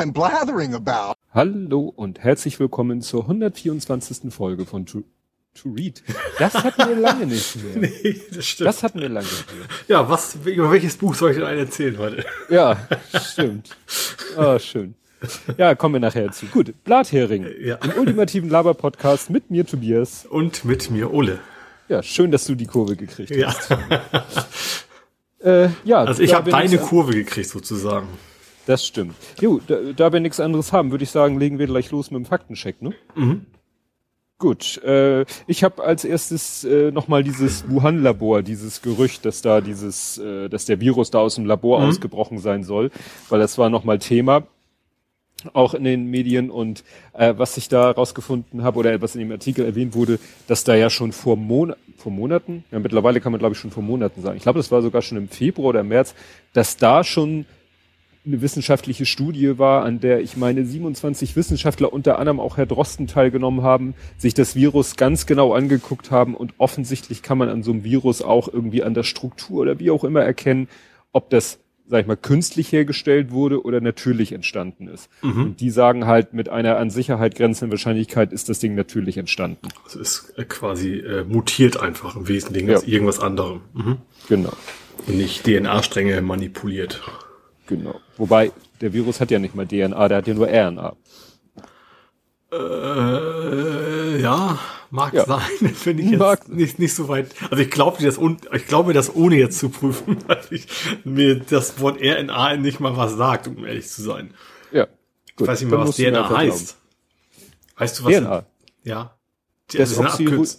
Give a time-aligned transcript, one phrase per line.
[0.00, 1.12] I'm blathering about.
[1.34, 4.32] Hallo und herzlich willkommen zur 124.
[4.32, 5.02] Folge von To,
[5.54, 6.02] to Read.
[6.38, 7.90] Das hatten wir lange nicht mehr.
[7.90, 8.66] Nee, das stimmt.
[8.66, 9.66] Das hatten wir lange nicht mehr.
[9.88, 12.24] ja, was, über welches Buch soll ich denn einen erzählen heute?
[12.48, 12.78] Ja,
[13.22, 13.76] stimmt.
[14.38, 14.94] Ah, schön.
[15.58, 16.46] Ja, kommen wir nachher zu.
[16.46, 17.46] Gut, Blathering.
[17.60, 17.74] Ja.
[17.76, 20.24] Im ultimativen Laber-Podcast mit mir, Tobias.
[20.24, 21.40] Und mit mir Ole.
[21.90, 23.48] Ja, schön, dass du die Kurve gekriegt Ja.
[23.48, 23.70] hast.
[25.44, 28.08] Äh, ja, Also ich habe deine Kurve gekriegt sozusagen.
[28.66, 29.14] Das stimmt.
[29.40, 32.18] Jo, da, da wir nichts anderes haben, würde ich sagen, legen wir gleich los mit
[32.18, 32.92] dem Faktencheck, ne?
[33.14, 33.46] Mhm.
[34.38, 40.16] Gut, äh, ich habe als erstes äh, nochmal dieses Wuhan-Labor, dieses Gerücht, dass da dieses,
[40.16, 41.86] äh, dass der Virus da aus dem Labor Mhm.
[41.88, 42.90] ausgebrochen sein soll,
[43.28, 44.44] weil das war nochmal Thema,
[45.52, 49.32] auch in den Medien und äh, was ich da rausgefunden habe oder was in dem
[49.32, 53.38] Artikel erwähnt wurde, dass da ja schon vor, Mon vor Monaten, ja mittlerweile kann man
[53.38, 55.82] glaube ich schon vor Monaten sagen, ich glaube das war sogar schon im Februar oder
[55.82, 56.14] März,
[56.54, 57.44] dass da schon
[58.26, 63.06] eine wissenschaftliche Studie war, an der ich meine 27 Wissenschaftler, unter anderem auch Herr Drosten
[63.06, 67.70] teilgenommen haben, sich das Virus ganz genau angeguckt haben und offensichtlich kann man an so
[67.72, 70.68] einem Virus auch irgendwie an der Struktur oder wie auch immer erkennen,
[71.12, 75.08] ob das, sag ich mal, künstlich hergestellt wurde oder natürlich entstanden ist.
[75.22, 79.66] Und die sagen halt, mit einer an Sicherheit grenzenden Wahrscheinlichkeit ist das Ding natürlich entstanden.
[79.86, 82.76] Es ist äh, quasi äh, mutiert einfach im Wesentlichen Ja.
[82.76, 83.62] als irgendwas anderem.
[83.72, 83.96] Mhm.
[84.28, 84.52] Genau,
[85.06, 87.00] Und nicht DNA-Stränge manipuliert.
[87.70, 87.98] Genau.
[88.18, 90.94] Wobei, der Virus hat ja nicht mal DNA, der hat ja nur RNA.
[92.52, 94.58] Äh, ja,
[94.90, 95.24] mag Ja.
[95.24, 95.40] sein,
[95.74, 97.28] finde ich jetzt Mag- nicht, nicht so weit.
[97.50, 98.18] Also ich glaube das,
[98.52, 100.66] ich glaube das ohne jetzt zu prüfen, weil ich,
[101.04, 104.34] mir das Wort RNA nicht mal was sagt, um ehrlich zu sein.
[104.72, 104.88] Ja.
[105.28, 106.76] Ich Gut, weiß nicht mal, was DNA heißt.
[107.76, 108.12] Weißt du was?
[108.14, 108.44] DNA.
[108.84, 109.16] Ja.
[109.72, 110.58] Das ist eine Desoxyri Abkürz-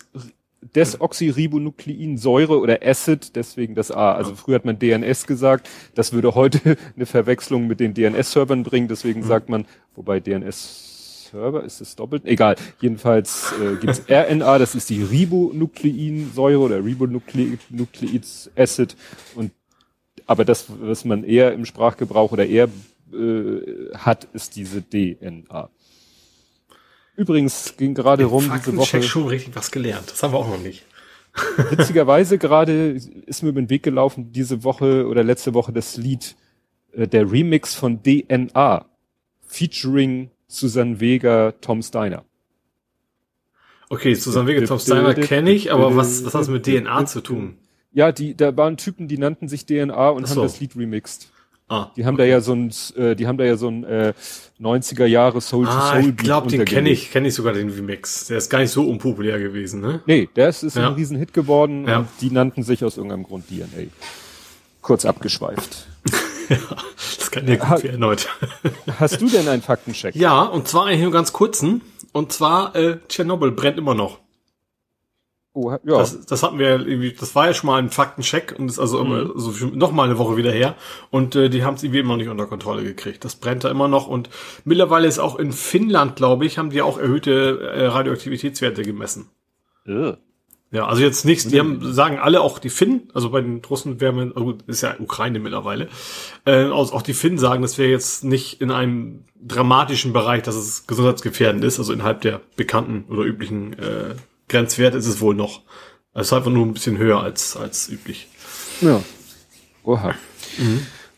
[0.61, 4.13] Desoxyribonukleinsäure oder Acid, deswegen das A.
[4.13, 8.87] Also früher hat man DNS gesagt, das würde heute eine Verwechslung mit den DNS-Servern bringen,
[8.87, 9.65] deswegen sagt man,
[9.95, 12.55] wobei DNS-Server ist es doppelt, egal.
[12.79, 18.95] Jedenfalls äh, gibt's RNA, das ist die Ribonukleinsäure oder Ribonucleic-Acid
[19.35, 19.51] und
[20.27, 22.69] aber das, was man eher im Sprachgebrauch oder eher
[23.11, 25.69] äh, hat, ist diese DNA.
[27.15, 29.03] Übrigens ging gerade rum diese Woche.
[29.03, 30.11] Schon richtig was gelernt.
[30.11, 30.85] Das haben wir auch noch nicht.
[31.69, 36.35] Witzigerweise gerade ist mir über den Weg gelaufen, diese Woche oder letzte Woche das Lied,
[36.93, 38.85] äh, der Remix von DNA,
[39.41, 42.25] featuring Susanne Vega, Tom Steiner.
[43.89, 47.19] Okay, Susanne Wege Tom Steiner kenne ich, aber was, was hat das mit DNA zu
[47.19, 47.57] tun?
[47.91, 50.43] Ja, die, da waren Typen, die nannten sich DNA und Ach haben so.
[50.43, 51.29] das Lied remixed.
[51.71, 54.13] Ah, Die haben da ja so ein, äh, die haben da ja so ein äh,
[54.59, 57.69] 90er Jahre Soul to ah Soul ich glaube, den kenne ich, kenne ich sogar den
[57.69, 58.27] Remix.
[58.27, 60.01] Der ist gar nicht so unpopulär gewesen, ne?
[60.05, 60.87] Nee, das ist Ja.
[60.87, 61.99] ein Riesenhit geworden Ja.
[61.99, 63.87] und die nannten sich aus irgendeinem Grund DNA.
[64.81, 65.87] Kurz abgeschweift.
[66.49, 68.27] Das kann ja Ha- gut werden heute.
[68.99, 70.13] Hast du denn einen Faktencheck?
[70.17, 71.81] Ja, und zwar eigentlich nur ganz kurzen.
[72.11, 74.19] Und zwar, äh, Tschernobyl brennt immer noch.
[75.53, 75.79] Oh, ja.
[75.83, 78.79] Das, das hatten wir ja irgendwie, das war ja schon mal ein Faktencheck und ist
[78.79, 80.75] also immer so schon noch mal eine Woche wieder her.
[81.09, 83.25] Und äh, die haben es irgendwie immer noch nicht unter Kontrolle gekriegt.
[83.25, 84.29] Das brennt da immer noch und
[84.63, 89.29] mittlerweile ist auch in Finnland, glaube ich, haben die auch erhöhte äh, Radioaktivitätswerte gemessen.
[89.85, 90.13] Äh.
[90.73, 93.99] Ja, also jetzt nichts, die haben, sagen alle, auch die Finnen, also bei den Russen
[93.99, 95.89] wäre man, oh gut, ist ja Ukraine mittlerweile,
[96.45, 100.87] äh, auch die Finnen sagen, das wäre jetzt nicht in einem dramatischen Bereich, dass es
[100.87, 104.15] gesundheitsgefährdend ist, also innerhalb der bekannten oder üblichen äh,
[104.51, 105.61] Grenzwerte ist es wohl noch.
[106.13, 108.27] Es ist einfach nur ein bisschen höher als, als üblich.
[108.81, 109.01] Ja.
[109.83, 110.13] Oha.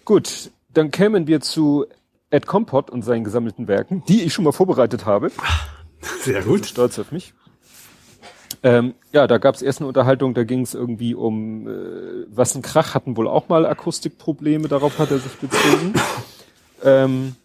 [0.06, 1.86] Gut, dann kämen wir zu
[2.30, 5.32] Ed Compot und seinen gesammelten Werken, die ich schon mal vorbereitet habe.
[6.22, 6.66] Sehr Bin gut.
[6.68, 7.34] stolz auf mich.
[8.62, 12.56] Ähm, ja, da gab es erst eine Unterhaltung, da ging es irgendwie um äh, was
[12.56, 15.94] ein Krach hatten wohl auch mal Akustikprobleme, darauf hat er sich bezogen.
[16.84, 17.36] ähm,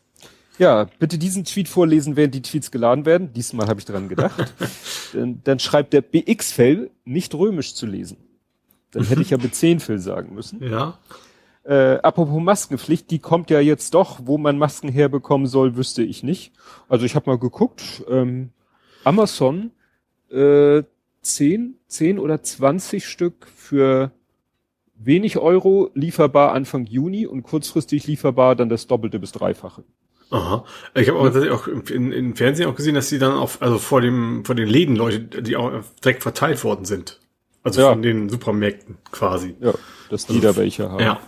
[0.59, 3.33] ja, bitte diesen Tweet vorlesen, während die Tweets geladen werden.
[3.33, 4.55] Diesmal habe ich dran gedacht.
[5.13, 8.19] dann, dann schreibt der BX-Fell nicht römisch zu lesen.
[8.91, 10.63] Dann hätte ich ja B10-Fell sagen müssen.
[10.63, 10.99] Ja.
[11.65, 14.21] Äh, apropos Maskenpflicht, die kommt ja jetzt doch.
[14.25, 16.53] Wo man Masken herbekommen soll, wüsste ich nicht.
[16.89, 18.05] Also ich habe mal geguckt.
[18.09, 18.51] Ähm,
[19.05, 19.71] Amazon
[20.31, 20.83] äh,
[21.23, 24.13] 10, 10 oder 20 Stück für
[24.95, 29.85] wenig Euro lieferbar Anfang Juni und kurzfristig lieferbar dann das Doppelte bis Dreifache.
[30.31, 30.65] Aha.
[30.95, 33.79] Ich habe auch tatsächlich auch im, in, Fernsehen auch gesehen, dass die dann auf, also
[33.79, 35.73] vor dem, vor den Läden Leute, die auch
[36.05, 37.21] direkt verteilt worden sind.
[37.63, 37.91] Also Ja.
[37.91, 39.57] von den Supermärkten quasi.
[39.61, 39.73] Ja,
[40.11, 41.03] dass die da welche haben.
[41.03, 41.21] Ja.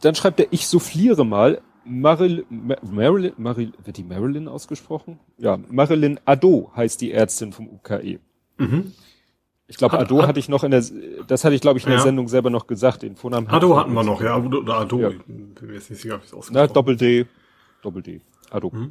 [0.00, 1.60] Dann schreibt er, ich souffliere mal.
[1.88, 5.20] Maril, Ma- Marilyn, Maril, wird die Marilyn ausgesprochen?
[5.38, 8.18] Ja, Marilyn Ado heißt die Ärztin vom UKE.
[8.58, 8.92] Mhm.
[9.68, 10.84] Ich glaube, Ado hat- hatte ich noch in der,
[11.26, 12.04] das hatte ich glaube ich in der Ja.
[12.04, 13.02] Sendung selber noch gesagt.
[13.02, 14.36] Den Vornamen Ado hatten wir noch, ja.
[14.36, 14.98] Oder Ado.
[15.00, 15.08] Ja.
[15.10, 17.26] Ich bin mir jetzt nicht sicher, ob ich es Na, ausgesprochen Doppel D.
[17.82, 18.20] Doppel D.
[18.50, 18.70] Ado.
[18.72, 18.90] Mhm.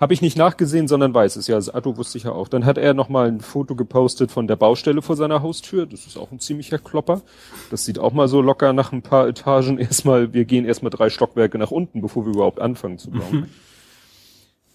[0.00, 1.46] Habe ich nicht nachgesehen, sondern weiß es.
[1.46, 2.48] Ja, also Ado wusste ich ja auch.
[2.48, 5.86] Dann hat er noch mal ein Foto gepostet von der Baustelle vor seiner Haustür.
[5.86, 7.22] Das ist auch ein ziemlicher Klopper.
[7.70, 9.78] Das sieht auch mal so locker nach ein paar Etagen.
[9.78, 13.48] Erstmal, wir gehen erstmal drei Stockwerke nach unten, bevor wir überhaupt anfangen zu bauen.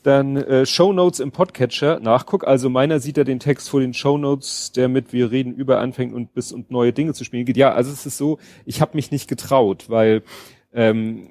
[0.03, 1.99] Dann äh, Shownotes im Podcatcher.
[2.01, 2.45] Nachguck.
[2.45, 6.13] Also meiner sieht er den Text vor den Shownotes, der mit wir reden über anfängt
[6.13, 7.57] und bis und neue Dinge zu spielen geht.
[7.57, 10.23] Ja, also es ist so, ich habe mich nicht getraut, weil
[10.73, 11.29] ähm,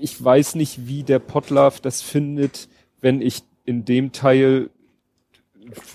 [0.00, 2.68] ich weiß nicht, wie der Podlove das findet,
[3.00, 4.70] wenn ich in dem Teil,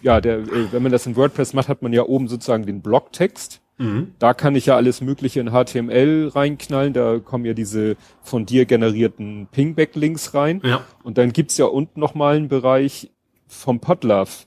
[0.01, 2.81] ja, der, äh, wenn man das in WordPress macht, hat man ja oben sozusagen den
[2.81, 3.61] Blogtext.
[3.77, 4.13] Mhm.
[4.19, 6.93] Da kann ich ja alles Mögliche in HTML reinknallen.
[6.93, 10.61] Da kommen ja diese von dir generierten Pingback-Links rein.
[10.63, 10.83] Ja.
[11.03, 13.11] Und dann gibt's ja unten nochmal einen Bereich
[13.47, 14.45] vom Podlove.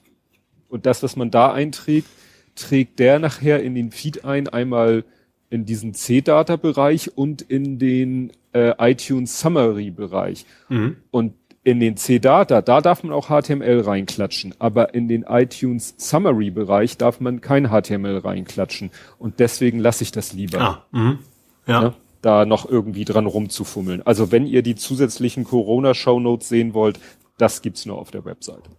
[0.69, 2.07] Und das, was man da einträgt,
[2.55, 5.03] trägt der nachher in den Feed ein, einmal
[5.49, 10.45] in diesen C-Data-Bereich und in den äh, iTunes Summary-Bereich.
[10.69, 10.97] Mhm.
[11.11, 16.97] Und in den C-Data, da darf man auch HTML reinklatschen, aber in den iTunes Summary-Bereich
[16.97, 18.89] darf man kein HTML reinklatschen.
[19.19, 20.85] Und deswegen lasse ich das lieber Ah.
[20.91, 21.19] Mhm.
[21.67, 21.81] Ja.
[21.81, 21.93] ne,
[22.23, 24.01] da noch irgendwie dran rumzufummeln.
[24.01, 26.99] Also wenn ihr die zusätzlichen Corona-Shownotes sehen wollt,
[27.37, 28.71] das gibt's nur auf der Webseite.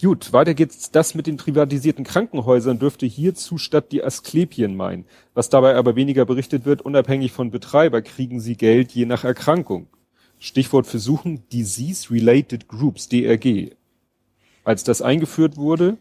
[0.00, 0.90] Gut, weiter geht's.
[0.90, 5.06] Das mit den privatisierten Krankenhäusern dürfte hierzu statt die Asklepien meinen.
[5.34, 9.86] Was dabei aber weniger berichtet wird, unabhängig von Betreiber, kriegen sie Geld je nach Erkrankung.
[10.38, 13.70] Stichwort versuchen, Disease-Related Groups, DRG.
[14.64, 15.96] Als das eingeführt wurde,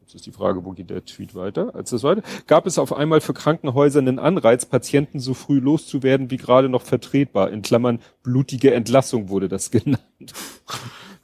[0.00, 1.74] jetzt ist die Frage, wo geht der Tweet weiter?
[1.74, 6.30] Als das weiter, gab es auf einmal für Krankenhäuser einen Anreiz, Patienten so früh loszuwerden,
[6.30, 7.50] wie gerade noch vertretbar.
[7.50, 10.00] In Klammern blutige Entlassung wurde das genannt.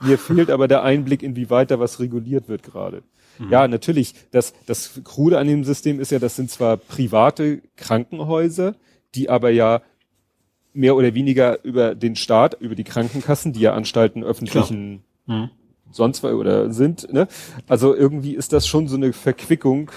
[0.03, 3.03] Mir fehlt aber der Einblick, inwieweit da was reguliert wird gerade.
[3.49, 8.75] Ja, natürlich, das, das Krude an dem System ist ja, das sind zwar private Krankenhäuser,
[9.15, 9.81] die aber ja
[10.73, 15.51] mehr oder weniger über den Staat, über die Krankenkassen, die ja Anstalten öffentlichen Mhm.
[15.93, 17.29] sonst oder sind, ne?
[17.69, 19.91] Also irgendwie ist das schon so eine Verquickung.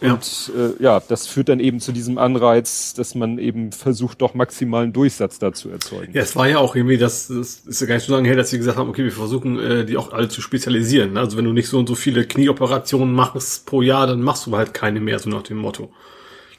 [0.00, 0.14] Ja.
[0.14, 4.32] Und äh, ja, das führt dann eben zu diesem Anreiz, dass man eben versucht, doch
[4.32, 6.12] maximalen Durchsatz da zu erzeugen.
[6.14, 8.36] Ja, es war ja auch irgendwie, das, das ist ja gar nicht so lange her,
[8.36, 11.14] dass sie gesagt haben, okay, wir versuchen, äh, die auch alle zu spezialisieren.
[11.14, 11.20] ne?
[11.20, 14.56] Also wenn du nicht so und so viele Knieoperationen machst pro Jahr, dann machst du
[14.56, 15.90] halt keine mehr, so nach dem Motto.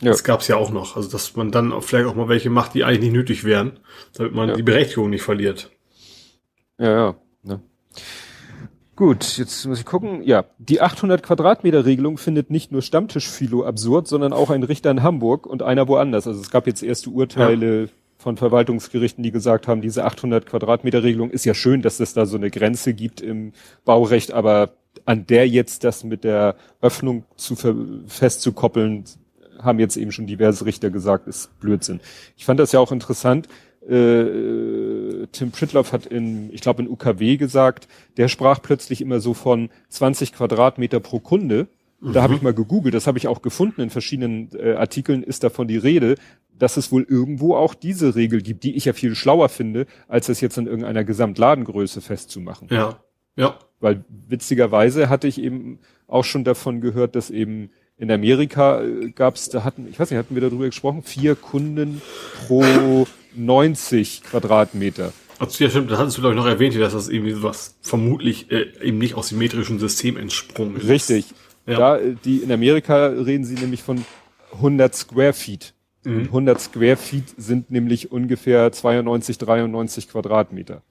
[0.02, 0.12] Ja.
[0.12, 0.96] Das gab's ja auch noch.
[0.96, 3.80] Also dass man dann auch vielleicht auch mal welche macht, die eigentlich nicht nötig wären,
[4.14, 4.56] damit man Ja.
[4.56, 5.72] die Berechtigung nicht verliert.
[6.78, 7.16] Ja, ja.
[7.44, 7.60] Ne?
[8.96, 10.24] Gut, jetzt muss ich gucken.
[10.24, 15.04] Ja, die 800 Quadratmeter Regelung findet nicht nur Stammtischphilo absurd, sondern auch ein Richter in
[15.04, 16.28] Hamburg und einer woanders.
[16.28, 21.30] Also es gab jetzt erste Urteile von Verwaltungsgerichten, die gesagt haben, diese 800 Quadratmeter Regelung
[21.32, 23.54] ist ja schön, dass es da so eine Grenze gibt im
[23.86, 24.72] Baurecht, aber
[25.06, 27.56] an der jetzt das mit der Öffnung zu
[28.08, 29.06] festzukoppeln,
[29.62, 32.00] haben jetzt eben schon diverse Richter gesagt, ist Blödsinn.
[32.38, 33.48] Ich fand das ja auch interessant.
[33.88, 39.34] Äh, Tim Pritloff hat in, ich glaube in UKW gesagt, der sprach plötzlich immer so
[39.34, 41.68] von 20 Quadratmeter pro Kunde.
[42.02, 45.44] Da habe ich mal gegoogelt, das habe ich auch gefunden in verschiedenen äh, Artikeln, ist
[45.44, 46.16] davon die Rede,
[46.58, 50.28] dass es wohl irgendwo auch diese Regel gibt, die ich ja viel schlauer finde, als
[50.28, 52.70] das jetzt an irgendeiner Gesamtladengröße festzumachen.
[52.72, 53.00] Ja.
[53.36, 53.58] Ja.
[53.80, 59.36] Weil witzigerweise hatte ich eben auch schon davon gehört, dass eben in Amerika äh, gab
[59.36, 62.02] es, da hatten, ich weiß nicht, hatten wir darüber gesprochen, vier Kunden
[62.48, 65.14] pro 90 Quadratmeter.
[65.38, 68.52] Also, ja, stimmt, das hattest du, glaube ich, noch erwähnt, dass das irgendwie sowas vermutlich
[68.52, 70.88] äh, eben nicht aus dem metrischen System entsprungen ist.
[70.88, 71.26] Richtig.
[71.66, 71.78] Ja.
[71.78, 74.04] Da, äh, die in Amerika reden sie nämlich von
[74.54, 75.74] 100 Square Feet.
[76.06, 80.82] Und 100 Square Feet sind nämlich ungefähr 92, 93 Quadratmeter.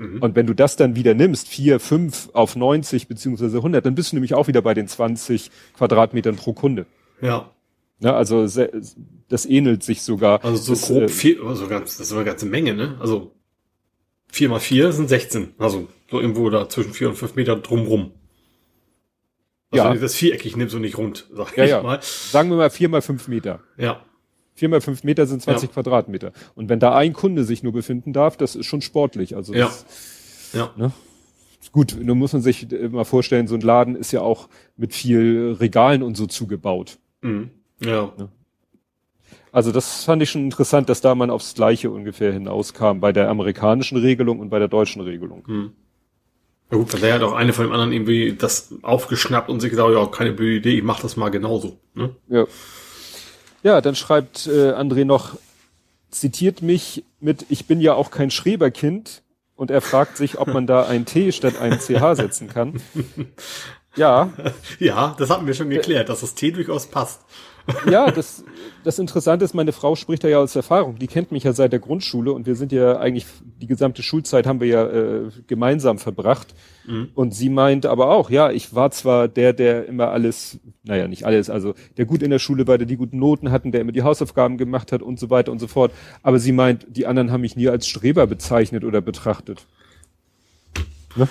[0.00, 4.12] Und wenn du das dann wieder nimmst, 4, 5 auf 90 beziehungsweise 100, dann bist
[4.12, 6.86] du nämlich auch wieder bei den 20 Quadratmetern pro Kunde.
[7.20, 7.50] Ja.
[7.98, 8.46] Ne, also
[9.28, 10.42] das ähnelt sich sogar.
[10.42, 12.96] Also so Das, grob äh, vier, also ganz, das ist eine ganze Menge, ne?
[12.98, 13.32] Also
[14.32, 15.52] vier mal vier sind 16.
[15.58, 18.12] Also so irgendwo da zwischen vier und fünf Meter drumrum.
[19.70, 19.90] Also Ja.
[19.90, 21.82] wenn du das viereckig nimmst und nicht rund, sag Ja, ich ja.
[21.82, 21.98] mal.
[22.00, 23.60] Sagen wir mal 4 mal 5 Meter.
[23.76, 24.02] Ja.
[24.60, 25.72] 4 mal 5 Meter sind 20 Ja.
[25.74, 26.32] Quadratmeter.
[26.54, 29.34] Und wenn da ein Kunde sich nur befinden darf, das ist schon sportlich.
[29.34, 29.66] Also Ja.
[29.66, 29.84] das,
[30.52, 30.70] Ja.
[30.76, 30.92] ne?
[31.72, 34.94] Gut, nun muss man sich äh, mal vorstellen, so ein Laden ist ja auch mit
[34.94, 36.98] viel Regalen und so zugebaut.
[37.22, 37.50] Mhm.
[37.82, 38.12] Ja.
[39.52, 43.28] Also das fand ich schon interessant, dass da man aufs Gleiche ungefähr hinauskam bei der
[43.30, 45.42] amerikanischen Regelung und bei der deutschen Regelung.
[45.46, 45.72] Mhm.
[46.70, 49.70] Ja gut, weil der hat auch eine von dem anderen irgendwie das aufgeschnappt und sich
[49.70, 51.78] gesagt, ja, keine blöde Idee, ich mach das mal genauso.
[51.94, 52.14] Ne?
[52.28, 52.46] Ja.
[53.62, 55.36] Ja, dann schreibt äh, André noch,
[56.10, 59.22] zitiert mich mit, ich bin ja auch kein Schreberkind
[59.54, 62.80] und er fragt sich, ob man da ein T statt ein CH setzen kann.
[63.96, 64.32] Ja.
[64.78, 67.22] ja, das hatten wir schon geklärt, dass das T durchaus passt.
[67.90, 68.44] Ja, das,
[68.84, 70.98] das Interessante ist, meine Frau spricht da ja aus Erfahrung.
[70.98, 73.26] Die kennt mich ja seit der Grundschule und wir sind ja eigentlich,
[73.60, 76.54] die gesamte Schulzeit haben wir ja äh, gemeinsam verbracht.
[76.86, 77.10] Mhm.
[77.14, 81.24] Und sie meint aber auch, ja, ich war zwar der, der immer alles, naja, nicht
[81.24, 83.92] alles, also der gut in der Schule war, der die guten Noten hatten, der immer
[83.92, 85.92] die Hausaufgaben gemacht hat und so weiter und so fort.
[86.22, 89.66] Aber sie meint, die anderen haben mich nie als Streber bezeichnet oder betrachtet.
[91.16, 91.28] Ne?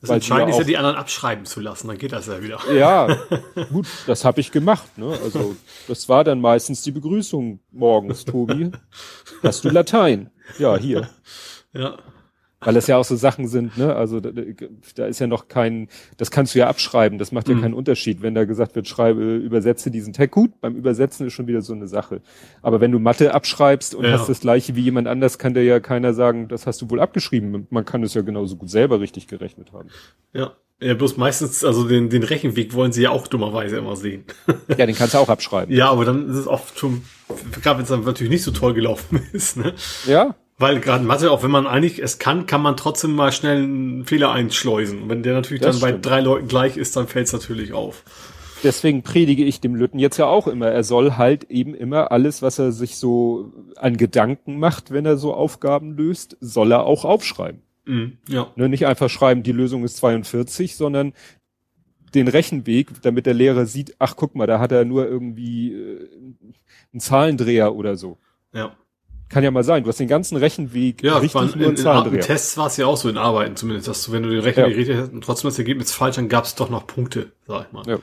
[0.00, 2.60] Das Entscheidende ist ja, die anderen abschreiben zu lassen, dann geht das ja wieder.
[2.72, 3.16] Ja,
[3.70, 4.98] gut, das habe ich gemacht.
[4.98, 5.18] Ne?
[5.24, 5.56] Also
[5.88, 8.72] das war dann meistens die Begrüßung morgens, Tobi.
[9.42, 10.30] Hast du Latein?
[10.58, 11.08] Ja, hier.
[11.72, 11.96] Ja.
[12.60, 13.94] Weil das ja auch so Sachen sind, ne?
[13.94, 14.30] Also da,
[14.94, 17.60] da ist ja noch kein, das kannst du ja abschreiben, das macht ja mhm.
[17.60, 20.32] keinen Unterschied, wenn da gesagt wird, schreibe, übersetze diesen Text.
[20.32, 22.22] Gut, beim Übersetzen ist schon wieder so eine Sache.
[22.62, 24.12] Aber wenn du Mathe abschreibst und ja.
[24.12, 27.00] hast das gleiche wie jemand anders, kann dir ja keiner sagen, das hast du wohl
[27.00, 27.66] abgeschrieben.
[27.70, 29.90] Man kann es ja genauso gut selber richtig gerechnet haben.
[30.32, 30.52] Ja.
[30.78, 34.24] Ja, bloß meistens, also den, den Rechenweg wollen sie ja auch dummerweise immer sehen.
[34.76, 35.74] Ja, den kannst du auch abschreiben.
[35.76, 37.02] Ja, aber dann ist es oft schon,
[37.62, 39.74] gerade wenn es dann natürlich nicht so toll gelaufen ist, ne?
[40.06, 40.34] Ja.
[40.58, 44.06] Weil gerade Mathe, auch wenn man eigentlich es kann, kann man trotzdem mal schnell einen
[44.06, 45.02] Fehler einschleusen.
[45.02, 46.02] Und wenn der natürlich das dann stimmt.
[46.02, 48.04] bei drei Leuten gleich ist, dann fällt es natürlich auf.
[48.62, 50.68] Deswegen predige ich dem Lütten jetzt ja auch immer.
[50.68, 55.18] Er soll halt eben immer alles, was er sich so an Gedanken macht, wenn er
[55.18, 57.60] so Aufgaben löst, soll er auch aufschreiben.
[57.84, 58.50] Mhm, ja.
[58.56, 61.12] Ne, nicht einfach schreiben, die Lösung ist 42, sondern
[62.14, 66.08] den Rechenweg, damit der Lehrer sieht, ach guck mal, da hat er nur irgendwie äh,
[66.92, 68.18] einen Zahlendreher oder so.
[68.54, 68.74] Ja.
[69.28, 69.82] Kann ja mal sein.
[69.82, 72.76] Du hast den ganzen Rechenweg ja, richtig waren, nur in, in, in Tests war es
[72.76, 74.76] ja auch so in Arbeiten zumindest, dass du, wenn du den Rechenweg ja.
[74.76, 77.72] richtig hast und trotzdem das Ergebnis falsch, dann gab es doch noch Punkte, sag ich
[77.72, 77.82] mal.
[77.86, 77.98] Ja.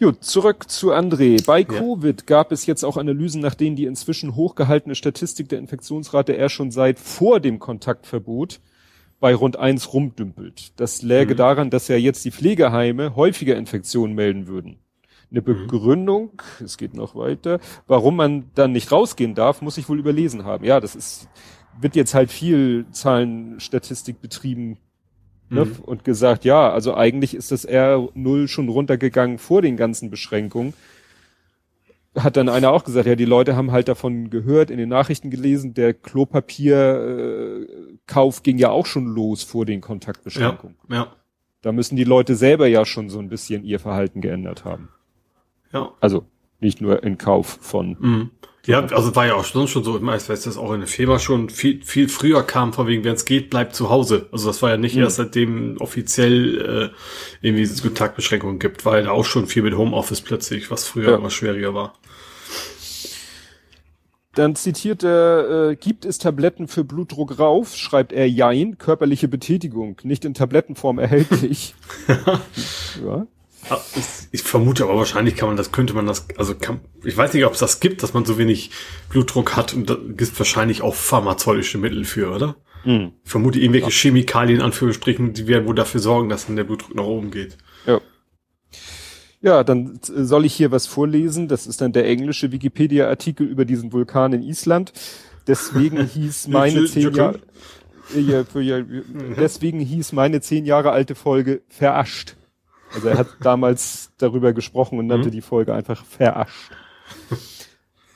[0.00, 1.46] Gut, zurück zu André.
[1.46, 6.32] Bei Covid gab es jetzt auch Analysen, nach denen die inzwischen hochgehaltene Statistik der Infektionsrate
[6.32, 8.58] eher schon seit vor dem Kontaktverbot
[9.20, 10.72] bei rund eins rumdümpelt.
[10.80, 11.38] Das läge mhm.
[11.38, 14.81] daran, dass ja jetzt die Pflegeheime häufiger Infektionen melden würden.
[15.32, 15.44] Eine mhm.
[15.44, 20.44] Begründung, es geht noch weiter, warum man dann nicht rausgehen darf, muss ich wohl überlesen
[20.44, 20.64] haben.
[20.64, 21.28] Ja, das ist,
[21.80, 24.78] wird jetzt halt viel Zahlenstatistik betrieben
[25.52, 25.66] ne?
[25.66, 25.76] Mhm.
[25.82, 30.74] und gesagt, ja, also eigentlich ist das R0 schon runtergegangen vor den ganzen Beschränkungen.
[32.14, 35.30] Hat dann einer auch gesagt, ja, die Leute haben halt davon gehört, in den Nachrichten
[35.30, 40.76] gelesen, der Klopapierkauf äh, ging ja auch schon los vor den Kontaktbeschränkungen.
[40.90, 41.16] Ja, ja.
[41.62, 44.90] Da müssen die Leute selber ja schon so ein bisschen ihr Verhalten geändert haben.
[45.72, 45.92] Ja.
[46.00, 46.24] Also
[46.60, 47.96] nicht nur in Kauf von.
[47.98, 48.30] Mhm.
[48.64, 50.88] Ja, also war ja auch sonst schon so, ich weiß, dass das auch in der
[50.88, 54.28] Firma schon viel, viel früher kam, von wegen, wenn es geht, bleibt zu Hause.
[54.30, 55.02] Also das war ja nicht mhm.
[55.02, 60.20] erst seitdem offiziell äh, irgendwie diese Kontaktbeschränkungen gibt, weil ja auch schon viel mit Homeoffice
[60.20, 61.16] plötzlich, was früher ja.
[61.16, 61.94] immer schwieriger war.
[64.34, 67.76] Dann zitiert er, äh, gibt es Tabletten für Blutdruck rauf?
[67.76, 71.74] Schreibt er Jein, körperliche Betätigung, nicht in Tablettenform erhältlich.
[73.04, 73.26] ja.
[74.32, 77.44] Ich vermute aber wahrscheinlich kann man das, könnte man das, also kann, ich weiß nicht,
[77.44, 78.70] ob es das gibt, dass man so wenig
[79.08, 82.56] Blutdruck hat und da gibt wahrscheinlich auch pharmazeutische Mittel für, oder?
[82.84, 83.12] Mhm.
[83.24, 83.92] Ich vermute irgendwelche ja.
[83.92, 87.56] Chemikalien, Anführungsstrichen, die werden wohl dafür sorgen, dass dann der Blutdruck nach oben geht.
[87.86, 88.00] Ja.
[89.40, 91.48] Ja, dann soll ich hier was vorlesen.
[91.48, 94.92] Das ist dann der englische Wikipedia-Artikel über diesen Vulkan in Island.
[95.48, 97.40] Deswegen hieß meine zehn Jahre,
[99.36, 102.36] deswegen hieß meine zehn Jahre alte Folge Verascht.
[102.94, 105.32] Also er hat damals darüber gesprochen und nannte mhm.
[105.32, 106.70] die Folge einfach verarscht.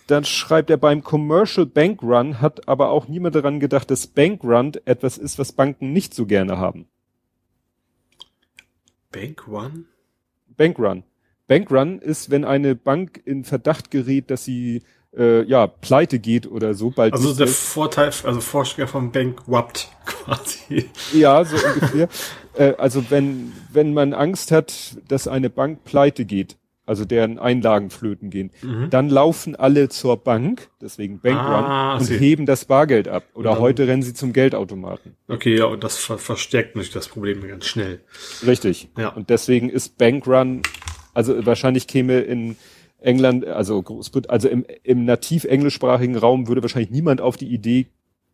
[0.07, 4.45] Dann schreibt er beim Commercial Bank Run hat aber auch niemand daran gedacht, dass Bank
[4.45, 6.87] Run etwas ist, was Banken nicht so gerne haben.
[9.11, 9.87] Bank Run?
[10.57, 11.03] Bank Run.
[11.49, 14.83] Bank Run ist, wenn eine Bank in Verdacht gerät, dass sie
[15.17, 17.15] äh, ja pleite geht oder so bald.
[17.15, 17.49] Also der.
[17.49, 20.89] Vorteil, also Vorschläger vom Bankrupt quasi.
[21.13, 22.09] Ja, so ungefähr.
[22.57, 27.91] äh, also wenn wenn man Angst hat, dass eine Bank pleite geht, also deren Einlagen
[27.91, 28.91] flöten gehen, mhm.
[28.91, 32.17] dann laufen alle zur Bank, deswegen Bankrun, ah, und sie.
[32.17, 33.25] heben das Bargeld ab.
[33.35, 35.17] Oder dann, heute rennen sie zum Geldautomaten.
[35.29, 38.01] Okay, ja, und das ver verstärkt natürlich das Problem ganz schnell.
[38.47, 38.89] Richtig.
[38.97, 39.09] Ja.
[39.09, 40.63] Und deswegen ist Bankrun,
[41.13, 42.57] also wahrscheinlich käme in
[43.01, 47.87] England, also Großbrit also im, im nativ englischsprachigen Raum würde wahrscheinlich niemand auf die Idee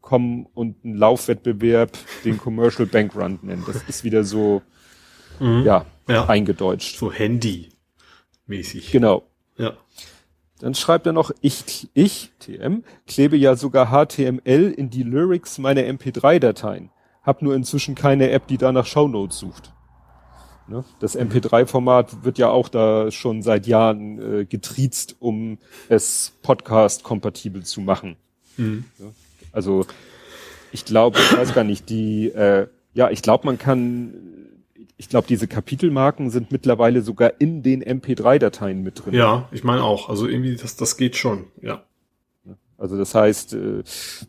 [0.03, 3.65] kommen und einen Laufwettbewerb den Commercial Bank Run nennen.
[3.67, 4.63] Das ist wieder so,
[5.41, 5.63] mhm.
[5.65, 6.99] ja, ja, eingedeutscht.
[6.99, 8.91] So Handy-mäßig.
[8.91, 9.23] Genau.
[9.57, 9.75] Ja.
[10.59, 15.83] Dann schreibt er noch, ich, ich, TM, klebe ja sogar HTML in die Lyrics meiner
[15.83, 16.91] MP3-Dateien.
[17.23, 19.73] Hab nur inzwischen keine App, die danach Shownotes sucht.
[20.69, 20.85] Ne?
[21.01, 27.81] Das MP3-Format wird ja auch da schon seit Jahren äh, getriezt, um es Podcast-kompatibel zu
[27.81, 28.17] machen.
[28.57, 28.85] Mhm.
[28.99, 29.13] Ne?
[29.53, 29.87] Also
[30.73, 34.15] ich glaube, ich weiß gar nicht, die, äh, ja, ich glaube, man kann,
[34.97, 39.15] ich glaube, diese Kapitelmarken sind mittlerweile sogar in den MP3-Dateien mit drin.
[39.15, 40.09] Ja, ich meine auch.
[40.09, 41.85] Also irgendwie, das, das geht schon, ja.
[42.79, 43.85] Also das heißt, äh,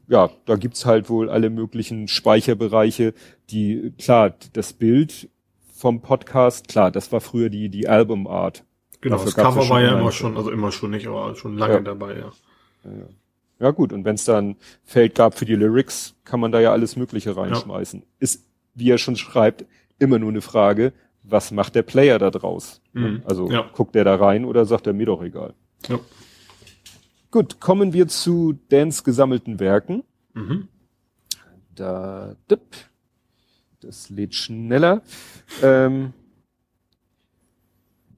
[0.07, 3.13] ja, da gibt's halt wohl alle möglichen Speicherbereiche,
[3.49, 5.29] die, klar, das Bild
[5.73, 8.63] vom Podcast, klar, das war früher die, die Albumart.
[9.01, 11.75] Genau, Dafür das Cover war ja immer schon, also immer schon nicht, aber schon lange
[11.75, 11.79] Ja.
[11.81, 12.31] dabei, ja.
[12.83, 12.91] Ja
[13.71, 16.95] gut, und wenn es dann Feld gab für die Lyrics, kann man da ja alles
[16.95, 18.03] Mögliche reinschmeißen.
[18.19, 19.65] Ist, wie er schon schreibt,
[19.99, 20.93] immer nur eine Frage,
[21.23, 22.81] was macht der Player da draus?
[22.93, 23.21] Mhm.
[23.25, 23.69] Also Ja.
[23.73, 25.53] guckt der da rein oder sagt er mir doch egal?
[25.87, 25.99] Ja.
[27.31, 30.03] Gut, kommen wir zu Dans gesammelten Werken.
[30.33, 30.67] Mhm.
[31.75, 32.61] Da, dipp.
[33.79, 35.01] das lädt schneller.
[35.61, 36.13] Ähm,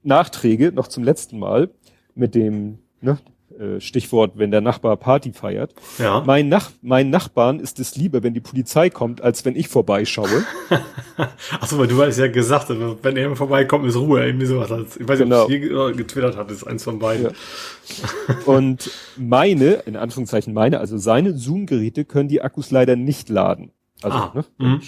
[0.02, 1.70] Nachträge noch zum letzten Mal
[2.14, 3.18] mit dem ne,
[3.58, 5.74] äh, Stichwort, wenn der Nachbar Party feiert.
[5.98, 6.22] Ja.
[6.26, 10.44] Mein, Nach mein Nachbarn ist es lieber, wenn die Polizei kommt, als wenn ich vorbeischaue.
[11.60, 14.70] Achso, weil du hast ja gesagt, also wenn er vorbeikommt, ist Ruhe, irgendwie sowas.
[14.70, 15.42] als- Ich weiß nicht, Genau.
[15.44, 17.26] ob es hier ge- getwittert hat, ist eins von beiden.
[17.26, 18.34] Ja.
[18.46, 23.70] Und meine, in Anführungszeichen meine, also seine Zoom-Geräte können die Akkus leider nicht laden.
[24.02, 24.80] Also, Ah, ne, mhm.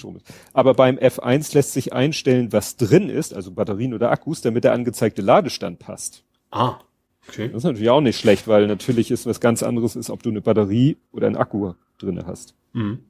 [0.53, 4.73] Aber beim F1 lässt sich einstellen, was drin ist, also Batterien oder Akkus, damit der
[4.75, 6.25] angezeigte Ladestand passt.
[6.51, 6.77] Ah,
[7.29, 7.49] okay.
[7.49, 10.31] Das ist natürlich auch nicht schlecht, weil natürlich ist was ganz anderes ist, ob du
[10.31, 12.55] eine Batterie oder einen Akku drinne hast.
[12.73, 13.01] Mhm.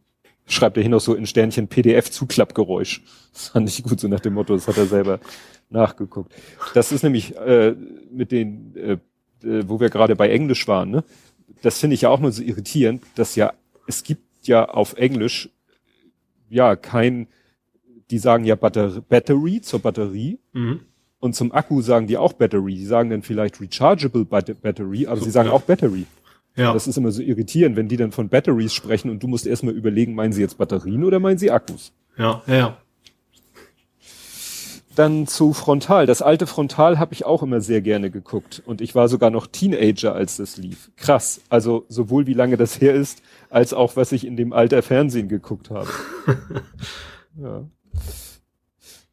[0.47, 3.03] Schreibt er hier noch so in Sternchen PDF-Zuklappgeräusch.
[3.33, 5.21] Das fand ich gut, so nach dem Motto, das hat er selber
[5.71, 6.33] nachgeguckt.
[6.75, 7.75] Das ist nämlich äh,
[8.11, 8.93] mit den, äh,
[9.47, 11.05] äh, wo wir gerade bei Englisch waren, ne?
[11.63, 13.53] Das finde ich ja auch nur so irritierend, dass ja,
[13.87, 15.51] es gibt ja auf Englisch
[16.49, 17.27] ja kein,
[18.11, 20.81] die sagen ja Batter Battery zur Batterie Mhm.
[21.21, 22.75] Und zum Akku sagen die auch Battery.
[22.75, 25.55] Die sagen dann vielleicht Rechargeable Bat- Battery, aber So, sie sagen ja.
[25.55, 26.07] auch Battery.
[26.57, 26.73] Ja.
[26.73, 29.75] Das ist immer so irritierend, wenn die dann von Batteries sprechen und du musst erstmal
[29.75, 31.93] überlegen, meinen sie jetzt Batterien oder meinen sie Akkus?
[32.17, 32.77] ja, ja, ja.
[34.97, 36.07] Dann zu Frontal.
[36.07, 38.61] Das alte Frontal habe ich auch immer sehr gerne geguckt.
[38.67, 40.91] Und ich war sogar noch Teenager, als das lief.
[40.97, 41.41] Krass.
[41.49, 45.29] Also sowohl wie lange das her ist, als auch was ich in dem Alter Fernsehen
[45.29, 45.89] geguckt habe.
[47.41, 47.65] ja.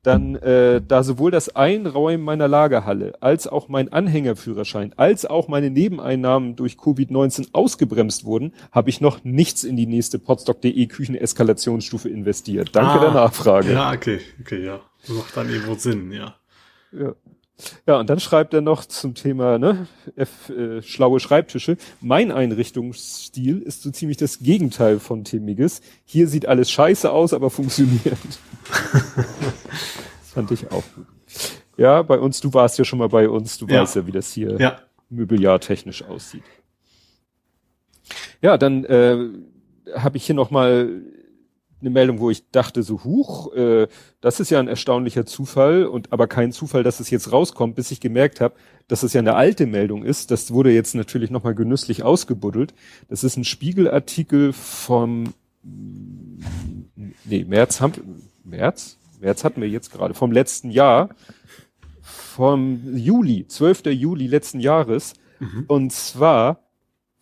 [0.06, 5.72] Dann, äh, da sowohl das Einräumen meiner Lagerhalle, als auch mein Anhängerführerschein, als auch meine
[5.72, 12.70] Nebeneinnahmen durch Covid-19 ausgebremst wurden, habe ich noch nichts in die nächste podstock.de Kücheneskalationsstufe investiert.
[12.74, 13.74] Danke Ah, der Nachfrage.
[13.74, 14.80] Ja, okay, okay, ja.
[15.08, 16.36] Macht dann irgendwo Sinn, ja.
[16.92, 17.16] Ja.
[17.88, 21.78] Ja, und dann schreibt er noch zum Thema ne, F, äh, schlaue Schreibtische.
[22.02, 25.82] Mein Einrichtungsstil ist so ziemlich das Gegenteil von Timmiges.
[26.04, 28.18] Hier sieht alles scheiße aus, aber funktioniert.
[30.22, 31.06] das fand ich auch gut.
[31.78, 33.82] Ja, bei uns, du warst ja schon mal bei uns, du Ja.
[33.82, 34.80] weißt ja, wie das hier Ja.
[35.10, 36.44] möbeljahrtechnisch aussieht.
[38.42, 39.18] Ja, dann äh,
[39.96, 41.02] habe ich hier noch mal
[41.82, 43.88] eine Meldung, wo ich dachte so, huch, äh,
[44.22, 47.92] das ist ja ein erstaunlicher Zufall und aber kein Zufall, dass es jetzt rauskommt, bis
[47.92, 48.56] ich gemerkt habe,
[48.88, 50.32] dass es ja eine alte Meldung ist.
[50.32, 52.74] Das wurde jetzt natürlich noch mal genüsslich ausgebuddelt.
[53.10, 55.34] Das ist ein Spiegelartikel vom
[57.26, 58.98] nee, März haben März?
[59.20, 61.10] März hatten wir jetzt gerade vom letzten Jahr
[62.02, 63.88] vom Juli, 12.
[63.88, 65.14] Juli letzten Jahres
[65.68, 66.60] und zwar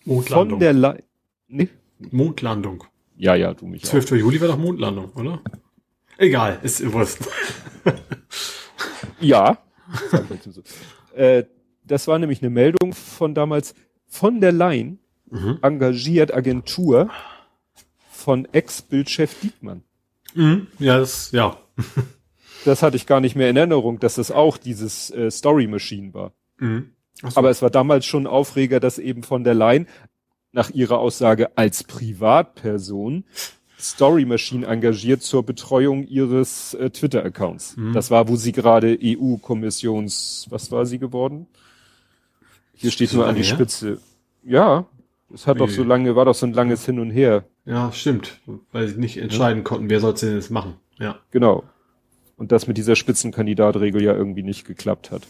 [0.04, 0.60] von Mondlandung.
[0.60, 1.04] der Le
[1.48, 1.70] nee,
[2.12, 2.84] Mondlandung.
[3.16, 3.90] Ja, ja, du mich auch.
[3.90, 4.12] 12.
[4.12, 5.42] Juli war doch Mondlandung, oder?
[6.18, 7.20] Egal, ist Wurst.
[9.20, 9.58] Ja.
[11.16, 11.44] Äh,
[11.86, 13.76] das war nämlich eine Meldung von damals
[14.08, 14.98] von der Leyen
[15.34, 15.58] Mhm.
[15.64, 17.10] engagiert Agentur
[18.12, 19.84] von Ex-Bildchef Diekmann.
[20.36, 20.68] Mhm.
[20.80, 21.58] Ja, das, ja.
[22.66, 26.14] Das hatte ich gar nicht mehr in Erinnerung, dass das auch dieses äh, Story Machine
[26.14, 26.32] war.
[26.60, 26.92] Mhm.
[27.22, 27.28] So.
[27.36, 29.86] Aber es war damals schon ein Aufreger, dass eben von der Leyen
[30.54, 33.26] nach ihrer Aussage als Privatperson
[33.80, 37.76] Story Machine engagiert zur Betreuung ihres äh, Twitter-Accounts.
[37.76, 37.92] Mhm.
[37.94, 41.48] Das war, wo sie gerade EU-Kommissions, was war sie geworden?
[42.74, 43.56] Hier steht So nur an die her?
[43.56, 44.00] Spitze.
[44.44, 44.86] Ja,
[45.34, 45.74] es hat doch Wie?
[45.74, 47.44] so lange, war doch so ein langes Hin und Her.
[47.66, 48.40] ja, stimmt.
[48.72, 50.76] Weil sie nicht entscheiden konnten, wer soll denn jetzt machen.
[51.00, 51.20] Ja.
[51.32, 51.64] Genau.
[52.38, 55.24] Und das mit dieser Spitzenkandidatregel ja irgendwie nicht geklappt hat.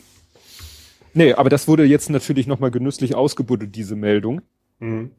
[1.13, 4.41] Nee, aber das wurde jetzt natürlich nochmal genüsslich ausgebuddelt, diese Meldung.
[4.79, 5.12] Mhm.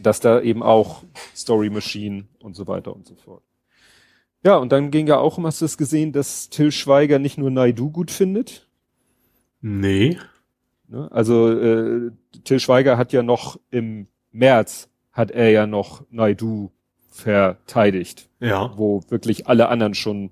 [0.00, 1.02] dass da eben auch
[1.34, 3.42] Story Machine und so weiter und so fort.
[4.44, 7.50] Ja, und dann ging ja auch, hast du es gesehen, dass Till Schweiger nicht nur
[7.50, 8.68] Naidu gut findet.
[9.60, 10.16] Nee.
[10.86, 11.10] Ne?
[11.10, 12.10] Also äh,
[12.44, 16.70] Till Schweiger hat ja noch im März hat er ja noch Naidu
[17.10, 18.72] verteidigt, Ja.
[18.76, 20.30] wo wirklich alle anderen schon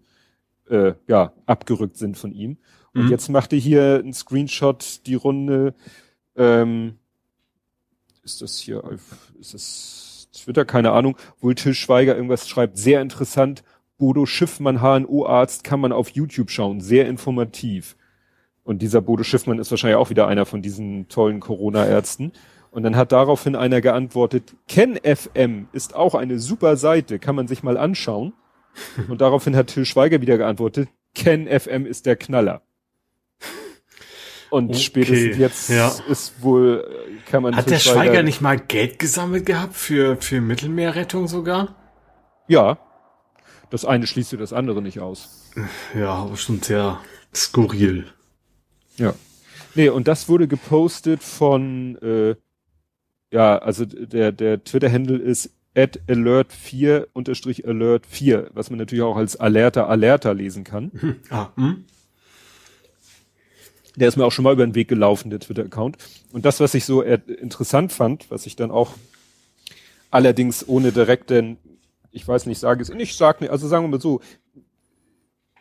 [0.70, 2.58] äh, ja abgerückt sind von ihm.
[2.94, 3.10] Und Mhm.
[3.10, 5.74] jetzt machte hier ein Screenshot die Runde.
[6.36, 6.98] Ähm,
[8.26, 8.82] ist das hier,
[9.40, 10.64] ist das Twitter?
[10.64, 11.16] Keine Ahnung.
[11.40, 12.76] Wohl Till Schweiger irgendwas schreibt.
[12.76, 13.62] Sehr interessant.
[13.98, 17.96] Bodo Schiffmann HNO-Arzt kann man auf YouTube schauen, sehr informativ.
[18.62, 22.32] Und dieser Bodo Schiffmann ist wahrscheinlich auch wieder einer von diesen tollen Corona-Ärzten.
[22.70, 27.62] Und dann hat daraufhin einer geantwortet, KenFM ist auch eine super Seite, kann man sich
[27.62, 28.34] mal anschauen.
[29.08, 32.65] Und daraufhin hat Till Schweiger wieder geantwortet, KenFM ist der Knaller.
[34.56, 35.92] Und okay, spätestens jetzt ja.
[36.08, 36.88] ist wohl,
[37.26, 37.54] kann man.
[37.54, 41.74] Hat der Schweiger, nicht mal Geld gesammelt gehabt für, für Mittelmeerrettung sogar?
[42.48, 42.78] Ja.
[43.68, 45.52] Das eine schließt das andere nicht aus.
[45.94, 47.00] Ja, aber schon sehr
[47.34, 48.06] skurril.
[48.96, 49.12] Ja.
[49.74, 52.36] Nee, und das wurde gepostet von äh,
[53.30, 59.18] ja, also der, der Twitter-Handle ist at alert4 unterstrich alert 4, was man natürlich auch
[59.18, 60.92] als alerter alerter lesen kann.
[60.98, 61.16] Hm.
[61.28, 61.84] Ah, hm.
[63.96, 65.96] Der ist mir auch schon mal über den Weg gelaufen, der Twitter-Account.
[66.32, 68.92] Und das, was ich so interessant fand, was ich dann auch
[70.10, 71.56] allerdings ohne direkt denn,
[72.10, 74.20] ich weiß nicht, sage es, nicht sag nicht, also sagen wir mal so,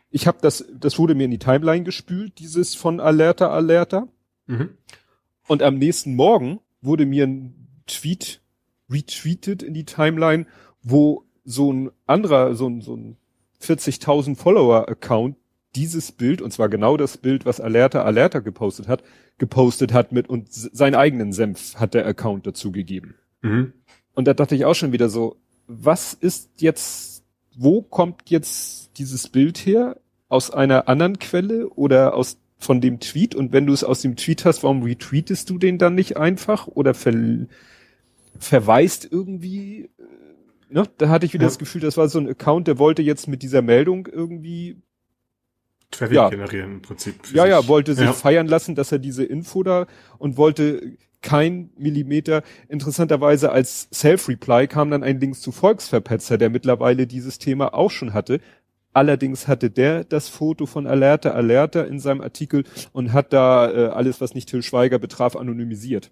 [0.09, 4.07] ich habe das, das wurde mir in die Timeline gespült, dieses von Alerta Alerta.
[4.47, 4.69] Mhm.
[5.47, 8.41] Und am nächsten Morgen wurde mir ein Tweet
[8.89, 10.45] retweetet in die Timeline,
[10.81, 13.17] wo so ein anderer, so ein, so ein
[13.61, 15.37] 40.000 Follower-Account
[15.75, 19.03] dieses Bild, und zwar genau das Bild, was Alerta Alerta gepostet hat,
[19.37, 23.15] gepostet hat mit und seinen eigenen Senf hat der Account dazu gegeben.
[23.41, 23.73] Mhm.
[24.13, 27.23] Und da dachte ich auch schon wieder so, was ist jetzt,
[27.57, 29.97] wo kommt jetzt dieses Bild her?
[30.27, 33.35] Aus einer anderen Quelle oder aus von dem Tweet?
[33.35, 36.67] Und wenn du es aus dem Tweet hast, warum retweetest du den dann nicht einfach
[36.67, 37.13] oder ver
[38.37, 40.83] verweist irgendwie, äh, ne?
[40.97, 41.47] Da hatte ich wieder ja.
[41.47, 44.81] das Gefühl, das war so ein Account, der wollte jetzt mit dieser Meldung irgendwie
[45.97, 46.29] Traffic ja.
[46.29, 47.15] generieren im Prinzip.
[47.33, 47.51] Ja, sich.
[47.51, 48.13] ja, wollte sich ja.
[48.13, 52.43] feiern lassen, dass er diese Info da und wollte kein Millimeter.
[52.69, 58.13] Interessanterweise als Self-Reply kam dann ein Link zu Volksverpetzer, der mittlerweile dieses Thema auch schon
[58.13, 58.39] hatte.
[58.93, 63.87] Allerdings hatte der das Foto von Alerta Alerta in seinem Artikel und hat da äh,
[63.87, 66.11] alles, was nicht Till Schweiger betraf, anonymisiert.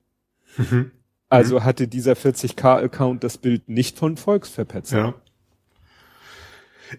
[0.58, 0.92] Mhm.
[1.30, 1.64] Also mhm.
[1.64, 4.98] hatte dieser 40k-Account das Bild nicht von Volksverpetzer.
[4.98, 5.14] Ja.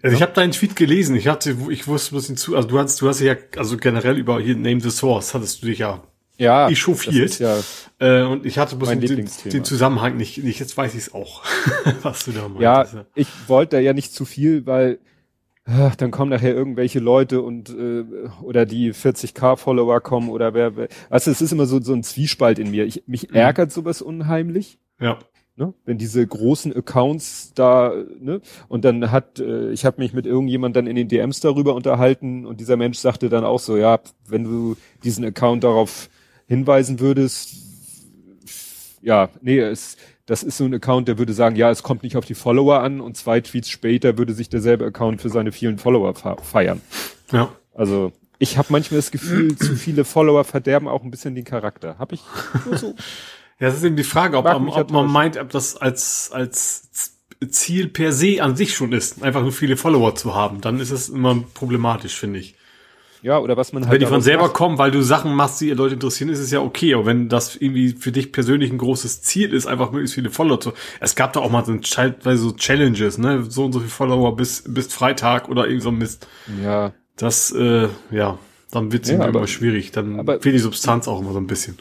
[0.02, 1.16] Also ich habe deinen Tweet gelesen.
[1.16, 2.57] Ich hatte, ich wusste ein bisschen zu.
[2.57, 5.66] Also du hast, du hast ja, also generell über hier Name the Source hattest du
[5.66, 6.02] dich ja,
[6.38, 7.38] ja echauffiert.
[7.38, 7.59] Ja
[8.00, 10.59] äh, und ich hatte bloß den, den, Zusammenhang nicht, nicht.
[10.61, 11.42] Jetzt weiß ich es auch,
[12.02, 12.61] was du da meinst.
[12.61, 14.98] Ja, ich wollte ja nicht zu viel, weil
[15.64, 18.04] ach, dann kommen nachher irgendwelche Leute und äh,
[18.42, 22.02] oder die 40k Follower kommen oder wer, wer also es ist immer so so ein
[22.02, 22.85] Zwiespalt in mir.
[22.85, 23.37] Ich, mich mhm.
[23.37, 24.78] ärgert sowas unheimlich.
[25.00, 25.18] Ja.
[25.56, 25.72] Ne?
[25.84, 28.40] Wenn diese großen Accounts da, ne?
[28.66, 32.44] Und dann hat, äh, ich habe mich mit irgendjemand dann in den DMs darüber unterhalten
[32.44, 36.08] und dieser Mensch sagte dann auch so, ja, wenn du diesen Account darauf
[36.48, 37.54] hinweisen würdest,
[39.00, 42.16] ja, nee, es, das ist so ein Account, der würde sagen, ja, es kommt nicht
[42.16, 45.78] auf die Follower an und zwei Tweets später würde sich derselbe Account für seine vielen
[45.78, 46.80] Follower feiern.
[47.30, 47.52] Ja.
[47.74, 51.96] Also ich habe manchmal das Gefühl, zu viele Follower verderben auch ein bisschen den Charakter.
[51.98, 52.22] Hab ich
[52.72, 52.94] so.
[53.60, 56.90] ja, das ist eben die Frage, ob, man, ob man meint, ob das als als
[57.50, 60.60] Ziel per se an sich schon ist, einfach nur viele Follower zu haben.
[60.60, 62.56] Dann ist es immer problematisch, finde ich.
[63.24, 63.92] Ja, oder was man halt.
[63.92, 64.52] Wenn die von selber macht.
[64.52, 66.92] kommen, weil du Sachen machst, die ihr Leute interessieren, ist es ja okay.
[66.92, 70.60] Aber wenn das irgendwie für dich persönlich ein großes Ziel ist, einfach möglichst viele Follower
[70.60, 70.72] zu.
[71.00, 71.74] Es gab da auch mal so,
[72.36, 73.44] so Challenges, ne?
[73.48, 76.28] So und so viele Follower bis, bis Freitag oder irgend so ein Mist.
[76.62, 76.92] Ja.
[77.16, 78.38] Das, äh, ja,
[78.70, 79.90] dann wird's ja, immer schwierig.
[79.92, 81.78] Dann fehlt die Substanz auch immer so ein bisschen.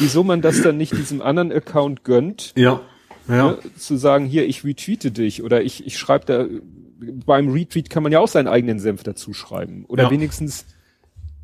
[0.00, 2.52] Wieso man das dann nicht diesem anderen Account gönnt?
[2.56, 2.80] Ja.
[3.28, 3.52] Ja.
[3.52, 6.46] Ne, zu sagen, hier, ich retweete dich oder ich, ich schreibe da
[7.26, 9.84] beim Retweet kann man ja auch seinen eigenen Senf dazu schreiben.
[9.88, 10.10] Oder ja.
[10.10, 10.66] wenigstens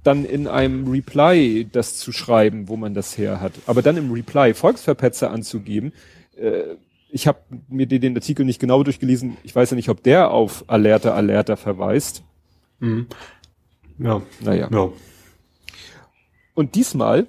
[0.03, 3.53] dann in einem Reply das zu schreiben, wo man das her hat.
[3.67, 5.93] Aber dann im Reply Volksverpetzer anzugeben,
[6.37, 6.77] äh,
[7.09, 7.39] ich habe
[7.69, 9.37] mir den Artikel nicht genau durchgelesen.
[9.43, 12.23] Ich weiß ja nicht, ob der auf Alerta Alerta verweist.
[12.81, 13.07] Mhm.
[13.99, 14.23] Ja.
[14.41, 14.69] Naja.
[14.71, 14.93] Ja.
[16.55, 17.27] Und diesmal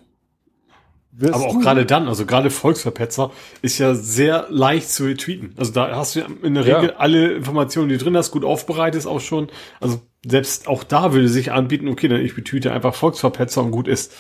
[1.20, 5.54] wirst Aber auch gerade dann, also gerade Volksverpetzer ist ja sehr leicht zu retweeten.
[5.58, 6.96] Also da hast du ja in der Regel ja.
[6.98, 9.50] alle Informationen, die drin hast, gut aufbereitet auch schon.
[9.80, 13.88] Also selbst auch da würde sich anbieten, okay, dann ich retweete einfach Volksverpetzer und gut
[13.88, 14.14] ist.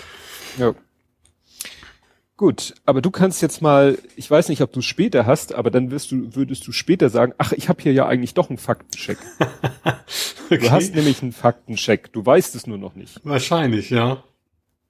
[0.57, 0.73] Ja.
[2.36, 5.71] Gut, aber du kannst jetzt mal, ich weiß nicht, ob du es später hast, aber
[5.71, 8.60] dann wirst du, würdest du später sagen, ach, ich habe hier ja eigentlich doch einen
[8.60, 9.17] Faktencheck.
[10.45, 10.60] okay.
[10.60, 13.19] Du hast nämlich einen Faktencheck, du weißt es nur noch nicht.
[13.23, 14.23] Wahrscheinlich, ja.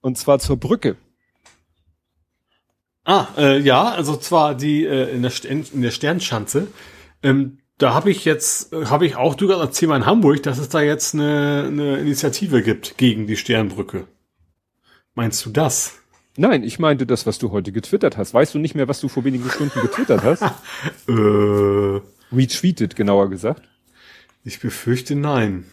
[0.02, 0.98] Und zwar zur Brücke.
[3.08, 6.68] Ah, äh, ja, also zwar die äh, in, der in der Sternschanze.
[7.24, 10.58] Ähm, da habe ich jetzt, äh, habe ich auch du gerade erzählt in Hamburg, dass
[10.58, 14.08] es da jetzt eine, eine Initiative gibt gegen die Sternbrücke.
[15.16, 15.94] Meinst du das?
[16.36, 18.34] Nein, ich meinte das, was du heute getwittert hast.
[18.34, 20.44] Weißt du nicht mehr, was du vor wenigen Stunden getwittert hast?
[21.08, 22.02] äh.
[22.36, 23.64] Retweetet, genauer gesagt.
[24.44, 25.64] Ich befürchte nein.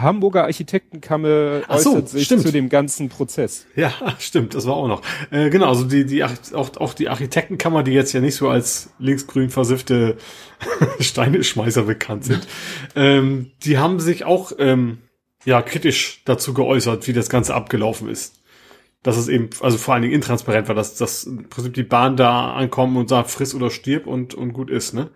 [0.00, 2.42] Hamburger Architektenkammer Ach so, äußert sich stimmt.
[2.42, 3.66] zu dem ganzen Prozess.
[3.74, 5.02] Ja, stimmt, das war auch noch.
[5.30, 8.90] Äh, genau, also die, die auch, auch die Architektenkammer, die jetzt ja nicht so als
[8.98, 10.16] linksgrün versiffte
[11.00, 12.46] Steineschmeißer bekannt sind,
[12.94, 14.98] ähm, die haben sich auch ähm,
[15.44, 18.42] ja kritisch dazu geäußert, wie das Ganze abgelaufen ist.
[19.02, 22.16] Dass es eben, also vor allen Dingen intransparent war, dass, dass im Prinzip die Bahn
[22.16, 25.10] da ankommt und sagt, friss oder stirb und, und gut ist, ne?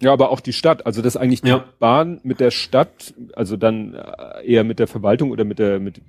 [0.00, 1.64] Ja, aber auch die Stadt, also dass eigentlich die Ja.
[1.78, 6.02] Bahn mit der Stadt, also dann äh, eher mit der Verwaltung oder mit der, mit,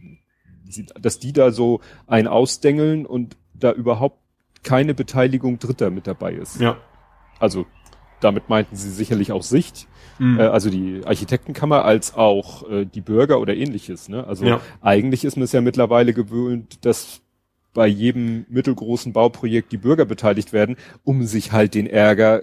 [0.99, 4.17] dass die da so ein ausdengeln und da überhaupt
[4.63, 6.59] keine Beteiligung Dritter mit dabei ist.
[6.59, 6.77] Ja.
[7.39, 7.65] Also
[8.19, 9.87] damit meinten sie sicherlich auch Sicht,
[10.19, 10.39] Mhm.
[10.39, 14.09] äh, also die Architektenkammer als auch äh, die Bürger oder ähnliches.
[14.09, 14.25] Ne?
[14.25, 14.61] Also Ja.
[14.81, 17.21] eigentlich ist man es ja mittlerweile gewöhnt, dass
[17.75, 22.41] bei jedem mittelgroßen Bauprojekt die Bürger beteiligt werden, um sich halt den Ärger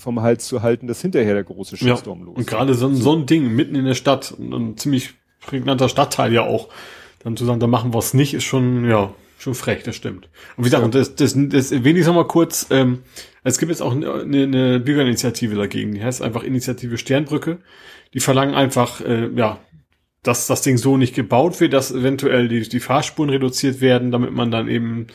[0.00, 1.94] vom Hals zu halten, dass hinterher der große Ja.
[1.94, 5.10] Shitstorm los Und gerade so, ein- so ein Ding mitten in der Stadt, ein, ziemlich
[5.46, 6.68] prägnanter Stadtteil ja auch,
[7.22, 10.28] dann zu sagen, da machen wir es nicht, ist schon, ja, schon frech, das stimmt.
[10.56, 10.84] Und wie gesagt, Ja.
[10.86, 13.00] und das, das, das noch mal kurz, ähm,
[13.44, 17.58] es gibt jetzt auch eine, eine Bürgerinitiative dagegen, die heißt einfach Initiative Sternbrücke.
[18.12, 19.58] Die verlangen einfach, äh, ja,
[20.22, 24.32] dass das Ding so nicht gebaut wird, dass eventuell die, die Fahrspuren reduziert werden, damit
[24.32, 25.06] man dann eben,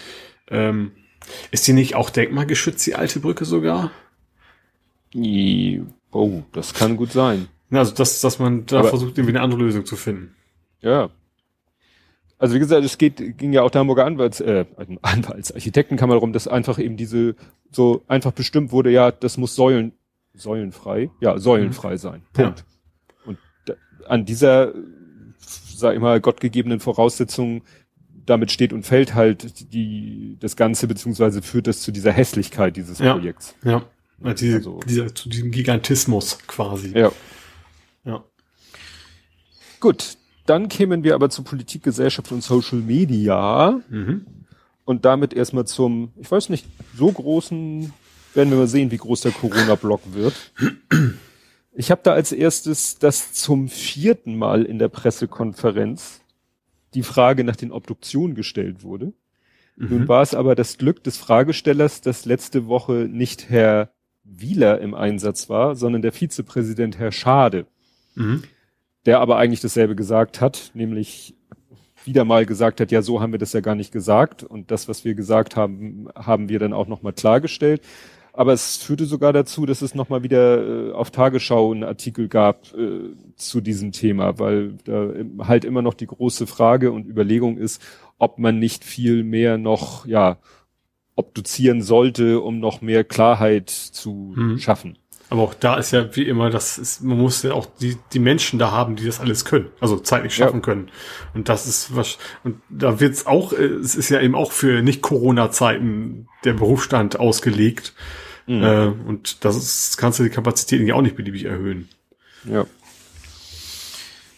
[0.49, 0.91] ähm,
[1.51, 3.91] ist die nicht auch denkmalgeschützt, die alte Brücke sogar?
[5.15, 7.47] I- Oh, das kann gut sein.
[7.71, 10.33] Ja, Also, dass, dass man da Aber- versucht, irgendwie eine andere Lösung zu finden.
[10.81, 11.09] Ja.
[12.37, 14.65] Also wie gesagt, es geht, ging ja auch der Hamburger Anwalts, äh,
[15.01, 17.35] Anwalts, Architektenkammer darum, dass einfach eben diese,
[17.71, 19.93] so einfach bestimmt wurde, ja, das muss Säulen,
[20.33, 22.23] säulenfrei, ja, säulenfrei sein.
[22.33, 22.65] Punkt.
[23.25, 23.73] Und da,
[24.07, 24.73] an dieser,
[25.39, 27.63] sag ich mal, gottgegebenen Voraussetzung,
[28.25, 32.99] damit steht und fällt halt die, das Ganze, beziehungsweise führt das zu dieser Hässlichkeit dieses
[32.99, 33.13] Ja.
[33.13, 33.55] Projekts.
[33.63, 33.83] Ja.
[34.23, 36.97] Ja, diese, Also- dieser, zu diesem Gigantismus quasi.
[36.97, 37.11] Ja.
[38.03, 38.23] Ja.
[39.79, 40.17] Gut.
[40.45, 43.79] Dann kämen wir aber zu Politik, Gesellschaft und Social Media.
[43.89, 44.25] Mhm.
[44.87, 47.91] und damit erstmal zum, ich weiß nicht, so großen,
[48.35, 50.51] werden wir mal sehen, wie groß der Corona-Block wird.
[51.73, 56.21] Ich habe da als erstes, dass zum vierten Mal in der Pressekonferenz
[56.93, 59.13] die Frage nach den Obduktionen gestellt wurde.
[59.75, 63.89] Nun war es aber das Glück des Fragestellers, dass letzte Woche nicht Herr
[64.25, 67.65] Wieler im Einsatz war, sondern der Vizepräsident Herr Schade,
[68.15, 68.43] Mhm.
[69.05, 71.35] der aber eigentlich dasselbe gesagt hat, nämlich
[72.03, 74.87] wieder mal gesagt hat, ja, so haben wir das ja gar nicht gesagt und das,
[74.87, 77.81] was wir gesagt haben, haben wir dann auch nochmal klargestellt.
[78.31, 82.73] Aber es führte sogar dazu, dass es nochmal wieder äh, auf Tagesschau einen Artikel gab
[82.73, 87.81] äh, zu diesem Thema, weil da halt immer noch die große Frage und Überlegung ist,
[88.17, 90.37] ob man nicht viel mehr noch, ja,
[91.15, 94.57] obduzieren sollte, um noch mehr Klarheit zu Mhm.
[94.59, 94.97] schaffen.
[95.31, 98.19] Aber auch da ist ja wie immer, das ist, man muss ja auch die, die
[98.19, 100.61] Menschen da haben, die das alles können, also zeitlich schaffen Ja.
[100.61, 100.91] können.
[101.33, 104.83] Und das ist was, und da wird's auch, äh, es ist ja eben auch für
[104.83, 107.93] Nicht-Corona-Zeiten der Berufsstand ausgelegt.
[108.45, 108.63] Mhm.
[108.63, 111.89] Äh, und das ist, kannst du die Kapazitäten ja auch nicht beliebig erhöhen.
[112.43, 112.65] Ja.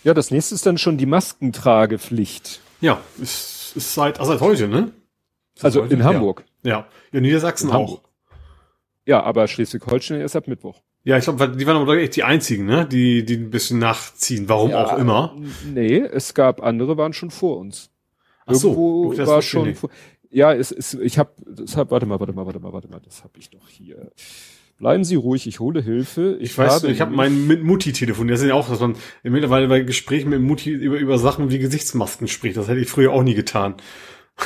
[0.06, 2.62] Ja, das nächste ist dann schon die Maskentragepflicht.
[2.80, 4.92] Ja, ist, ist seit, ah, seit heute, ne?
[5.56, 5.94] Das Also heute?
[5.96, 6.46] in Hamburg.
[6.64, 6.88] Ja.
[7.12, 7.20] ja.
[7.20, 8.02] Niedersachsen auch.
[9.06, 10.82] Ja, aber Schleswig-Holstein erst ab Mittwoch.
[11.04, 12.86] Ja, ich glaube, die waren aber doch echt die einzigen, ne?
[12.86, 14.50] Die, die ein bisschen nachziehen.
[14.50, 15.38] Warum Ja, auch immer.
[15.66, 17.90] Nee, es gab andere, waren schon vor uns.
[18.46, 19.90] Ach so, Irgendwo das war ich schon vor,
[20.30, 23.24] Ja, es ist, ich habe, deshalb, warte mal, warte mal, warte mal, warte mal, das
[23.24, 24.12] habe ich doch hier.
[24.78, 26.38] Bleiben Sie ruhig, ich hole Hilfe.
[26.40, 28.36] Ich weiß, ich habe meinen mit Mutti telefoniert.
[28.36, 31.58] Das ist ja auch, dass man mittlerweile bei Gesprächen mit Mutti über, über Sachen wie
[31.58, 32.58] Gesichtsmasken spricht.
[32.58, 33.76] Das hätte ich früher auch nie getan.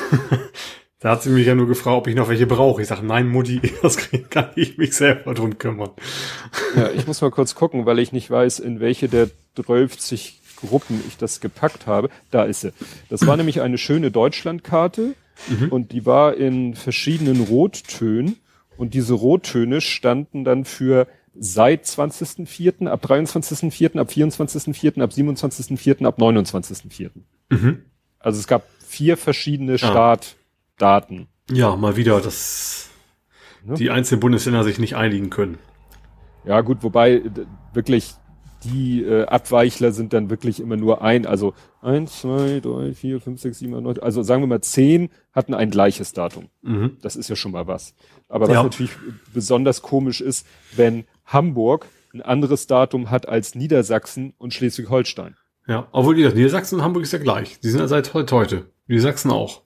[1.01, 2.81] da hat sie mich ja nur gefragt, ob ich noch welche brauche.
[2.81, 3.97] Ich sage, nein, Mutti, das
[4.29, 5.89] kann ich mich selber drum kümmern.
[6.75, 9.97] Ja, ich muss mal kurz gucken, weil ich nicht weiß, in welche der 12
[10.57, 12.09] Gruppen ich das gepackt habe.
[12.29, 12.71] Da ist sie.
[13.09, 15.15] Das war nämlich eine schöne Deutschlandkarte
[15.71, 18.37] und die war in verschiedenen Rottönen
[18.77, 26.19] und diese Rottöne standen dann für seit 20.04., ab 23.04., ab 24.04., ab 27.04., ab
[26.19, 27.09] 29.04.
[27.49, 27.81] Mhm.
[28.19, 29.77] Also es gab vier verschiedene
[30.85, 31.27] Startdaten.
[31.51, 32.77] Ja, mal wieder, dass
[33.63, 33.75] Ne?
[33.75, 35.59] die einzelnen Bundesländer sich nicht einigen können.
[36.45, 37.21] Ja, gut, wobei
[37.75, 38.15] wirklich
[38.63, 43.39] die äh, Abweichler sind dann wirklich immer nur ein, also eins, zwei, drei, vier, fünf,
[43.39, 46.49] sechs, sieben, neun, also sagen wir mal zehn hatten ein gleiches Datum.
[46.63, 46.97] Mhm.
[47.03, 47.93] Das ist ja schon mal was.
[48.29, 48.63] Aber was Ja.
[48.63, 48.91] natürlich
[49.31, 55.35] besonders komisch ist, wenn Hamburg ein anderes Datum hat als Niedersachsen und Schleswig-Holstein.
[55.67, 57.59] Ja, obwohl Niedersachsen und Hamburg ist ja gleich.
[57.59, 58.35] Die sind ja seit heute.
[58.35, 58.65] heute.
[58.87, 59.61] Niedersachsen auch.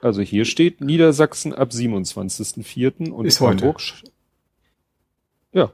[0.00, 3.10] Also hier steht Niedersachsen ab 27.04.
[3.10, 3.64] und Ist heute.
[3.64, 3.80] Hamburg.
[3.80, 4.04] sch-
[5.52, 5.72] Ja,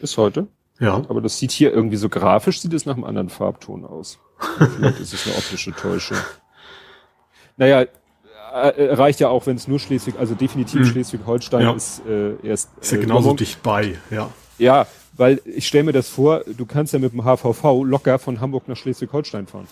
[0.00, 0.48] ist heute.
[0.78, 0.96] Ja.
[1.08, 4.18] Aber das sieht hier irgendwie so grafisch, sieht es nach einem anderen Farbton aus.
[4.76, 6.18] Vielleicht ist es eine optische Täuschung.
[7.56, 7.86] Naja,
[8.52, 10.86] äh, reicht ja auch, wenn es nur Schleswig, also definitiv hm.
[10.86, 11.72] Schleswig-Holstein ja.
[11.72, 12.70] ist äh, erst.
[12.80, 14.30] Ist ja äh, genauso dicht bei, ja.
[14.58, 18.40] Ja, weil ich stelle mir das vor, du kannst ja mit dem HVV locker von
[18.40, 19.66] Hamburg nach Schleswig-Holstein fahren.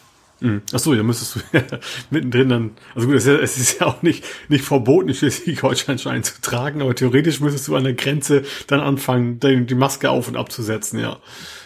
[0.44, 0.60] Mhm.
[0.74, 1.40] Ach so, da müsstest du
[2.10, 6.22] mittendrin dann, also gut, es ist, ja, es ist ja auch nicht, nicht verboten, Schleswig-Holstein-Schein
[6.22, 10.36] zu tragen, aber theoretisch müsstest du an der Grenze dann anfangen, die Maske auf und
[10.36, 11.18] abzusetzen, ja.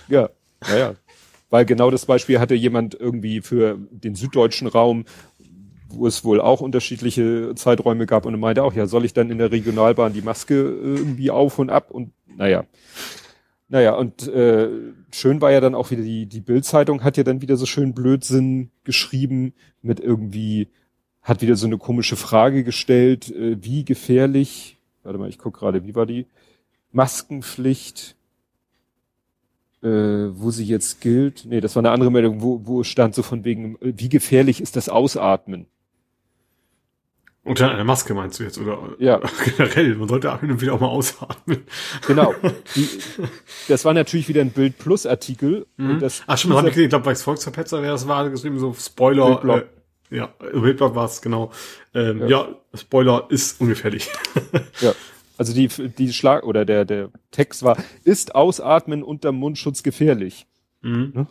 [0.07, 0.95] Ja, naja.
[1.51, 5.07] Weil genau das Beispiel hatte jemand irgendwie für den süddeutschen Raum,
[5.89, 9.39] wo es wohl auch unterschiedliche Zeiträume gab und meinte auch, ja, soll ich dann in
[9.39, 12.65] der Regionalbahn die Maske irgendwie auf und ab und naja.
[13.69, 14.71] Naja, und äh,
[15.13, 17.93] schön war ja dann auch wieder die, die Bildzeitung hat ja dann wieder so schön
[17.93, 19.53] Blödsinn geschrieben
[19.83, 20.69] mit irgendwie,
[21.21, 25.85] hat wieder so eine komische Frage gestellt, äh, wie gefährlich, warte mal, ich guck gerade,
[25.85, 26.27] wie war die?
[26.93, 28.17] Maskenpflicht,
[29.83, 31.45] äh, wo sie jetzt gilt.
[31.45, 34.77] Nee, das war eine andere Meldung, wo, wo stand so von wegen, wie gefährlich ist
[34.77, 35.67] das Ausatmen?
[37.49, 38.79] Unter einer Maske meinst du jetzt, oder?
[38.99, 39.21] Ja.
[39.45, 41.65] Generell, man sollte hin und wieder auch mal ausatmen.
[42.07, 42.35] Genau.
[42.75, 42.89] Die,
[43.69, 45.67] das war natürlich wieder ein Bild Plus Artikel.
[45.77, 46.01] Mhm.
[46.01, 48.59] Das Ach schon, das habe ich gesehen, ich glaube bei Volksverpetzer wäre das war geschrieben,
[48.59, 49.27] so Spoiler.
[49.27, 49.67] Bildblock.
[50.11, 51.51] Äh, ja, Bildblock war es, genau.
[51.95, 52.29] Ähm, ja.
[52.29, 54.09] ja, Spoiler ist ungefährlich.
[54.81, 54.95] ja.
[55.37, 60.47] Also die, die Schlag, oder der, der Text war, ist Ausatmen unter Mundschutz gefährlich?
[60.83, 61.13] Mhm.
[61.15, 61.27] Ne?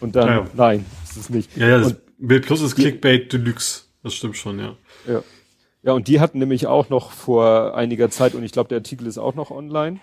[0.00, 0.46] Und dann, ja, ja.
[0.54, 1.56] nein, ist es nicht.
[1.56, 3.84] Ja, ja, das Bild Plus ist Clickbait Deluxe.
[4.02, 4.76] Das stimmt schon, ja.
[5.06, 5.22] Ja.
[5.82, 9.06] Ja, und die hatten nämlich auch noch vor einiger Zeit, und ich glaube, der Artikel
[9.06, 10.00] ist auch noch online,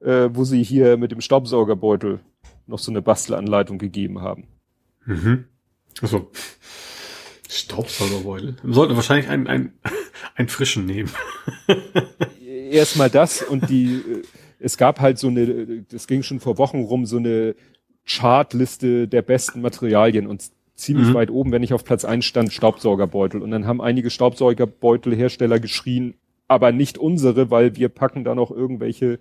[0.00, 2.20] äh, wo sie hier mit dem Staubsaugerbeutel
[2.66, 4.46] noch so eine Bastelanleitung gegeben haben.
[5.06, 5.46] Mhm.
[6.02, 6.30] Also
[7.48, 8.56] Staubsaugerbeutel.
[8.62, 9.72] Wir sollten wahrscheinlich einen, einen,
[10.34, 11.10] einen frischen nehmen.
[12.70, 14.22] Erstmal das und die, äh,
[14.58, 17.54] es gab halt so eine, das ging schon vor Wochen rum, so eine
[18.04, 21.14] Chartliste der besten Materialien und ziemlich mhm.
[21.14, 23.42] weit oben, wenn ich auf Platz eins stand, Staubsaugerbeutel.
[23.42, 26.14] Und dann haben einige Staubsaugerbeutelhersteller geschrien,
[26.48, 29.14] aber nicht unsere, weil wir packen da noch irgendwelche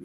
[0.00, 0.04] äh,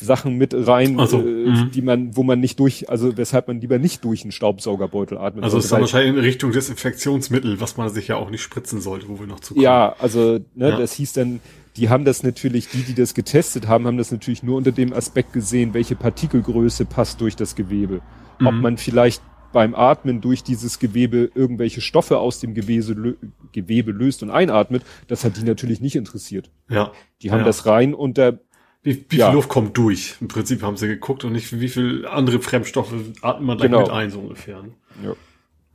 [0.00, 1.70] Sachen mit rein, so, äh, mhm.
[1.72, 5.44] die man, wo man nicht durch, also weshalb man lieber nicht durch einen Staubsaugerbeutel atmet.
[5.44, 8.80] Also es ist dann wahrscheinlich in Richtung Desinfektionsmittel, was man sich ja auch nicht spritzen
[8.80, 9.64] sollte, wo wir noch zu kommen.
[9.64, 10.76] Ja, also ne, ja.
[10.76, 11.40] das hieß dann,
[11.76, 14.92] die haben das natürlich, die, die das getestet haben, haben das natürlich nur unter dem
[14.92, 18.02] Aspekt gesehen, welche Partikelgröße passt durch das Gewebe.
[18.38, 18.46] Mhm.
[18.46, 19.22] Ob man vielleicht
[19.54, 23.16] beim Atmen durch dieses Gewebe irgendwelche Stoffe aus dem Gewebe,
[23.52, 26.50] Gewebe löst und einatmet, das hat die natürlich nicht interessiert.
[26.68, 26.92] Ja.
[27.22, 27.44] Die haben ja.
[27.46, 28.40] das rein unter
[28.82, 29.28] wie, wie ja.
[29.28, 30.16] viel Luft kommt durch?
[30.20, 33.80] Im Prinzip haben sie geguckt und nicht, wie viel andere Fremdstoffe atmet man gleich genau.
[33.80, 34.62] mit ein, so ungefähr.
[34.62, 34.72] Ne?
[35.02, 35.16] Ja.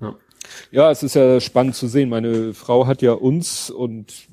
[0.01, 0.15] ja.
[0.71, 2.09] Ja, es ist ja spannend zu sehen.
[2.09, 4.27] Meine Frau hat ja uns und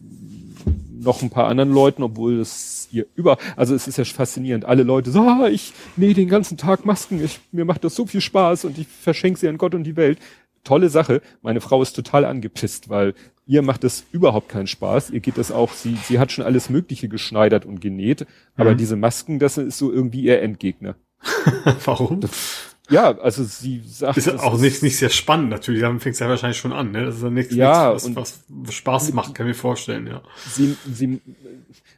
[1.00, 4.64] noch ein paar anderen Leuten, obwohl es ihr über, also es ist ja faszinierend.
[4.64, 8.06] Alle Leute so, ah, ich nähe den ganzen Tag Masken, ich, mir macht das so
[8.06, 10.18] viel Spaß und ich verschenke sie an Gott und die Welt.
[10.64, 11.22] Tolle Sache.
[11.42, 13.14] Meine Frau ist total angepisst, weil
[13.46, 15.10] ihr macht das überhaupt keinen Spaß.
[15.10, 18.26] Ihr geht das auch, sie, sie hat schon alles Mögliche geschneidert und genäht,
[18.56, 18.78] aber mhm.
[18.78, 20.96] diese Masken, das ist so irgendwie ihr Endgegner.
[21.84, 22.20] Warum?
[22.20, 24.16] Das, ja, also sie sagt.
[24.18, 27.06] Ist auch nicht, nicht sehr spannend natürlich, dann fängt es ja wahrscheinlich schon an, ne?
[27.06, 30.22] Das ist ja nichts, ja, nichts was, was Spaß macht, kann ich mir vorstellen, ja.
[30.48, 31.20] Sie, sie,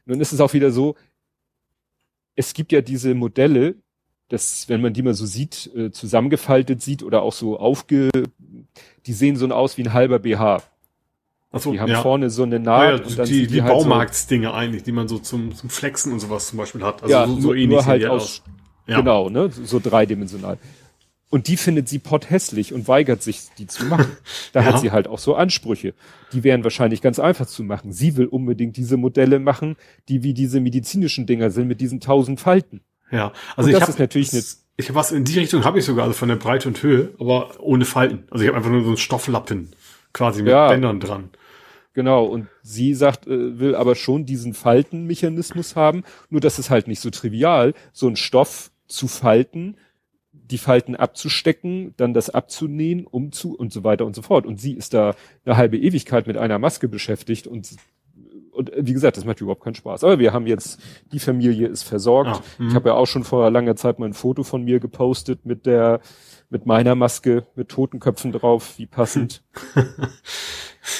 [0.06, 0.96] nun ist es auch wieder so,
[2.36, 3.74] es gibt ja diese Modelle,
[4.28, 8.10] dass, wenn man die mal so sieht, äh, zusammengefaltet sieht oder auch so aufge,
[9.06, 10.62] die sehen so aus wie ein halber BH.
[11.50, 12.02] Ach so, die haben ja.
[12.02, 12.82] vorne so eine Naht.
[12.82, 15.54] Ja, ja, und dann die, die, die halt Baumarktsdinge so, eigentlich, die man so zum,
[15.54, 17.02] zum Flexen und sowas zum Beispiel hat.
[17.02, 18.42] Also ja, so, so nur, ähnlich nur halt aus, aus.
[18.88, 18.96] Ja.
[18.96, 20.58] Genau, ne, so dreidimensional.
[21.30, 24.16] Und die findet sie potthässlich und weigert sich, die zu machen.
[24.54, 24.66] Da ja.
[24.66, 25.92] hat sie halt auch so Ansprüche.
[26.32, 27.92] Die wären wahrscheinlich ganz einfach zu machen.
[27.92, 29.76] Sie will unbedingt diese Modelle machen,
[30.08, 32.80] die wie diese medizinischen Dinger sind mit diesen tausend Falten.
[33.10, 34.42] Ja, also und ich habe natürlich eine
[34.80, 37.50] ich was in die Richtung habe ich sogar, also von der Breite und Höhe, aber
[37.58, 38.22] ohne Falten.
[38.30, 39.70] Also ich habe einfach nur so einen Stofflappen
[40.12, 41.30] quasi mit ja, Bändern dran.
[41.94, 46.86] Genau, und sie sagt, äh, will aber schon diesen Faltenmechanismus haben, nur das ist halt
[46.86, 49.76] nicht so trivial, so ein Stoff zu falten,
[50.32, 54.46] die Falten abzustecken, dann das abzunähen, umzu und so weiter und so fort.
[54.46, 55.14] Und sie ist da
[55.44, 57.76] eine halbe Ewigkeit mit einer Maske beschäftigt und
[58.50, 60.02] und wie gesagt, das macht überhaupt keinen Spaß.
[60.02, 60.80] Aber wir haben jetzt,
[61.12, 62.42] die Familie ist versorgt.
[62.58, 65.46] Ah, ich habe ja auch schon vor langer Zeit mal ein Foto von mir gepostet
[65.46, 66.00] mit der,
[66.50, 69.42] mit meiner Maske, mit Totenköpfen drauf, wie passend.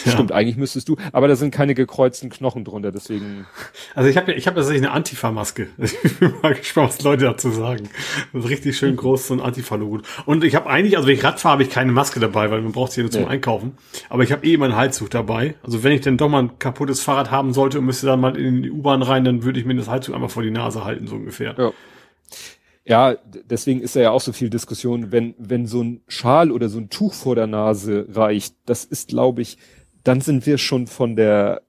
[0.05, 0.13] Ja.
[0.13, 3.47] Stimmt, eigentlich müsstest du, aber da sind keine gekreuzten Knochen drunter, deswegen.
[3.95, 5.69] Also ich habe ich hab tatsächlich eine Antifa-Maske.
[5.79, 7.89] Ich bin mal gespannt, was Leute dazu sagen.
[8.33, 10.01] Das ist richtig schön groß, so ein Antifa-Logo.
[10.27, 12.61] Und ich habe eigentlich, also wenn ich Rad fahre, habe ich keine Maske dabei, weil
[12.61, 13.29] man braucht sie nur zum ja.
[13.29, 13.79] Einkaufen.
[14.09, 15.55] Aber ich habe eh meinen Halszug dabei.
[15.63, 18.37] Also wenn ich denn doch mal ein kaputtes Fahrrad haben sollte und müsste dann mal
[18.37, 21.07] in die U-Bahn rein, dann würde ich mir das Halszug einmal vor die Nase halten,
[21.07, 21.55] so ungefähr.
[21.57, 21.73] Ja.
[22.89, 23.17] Ja,
[23.51, 26.79] deswegen ist da ja auch so viel Diskussion, wenn, wenn so ein Schal oder so
[26.79, 29.59] ein Tuch vor der Nase reicht, das ist, glaube ich,
[30.05, 31.61] dann sind wir schon von der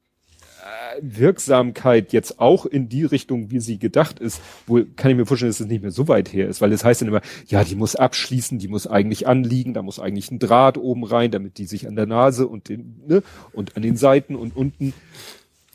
[0.61, 5.25] äh, Wirksamkeit jetzt auch in die Richtung, wie sie gedacht ist, wohl kann ich mir
[5.25, 7.65] vorstellen, dass es nicht mehr so weit her ist, weil es heißt dann immer, ja,
[7.65, 11.57] die muss abschließen, die muss eigentlich anliegen, da muss eigentlich ein Draht oben rein, damit
[11.57, 14.93] die sich an der Nase und den, ne, und an den Seiten und unten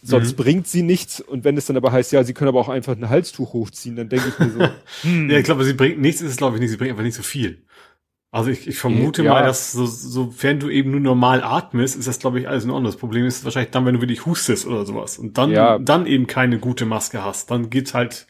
[0.05, 0.43] sonst mhm.
[0.43, 1.21] bringt sie nichts.
[1.21, 3.97] Und wenn es dann aber heißt, ja, sie können aber auch einfach ein Halstuch hochziehen,
[3.97, 4.69] dann denke ich mir so.
[5.09, 5.31] hm.
[5.31, 7.17] Ja, ich glaube, sie bringt nichts, ist es glaube ich nicht, sie bringt einfach nicht
[7.17, 7.65] so viel.
[8.31, 9.33] Also ich, ich vermute ja.
[9.33, 12.71] mal, dass so, sofern du eben nur normal atmest, ist das glaube ich alles in
[12.71, 12.91] Ordnung.
[12.91, 15.79] Das Problem ist wahrscheinlich dann, wenn du wirklich hustest oder sowas und dann ja.
[15.79, 18.27] dann eben keine gute Maske hast, dann geht's halt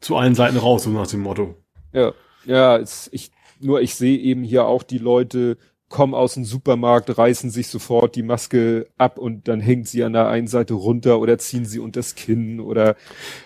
[0.00, 1.54] zu allen Seiten raus, so nach dem Motto.
[1.92, 2.12] Ja,
[2.44, 5.58] ja, es, ich nur ich sehe eben hier auch die Leute,
[5.88, 10.12] kommen aus dem Supermarkt, reißen sich sofort die Maske ab und dann hängt sie an
[10.12, 12.96] der einen Seite runter oder ziehen sie unter das Kinn oder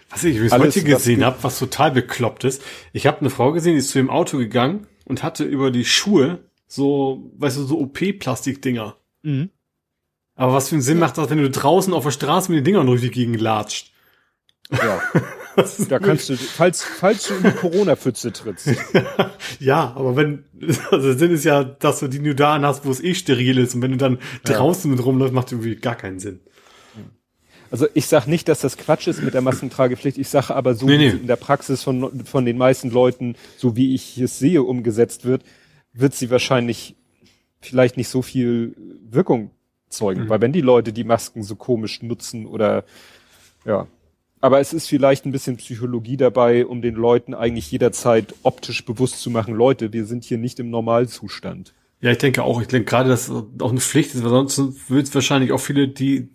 [0.09, 2.63] was ich bis heute gesehen habe, was total bekloppt ist.
[2.93, 5.85] Ich habe eine Frau gesehen, die ist zu dem Auto gegangen und hatte über die
[5.85, 8.97] Schuhe so, weißt du, so OP-Plastikdinger.
[9.23, 9.51] Mhm.
[10.35, 12.65] Aber was für einen Sinn macht das, wenn du draußen auf der Straße mit den
[12.65, 13.93] Dingern durch die Gegend latscht?
[14.71, 15.03] Ja.
[15.89, 18.69] da kannst du, falls, falls du in die Corona-Pfütze trittst.
[19.61, 20.45] ja, aber wenn,
[20.91, 23.59] also der Sinn ist ja, dass du die nur da hast, wo es eh steril
[23.59, 24.55] ist und wenn du dann ja.
[24.57, 26.41] draußen mit rumläufst, macht irgendwie gar keinen Sinn.
[27.71, 30.19] Also ich sag nicht, dass das Quatsch ist mit der Maskentragepflicht.
[30.19, 31.11] Ich sage aber so, nee, nee.
[31.11, 35.45] in der Praxis von, von den meisten Leuten, so wie ich es sehe, umgesetzt wird,
[35.93, 36.97] wird sie wahrscheinlich
[37.61, 38.75] vielleicht nicht so viel
[39.09, 39.53] Wirkung
[39.89, 40.25] zeugen.
[40.25, 40.29] Mhm.
[40.29, 42.85] Weil wenn die Leute die Masken so komisch nutzen oder
[43.65, 43.87] ja,
[44.41, 49.21] aber es ist vielleicht ein bisschen Psychologie dabei, um den Leuten eigentlich jederzeit optisch bewusst
[49.21, 51.75] zu machen, Leute, wir sind hier nicht im Normalzustand.
[52.01, 52.63] Ja, ich denke auch.
[52.63, 55.89] Ich denke gerade, dass auch eine Pflicht ist, weil sonst wird es wahrscheinlich auch viele,
[55.89, 56.29] die,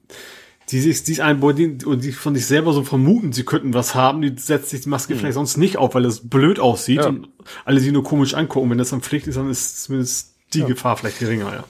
[0.70, 4.22] die sich, die einbauen und die von sich selber so vermuten, sie könnten was haben,
[4.22, 5.20] die setzt sich die Maske mhm.
[5.20, 7.08] vielleicht sonst nicht auf, weil das blöd aussieht ja.
[7.08, 7.30] und
[7.66, 8.70] alle sie nur komisch angucken.
[8.70, 10.68] Wenn das dann Pflicht ist, dann ist zumindest die ja.
[10.68, 11.64] Gefahr vielleicht geringer, ja.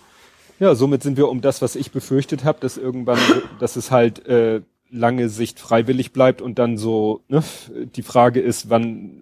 [0.57, 3.19] Ja, somit sind wir um das, was ich befürchtet habe, dass irgendwann,
[3.59, 7.43] dass es halt äh, lange Sicht freiwillig bleibt und dann so, ne,
[7.95, 9.21] die Frage ist, wann,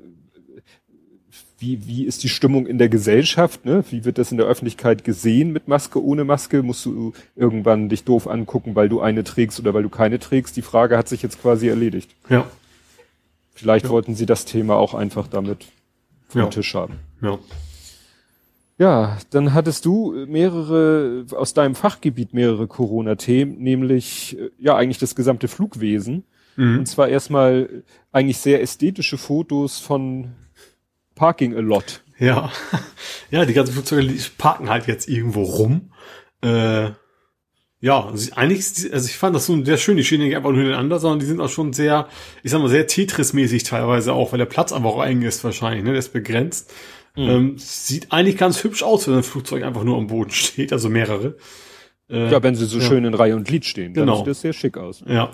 [1.58, 3.84] wie, wie ist die Stimmung in der Gesellschaft, ne?
[3.90, 6.62] Wie wird das in der Öffentlichkeit gesehen mit Maske, ohne Maske?
[6.62, 10.58] Musst du irgendwann dich doof angucken, weil du eine trägst oder weil du keine trägst?
[10.58, 12.12] Die Frage hat sich jetzt quasi erledigt.
[12.30, 12.46] Ja.
[13.54, 13.92] Vielleicht ja.
[13.92, 15.68] wollten sie das Thema auch einfach damit
[16.28, 16.48] vom ja.
[16.48, 16.96] Tisch haben.
[17.22, 17.40] Ja.
[18.78, 25.16] Ja, dann hattest du mehrere, aus deinem Fachgebiet mehrere Corona-Themen, nämlich, äh, ja, eigentlich das
[25.16, 26.24] gesamte Flugwesen.
[26.56, 26.80] Mhm.
[26.80, 30.34] Und zwar erstmal eigentlich sehr ästhetische Fotos von
[31.16, 32.04] Parking a Lot.
[32.20, 32.52] Ja,
[33.32, 35.92] ja, die ganzen Flugzeuge parken halt jetzt irgendwo rum.
[36.42, 36.92] Äh,
[37.80, 40.60] ja, also eigentlich, also ich fand das so sehr schön, die stehen nicht einfach nur
[40.60, 42.08] hintereinander, sondern die sind auch schon sehr,
[42.42, 45.84] ich sag mal, sehr Tetris-mäßig teilweise auch, weil der Platz einfach auch eng ist wahrscheinlich,
[45.84, 46.74] ne, der ist begrenzt.
[47.16, 47.30] Mhm.
[47.30, 50.90] Ähm, sieht eigentlich ganz hübsch aus, wenn ein Flugzeug einfach nur am Boden steht, also
[50.90, 51.38] mehrere.
[52.10, 52.86] Äh, ja, wenn sie so ja.
[52.86, 54.18] schön in Reihe und Glied stehen, dann genau.
[54.18, 55.04] sieht das sehr schick aus.
[55.08, 55.32] Ja.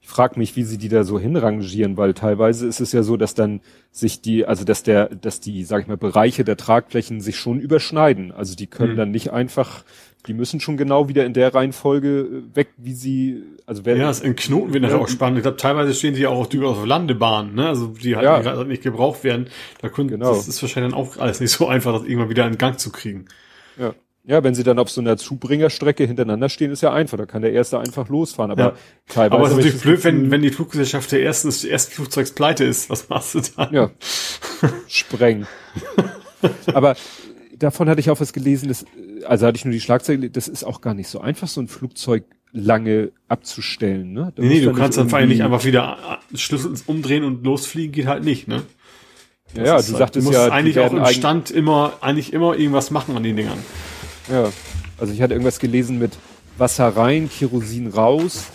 [0.00, 3.16] Ich frage mich, wie sie die da so hinrangieren, weil teilweise ist es ja so,
[3.16, 3.60] dass dann
[3.92, 7.60] sich die, also dass der, dass die, sag ich mal, Bereiche der Tragflächen sich schon
[7.60, 8.32] überschneiden.
[8.32, 8.96] Also die können mhm.
[8.96, 9.84] dann nicht einfach
[10.26, 14.00] die müssen schon genau wieder in der Reihenfolge äh, weg, wie sie, also werden.
[14.00, 15.38] Ja, es in Knoten wird nachher auch spannend.
[15.38, 17.68] Ich glaube, teilweise stehen sie ja auch durchaus auf Landebahnen, ne?
[17.68, 18.56] Also die halt ja.
[18.56, 19.48] nicht, nicht gebraucht werden.
[19.80, 20.34] Da können, genau.
[20.34, 22.90] das ist wahrscheinlich dann auch alles nicht so einfach, das irgendwann wieder in Gang zu
[22.90, 23.26] kriegen.
[23.78, 23.94] Ja.
[24.24, 27.18] Ja, wenn sie dann auf so einer Zubringerstrecke hintereinander stehen, ist ja einfach.
[27.18, 28.52] Da kann der Erste einfach losfahren.
[28.52, 28.74] Aber ja.
[29.08, 29.34] teilweise.
[29.34, 32.64] Aber es ist natürlich blöd, wenn, wenn die Fluggesellschaft der ersten des ersten Flugzeugs pleite
[32.64, 32.88] ist.
[32.88, 33.74] Was machst du dann?
[33.74, 33.90] Ja.
[34.86, 35.46] Spreng.
[36.72, 36.94] aber
[37.62, 38.84] davon hatte ich auch was gelesen, dass,
[39.24, 41.68] also hatte ich nur die Schlagzeile, das ist auch gar nicht so einfach, so ein
[41.68, 44.32] Flugzeug lange abzustellen, ne?
[44.34, 47.44] Da nee, nee du kannst dann vor allem nicht einfach wieder äh, Schlüssel umdrehen und
[47.44, 48.62] losfliegen, geht halt nicht, ne?
[49.54, 52.56] Das ja, du halt, sagtest du musst ja, eigentlich auch im Stand immer, eigentlich immer
[52.56, 53.58] irgendwas machen an den Dingern.
[54.30, 54.50] Ja.
[54.98, 56.12] Also ich hatte irgendwas gelesen mit
[56.58, 58.46] Wasser rein, Kerosin raus,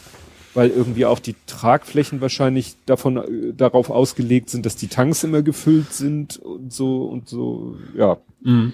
[0.53, 5.41] weil irgendwie auch die Tragflächen wahrscheinlich davon äh, darauf ausgelegt sind, dass die Tanks immer
[5.41, 8.17] gefüllt sind und so und so, ja.
[8.41, 8.73] Mhm.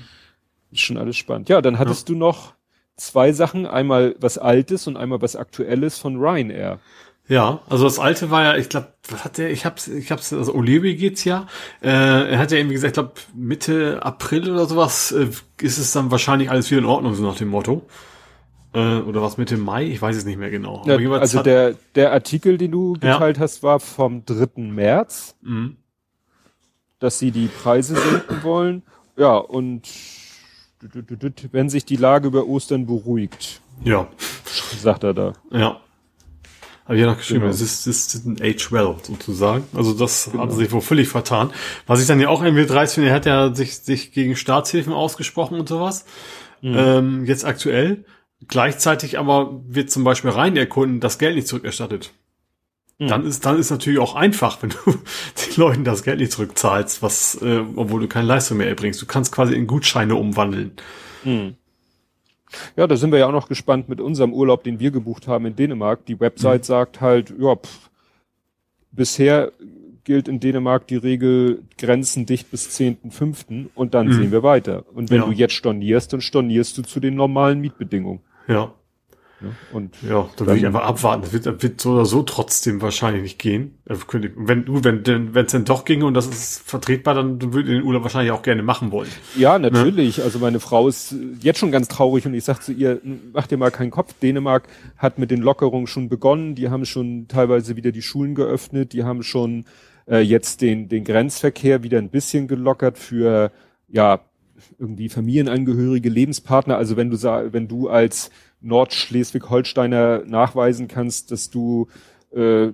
[0.74, 1.50] Ist schon alles spannend.
[1.50, 2.14] Ja, dann hattest ja.
[2.14, 2.54] du noch
[2.96, 6.80] zwei Sachen, einmal was Altes und einmal was Aktuelles von Ryanair.
[7.28, 10.34] Ja, also das alte war ja, ich glaube, was hat der, ich hab's, ich hab's,
[10.34, 11.48] also O'Leary geht's ja.
[11.82, 15.30] Äh, er hat ja irgendwie gesagt, ich glaube Mitte April oder sowas äh,
[15.62, 17.88] ist es dann wahrscheinlich alles wieder in Ordnung, so nach dem Motto.
[18.74, 20.84] Äh, oder was Mitte Mai, ich weiß es nicht mehr genau.
[20.86, 23.44] Ja, also der, der Artikel, den du geteilt ja.
[23.44, 24.62] hast, war vom 3.
[24.62, 25.78] März, mhm.
[27.00, 28.84] dass sie die Preise senken wollen.
[29.16, 29.88] Ja, und
[31.52, 33.62] wenn sich die Lage über Ostern beruhigt.
[33.84, 34.08] Ja.
[34.80, 35.34] Sagt er da.
[35.52, 35.80] Ja.
[36.86, 37.52] Habe ich ja noch geschrieben, genau.
[37.52, 39.64] es ist, es ist ein Age well, sozusagen.
[39.74, 40.44] Also das genau.
[40.44, 41.52] hat sich wohl völlig vertan.
[41.88, 44.92] Was ich dann ja auch irgendwie dreist finde, er hat ja sich, sich gegen Staatshilfen
[44.92, 46.06] ausgesprochen und sowas.
[46.62, 46.76] Mhm.
[46.78, 48.04] Ähm, jetzt aktuell.
[48.50, 52.12] Gleichzeitig aber wird zum Beispiel rein erkunden, das Geld nicht zurückerstattet.
[53.00, 53.08] Mhm.
[53.08, 57.02] Dann ist, dann ist natürlich auch einfach, wenn du den Leuten das Geld nicht zurückzahlst,
[57.02, 59.02] was, äh, obwohl du keine Leistung mehr erbringst.
[59.02, 60.72] Du kannst quasi in Gutscheine umwandeln.
[61.24, 61.56] Mhm.
[62.76, 65.46] Ja, da sind wir ja auch noch gespannt mit unserem Urlaub, den wir gebucht haben
[65.48, 66.06] in Dänemark.
[66.06, 66.66] Die Website mhm.
[66.66, 67.90] sagt halt, ja, pff,
[68.92, 69.52] bisher
[70.04, 73.68] gilt in Dänemark die Regel Grenzen dicht bis 10.5.
[73.74, 74.14] und dann mhm.
[74.14, 74.86] sehen wir weiter.
[74.94, 75.26] Und wenn ja.
[75.26, 78.22] du jetzt stornierst, dann stornierst du zu den normalen Mietbedingungen.
[78.48, 78.74] Ja.
[79.44, 81.24] Ja, und ja, da würde ich einfach abwarten.
[81.24, 83.78] Das wird, wird so oder so trotzdem wahrscheinlich nicht gehen.
[83.86, 87.72] Wenn du, wenn denn, wenn es denn doch ginge und das ist vertretbar, dann würde
[87.72, 89.10] ich den Urlaub wahrscheinlich auch gerne machen wollen.
[89.38, 89.70] Ja, ne?
[89.70, 90.18] natürlich.
[90.18, 90.24] Ne?
[90.24, 93.02] Also meine Frau ist jetzt schon ganz traurig und ich sag zu ihr,
[93.34, 94.14] mach dir mal keinen Kopf.
[94.22, 94.68] Dänemark
[94.98, 96.56] hat mit den Lockerungen schon begonnen.
[96.56, 98.94] Die haben schon teilweise wieder die Schulen geöffnet.
[98.94, 99.66] Die haben schon
[100.08, 103.52] äh, jetzt den, den Grenzverkehr wieder ein bisschen gelockert für,
[103.90, 104.22] ja,
[104.80, 106.78] irgendwie Familienangehörige, Lebenspartner.
[106.78, 108.32] Also wenn du, wenn du als
[108.64, 111.88] Nordschleswig-Holsteiner nachweisen kannst, dass du
[112.32, 112.72] äh,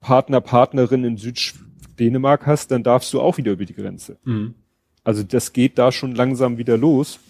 [0.00, 4.18] Partner, Partnerin in Süddänemark hast, dann darfst du auch wieder über die Grenze.
[4.24, 4.54] Mhm.
[5.04, 7.20] Also das geht da schon langsam wieder los.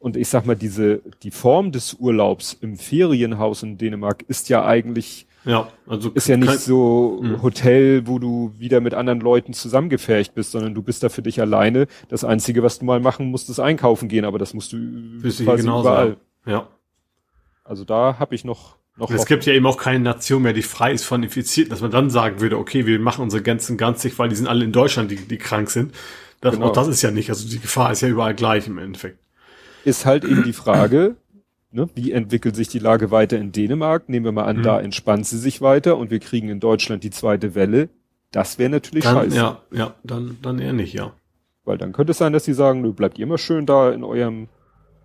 [0.00, 4.64] Und ich sag mal, diese, die Form des Urlaubs im Ferienhaus in Dänemark ist ja
[4.64, 7.42] eigentlich, ja, also ist ja nicht so mh.
[7.42, 11.40] Hotel, wo du wieder mit anderen Leuten zusammengefercht bist, sondern du bist da für dich
[11.40, 11.86] alleine.
[12.08, 14.78] Das einzige, was du mal machen musst, ist einkaufen gehen, aber das musst du
[15.20, 16.16] quasi genauso, überall.
[16.46, 16.66] Ja.
[17.70, 19.12] Also da habe ich noch noch.
[19.12, 21.92] Es gibt ja eben auch keine Nation mehr, die frei ist von Infizierten, dass man
[21.92, 24.72] dann sagen würde, okay, wir machen unsere Grenzen ganz dicht, weil die sind alle in
[24.72, 25.94] Deutschland, die, die krank sind.
[26.40, 26.66] Das, genau.
[26.66, 27.30] Auch das ist ja nicht.
[27.30, 29.20] Also die Gefahr ist ja überall gleich im Endeffekt.
[29.84, 31.14] Ist halt eben die Frage,
[31.70, 34.08] ne, wie entwickelt sich die Lage weiter in Dänemark?
[34.08, 34.62] Nehmen wir mal an, mhm.
[34.64, 37.88] da entspannt sie sich weiter und wir kriegen in Deutschland die zweite Welle.
[38.32, 39.36] Das wäre natürlich dann, scheiße.
[39.36, 41.12] Ja, ja, dann, dann eher nicht, ja.
[41.64, 44.02] Weil dann könnte es sein, dass sie sagen, du bleibt ihr immer schön da in
[44.02, 44.48] eurem,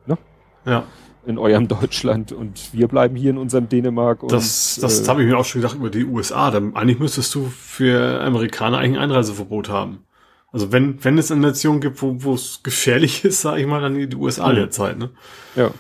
[0.08, 0.18] ne?
[0.66, 0.86] Ja
[1.26, 4.24] in eurem Deutschland und wir bleiben hier in unserem Dänemark.
[4.24, 6.52] Und, das das äh, habe ich mir auch schon gedacht über die USA.
[6.52, 10.06] Dann, eigentlich müsstest du für Amerikaner eigentlich ein Einreiseverbot haben.
[10.52, 14.10] Also wenn wenn es eine Nation gibt, wo es gefährlich ist, sage ich mal, dann
[14.10, 14.56] die USA mhm.
[14.56, 14.98] derzeit.
[14.98, 15.10] Ne?
[15.56, 15.72] Ja.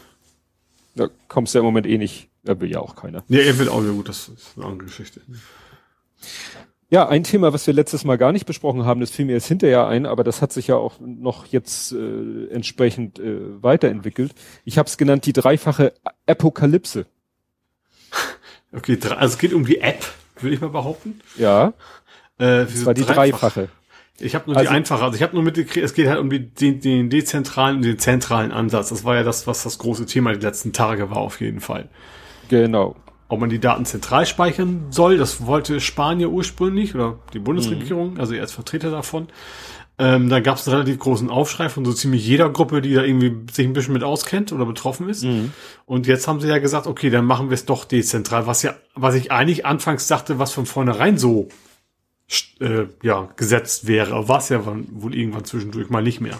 [0.95, 2.29] Da kommst du ja im Moment eh nicht.
[2.43, 3.23] Da will ja auch keiner.
[3.27, 4.09] Ja, er will auch ja gut.
[4.09, 5.21] Das ist eine andere Geschichte.
[6.95, 9.49] Ja, ein Thema, was wir letztes Mal gar nicht besprochen haben, das fiel mir jetzt
[9.49, 14.31] hinterher ein, aber das hat sich ja auch noch jetzt äh, entsprechend äh, weiterentwickelt.
[14.63, 15.91] Ich habe es genannt die dreifache
[16.25, 17.05] Apokalypse.
[18.71, 20.05] Okay, also es geht um die App,
[20.39, 21.21] würde ich mal behaupten.
[21.37, 21.69] Ja.
[22.37, 23.69] Äh, das war die dreifache.
[24.19, 26.29] Ich habe nur also, die einfache, also ich habe nur mitgekriegt, es geht halt um
[26.29, 28.89] die, den, den dezentralen und den zentralen Ansatz.
[28.89, 31.87] Das war ja das, was das große Thema die letzten Tage war, auf jeden Fall.
[32.49, 32.97] Genau
[33.27, 35.17] ob man die Daten zentral speichern soll.
[35.17, 38.19] Das wollte Spanien ursprünglich oder die Bundesregierung, mhm.
[38.19, 39.27] also er als Vertreter davon.
[39.97, 43.03] Ähm, da gab es einen relativ großen Aufschrei von so ziemlich jeder Gruppe, die da
[43.03, 45.23] irgendwie sich ein bisschen mit auskennt oder betroffen ist.
[45.23, 45.53] Mhm.
[45.85, 48.75] Und jetzt haben sie ja gesagt, okay, dann machen wir es doch dezentral, was ja,
[48.93, 51.47] was ich eigentlich anfangs dachte, was von vornherein so
[52.59, 56.39] äh, ja gesetzt wäre, war es ja wohl irgendwann zwischendurch mal nicht mehr.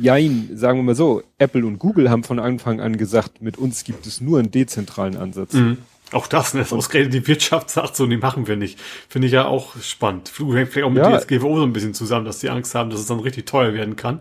[0.00, 3.84] Jein, sagen wir mal so, Apple und Google haben von Anfang an gesagt, mit uns
[3.84, 5.54] gibt es nur einen dezentralen Ansatz.
[5.54, 5.78] Mhm.
[6.12, 6.64] Auch das, ne?
[6.70, 8.80] Ausgerechnet die Wirtschaft sagt so, nee, machen wir nicht.
[9.08, 10.28] Finde ich ja auch spannend.
[10.28, 11.18] Flug hängt vielleicht auch mit ja.
[11.18, 13.96] DSGVO so ein bisschen zusammen, dass die Angst haben, dass es dann richtig teuer werden
[13.96, 14.20] kann.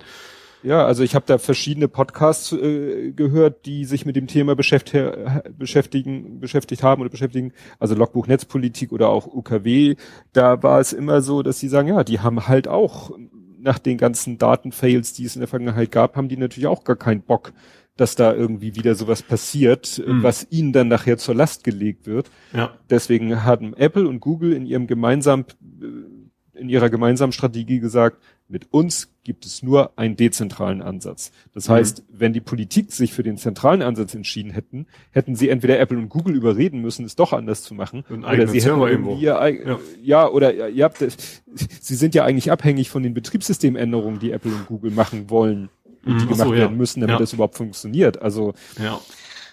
[0.64, 5.16] Ja, also ich habe da verschiedene Podcasts äh, gehört, die sich mit dem Thema beschäftigt,
[5.58, 9.96] beschäftigen, beschäftigt haben oder beschäftigen, also Logbuch Netzpolitik oder auch UKW.
[10.34, 13.12] Da war es immer so, dass sie sagen, ja, die haben halt auch
[13.60, 16.96] nach den ganzen Datenfails, die es in der Vergangenheit gab, haben die natürlich auch gar
[16.96, 17.54] keinen Bock,
[17.98, 20.24] dass da irgendwie wieder sowas passiert, mhm.
[20.24, 22.30] was ihnen dann nachher zur Last gelegt wird.
[22.54, 22.74] Ja.
[22.90, 25.46] Deswegen haben Apple und Google in ihrem gemeinsamen,
[25.82, 31.32] äh, in ihrer gemeinsamen Strategie gesagt, mit uns gibt es nur einen dezentralen Ansatz.
[31.54, 31.74] Das mhm.
[31.74, 35.98] heißt, wenn die Politik sich für den zentralen Ansatz entschieden hätten, hätten sie entweder Apple
[35.98, 39.18] und Google überreden müssen, es doch anders zu machen, oder sie hätten irgendwo.
[39.18, 39.80] Ihr, ja.
[40.02, 44.66] ja, oder ihr habt, sie sind ja eigentlich abhängig von den Betriebssystemänderungen, die Apple und
[44.66, 45.70] Google machen wollen
[46.06, 46.20] die mhm.
[46.20, 47.20] gemacht so, werden müssen, damit ja.
[47.20, 48.22] das überhaupt funktioniert.
[48.22, 49.00] Also ja.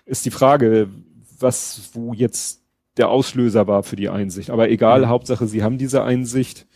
[0.04, 0.88] ist die Frage,
[1.38, 2.62] was, wo jetzt
[2.96, 4.50] der Auslöser war für die Einsicht.
[4.50, 5.08] Aber egal, mhm.
[5.08, 6.66] Hauptsache, sie haben diese Einsicht.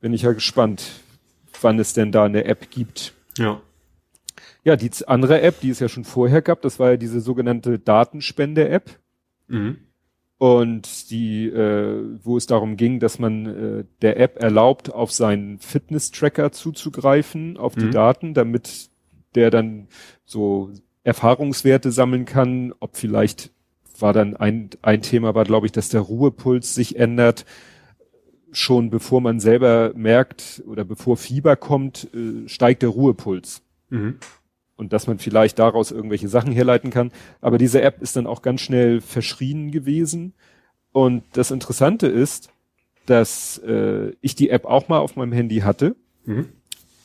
[0.00, 0.84] Bin ich ja gespannt,
[1.60, 3.14] wann es denn da eine App gibt.
[3.38, 3.60] Ja.
[4.64, 7.78] Ja, die andere App, die es ja schon vorher gab, das war ja diese sogenannte
[7.78, 8.98] Datenspende-App.
[9.48, 9.78] Mhm.
[10.42, 15.60] Und die, äh, wo es darum ging, dass man äh, der App erlaubt, auf seinen
[15.60, 17.90] Fitness-Tracker zuzugreifen, auf die mhm.
[17.92, 18.90] Daten, damit
[19.36, 19.86] der dann
[20.24, 20.72] so
[21.04, 23.52] Erfahrungswerte sammeln kann, ob vielleicht
[24.00, 27.44] war dann ein, ein Thema war, glaube ich, dass der Ruhepuls sich ändert,
[28.50, 33.62] schon bevor man selber merkt oder bevor Fieber kommt, äh, steigt der Ruhepuls.
[33.90, 34.18] Mhm.
[34.82, 37.12] Und dass man vielleicht daraus irgendwelche Sachen herleiten kann.
[37.40, 40.34] Aber diese App ist dann auch ganz schnell verschrien gewesen.
[40.90, 42.50] Und das Interessante ist,
[43.06, 46.48] dass äh, ich die App auch mal auf meinem Handy hatte, mhm.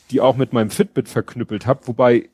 [0.09, 2.29] die auch mit meinem Fitbit verknüppelt habe, wobei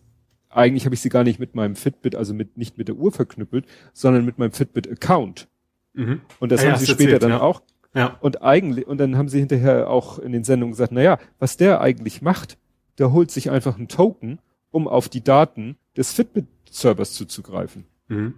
[0.50, 3.12] eigentlich habe ich sie gar nicht mit meinem Fitbit, also mit nicht mit der Uhr
[3.12, 5.50] verknüppelt, sondern mit meinem Fitbit-Account.
[5.94, 6.22] Mhm.
[6.40, 7.42] Und das ah, haben ja, sie später erzählt, dann ja.
[7.42, 7.64] auch.
[7.94, 8.18] Ja.
[8.22, 11.58] Und eigentlich, und dann haben sie hinterher auch in den Sendungen gesagt, na ja, was
[11.58, 12.58] der eigentlich macht,
[12.98, 14.40] der holt sich einfach einen Token,
[14.74, 17.86] um auf die Daten des Fitbit-Servers zuzugreifen.
[18.08, 18.34] Mhm.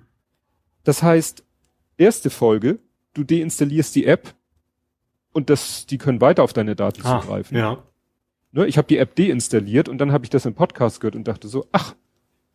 [0.84, 1.44] Das heißt,
[1.98, 2.80] erste Folge,
[3.14, 4.36] du deinstallierst die App
[5.32, 7.58] und das, die können weiter auf deine Daten ah, zugreifen.
[7.58, 7.84] Ja.
[8.52, 11.28] Ne, ich habe die App deinstalliert und dann habe ich das im Podcast gehört und
[11.28, 11.96] dachte so, ach,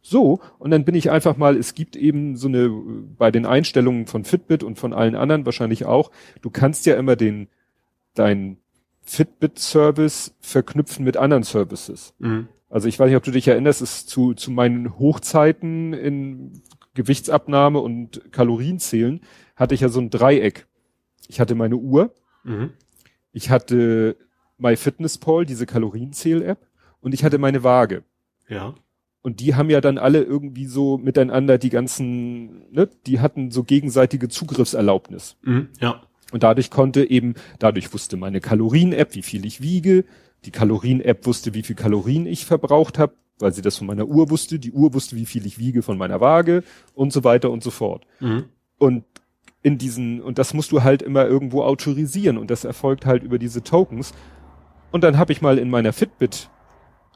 [0.03, 2.70] so, und dann bin ich einfach mal, es gibt eben so eine,
[3.18, 6.11] bei den Einstellungen von Fitbit und von allen anderen wahrscheinlich auch,
[6.41, 7.49] du kannst ja immer den,
[8.14, 8.59] dein
[9.03, 12.14] Fitbit-Service verknüpfen mit anderen Services.
[12.18, 12.49] Mhm.
[12.70, 16.62] Also ich weiß nicht, ob du dich erinnerst, es zu, zu meinen Hochzeiten in
[16.94, 19.20] Gewichtsabnahme und Kalorienzählen
[19.56, 20.66] hatte ich ja so ein Dreieck.
[21.28, 22.14] Ich hatte meine Uhr,
[22.44, 22.70] mhm.
[23.32, 24.16] ich hatte
[24.58, 26.66] MyFitnessPal, diese Kalorienzähl-App,
[27.00, 28.04] und ich hatte meine Waage.
[28.48, 28.74] Ja.
[29.22, 33.64] Und die haben ja dann alle irgendwie so miteinander die ganzen, ne, die hatten so
[33.64, 35.36] gegenseitige Zugriffserlaubnis.
[35.42, 36.02] Mhm, ja.
[36.32, 40.04] Und dadurch konnte eben, dadurch wusste meine Kalorien-App, wie viel ich wiege.
[40.45, 44.30] Die Kalorien-App wusste, wie viel Kalorien ich verbraucht habe, weil sie das von meiner Uhr
[44.30, 44.59] wusste.
[44.59, 46.62] Die Uhr wusste, wie viel ich wiege von meiner Waage
[46.95, 48.07] und so weiter und so fort.
[48.20, 48.45] Mhm.
[48.78, 49.05] Und
[49.62, 53.38] in diesen, und das musst du halt immer irgendwo autorisieren und das erfolgt halt über
[53.38, 54.14] diese Tokens.
[54.91, 56.51] Und dann habe ich mal in meiner Fitbit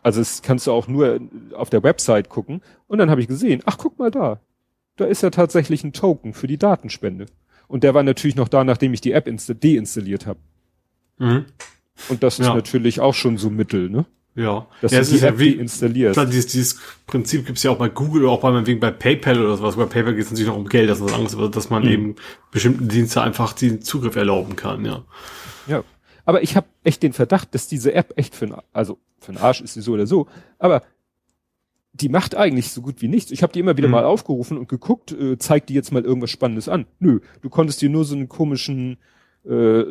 [0.04, 1.18] also das kannst du auch nur
[1.54, 2.60] auf der Website gucken.
[2.86, 4.38] Und dann habe ich gesehen, ach guck mal da.
[4.96, 7.26] Da ist ja tatsächlich ein Token für die Datenspende.
[7.68, 10.38] Und der war natürlich noch da, nachdem ich die App deinstalliert habe.
[11.18, 11.46] Mhm.
[12.08, 12.54] Und das ist ja.
[12.54, 14.06] natürlich auch schon so Mittel, ne?
[14.34, 14.66] Ja.
[14.80, 16.14] Dass ja, du die App ja wie, installierst.
[16.14, 19.40] Klar, dieses, dieses Prinzip gibt's ja auch bei Google oder auch bei, wegen bei PayPal
[19.40, 19.76] oder sowas.
[19.76, 21.88] Bei PayPal geht es natürlich noch um Geld, das ist was anderes, dass man mhm.
[21.88, 22.16] eben
[22.50, 25.04] bestimmten Dienste einfach den Zugriff erlauben kann, ja.
[25.66, 25.84] Ja.
[26.24, 29.60] Aber ich habe echt den Verdacht, dass diese App echt für also für einen Arsch
[29.60, 30.26] ist sie so oder so,
[30.58, 30.82] aber
[31.92, 33.30] die macht eigentlich so gut wie nichts.
[33.30, 33.92] Ich habe die immer wieder mhm.
[33.92, 36.86] mal aufgerufen und geguckt, äh, zeigt die jetzt mal irgendwas Spannendes an.
[36.98, 38.98] Nö, du konntest dir nur so einen komischen,
[39.44, 39.84] äh,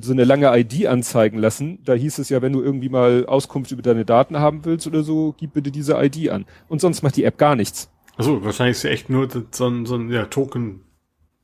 [0.00, 1.78] so eine lange ID anzeigen lassen.
[1.84, 5.02] Da hieß es ja, wenn du irgendwie mal Auskunft über deine Daten haben willst oder
[5.02, 6.46] so, gib bitte diese ID an.
[6.68, 7.90] Und sonst macht die App gar nichts.
[8.16, 10.82] Also wahrscheinlich ist ja echt nur so ein, so ein ja, Token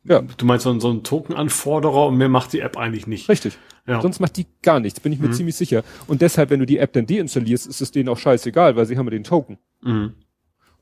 [0.04, 0.20] ja.
[0.20, 3.28] Du meinst so, ein, so ein Token-Anforderer und mehr macht die App eigentlich nicht.
[3.28, 3.56] Richtig.
[3.86, 4.00] Ja.
[4.00, 5.32] Sonst macht die gar nichts, bin ich mir mhm.
[5.32, 5.82] ziemlich sicher.
[6.06, 8.96] Und deshalb, wenn du die App dann deinstallierst, ist es denen auch scheißegal, weil sie
[8.96, 9.58] haben ja den Token.
[9.82, 10.14] Mhm.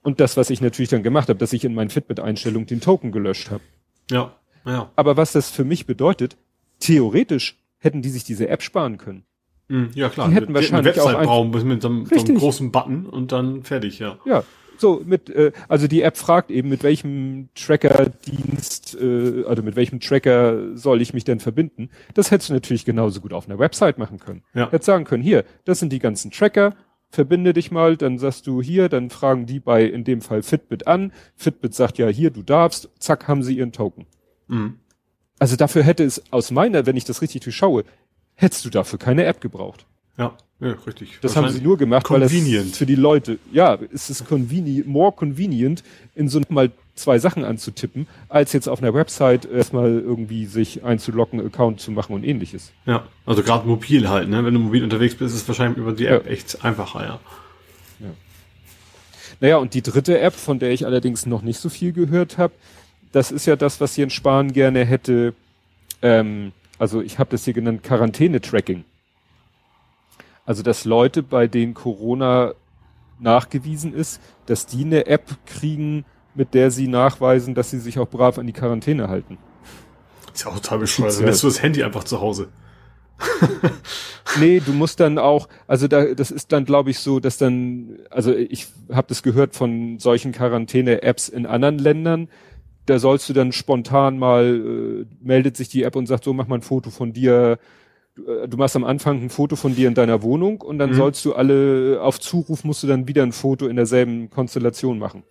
[0.02, 3.12] Und das, was ich natürlich dann gemacht habe, dass ich in meinen Fitbit-Einstellungen den Token
[3.12, 3.62] gelöscht habe.
[4.10, 4.90] Ja, ja.
[4.96, 6.36] Aber was das für mich bedeutet,
[6.82, 9.24] theoretisch hätten die sich diese App sparen können.
[9.68, 10.28] Mhm, ja, klar.
[10.28, 12.72] Die hätten die wahrscheinlich eine Website auch ein, brauchen mit so einem, so einem großen
[12.72, 14.18] Button und dann fertig, ja.
[14.24, 14.44] Ja,
[14.82, 20.00] so, mit, äh, also die App fragt eben, mit welchem Tracker-Dienst, äh, also mit welchem
[20.00, 21.88] Tracker soll ich mich denn verbinden?
[22.14, 24.42] Das hättest du natürlich genauso gut auf einer Website machen können.
[24.54, 24.66] Ja.
[24.70, 26.74] Hättest sagen können, hier, das sind die ganzen Tracker,
[27.10, 30.86] verbinde dich mal, dann sagst du hier, dann fragen die bei, in dem Fall Fitbit
[30.86, 31.12] an.
[31.36, 34.06] Fitbit sagt ja, hier, du darfst, zack, haben sie ihren Token.
[34.48, 34.80] Mhm.
[35.42, 37.82] Also dafür hätte es aus meiner, wenn ich das richtig durchschaue,
[38.36, 39.86] hättest du dafür keine App gebraucht.
[40.16, 41.18] Ja, ja richtig.
[41.20, 42.60] Das haben sie nur gemacht, convenient.
[42.60, 45.82] weil es für die Leute, ja, es ist convenient, more convenient,
[46.14, 51.44] in so mal zwei Sachen anzutippen, als jetzt auf einer Website erstmal irgendwie sich einzuloggen,
[51.44, 52.70] Account zu machen und ähnliches.
[52.86, 54.44] Ja, also gerade mobil halt, ne?
[54.44, 56.30] Wenn du mobil unterwegs bist, ist es wahrscheinlich über die App ja.
[56.30, 57.20] echt einfacher, ja.
[57.98, 58.10] ja.
[59.40, 62.52] Naja, und die dritte App, von der ich allerdings noch nicht so viel gehört habe,
[63.12, 65.34] das ist ja das, was Jens Spahn gerne hätte,
[66.00, 68.84] ähm, also ich habe das hier genannt, Quarantäne-Tracking.
[70.44, 72.54] Also, dass Leute, bei denen Corona
[73.20, 76.04] nachgewiesen ist, dass die eine App kriegen,
[76.34, 79.38] mit der sie nachweisen, dass sie sich auch brav an die Quarantäne halten.
[80.34, 81.16] ist ja auch total bescheuert.
[81.18, 82.48] Dann lässt du das Handy einfach zu Hause.
[84.40, 87.98] nee, du musst dann auch, also da, das ist dann, glaube ich, so, dass dann,
[88.10, 92.28] also ich habe das gehört von solchen Quarantäne-Apps in anderen Ländern.
[92.86, 96.48] Da sollst du dann spontan mal, äh, meldet sich die App und sagt, so mach
[96.48, 97.58] mal ein Foto von dir,
[98.14, 100.90] du, äh, du machst am Anfang ein Foto von dir in deiner Wohnung und dann
[100.90, 100.94] mhm.
[100.94, 105.22] sollst du alle, auf Zuruf musst du dann wieder ein Foto in derselben Konstellation machen.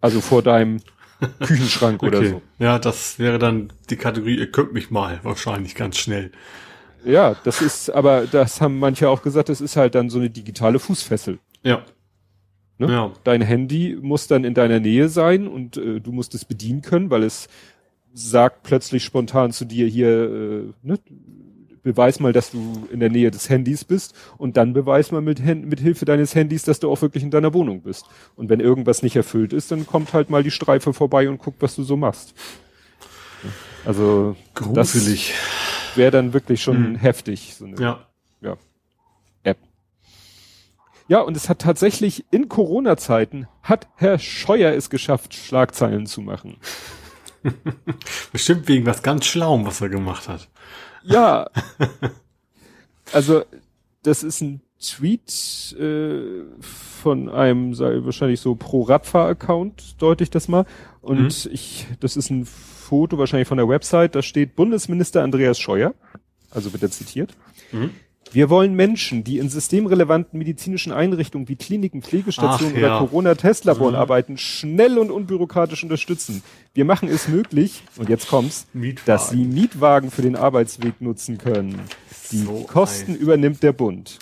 [0.00, 0.80] Also vor deinem
[1.40, 2.16] Küchenschrank okay.
[2.16, 2.42] oder so.
[2.58, 6.30] Ja, das wäre dann die Kategorie, ihr könnt mich mal, wahrscheinlich ganz schnell.
[7.04, 10.28] Ja, das ist, aber das haben manche auch gesagt, das ist halt dann so eine
[10.28, 11.38] digitale Fußfessel.
[11.62, 11.82] Ja.
[12.78, 12.90] Ne?
[12.90, 13.12] Ja.
[13.24, 17.10] Dein Handy muss dann in deiner Nähe sein und äh, du musst es bedienen können,
[17.10, 17.48] weil es
[18.12, 20.98] sagt plötzlich spontan zu dir hier, äh, ne,
[21.82, 25.38] beweis mal, dass du in der Nähe des Handys bist und dann beweis mal mit,
[25.44, 28.06] mit Hilfe deines Handys, dass du auch wirklich in deiner Wohnung bist.
[28.34, 31.62] Und wenn irgendwas nicht erfüllt ist, dann kommt halt mal die Streife vorbei und guckt,
[31.62, 32.34] was du so machst.
[33.84, 35.34] Also das Gruselig.
[35.94, 38.06] wäre dann wirklich schon heftig, so eine Ja.
[38.40, 38.56] ja.
[41.08, 46.56] Ja, und es hat tatsächlich in Corona-Zeiten hat Herr Scheuer es geschafft, Schlagzeilen zu machen.
[48.32, 50.48] Bestimmt wegen was ganz Schlauem, was er gemacht hat.
[51.04, 51.48] Ja.
[53.12, 53.44] also,
[54.02, 60.66] das ist ein Tweet äh, von einem, sei wahrscheinlich so Pro-Radfahr-Account, deute ich das mal.
[61.00, 65.94] Und ich, das ist ein Foto wahrscheinlich von der Website, da steht Bundesminister Andreas Scheuer,
[66.50, 67.34] also wird er zitiert.
[67.72, 67.90] Mhm.
[68.32, 72.98] Wir wollen Menschen, die in systemrelevanten medizinischen Einrichtungen wie Kliniken, Pflegestationen Ach, oder ja.
[72.98, 74.00] Corona-Testlaboren Mhm.
[74.00, 76.42] arbeiten, schnell und unbürokratisch unterstützen.
[76.74, 79.06] Wir machen es möglich, und jetzt kommt's, Mietwagen.
[79.06, 81.80] dass sie Mietwagen für den Arbeitsweg nutzen können.
[82.32, 84.18] Die So Kosten ein- übernimmt der Bund.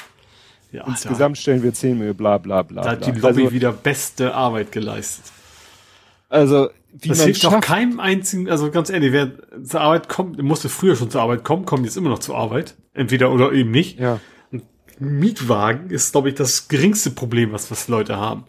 [0.71, 2.83] Ja, Insgesamt stellen wir 10 Millionen, bla bla bla.
[2.83, 3.07] da, da bla.
[3.07, 5.25] hat die Lobby also, wieder beste Arbeit geleistet.
[6.29, 9.33] also wie Das man hilft doch keinem einzigen, also ganz ehrlich, wer
[9.65, 12.77] zur Arbeit kommt, musste früher schon zur Arbeit kommen, kommt jetzt immer noch zur Arbeit.
[12.95, 13.99] Entweder oder eben nicht.
[13.99, 14.21] ja.
[15.01, 18.45] Mietwagen ist, glaube ich, das geringste Problem, was, was Leute haben.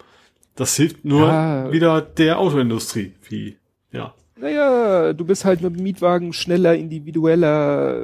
[0.56, 1.72] Das hilft nur Ja.
[1.72, 3.58] wieder der Autoindustrie, wie,
[3.92, 4.14] ja.
[4.38, 8.00] Naja, du bist halt mit dem Mietwagen schneller, individueller,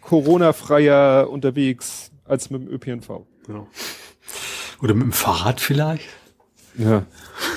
[0.00, 3.26] Corona-freier unterwegs als mit dem ÖPNV.
[3.46, 3.68] Genau.
[4.82, 6.08] Oder mit dem Fahrrad vielleicht?
[6.78, 7.04] Ja.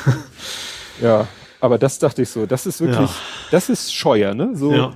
[1.02, 1.28] ja,
[1.60, 3.16] aber das dachte ich so, das ist wirklich, Ja.
[3.52, 4.52] das ist Scheuer, ne?
[4.56, 4.94] So, Ja.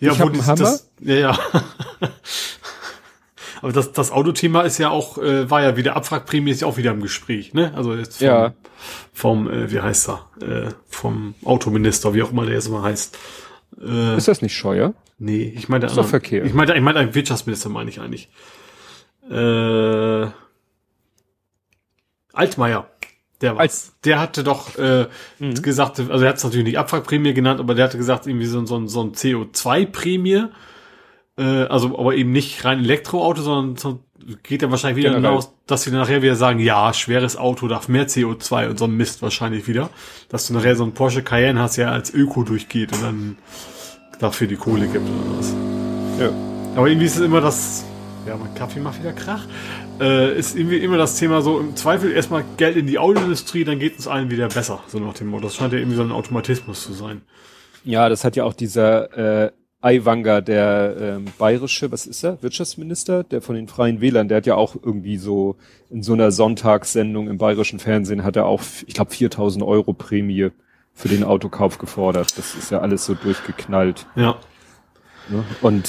[0.00, 0.56] Ja, Ich wo hab einen Hammer.
[0.58, 1.38] Das, ja, ja.
[3.62, 6.76] Aber das, das Autothema ist ja auch, äh, war ja wieder Abwrackprämie, ist ja auch
[6.78, 7.72] wieder im Gespräch, ne?
[7.74, 8.54] Also jetzt vom, Ja.
[9.12, 10.24] vom äh, wie heißt er?
[10.40, 13.18] Äh, vom Autominister, wie auch immer der jetzt mal heißt.
[13.82, 14.94] Äh, ist das nicht Scheuer?
[15.18, 16.44] nee, ich meine Ist doch andere- Verkehr.
[16.44, 18.30] Ich meine, ich meine einen Wirtschaftsminister meine ich eigentlich.
[19.30, 20.26] Äh,
[22.32, 22.88] Altmaier.
[23.40, 23.92] Der war's.
[24.04, 25.06] Der hatte doch äh,
[25.38, 25.54] Mhm.
[25.62, 28.64] gesagt, also er hat es natürlich nicht Abwrackprämie genannt, aber der hatte gesagt, irgendwie so,
[28.66, 30.46] so, so ein CO2-Prämie.
[31.38, 34.00] Äh, also aber eben nicht rein Elektroauto, sondern so,
[34.42, 35.30] geht ja wahrscheinlich wieder Generell.
[35.30, 38.84] hinaus, dass sie dann nachher wieder sagen, ja, schweres Auto darf mehr CO2 und so
[38.84, 39.88] ein Mist wahrscheinlich wieder.
[40.28, 43.36] Dass du nachher so ein Porsche Cayenne hast, der als Öko durchgeht und dann
[44.18, 45.54] dafür die Kohle gibt oder was.
[46.20, 46.28] Ja.
[46.76, 47.84] Aber irgendwie ist es immer das,
[48.26, 49.46] ja, mein Kaffee macht wieder Krach,
[50.00, 53.78] äh, ist irgendwie immer das Thema so, im Zweifel erstmal Geld in die Autoindustrie, dann
[53.78, 55.44] geht es allen wieder besser, so nach dem Motto.
[55.44, 57.22] Das scheint ja irgendwie so ein Automatismus zu sein.
[57.84, 63.24] Ja, das hat ja auch dieser äh, Aiwanger, der ähm, bayerische, was ist er, Wirtschaftsminister,
[63.24, 65.56] der von den Freien Wählern, der hat ja auch irgendwie so
[65.90, 70.50] in so einer Sonntagssendung im bayerischen Fernsehen hat er auch, ich glaube, 4000 Euro Prämie
[70.92, 72.36] für den Autokauf gefordert.
[72.36, 74.06] Das ist ja alles so durchgeknallt.
[74.16, 74.36] Ja.
[75.30, 75.44] Ne?
[75.62, 75.86] Und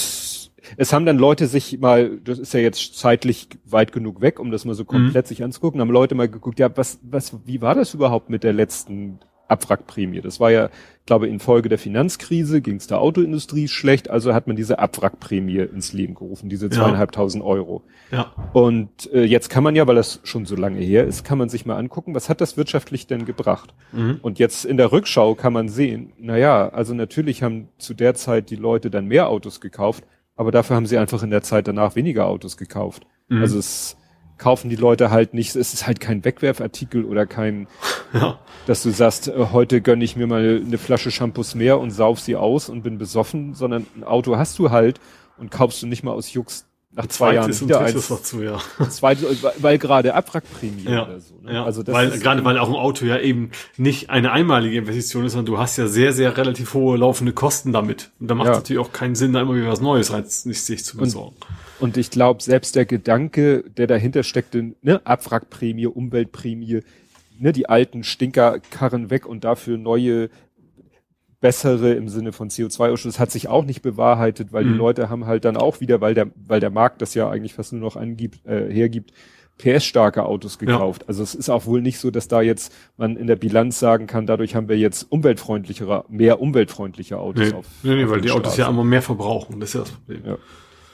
[0.77, 4.51] es haben dann Leute sich mal, das ist ja jetzt zeitlich weit genug weg, um
[4.51, 7.75] das mal so komplett sich anzugucken, haben Leute mal geguckt, ja, was, was, wie war
[7.75, 10.21] das überhaupt mit der letzten Abwrackprämie?
[10.21, 10.69] Das war ja,
[11.05, 15.91] glaube infolge der Finanzkrise ging es der Autoindustrie schlecht, also hat man diese Abwrackprämie ins
[15.91, 16.71] Leben gerufen, diese Ja.
[16.71, 17.83] zweieinhalbtausend Euro.
[18.11, 18.31] Ja.
[18.53, 21.49] Und äh, jetzt kann man ja, weil das schon so lange her ist, kann man
[21.49, 23.73] sich mal angucken, was hat das wirtschaftlich denn gebracht?
[23.91, 24.19] Mhm.
[24.21, 28.49] Und jetzt in der Rückschau kann man sehen, naja, also natürlich haben zu der Zeit
[28.49, 30.05] die Leute dann mehr Autos gekauft,
[30.41, 33.05] aber dafür haben sie einfach in der Zeit danach weniger Autos gekauft.
[33.29, 33.41] Mhm.
[33.43, 33.95] Also es
[34.39, 37.67] kaufen die Leute halt nicht, es ist halt kein Wegwerfartikel oder kein,
[38.13, 38.39] Ja.
[38.65, 42.19] dass du sagst, äh, heute gönne ich mir mal eine Flasche Shampoos mehr und sauf
[42.19, 44.99] sie aus und bin besoffen, sondern ein Auto hast du halt
[45.37, 48.19] und kaufst du nicht mal aus Jux nach zwei Jahren und wieder drittes eins.
[48.21, 48.59] dazu, ja.
[48.89, 51.05] Zweites, weil, weil gerade Abwrackprämie Ja.
[51.05, 51.35] oder so.
[51.41, 51.53] Ne?
[51.53, 55.23] Ja, Also das weil, gerade weil auch ein Auto ja eben nicht eine einmalige Investition
[55.25, 58.11] ist, sondern du hast ja sehr, sehr relativ hohe laufende Kosten damit.
[58.19, 58.57] Und da macht es Ja.
[58.59, 61.35] natürlich auch keinen Sinn, da immer wieder was Neues rein nicht sich zu besorgen.
[61.79, 66.81] Und ich glaube, selbst der Gedanke, der dahinter steckte, ne, Abwrackprämie, Umweltprämie,
[67.39, 70.29] ne, die alten Stinkerkarren weg und dafür neue,
[71.41, 74.77] bessere im Sinne von CO2-Ausstoß, hat sich auch nicht bewahrheitet, weil die Mhm.
[74.77, 77.73] Leute haben halt dann auch wieder, weil der, weil der Markt das ja eigentlich fast
[77.73, 79.11] nur noch angibt, äh, hergibt,
[79.57, 81.07] PS-starke Autos gekauft.
[81.07, 84.07] Also es ist auch wohl nicht so, dass da jetzt man in der Bilanz sagen
[84.07, 87.65] kann, dadurch haben wir jetzt umweltfreundlichere, mehr umweltfreundliche Autos Nee, auf.
[87.83, 89.59] nee, nee auf weil die Autos ja immer mehr verbrauchen.
[89.59, 90.21] Das ist ja das Problem.
[90.25, 90.37] Ja.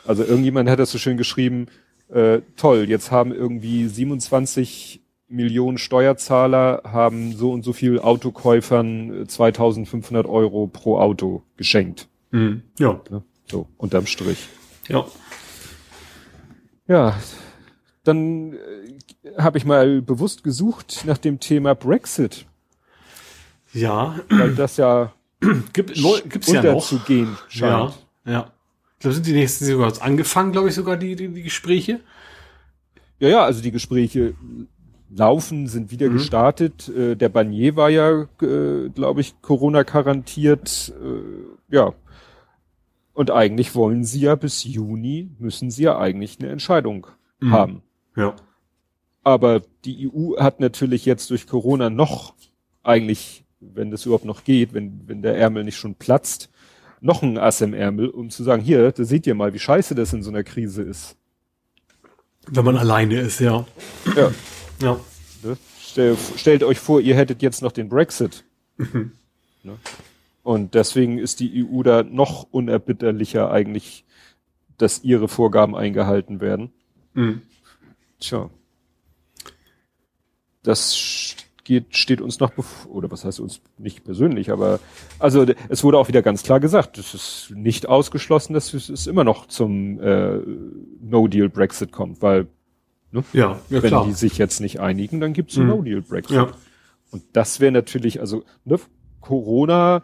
[0.06, 1.68] Also irgendjemand hat das so schön geschrieben,
[2.10, 9.28] äh, toll, jetzt haben irgendwie 27 Millionen Steuerzahler haben so und so viel Autokäufern äh,
[9.28, 12.08] 2500 Euro pro Auto geschenkt.
[12.32, 12.62] Mhm.
[12.80, 13.24] Ja, Ne?
[13.50, 14.48] So, unterm Strich.
[14.88, 15.06] ja.
[16.90, 17.18] Ja,
[18.06, 18.58] dann äh,
[19.38, 22.46] habe ich mal bewusst gesucht nach dem Thema Brexit,
[23.74, 25.12] Ja, weil das ja
[25.74, 26.70] gibt, gibt's ja noch.
[26.76, 27.94] unterzugehen scheint.
[28.26, 28.52] Ja, ja.
[28.96, 32.00] Ich glaube, sind die nächsten sogar jetzt angefangen, glaube ich, sogar die, die, die Gespräche.
[33.20, 34.34] Ja, ja, also die Gespräche
[35.10, 36.89] laufen, sind wieder gestartet.
[36.89, 40.93] Äh, der Barnier war ja, äh, glaube ich, Corona-quarantiert.
[41.01, 41.93] Äh, ja.
[43.14, 47.08] Und eigentlich wollen sie ja bis Juni, müssen sie ja eigentlich eine Entscheidung
[47.39, 47.51] Mhm.
[47.51, 47.82] haben.
[48.16, 48.36] Ja.
[49.24, 52.34] Aber die EU hat natürlich jetzt durch Corona noch
[52.84, 56.49] eigentlich, wenn das überhaupt noch geht, wenn, wenn der Ärmel nicht schon platzt,
[57.01, 59.93] noch ein Ass im Ärmel, um zu sagen, hier, da seht ihr mal, wie scheiße
[59.95, 61.16] das in so einer Krise ist.
[62.49, 63.66] Wenn man alleine ist, ja.
[64.16, 64.32] Ja.
[64.80, 65.00] Ja.
[65.44, 65.58] Ne?
[65.80, 68.44] Stell, stellt euch vor, ihr hättet jetzt noch den Brexit.
[69.64, 69.78] Ne?
[70.44, 74.06] Und deswegen ist die EU da noch unerbitterlicher eigentlich,
[74.78, 76.72] dass ihre Vorgaben eingehalten werden.
[77.14, 77.42] Mhm.
[78.20, 78.50] Tja.
[80.64, 84.80] Das geht, steht uns noch bevor, oder was heißt uns nicht persönlich, aber
[85.20, 89.06] also es wurde auch wieder ganz klar gesagt, es ist nicht ausgeschlossen, dass es es
[89.06, 90.40] immer noch zum äh,
[91.02, 92.48] No-Deal-Brexit kommt, weil
[93.34, 94.05] Ja, ja wenn klar.
[94.05, 95.76] die sich jetzt nicht einigen, dann gibt's einen Mhm.
[95.76, 96.36] No-Deal-Brexit.
[96.36, 96.51] Ja.
[97.11, 98.80] Und das wäre natürlich, also ne,
[99.22, 100.03] Corona,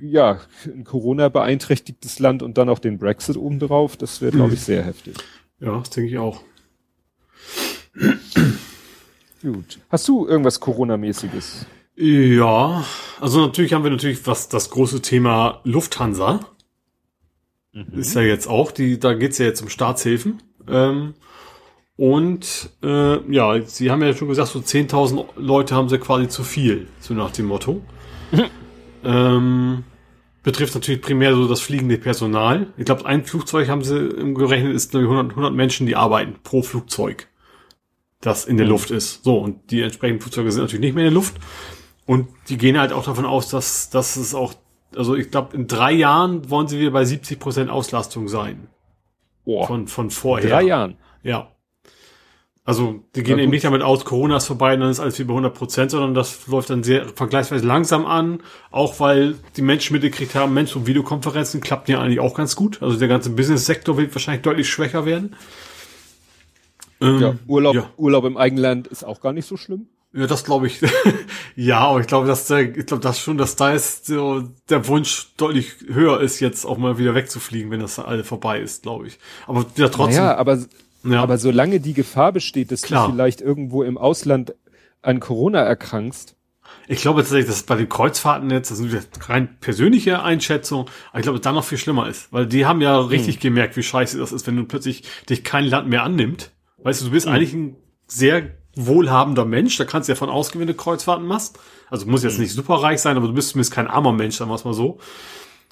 [0.00, 4.60] ja, ein Corona beeinträchtigtes Land und dann auch den Brexit obendrauf, das wäre, glaube ich,
[4.60, 5.16] sehr heftig.
[5.60, 6.42] ja, das denke ich auch.
[9.42, 9.78] Gut.
[9.90, 11.66] Hast du irgendwas Corona-mäßiges?
[11.94, 12.84] Ja,
[13.20, 16.40] also natürlich haben wir natürlich was das große Thema Lufthansa.
[17.92, 20.42] Ist ja jetzt auch, die, da geht's ja jetzt um Staatshilfen.
[20.68, 21.14] Ähm,
[21.96, 26.44] und äh, ja, sie haben ja schon gesagt, so 10.000 Leute haben sie quasi zu
[26.44, 27.82] viel, so nach dem Motto.
[29.04, 29.84] ähm,
[30.42, 32.68] betrifft natürlich primär so das fliegende Personal.
[32.76, 36.36] Ich glaube, ein Flugzeug haben sie gerechnet, ist glaub ich, 100, 100 Menschen, die arbeiten
[36.44, 37.28] pro Flugzeug,
[38.20, 39.24] das in der Luft ist.
[39.24, 41.36] So, und die entsprechenden Flugzeuge sind natürlich nicht mehr in der Luft.
[42.04, 44.54] Und die gehen halt auch davon aus, dass, dass es auch,
[44.94, 48.68] also ich glaube, in drei Jahren wollen sie wieder bei 70 Prozent Auslastung sein.
[49.46, 50.50] Boah, Von, von vorher.
[50.50, 50.98] drei Jahren.
[51.22, 51.52] Ja.
[52.64, 55.30] Also, die gehen eben nicht damit aus, Corona ist vorbei, dann ist alles wie bei
[55.34, 58.40] 100 Prozent, sondern das läuft dann sehr vergleichsweise langsam an,
[58.72, 62.82] auch weil die Menschen mitgekriegt haben, Mensch, so Videokonferenzen klappen ja eigentlich auch ganz gut.
[62.82, 65.36] Also der ganze Business-Sektor wird wahrscheinlich deutlich schwächer werden.
[67.00, 67.90] Ähm, Ja, Urlaub, Ja.
[67.96, 69.86] Urlaub im Eigenland ist auch gar nicht so schlimm.
[70.16, 70.80] Ja, das glaube ich.
[71.56, 74.88] ja, aber ich glaube, dass der, ich glaube, das schon, dass da ist so der
[74.88, 79.08] Wunsch deutlich höher ist, jetzt auch mal wieder wegzufliegen, wenn das alle vorbei ist, glaube
[79.08, 79.18] ich.
[79.46, 80.24] Aber ja, trotzdem.
[80.24, 80.58] Ja, aber,
[81.04, 83.06] ja, aber solange die Gefahr besteht, dass Klar.
[83.06, 84.54] du vielleicht irgendwo im Ausland
[85.02, 86.34] an Corona erkrankst,
[86.88, 91.18] ich glaube tatsächlich, dass bei den Kreuzfahrten jetzt, das ist eine rein persönliche Einschätzung, aber
[91.18, 93.82] ich glaube, dass da noch viel schlimmer ist, weil die haben ja richtig gemerkt, wie
[93.82, 96.52] scheiße das ist, wenn du plötzlich dich kein Land mehr annimmt.
[96.78, 100.60] Weißt du, du bist eigentlich ein sehr wohlhabender Mensch, da kannst du ja von ausgehen,
[100.60, 101.58] wenn du Kreuzfahrten machst.
[101.90, 104.50] Also muss jetzt nicht super reich sein, aber du bist zumindest kein armer Mensch, sagen
[104.50, 104.98] wir es mal so.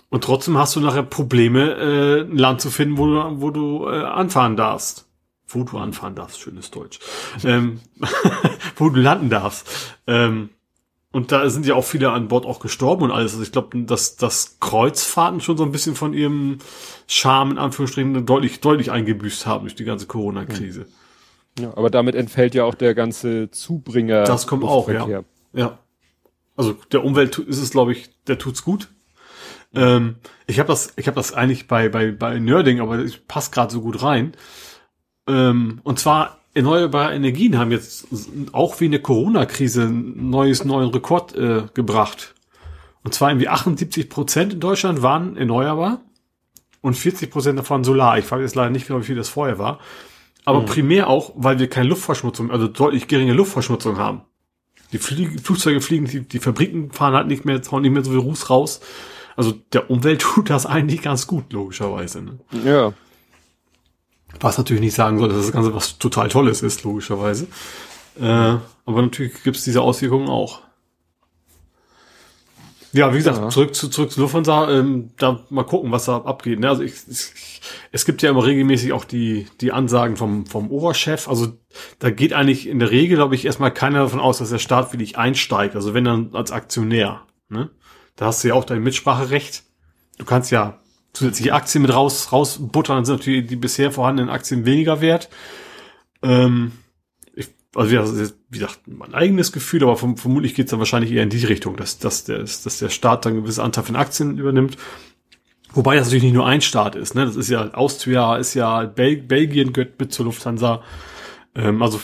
[0.09, 3.87] Und trotzdem hast du nachher Probleme, äh, ein Land zu finden, wo du, wo du
[3.89, 5.07] äh, anfahren darfst.
[5.47, 6.99] Wo du anfahren darfst, schönes Deutsch.
[7.45, 7.81] Ähm,
[8.77, 9.69] wo du landen darfst.
[10.07, 10.51] Ähm,
[11.13, 13.33] und da sind ja auch viele an Bord auch gestorben und alles.
[13.33, 16.59] Also ich glaube, dass, dass Kreuzfahrten schon so ein bisschen von ihrem
[17.07, 20.87] Charme in Anführungsstrichen deutlich, deutlich eingebüßt haben durch die ganze Corona-Krise.
[21.59, 24.25] Ja, aber damit entfällt ja auch der ganze Zubringer.
[24.25, 25.23] Das kommt auch, ja.
[25.53, 25.79] Ja.
[26.57, 28.89] Also der Umwelt ist es, glaube ich, der tut's gut.
[29.75, 33.53] Ähm, ich habe das, ich habe das eigentlich bei bei bei Nerding, aber es passt
[33.53, 34.33] gerade so gut rein.
[35.27, 38.07] Ähm, und zwar erneuerbare Energien haben jetzt
[38.53, 42.35] auch wie eine Corona-Krise ein neues neuen Rekord äh, gebracht.
[43.03, 46.01] Und zwar irgendwie 78 Prozent in Deutschland waren erneuerbar
[46.81, 48.19] und 40 Prozent davon Solar.
[48.19, 49.81] Ich weiß jetzt leider nicht genau, wie viel das vorher war.
[50.45, 54.22] Aber primär auch, weil wir keine Luftverschmutzung, also deutlich geringe Luftverschmutzung haben.
[54.92, 58.11] Die Flie Flugzeuge fliegen, die, die Fabriken fahren halt nicht mehr, hauen nicht mehr so
[58.11, 58.80] viel Ruß raus.
[59.36, 62.22] Also der Umwelt tut das eigentlich ganz gut, logischerweise.
[62.22, 62.38] Ne?
[62.64, 62.92] Ja.
[64.40, 67.47] Was natürlich nicht sagen soll, dass das Ganze was total Tolles ist, logischerweise.
[68.20, 68.24] Äh,
[68.86, 70.61] aber natürlich gibt's diese Auswirkungen auch.
[72.95, 73.49] Ja, wie gesagt, Ja.
[73.49, 76.61] zurück zu zurück zu Lufthansa, ähm, da mal gucken, was da abgeht.
[76.61, 76.68] Ne?
[76.68, 81.28] Also ich, ich, es gibt ja immer regelmäßig auch die die Ansagen vom vom Oberchef.
[81.28, 81.59] Also
[81.99, 84.92] da geht eigentlich in der Regel, glaube ich, erstmal keiner davon aus, dass der Staat
[84.92, 85.74] willig einsteigt.
[85.74, 87.22] Also wenn dann als Aktionär.
[87.49, 87.70] Ne?
[88.14, 89.64] Da hast du ja auch dein Mitspracherecht.
[90.18, 90.78] Du kannst ja
[91.12, 95.28] zusätzliche Aktien mit raus rausbuttern, dann sind natürlich die bisher vorhandenen Aktien weniger wert.
[96.22, 96.72] Ähm,
[97.34, 98.05] ich, also ja,
[98.55, 101.45] wie gesagt, mein eigenes Gefühl, aber verm vermutlich geht es dann wahrscheinlich eher in die
[101.45, 104.77] Richtung, dass, dass, der, dass der Staat dann einen gewissen Anteil von Aktien übernimmt.
[105.73, 107.27] Wobei das natürlich nicht nur ein Staat ist, ne?
[107.27, 110.85] Das ist ja Austria, ist ja Bel Belgien gehört mit zur Lufthansa.
[111.57, 112.01] Ähm, also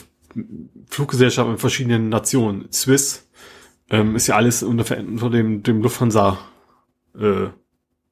[0.88, 2.70] Fluggesellschaften in verschiedenen Nationen.
[2.72, 3.28] Swiss
[3.88, 6.38] ähm, ist ja alles unter, unter dem, dem Lufthansa
[7.16, 7.48] äh,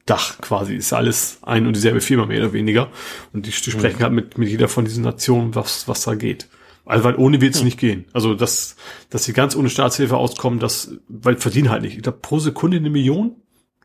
[0.06, 0.76] Dach quasi.
[0.76, 2.88] Ist ja alles ein und dieselbe Firma mehr oder weniger.
[3.32, 4.02] Und die, die sprechen mhm.
[4.02, 6.48] halt mit, mit jeder von diesen Nationen, was, was da geht.
[6.88, 7.66] Also weil ohne wird's mhm.
[7.66, 8.06] nicht gehen.
[8.14, 8.76] Also dass,
[9.10, 11.96] dass sie ganz ohne Staatshilfe auskommen, das, weil verdienen halt nicht.
[11.96, 13.36] Ich glaube pro Sekunde eine Million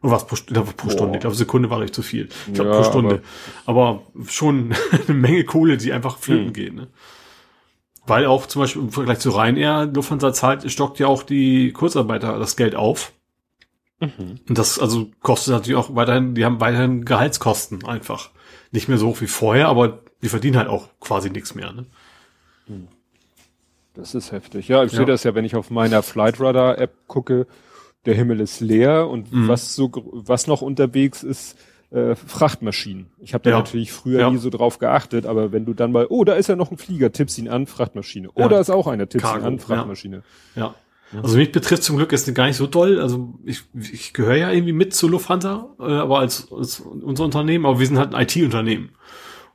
[0.02, 0.38] oder was pro,
[0.78, 1.16] pro Stunde?
[1.16, 2.30] Ich glaube, Sekunde war nicht zu viel.
[2.48, 3.22] Ich glaube ja, pro Stunde.
[3.66, 4.74] Aber, aber schon
[5.08, 6.54] eine Menge Kohle, die einfach flöten hm.
[6.54, 6.74] geht.
[6.74, 6.88] Ne?
[8.08, 12.40] Weil auch zum Beispiel im Vergleich zu Ryanair, Lufthansa zahlt, stockt ja auch die Kurzarbeiter
[12.40, 13.12] das Geld auf.
[14.00, 14.40] Mhm.
[14.48, 18.32] Und das also kostet natürlich auch weiterhin, die haben weiterhin Gehaltskosten einfach.
[18.72, 21.72] Nicht mehr so hoch wie vorher, aber die verdienen halt auch quasi nichts mehr.
[21.74, 21.86] Ne?
[23.94, 24.68] Das ist heftig.
[24.68, 24.98] Ja, ich ja.
[24.98, 27.48] sehe das ja, wenn ich auf meiner Flightradar App gucke,
[28.06, 29.48] der Himmel ist leer und mhm.
[29.48, 31.58] was so was noch unterwegs ist,
[31.92, 33.12] äh, Frachtmaschinen.
[33.20, 33.58] Ich habe da ja.
[33.58, 34.30] natürlich früher ja.
[34.32, 36.78] nie so drauf geachtet, aber wenn du dann mal, oh, da ist ja noch ein
[36.78, 38.30] Flieger, tippst ihn an, Frachtmaschine.
[38.34, 39.46] Oh, da ist auch einer, tippst Cargo.
[39.46, 40.24] ihn an, Frachtmaschine.
[40.56, 40.74] Ja.
[41.22, 43.00] Also mich betrifft zum Glück ist gar nicht so doll.
[43.00, 47.66] Also ich, ich gehöre ja irgendwie mit zu Lufthansa, äh, aber als, als unser Unternehmen,
[47.66, 48.90] aber wir sind halt ein IT-Unternehmen.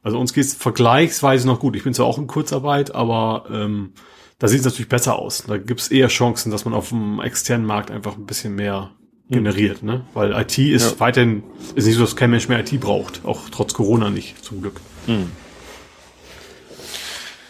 [0.09, 1.77] Also uns geht's vergleichsweise noch gut.
[1.77, 3.93] Ich bin zwar auch in Kurzarbeit, aber ähm,
[4.39, 5.45] da sieht es natürlich besser aus.
[5.47, 8.93] Da gibt's eher Chancen, dass man auf dem externen Markt einfach ein bisschen mehr
[9.29, 10.07] generiert, ne?
[10.15, 11.01] Weil IT ist ja.
[11.01, 11.43] weiterhin,
[11.75, 13.21] ist nicht so, dass kein Mensch mehr IT braucht.
[13.27, 14.81] Auch trotz Corona nicht, zum Glück.
[15.07, 15.31] Mhm.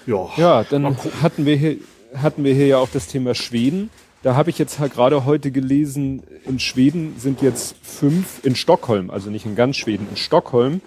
[0.07, 0.29] Ja.
[0.37, 1.77] Ja, dann hatten wir hier,
[2.17, 3.91] hatten wir hier ja auch das Thema Schweden.
[4.25, 9.31] Da habe ich jetzt gerade heute gelesen, in Schweden sind jetzt fünf, in Stockholm, also
[9.31, 10.81] nicht in ganz Schweden, in Stockholm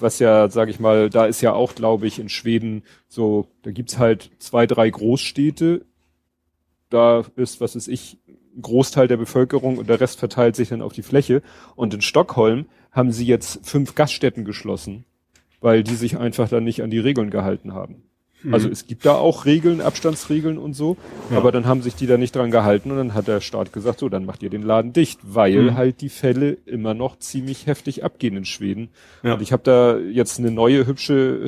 [0.00, 3.70] was ja, sage ich mal, da ist ja auch, glaube ich, in Schweden so, da
[3.70, 5.84] gibt's halt zwei, drei Großstädte.
[6.90, 10.82] Da ist, was ist ich, ein Großteil der Bevölkerung und der Rest verteilt sich dann
[10.82, 11.42] auf die Fläche.
[11.76, 15.04] Und in Stockholm haben sie jetzt fünf Gaststätten geschlossen,
[15.60, 18.07] weil die sich einfach dann nicht an die Regeln gehalten haben.
[18.42, 18.54] Mhm.
[18.54, 20.96] Also es gibt da auch Regeln, Abstandsregeln und so,
[21.30, 21.38] ja.
[21.38, 23.98] aber dann haben sich die da nicht dran gehalten und dann hat der Staat gesagt,
[23.98, 25.74] so, dann macht ihr den Laden dicht, weil mhm.
[25.74, 28.90] halt die Fälle immer noch ziemlich heftig abgehen in Schweden.
[29.22, 29.34] Ja.
[29.34, 31.46] Und ich habe da jetzt eine neue hübsche,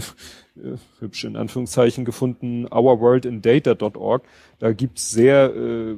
[0.57, 4.23] äh, hübsche in Anführungszeichen gefunden, ourworldindata.org.
[4.59, 5.97] Da gibt's sehr äh,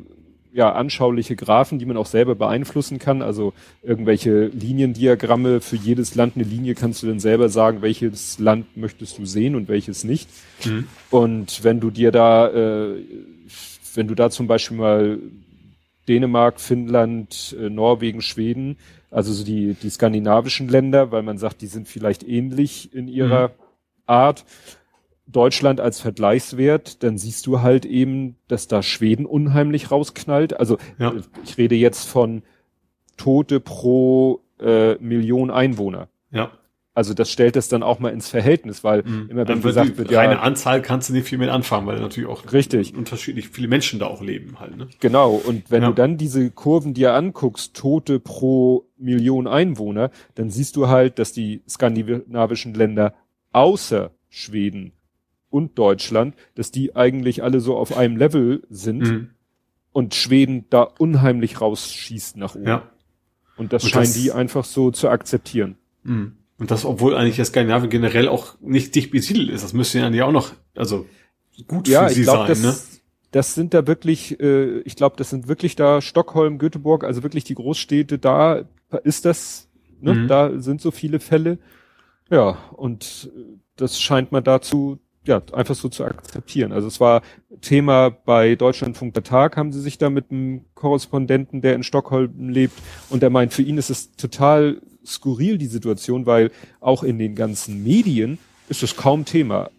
[0.53, 3.23] ja, anschauliche Graphen, die man auch selber beeinflussen kann.
[3.23, 8.77] Also irgendwelche Liniendiagramme für jedes Land eine Linie kannst du dann selber sagen, welches Land
[8.77, 10.29] möchtest du sehen und welches nicht.
[10.65, 10.89] Mhm.
[11.11, 13.03] Und wenn du dir da, äh,
[13.95, 15.19] wenn du da zum Beispiel mal
[16.09, 18.77] Dänemark, Finnland, äh, Norwegen, Schweden,
[19.11, 23.49] also so die, die skandinavischen Länder, weil man sagt, die sind vielleicht ähnlich in ihrer
[23.49, 23.55] mhm.
[24.07, 24.45] Art
[25.27, 30.59] Deutschland als Vergleichswert, dann siehst du halt eben, dass da Schweden unheimlich rausknallt.
[30.59, 31.15] Also ja.
[31.45, 32.43] ich rede jetzt von
[33.17, 36.09] Tote pro äh, Million Einwohner.
[36.31, 36.51] Ja.
[36.95, 39.31] Also das stellt es dann auch mal ins Verhältnis, weil mhm.
[39.31, 40.21] immer wenn gesagt wird, ja.
[40.21, 42.95] Reine Anzahl kannst du nicht viel mit anfangen, weil natürlich auch richtig.
[42.95, 44.77] unterschiedlich viele Menschen da auch leben halt.
[44.77, 44.89] Ne?
[45.01, 45.89] Genau, und wenn ja.
[45.89, 51.33] du dann diese Kurven dir anguckst, Tote pro Million Einwohner, dann siehst du halt, dass
[51.33, 53.15] die skandinavischen Länder
[53.53, 54.93] außer Schweden
[55.53, 59.31] und Deutschland, dass die eigentlich alle so auf einem Level sind mhm.
[59.93, 62.67] und Schweden da unheimlich rausschießt nach oben.
[62.67, 62.91] Ja.
[63.57, 65.77] Und das und scheinen das, die einfach so zu akzeptieren.
[66.05, 66.37] Mhm.
[66.59, 69.65] Und das, obwohl eigentlich das Skandinavien generell auch nicht dicht besiedelt ist.
[69.65, 71.07] Das müsste ja auch noch, also
[71.67, 72.75] gut ja, für sie glaub, sein, das, ne?
[73.33, 77.45] Das sind da wirklich, äh, ich glaube, das sind wirklich da Stockholm, Göteborg, also wirklich
[77.45, 78.65] die Großstädte, da
[79.05, 79.69] ist das,
[80.01, 80.29] ne, mhm.
[80.29, 81.59] da sind so viele Fälle.
[82.31, 83.31] Ja, und
[83.77, 86.73] das scheint man dazu ja, einfach so zu akzeptieren.
[86.73, 87.23] Also es war
[87.61, 92.49] Thema bei Deutschlandfunk der Tag, haben sie sich da mit einem Korrespondenten, der in Stockholm
[92.49, 92.75] lebt,
[93.09, 96.51] und der meint, für ihn ist es total skurril, die Situation, weil
[96.81, 99.71] auch in den ganzen Medien ist es kaum Thema.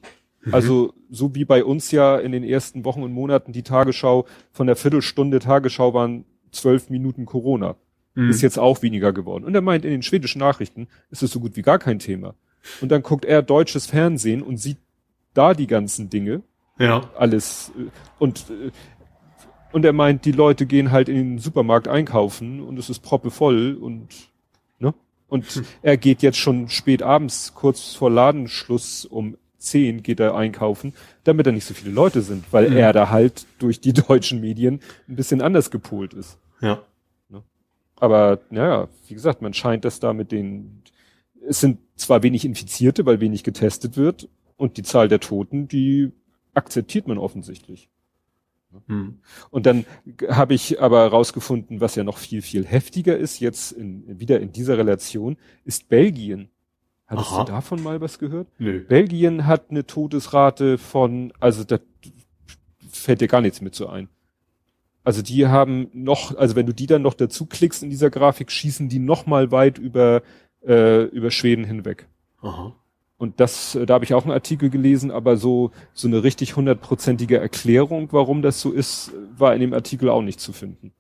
[0.43, 0.53] Mhm.
[0.53, 4.67] Also so wie bei uns ja in den ersten Wochen und Monaten die Tagesschau von
[4.67, 7.75] der Viertelstunde Tagesschau waren zwölf Minuten Corona.
[8.15, 8.29] Mhm.
[8.29, 9.43] Ist jetzt auch weniger geworden.
[9.43, 12.35] Und er meint, in den schwedischen Nachrichten ist es so gut wie gar kein Thema.
[12.81, 14.77] Und dann guckt er deutsches Fernsehen und sieht
[15.33, 16.41] da die ganzen Dinge.
[16.79, 17.09] Ja.
[17.17, 17.71] Alles.
[17.77, 18.71] Äh, und, äh,
[19.71, 23.75] und er meint, die Leute gehen halt in den Supermarkt einkaufen und es ist proppevoll
[23.79, 24.07] und,
[24.79, 24.93] ne?
[25.27, 25.65] Und hm.
[25.81, 31.47] er geht jetzt schon spät abends, kurz vor Ladenschluss um zehn geht er einkaufen, damit
[31.47, 32.77] da nicht so viele Leute sind, weil mhm.
[32.77, 36.37] er da halt durch die deutschen Medien ein bisschen anders gepolt ist.
[36.61, 36.83] Ja.
[37.29, 37.41] Ne?
[37.95, 40.83] Aber, naja, wie gesagt, man scheint das da mit den,
[41.47, 44.27] es sind zwar wenig Infizierte, weil wenig getestet wird,
[44.57, 46.11] und die Zahl der Toten, die
[46.53, 47.89] akzeptiert man offensichtlich.
[48.87, 49.19] Hm.
[49.51, 49.85] Und dann
[50.27, 54.51] habe ich aber rausgefunden, was ja noch viel, viel heftiger ist, jetzt in, wieder in
[54.51, 56.49] dieser Relation, ist Belgien.
[57.05, 57.43] Hattest Aha.
[57.43, 58.47] du davon mal was gehört?
[58.57, 58.79] Nö.
[58.79, 61.79] Belgien hat eine Todesrate von, also da
[62.89, 64.09] fällt dir gar nichts mit so ein.
[65.03, 68.51] Also die haben noch, also wenn du die dann noch dazu klickst in dieser Grafik,
[68.51, 70.23] schießen die noch mal weit über,
[70.65, 72.07] äh, über Schweden hinweg.
[72.41, 72.73] Aha.
[73.17, 76.55] Und das, äh, da habe ich auch einen Artikel gelesen, aber so, so eine richtig
[76.55, 80.91] hundertprozentige Erklärung, warum das so ist, war in dem Artikel auch nicht zu finden.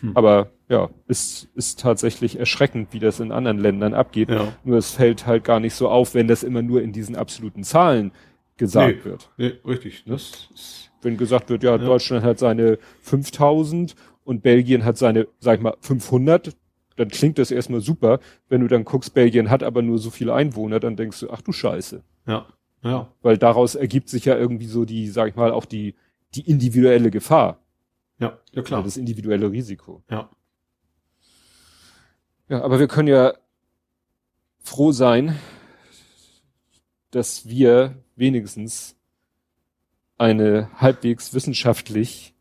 [0.00, 0.12] Hm.
[0.16, 4.28] Aber ja, ist, ist tatsächlich erschreckend, wie das in anderen Ländern abgeht.
[4.28, 4.52] Ja.
[4.64, 7.64] Nur es fällt halt gar nicht so auf, wenn das immer nur in diesen absoluten
[7.64, 8.12] Zahlen
[8.56, 9.04] gesagt Nee.
[9.04, 9.30] wird.
[9.36, 10.04] Nee, richtig.
[10.06, 11.78] Das ist, Wenn gesagt wird, ja, Ja.
[11.78, 16.56] Deutschland hat seine 5000 und Belgien hat seine, sag ich mal, 500,
[16.98, 18.20] dann klingt das erstmal super.
[18.48, 21.42] Wenn du dann guckst, Belgien hat aber nur so viele Einwohner, dann denkst du, ach
[21.42, 22.02] du Scheiße.
[22.26, 22.46] ja.
[22.84, 23.12] Ja.
[23.22, 25.96] Weil daraus ergibt sich ja irgendwie so die, sag ich mal, auch die,
[26.36, 27.60] die individuelle Gefahr.
[28.20, 28.84] Ja, ja klar.
[28.84, 30.02] Das individuelle Risiko.
[30.08, 30.30] Ja.
[32.48, 33.34] Ja, aber wir können ja
[34.60, 35.36] froh sein,
[37.10, 38.96] dass wir wenigstens
[40.16, 42.34] eine halbwegs wissenschaftlich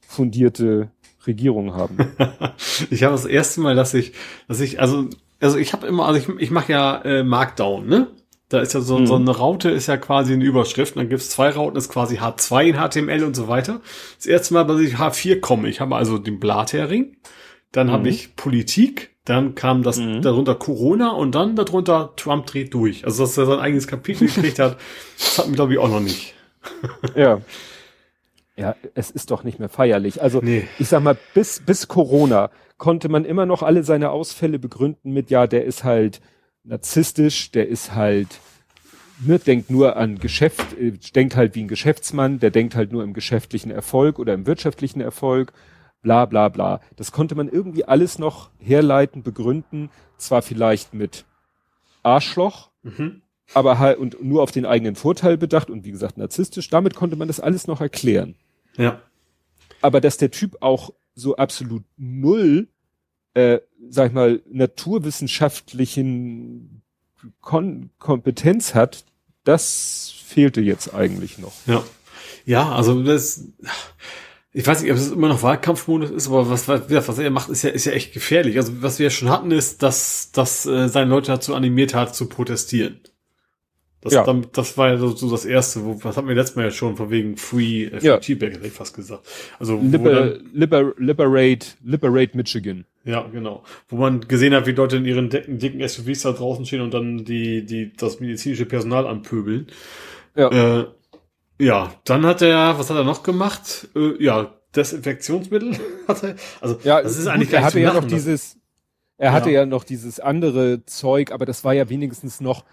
[0.00, 0.90] fundierte
[1.26, 1.96] Regierung haben.
[2.90, 4.12] ich habe das erste Mal, dass ich,
[4.48, 5.08] dass ich, also,
[5.40, 8.08] also ich habe immer, also ich, ich mache ja äh, Markdown, ne?
[8.50, 9.06] Da ist ja so, Mhm.
[9.06, 10.94] so eine Raute, ist ja quasi eine Überschrift.
[10.94, 13.80] Und dann gibt's zwei Rauten, ist quasi H2 in HTML und so weiter.
[14.16, 17.16] Das erste Mal, dass ich H4 komme, ich habe also den Blathering,
[17.72, 18.08] dann habe Mhm.
[18.10, 20.20] ich Politik, dann kam das Mhm.
[20.22, 23.04] darunter Corona und dann darunter Trump dreht durch.
[23.06, 24.76] Also dass er sein eigenes Kapitel gekriegt hat,
[25.18, 26.34] das hatten wir glaube ich auch noch nicht.
[27.16, 27.40] ja.
[28.56, 30.22] Ja, es ist doch nicht mehr feierlich.
[30.22, 30.68] Also Nee.
[30.78, 35.30] ich sag mal, bis, bis Corona konnte man immer noch alle seine Ausfälle begründen mit,
[35.30, 36.20] ja, der ist halt
[36.62, 38.40] narzisstisch, der ist halt,
[39.24, 43.02] ne, denkt nur an Geschäft, äh, denkt halt wie ein Geschäftsmann, der denkt halt nur
[43.02, 45.52] im geschäftlichen Erfolg oder im wirtschaftlichen Erfolg,
[46.02, 46.80] bla bla bla.
[46.96, 51.24] Das konnte man irgendwie alles noch herleiten, begründen, zwar vielleicht mit
[52.02, 53.22] Arschloch, Mhm.
[53.54, 57.16] aber halt und nur auf den eigenen Vorteil bedacht und wie gesagt narzisstisch, damit konnte
[57.16, 58.36] man das alles noch erklären.
[58.76, 59.00] Ja.
[59.80, 62.68] Aber dass der Typ auch so absolut null,
[63.34, 66.82] äh, sag ich mal, naturwissenschaftlichen
[67.40, 69.04] Kon Kompetenz hat,
[69.44, 71.52] das fehlte jetzt eigentlich noch.
[71.66, 71.84] Ja.
[72.46, 73.44] Ja, also das,
[74.52, 77.48] ich weiß nicht, ob es immer noch Wahlkampfmodus ist, aber was, was, was er macht,
[77.48, 78.56] ist ja, ist ja echt gefährlich.
[78.56, 82.28] Also was wir schon hatten, ist, dass, dass äh, seine Leute dazu animiert hat, zu
[82.28, 83.00] protestieren.
[84.04, 84.22] Das, Ja.
[84.24, 86.70] dann, das war ja so, so das Erste, wo, was hatten wir letztes Mal ja
[86.70, 88.18] schon, von wegen Free, äh, Free Ja.
[88.18, 89.26] T-Bag, hätte ich fast gesagt.
[89.58, 92.84] Also, Liber, dann, liber, liberate, liberate Michigan.
[93.04, 93.64] ja, genau.
[93.88, 96.92] Wo man gesehen hat, wie Leute in ihren dicken, dicken SUVs da draußen stehen und
[96.94, 99.66] dann die, die, das medizinische Personal anpöbeln.
[100.36, 100.80] Ja.
[100.80, 100.86] Äh,
[101.58, 103.88] ja, dann hat er, was hat er noch gemacht?
[103.96, 105.76] Äh, ja, Desinfektionsmittel
[106.08, 106.34] hat er.
[106.60, 108.56] Also, Ja, das ist gut, eigentlich er gar hatte nicht ja noch machen, dieses,
[109.16, 109.60] er hatte Ja.
[109.60, 112.64] ja noch dieses andere Zeug, aber das war ja wenigstens noch,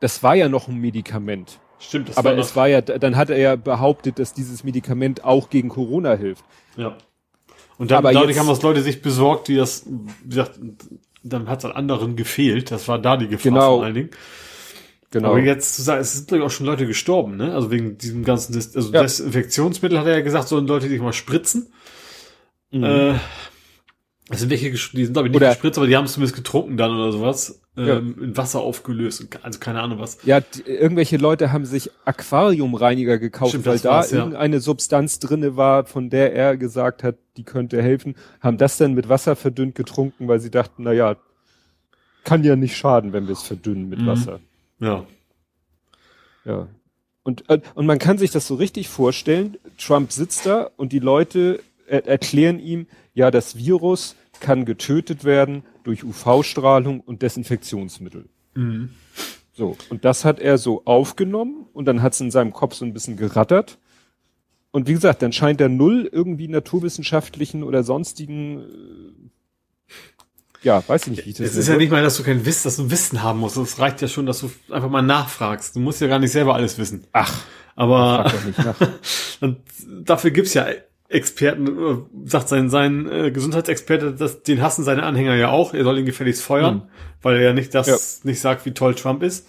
[0.00, 1.58] das war ja noch ein Medikament.
[1.80, 5.24] Stimmt, das aber war es war ja, dann hat er ja behauptet, dass dieses Medikament
[5.24, 6.44] auch gegen Corona hilft.
[6.76, 6.96] Ja.
[7.78, 9.86] Und dann, Aber dadurch jetzt- haben das Leute sich besorgt, die das,
[10.24, 10.58] wie gesagt,
[11.22, 12.70] dann hat es an anderen gefehlt.
[12.72, 13.76] Das war da die Gefahr Genau.
[13.76, 14.10] vor allen Dingen.
[15.10, 15.28] Genau.
[15.30, 17.54] Aber jetzt zu sagen, es sind glaube ich auch schon Leute gestorben, ne?
[17.54, 19.02] Also wegen diesem ganzen, Dis also Ja.
[19.02, 21.72] Desinfektionsmittel hat er ja gesagt, sollen Leute sich mal spritzen.
[22.70, 22.84] Mhm.
[22.84, 23.14] Äh,
[24.30, 26.36] es sind welche, die sind glaube ich nicht Oder- gespritzt, aber die haben es zumindest
[26.36, 27.60] getrunken dann oder sowas.
[27.76, 27.98] Ja.
[27.98, 29.28] Ähm, in Wasser aufgelöst.
[29.42, 30.18] Also keine Ahnung was.
[30.24, 34.22] Ja, d- irgendwelche Leute haben sich Aquariumreiniger gekauft, Stimmt, weil das da ja.
[34.22, 38.94] irgendeine Substanz drinne war, von der er gesagt hat, die könnte helfen, haben das dann
[38.94, 41.16] mit Wasser verdünnt getrunken, weil sie dachten, na ja,
[42.24, 44.06] kann ja nicht schaden, wenn wir es verdünnen mit Mhm.
[44.06, 44.40] Wasser.
[44.80, 45.04] Ja.
[46.44, 46.66] Ja.
[47.22, 50.98] Und, äh, und man kann sich das so richtig vorstellen, Trump sitzt da und die
[50.98, 52.86] Leute er erklären ihm,
[53.18, 58.26] ja, das Virus kann getötet werden durch UV-Strahlung und Desinfektionsmittel.
[58.54, 58.90] Mhm.
[59.52, 62.84] So, und das hat er so aufgenommen und dann hat es in seinem Kopf so
[62.84, 63.78] ein bisschen gerattert.
[64.70, 69.92] Und wie gesagt, dann scheint er null irgendwie naturwissenschaftlichen oder sonstigen, äh,
[70.62, 72.46] ja, weiß ich nicht, wie ich das Es ist ja nicht mal, dass du kein
[72.46, 73.56] Wissen, dass du Wissen haben musst.
[73.56, 75.74] Es reicht ja schon, dass du einfach mal nachfragst.
[75.74, 77.02] Du musst ja gar nicht selber alles wissen.
[77.10, 77.42] Ach,
[77.74, 78.76] Aber frag doch nicht nach.
[79.40, 79.58] und
[80.04, 80.66] dafür gibt's ja
[81.08, 81.96] Experten, äh,
[82.28, 85.72] sagt sein, sein äh, Gesundheitsexperte, dass, den hassen seine Anhänger ja auch.
[85.74, 86.82] Er soll ihn gefälligst feuern, Mhm.
[87.22, 87.96] weil er ja nicht das Ja.
[88.30, 89.46] nicht sagt, wie toll Trump ist.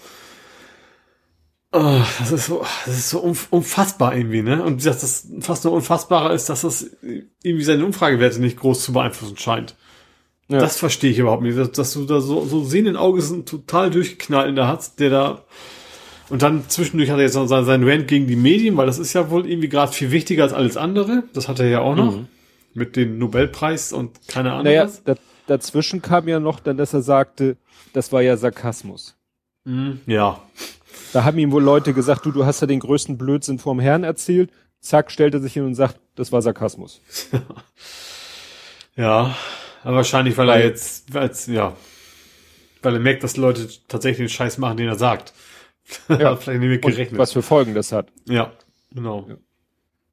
[1.72, 4.64] Oh, das ist so, das ist so unf- unfassbar irgendwie, ne?
[4.64, 6.90] Und wie gesagt, das fast nur unfassbarer ist, dass das
[7.44, 9.76] irgendwie seine Umfragewerte nicht groß zu beeinflussen scheint.
[10.48, 10.58] Ja.
[10.58, 13.92] Das verstehe ich überhaupt nicht, dass, dass du da so, so sehenden Auges einen total
[13.92, 15.44] durchgeknallten da hast, der da,
[16.30, 19.00] und dann zwischendurch hat er jetzt noch sein, sein Rant gegen die Medien, weil das
[19.00, 21.24] ist ja wohl irgendwie gerade viel wichtiger als alles andere.
[21.34, 22.18] Das hat er ja auch noch.
[22.18, 22.28] Mhm.
[22.76, 25.04] Mit dem Nobelpreis und keine Ahnung Naja, was.
[25.04, 25.16] da,
[25.48, 27.58] dazwischen kam ja noch dann, dass er sagte,
[27.94, 29.16] das war ja Sarkasmus.
[29.66, 30.02] Mhm.
[30.06, 30.40] Ja.
[31.12, 34.04] Da haben ihm wohl Leute gesagt, du, du hast ja den größten Blödsinn vorm Herrn
[34.04, 34.52] erzählt.
[34.80, 37.02] Zack, stellt er sich hin und sagt, das war Sarkasmus.
[38.96, 39.36] ja,
[39.84, 41.76] aber wahrscheinlich, weil, weil er jetzt, als, ja,
[42.82, 45.34] weil er merkt, dass Leute tatsächlich den Scheiß machen, den er sagt.
[46.10, 47.12] Ja, vielleicht nicht gerechnet.
[47.14, 48.12] Und was für Folgen das hat.
[48.28, 48.52] Ja,
[48.92, 49.26] genau.
[49.28, 49.36] Ja.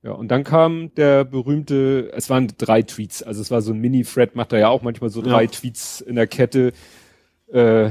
[0.02, 3.78] ja, und dann kam der berühmte, es waren drei Tweets, also es war so ein
[3.78, 5.50] Mini-Thread, macht er ja auch manchmal so drei ja.
[5.50, 6.72] Tweets in der Kette,
[7.52, 7.90] äh,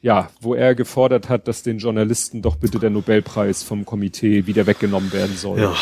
[0.00, 4.66] ja, wo er gefordert hat, dass den Journalisten doch bitte der Nobelpreis vom Komitee wieder
[4.66, 5.60] weggenommen werden soll.
[5.60, 5.74] Ja.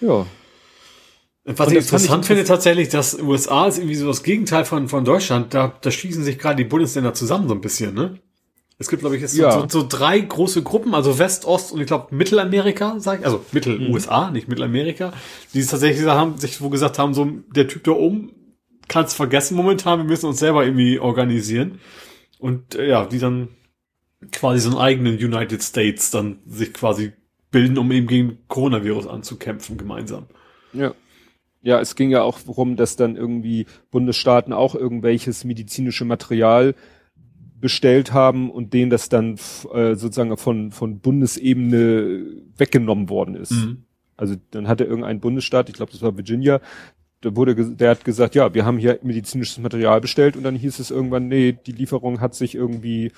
[0.00, 0.26] Ja.
[1.56, 5.54] Was ich interessant finde tatsächlich, dass USA ist irgendwie so das Gegenteil von, von Deutschland.
[5.54, 8.18] Da, da schießen sich gerade die Bundesländer zusammen so ein bisschen, ne?
[8.80, 9.50] Es gibt, glaube ich, jetzt ja.
[9.50, 13.44] so, so, drei große Gruppen, also West, Ost und ich glaube Mittelamerika, sag ich, also
[13.50, 14.34] Mittel-USA, mhm.
[14.34, 15.12] nicht Mittelamerika,
[15.52, 17.26] die tatsächlich haben, sich wo gesagt haben, so
[17.56, 18.30] der Typ da oben
[18.88, 21.80] kann's vergessen momentan, wir müssen uns selber irgendwie organisieren.
[22.38, 23.48] Und äh, ja, die dann
[24.32, 27.12] quasi so einen eigenen United States dann sich quasi
[27.50, 30.26] bilden, um eben gegen Coronavirus anzukämpfen gemeinsam.
[30.72, 30.94] Ja.
[31.60, 36.74] Ja, es ging ja auch darum, dass dann irgendwie Bundesstaaten auch irgendwelches medizinische Material
[37.60, 39.34] bestellt haben und denen das dann
[39.72, 42.24] äh, sozusagen von, von Bundesebene
[42.56, 43.52] weggenommen worden ist.
[43.52, 43.84] Mhm.
[44.16, 46.60] Also dann hatte irgendein Bundesstaat, ich glaube, das war Virginia,
[47.20, 50.78] da wurde, der hat gesagt, ja, wir haben hier medizinisches Material bestellt und dann hieß
[50.78, 53.12] es irgendwann, nee, die Lieferung hat sich irgendwie,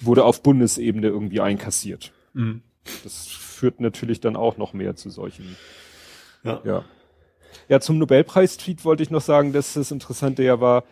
[0.00, 2.12] wurde auf Bundesebene irgendwie einkassiert.
[2.34, 2.60] Mhm.
[3.04, 5.56] Das führt natürlich dann auch noch mehr zu solchen.
[6.44, 6.60] Ja.
[6.64, 6.84] Ja,
[7.68, 10.84] ja zum Nobelpreis-Tweet wollte ich noch sagen, dass das Interessante ja war,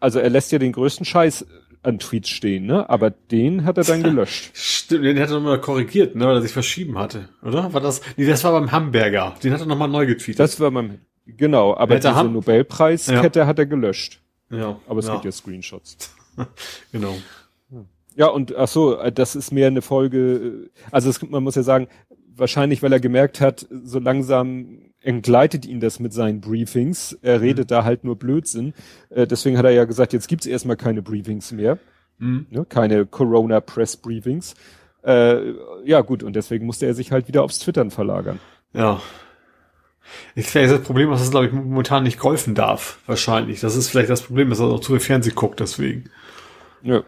[0.00, 1.46] also er lässt ja den größten Scheiß
[1.82, 2.88] an Tweets stehen, ne?
[2.88, 4.50] Aber den hat er dann gelöscht.
[4.54, 6.26] Stimmt, den hat er nochmal korrigiert, ne?
[6.26, 7.72] Weil er sich verschieben hatte, oder?
[7.72, 8.00] War das?
[8.16, 9.34] Nee, das war beim Hamburger.
[9.42, 10.38] Den hat er nochmal neu getweetet.
[10.38, 13.46] Das war beim Genau, aber diese Ham Nobelpreiskette ja.
[13.46, 14.20] hat er gelöscht.
[14.50, 14.80] Ja.
[14.86, 15.14] Aber es ja.
[15.14, 16.14] gibt ja Screenshots.
[16.92, 17.14] genau.
[18.14, 21.88] Ja, und ach so, das ist mehr eine Folge, also es, man muss ja sagen,
[22.34, 27.18] wahrscheinlich, weil er gemerkt hat, so langsam entgleitet ihn das mit seinen Briefings.
[27.22, 27.44] Er mhm.
[27.44, 28.74] redet da halt nur Blödsinn.
[29.10, 31.78] Äh, deswegen hat er ja gesagt, jetzt gibt's erstmal keine Briefings mehr.
[32.18, 32.46] Mhm.
[32.50, 32.64] Ne?
[32.68, 34.54] Keine Corona Press Briefings.
[35.04, 35.52] Äh,
[35.84, 38.38] ja, gut, und deswegen musste er sich halt wieder aufs Twittern verlagern.
[38.72, 39.00] Ja,
[40.34, 42.98] ich vielleicht das Problem, dass es, glaube ich, momentan nicht golfen darf.
[43.06, 43.60] Wahrscheinlich.
[43.60, 46.10] Das ist vielleicht das Problem, dass er auch zu viel Fernsehen guckt, deswegen.
[46.82, 47.02] Ja.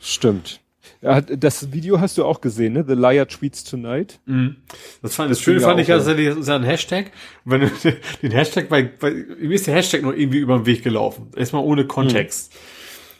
[0.00, 0.60] Stimmt.
[1.02, 2.84] Das Video hast du auch gesehen, ne?
[2.86, 4.20] The Liar Tweets Tonight.
[4.24, 4.56] Mhm.
[5.02, 7.10] Das, fand, das, das Schöne fand ich ja, dass er einen Hashtag,
[7.44, 7.70] wenn du
[8.22, 11.30] den Hashtag bei, bei, mir ist der Hashtag nur irgendwie über den Weg gelaufen.
[11.34, 12.52] Erstmal ohne Kontext.
[12.52, 12.58] Mhm.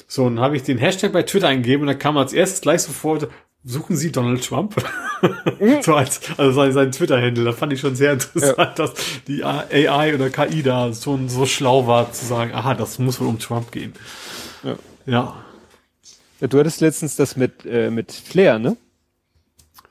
[0.07, 2.83] So, dann habe ich den Hashtag bei Twitter eingegeben und dann kam als erstes gleich
[2.83, 3.29] sofort,
[3.65, 4.77] suchen Sie Donald Trump?
[5.59, 5.81] Mhm.
[5.83, 8.67] so als, also sein, sein Twitter-Handle, da fand ich schon sehr interessant, ja.
[8.77, 8.93] dass
[9.27, 13.27] die AI oder KI da schon so schlau war zu sagen, aha, das muss wohl
[13.27, 13.93] um Trump gehen.
[14.63, 14.77] Ja.
[15.07, 15.45] ja.
[16.43, 18.77] Ja du hattest letztens das mit, äh, mit Flair, ne?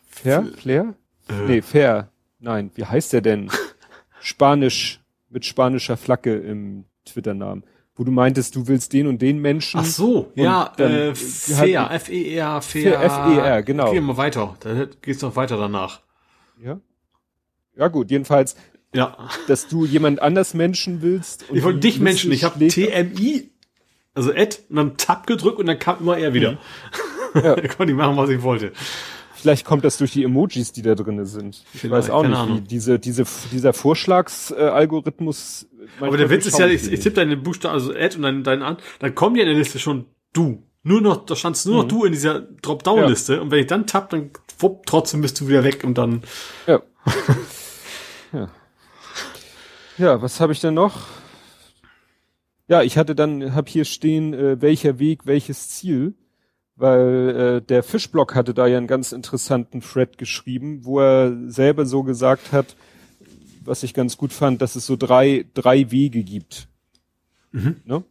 [0.08, 0.46] Fair?
[0.58, 0.94] Flair?
[1.28, 1.48] Äh.
[1.48, 2.10] Nee, Fair.
[2.40, 3.50] Nein, wie heißt der denn?
[4.22, 5.00] Spanisch,
[5.30, 7.64] mit spanischer Flagge im Twitter-Namen
[7.96, 9.80] wo du meintest, du willst den und den Menschen.
[9.80, 13.00] Ach so, ja, äh, Fair, F-E-R, Fair.
[13.00, 13.92] F-E-R, genau.
[13.92, 16.02] Gehen wir weiter, dann geht's noch weiter danach.
[16.64, 16.80] Ja.
[17.78, 18.56] Ja gut, jedenfalls,
[18.94, 19.30] ja.
[19.48, 21.46] dass du jemand anders Menschen willst.
[21.54, 23.52] ich wollte dich Menschen, ich habe TMI,
[24.14, 26.54] also Ed, und dann Tab gedrückt und dann kam immer er wieder.
[26.54, 26.58] Mhm.
[27.36, 27.56] Ja.
[27.56, 28.74] da konnte ich machen, was ich wollte.
[29.34, 31.64] Vielleicht kommt das durch die Emojis, die da drinnen sind.
[31.74, 35.68] Ich Vielleicht, weiß auch nicht, wie diese, diese, dieser Vorschlagsalgorithmus
[36.00, 38.62] aber der Witz ist ja, ich, ich tippe deine Buchstaben, also Ad und deinen, deinen
[38.62, 40.64] an, dann kommen ja in der Liste schon du.
[40.84, 41.90] Nur noch, da standst nur noch mhm.
[41.90, 43.36] du in dieser Dropdown-Liste.
[43.36, 43.42] Ja.
[43.42, 46.24] Und wenn ich dann tapp, dann wupp, trotzdem bist du wieder weg und dann.
[46.66, 46.82] Ja.
[48.34, 48.50] ja.
[49.98, 51.08] Ja, was habe ich denn noch?
[52.68, 56.14] Ja, ich hatte dann, hab hier stehen, äh, welcher Weg, welches Ziel,
[56.76, 61.86] weil äh, der Fischblock hatte da ja einen ganz interessanten Thread geschrieben, wo er selber
[61.86, 62.76] so gesagt hat,
[63.64, 66.68] was ich ganz gut fand, dass es so drei, drei Wege gibt.
[67.52, 67.82] Mhm.
[67.86, 68.04] Ne?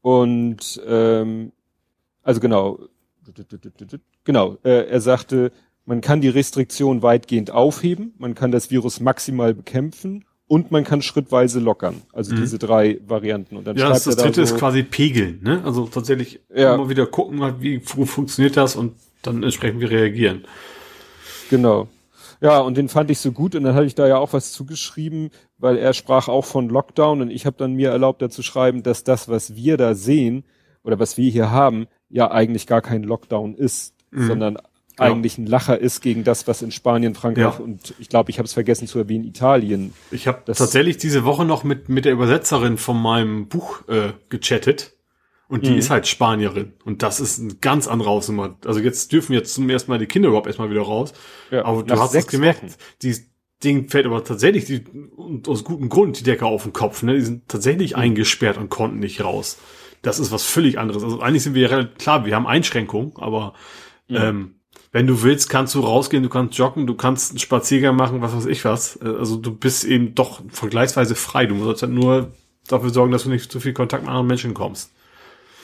[0.00, 1.52] Und ähm,
[2.22, 2.80] also genau,
[4.24, 5.52] genau, äh, er sagte,
[5.84, 11.02] man kann die Restriktion weitgehend aufheben, man kann das Virus maximal bekämpfen und man kann
[11.02, 12.02] schrittweise lockern.
[12.12, 12.40] Also mhm.
[12.40, 13.56] diese drei Varianten.
[13.56, 15.62] Und dann ja, das, das dritte da so, ist quasi pegeln, ne?
[15.64, 16.74] Also tatsächlich ja.
[16.74, 20.44] immer wieder gucken, wie funktioniert das und dann entsprechend wir reagieren.
[21.50, 21.88] Genau.
[22.40, 24.52] Ja, und den fand ich so gut und dann hatte ich da ja auch was
[24.52, 28.42] zugeschrieben, weil er sprach auch von Lockdown und ich habe dann mir erlaubt, da zu
[28.42, 30.44] schreiben, dass das, was wir da sehen
[30.84, 34.26] oder was wir hier haben, ja eigentlich gar kein Lockdown ist, mhm.
[34.26, 34.58] sondern.
[34.98, 37.64] Eigentlich ein Lacher ist gegen das, was in Spanien, Frankreich Ja.
[37.64, 39.92] und ich glaube, ich habe es vergessen zu erwähnen, Italien.
[40.10, 44.12] Ich habe Das- tatsächlich diese Woche noch mit, mit der Übersetzerin von meinem Buch äh,
[44.28, 44.92] gechattet.
[45.48, 45.78] Und die Mhm.
[45.78, 46.72] ist halt Spanierin.
[46.84, 48.56] Und das ist ein ganz anderer Hausnummer.
[48.64, 51.12] Also jetzt dürfen jetzt zum ersten Mal die Kinder überhaupt erstmal wieder raus.
[51.52, 52.64] Ja, aber du hast es gemerkt.
[52.64, 52.74] Wochen.
[53.64, 54.84] Ding fällt aber tatsächlich die,
[55.16, 57.02] und aus gutem Grund die Decke auf den Kopf.
[57.02, 57.14] Ne?
[57.14, 58.00] Die sind tatsächlich Mhm.
[58.02, 59.56] eingesperrt und konnten nicht raus.
[60.02, 61.02] Das ist was völlig anderes.
[61.04, 63.54] Also eigentlich sind wir ja relativ, klar, wir haben Einschränkungen, aber
[64.10, 64.55] ähm,
[64.96, 68.34] wenn du willst, kannst du rausgehen, du kannst joggen, du kannst einen Spaziergang machen, was
[68.34, 68.96] weiß ich was.
[68.96, 71.44] Äh, Also du bist eben doch vergleichsweise frei.
[71.44, 72.32] Du musst halt nur
[72.66, 74.90] dafür sorgen, dass du nicht zu viel Kontakt mit anderen Menschen kommst.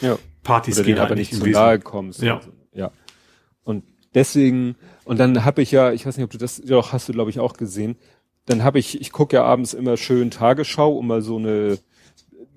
[0.02, 0.18] Ja.
[0.42, 2.20] Partys Oder gehen aber eigentlich nicht zu nahe kommst.
[2.20, 2.36] Ja.
[2.36, 2.90] Also, ja.
[3.64, 7.08] Und deswegen, und dann habe ich ja, ich weiß nicht, ob du das, doch hast
[7.08, 7.96] du glaube ich auch gesehen,
[8.44, 11.78] dann habe ich, ich gucke ja abends immer schön Tagesschau, um mal so eine,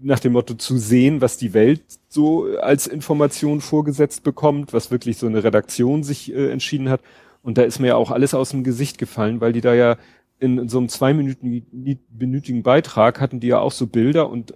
[0.01, 5.17] nach dem Motto zu sehen, was die Welt so als Information vorgesetzt bekommt, was wirklich
[5.17, 7.01] so eine Redaktion sich äh, entschieden hat.
[7.41, 9.97] Und da ist mir ja auch alles aus dem Gesicht gefallen, weil die da ja
[10.39, 14.55] in, in so einem zweiminütigen Beitrag hatten die ja auch so Bilder und äh,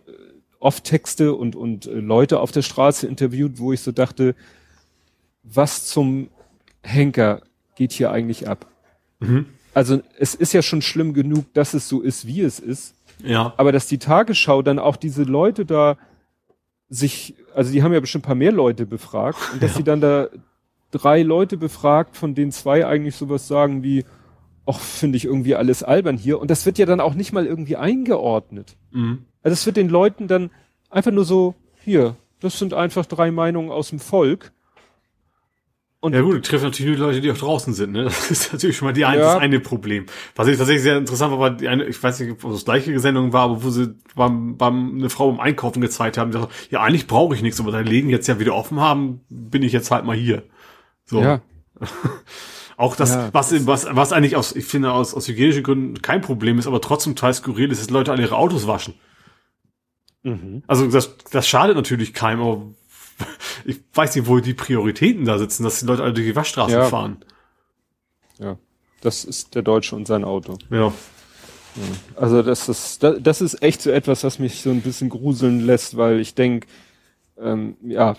[0.60, 4.36] oft Texte und, und äh, Leute auf der Straße interviewt, wo ich so dachte,
[5.44, 6.30] was zum
[6.84, 7.42] Henker
[7.76, 8.68] geht hier eigentlich ab?
[9.20, 9.46] Mhm.
[9.74, 12.96] Also es ist ja schon schlimm genug, dass es so ist, wie es ist.
[13.24, 13.54] Ja.
[13.58, 15.98] Aber dass die Tagesschau dann auch diese Leute da
[16.90, 20.02] sich, also die haben ja bestimmt ein paar mehr Leute befragt und dass sie dann
[20.02, 20.30] da
[20.92, 24.06] drei Leute befragt, von denen zwei eigentlich sowas sagen wie,
[24.66, 26.40] ach, finde ich irgendwie alles albern hier.
[26.40, 28.76] Und das wird ja dann auch nicht mal irgendwie eingeordnet.
[28.92, 29.26] Mhm.
[29.44, 30.50] Also es wird den Leuten dann
[30.90, 34.52] einfach nur so, hier, das sind einfach drei Meinungen aus dem Volk.
[36.02, 37.92] Und Ja gut, die treffen natürlich nur die Leute, die auch draußen sind.
[37.92, 38.04] Ne?
[38.06, 39.34] Das ist natürlich schon mal die ein, Ja.
[39.34, 40.06] das eine Problem.
[40.36, 42.98] Was ich tatsächlich sehr interessant war, war die eine, ich weiß nicht, ob das gleiche
[43.00, 46.54] Sendung war, aber wo sie beim, beim, eine Frau beim Einkaufen gezeigt haben, die sagt,
[46.72, 49.74] ja eigentlich brauche ich nichts, aber da Läden jetzt ja wieder offen haben, bin ich
[49.74, 50.44] jetzt halt mal hier.
[51.06, 51.22] So.
[51.22, 51.42] ja,
[52.78, 56.22] Auch das, Ja, was, was, was eigentlich aus, ich finde, aus, aus hygienischen Gründen kein
[56.22, 58.94] Problem ist, aber trotzdem total skurril ist, dass Leute alle ihre Autos waschen.
[60.24, 60.64] mhm.
[60.66, 62.62] Also das, das schadet natürlich keinem, aber
[63.66, 66.74] ich weiß nicht, wo die Prioritäten da sitzen, dass die Leute alle durch die Waschstraßen
[66.78, 66.86] Ja.
[66.90, 67.18] fahren.
[68.40, 68.58] ja,
[69.02, 70.58] das ist der Deutsche und sein Auto.
[70.70, 70.94] Ja.
[72.16, 75.96] Also das ist, das, ist echt so etwas, was mich so ein bisschen gruseln lässt,
[75.96, 76.68] weil ich denke,
[77.40, 78.16] ähm, ja,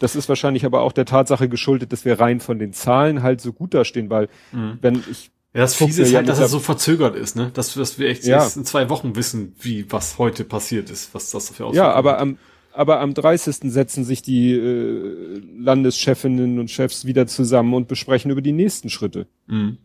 [0.00, 3.40] das ist wahrscheinlich aber auch der Tatsache geschuldet, dass wir rein von den Zahlen halt
[3.40, 4.78] so gut dastehen, weil Mhm.
[4.82, 7.50] wenn ich Ja, das Fiese ist ja halt, dass es so verzögert ist, ne?
[7.54, 8.36] Dass, dass wir echt Ja.
[8.36, 11.94] erst in zwei Wochen wissen, wie, was heute passiert ist, was das für ja, Auswirkungen
[11.94, 12.38] aber am
[12.78, 13.72] aber am 30.
[13.72, 19.26] setzen sich die äh, Landeschefinnen und Chefs wieder zusammen und besprechen über die nächsten Schritte.
[19.48, 19.78] Mhm.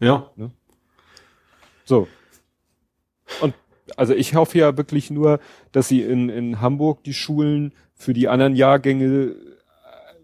[0.00, 0.32] Ja.
[1.84, 2.08] So.
[3.40, 3.54] Und
[3.96, 5.38] also ich hoffe ja wirklich nur,
[5.70, 9.34] dass sie in, in Hamburg die Schulen für die anderen Jahrgänge äh,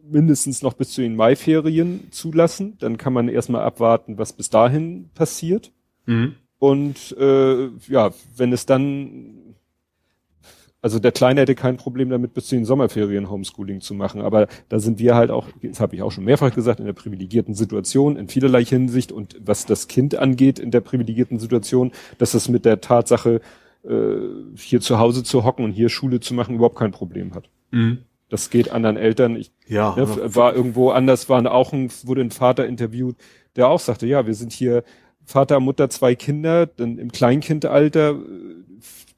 [0.03, 2.77] mindestens noch bis zu den Maiferien zulassen.
[2.81, 5.71] Dann kann man erstmal abwarten, was bis dahin passiert.
[6.07, 6.35] Mhm.
[6.59, 9.36] Und äh, ja, wenn es dann,
[10.87, 14.21] also der Kleine hätte kein Problem damit, bis zu den Sommerferien Homeschooling zu machen.
[14.21, 16.93] Aber da sind wir halt auch, das habe ich auch schon mehrfach gesagt, in der
[16.93, 22.35] privilegierten Situation in vielerlei Hinsicht und was das Kind angeht in der privilegierten Situation, dass
[22.35, 23.41] es mit der Tatsache,
[23.83, 24.17] äh,
[24.55, 27.49] hier zu Hause zu hocken und hier Schule zu machen, überhaupt kein Problem hat.
[27.73, 27.99] Mhm.
[28.29, 29.35] Das geht anderen Eltern.
[29.35, 29.97] Ich Ja.
[29.97, 30.07] Ne,
[30.37, 33.17] war irgendwo anders, war auch ein, wurde ein Vater interviewt,
[33.57, 34.85] der auch sagte, ja, wir sind hier
[35.25, 38.67] Vater, Mutter, zwei Kinder, dann im Kleinkindalter, äh,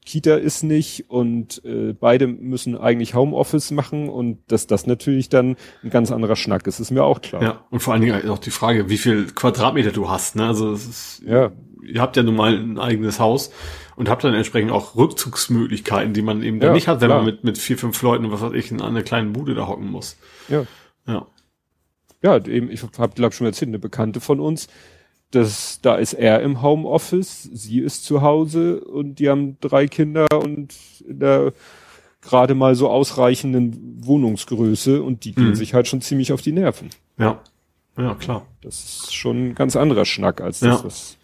[0.09, 5.55] Kita ist nicht und äh, beide müssen eigentlich Homeoffice machen und dass das natürlich dann
[5.83, 7.43] ein ganz anderer Schnack ist, ist mir auch klar.
[7.43, 10.35] Ja, und vor allen Dingen auch die Frage, wie viel Quadratmeter du hast.
[10.35, 10.47] Ne?
[10.47, 11.51] Also es ist, Ja.
[11.85, 13.51] ihr habt ja nun mal ein eigenes Haus
[13.95, 17.19] und habt dann entsprechend auch Rückzugsmöglichkeiten, die man eben dann Ja, nicht hat, wenn klar.
[17.19, 19.67] man mit, mit vier, fünf Leuten und was weiß ich in einer kleinen Bude da
[19.67, 20.17] hocken muss.
[20.47, 20.65] ja.
[21.07, 21.25] Ja.
[22.21, 24.67] Ja, eben, ich habe glaube schon erzählt, eine Bekannte von uns,
[25.31, 30.27] das, da ist er im Homeoffice, sie ist zu Hause und die haben drei Kinder
[30.43, 30.73] und
[31.07, 31.53] in der
[32.21, 35.55] gerade mal so ausreichenden Wohnungsgröße und die gehen Mhm.
[35.55, 36.89] sich halt schon ziemlich auf die Nerven.
[37.17, 37.39] Ja.
[37.97, 38.45] Ja, klar.
[38.61, 40.85] Das ist schon ein ganz anderer Schnack als das, Ja.
[40.85, 41.17] was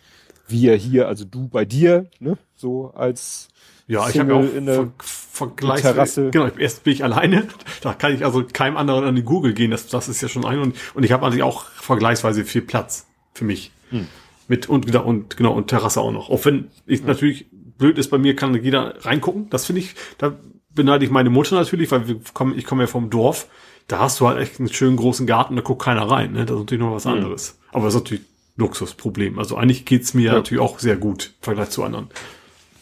[0.48, 3.48] wir hier, also du bei dir, ne, so als
[3.88, 6.30] Ja, ich habe ja auch in der ver Vergleichs Terrasse.
[6.32, 7.48] Genau, erst bin ich alleine.
[7.82, 9.72] Da kann ich also keinem anderen an die Google gehen.
[9.72, 13.06] Das, das ist ja schon ein und, und ich habe natürlich auch vergleichsweise viel Platz
[13.34, 13.72] für mich.
[13.90, 14.08] Hm.
[14.48, 16.30] Mit und genau und genau und Terrasse auch noch.
[16.30, 19.50] Auch wenn ich natürlich blöd ist bei mir, kann jeder reingucken.
[19.50, 20.36] Das finde ich, da
[20.70, 23.48] beneide ich meine Mutter natürlich, weil wir kommen, ich komme ja vom Dorf.
[23.88, 26.34] Da hast du halt echt einen schönen großen Garten, da guckt keiner rein.
[26.34, 26.46] Ne?
[26.46, 27.60] Das ist natürlich noch was anderes.
[27.72, 28.24] Aber das ist natürlich
[28.58, 29.38] Luxusproblem.
[29.40, 30.34] Also eigentlich geht's mir Ja.
[30.34, 32.10] natürlich auch sehr gut im Vergleich zu anderen.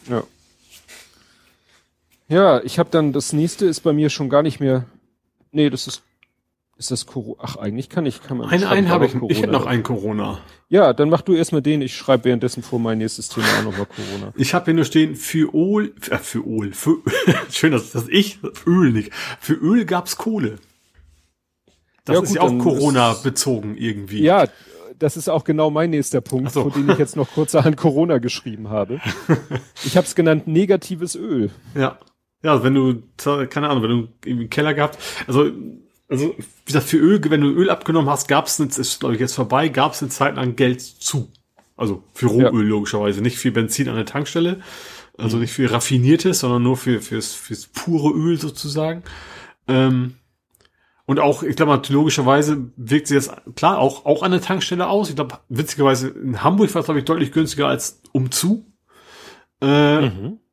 [0.08, 0.22] Ja.
[2.28, 4.86] Ja, ich habe dann das nächste ist bei mir schon gar nicht mehr.
[5.52, 6.02] Nee, das ist
[6.76, 7.38] Ist das Corona?
[7.40, 8.48] Ach, eigentlich kann ich, kann man.
[8.50, 10.40] Einen, einen habe ich, Corona ich hätte noch einen Corona.
[10.68, 11.82] Ja, dann mach du erstmal den.
[11.82, 14.32] Ich schreibe währenddessen vor mein nächstes Thema auch nochmal Corona.
[14.36, 16.96] Ich habe hier nur stehen, für Öl, äh, für Öl, für,
[17.50, 20.56] schön, dass, dass ich, Öl nicht, für Öl gab's Kohle.
[22.04, 24.22] Das Ja, ist gut, ja auch Corona ist- bezogen irgendwie.
[24.22, 24.46] Ja,
[24.98, 26.62] das ist auch genau mein nächster Punkt, so.
[26.62, 29.00] vor dem ich jetzt noch kurzerhand Corona geschrieben habe.
[29.84, 31.50] Ich habe es genannt negatives Öl.
[31.74, 31.98] Ja.
[32.42, 33.02] Ja, wenn du,
[33.48, 35.50] keine Ahnung, wenn du einen Keller gehabt, also,
[36.14, 39.20] also, wie gesagt, für Öl, wenn du Öl abgenommen hast, gab's es, ist glaube ich
[39.20, 41.30] jetzt vorbei, gab's eine Zeit lang Geld zu.
[41.76, 42.68] Also für Rohöl Ja.
[42.68, 44.60] logischerweise, nicht für Benzin an der Tankstelle,
[45.18, 49.02] also nicht für raffiniertes, sondern nur für fürs, fürs pure Öl sozusagen.
[49.68, 50.14] Ähm,
[51.06, 54.86] und auch, ich glaube mal, logischerweise wirkt sich das klar auch, auch an der Tankstelle
[54.88, 55.10] aus.
[55.10, 58.64] Ich glaube, witzigerweise in Hamburg war es, glaube ich, deutlich günstiger als umzu.
[59.60, 60.10] Äh,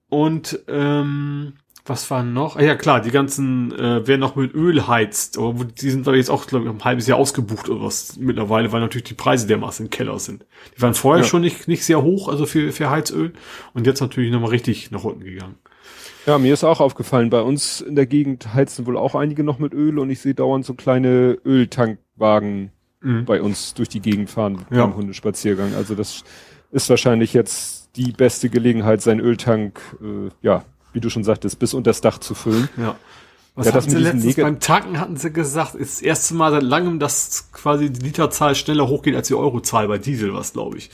[0.10, 1.54] Und ähm,
[1.92, 2.56] was war noch?
[2.58, 6.08] Ah, ja klar, die ganzen, äh, wer noch mit Öl heizt, aber wo- die sind
[6.08, 9.14] ich jetzt auch glaube ich, ein halbes Jahr ausgebucht oder was mittlerweile, weil natürlich die
[9.14, 10.46] Preise dermaßen im Keller sind.
[10.76, 11.28] Die waren vorher Ja.
[11.30, 13.34] schon nicht, nicht sehr hoch, also für, für Heizöl
[13.74, 15.56] und jetzt natürlich nochmal richtig nach unten gegangen.
[16.26, 19.58] Ja, mir ist auch aufgefallen, bei uns in der Gegend heizen wohl auch einige noch
[19.60, 22.72] mit Öl und ich sehe dauernd so kleine Öltankwagen
[23.04, 23.26] Mhm.
[23.26, 24.86] bei uns durch die Gegend fahren Ja.
[24.86, 25.74] beim Hundespaziergang.
[25.74, 26.24] Also das
[26.72, 30.64] ist wahrscheinlich jetzt die beste Gelegenheit, seinen Öltank, äh, ja,
[30.94, 32.70] wie du schon sagtest, bis unter das Dach zu füllen.
[32.78, 32.96] Ja.
[33.56, 36.52] Was Ja, das hatten sie letztens beim Tanken hatten sie gesagt, ist das erste Mal
[36.52, 40.78] seit langem, dass quasi die Literzahl schneller hochgeht als die Eurozahl bei Diesel, was glaube
[40.78, 40.90] ich.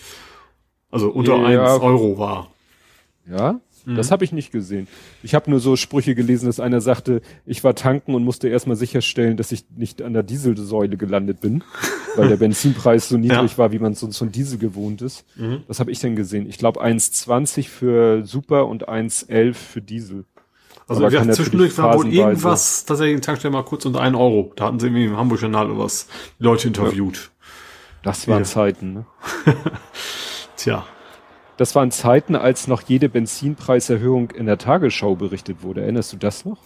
[0.90, 1.46] Also unter Ja.
[1.76, 2.50] 1 Euro war.
[3.30, 3.96] Ja, Mhm.
[3.96, 4.88] das habe ich nicht gesehen.
[5.24, 8.76] Ich habe nur so Sprüche gelesen, dass einer sagte, ich war tanken und musste erstmal
[8.76, 11.64] sicherstellen, dass ich nicht an der Dieselsäule gelandet bin,
[12.18, 13.58] weil der Benzinpreis so niedrig Ja.
[13.58, 15.24] war, wie man sonst von Diesel gewohnt ist.
[15.36, 15.64] Mhm.
[15.68, 16.48] Was habe ich denn gesehen?
[16.50, 20.26] Ich glaube 1,20 für Super und 1,11 für Diesel.
[20.90, 24.54] Also Aber gesagt, zwischendurch war wohl irgendwas, tatsächlich in Tankstelle mal kurz unter 1 Euro.
[24.56, 26.08] Da hatten sie irgendwie im Hamburg-Journal oder was
[26.40, 27.32] Leute interviewt.
[28.04, 28.46] Das waren Ja.
[28.46, 28.94] Zeiten.
[28.94, 29.06] Ne?
[30.56, 30.86] Tja.
[31.58, 35.82] Das waren Zeiten, als noch jede Benzinpreiserhöhung in der Tagesschau berichtet wurde.
[35.82, 36.60] Erinnerst du das noch?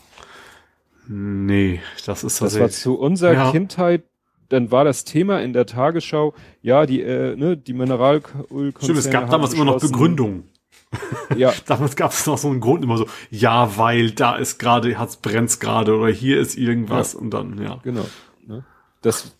[1.07, 2.75] Nee, das ist Das war tatsächlich.
[2.83, 3.51] zu unserer Ja.
[3.51, 4.03] Kindheit,
[4.49, 9.09] dann war das Thema in der Tagesschau, ja, die, äh, ne, die Mineralölkonzerne Stimmt, es
[9.09, 10.43] gab damals immer noch Begründungen.
[11.37, 14.99] Ja, Damals gab es noch so einen Grund immer so, ja, weil da ist gerade,
[14.99, 17.79] hat's brennt's gerade oder hier ist irgendwas und dann, ja.
[17.81, 18.05] genau.
[18.45, 18.65] Ne?
[19.01, 19.33] Das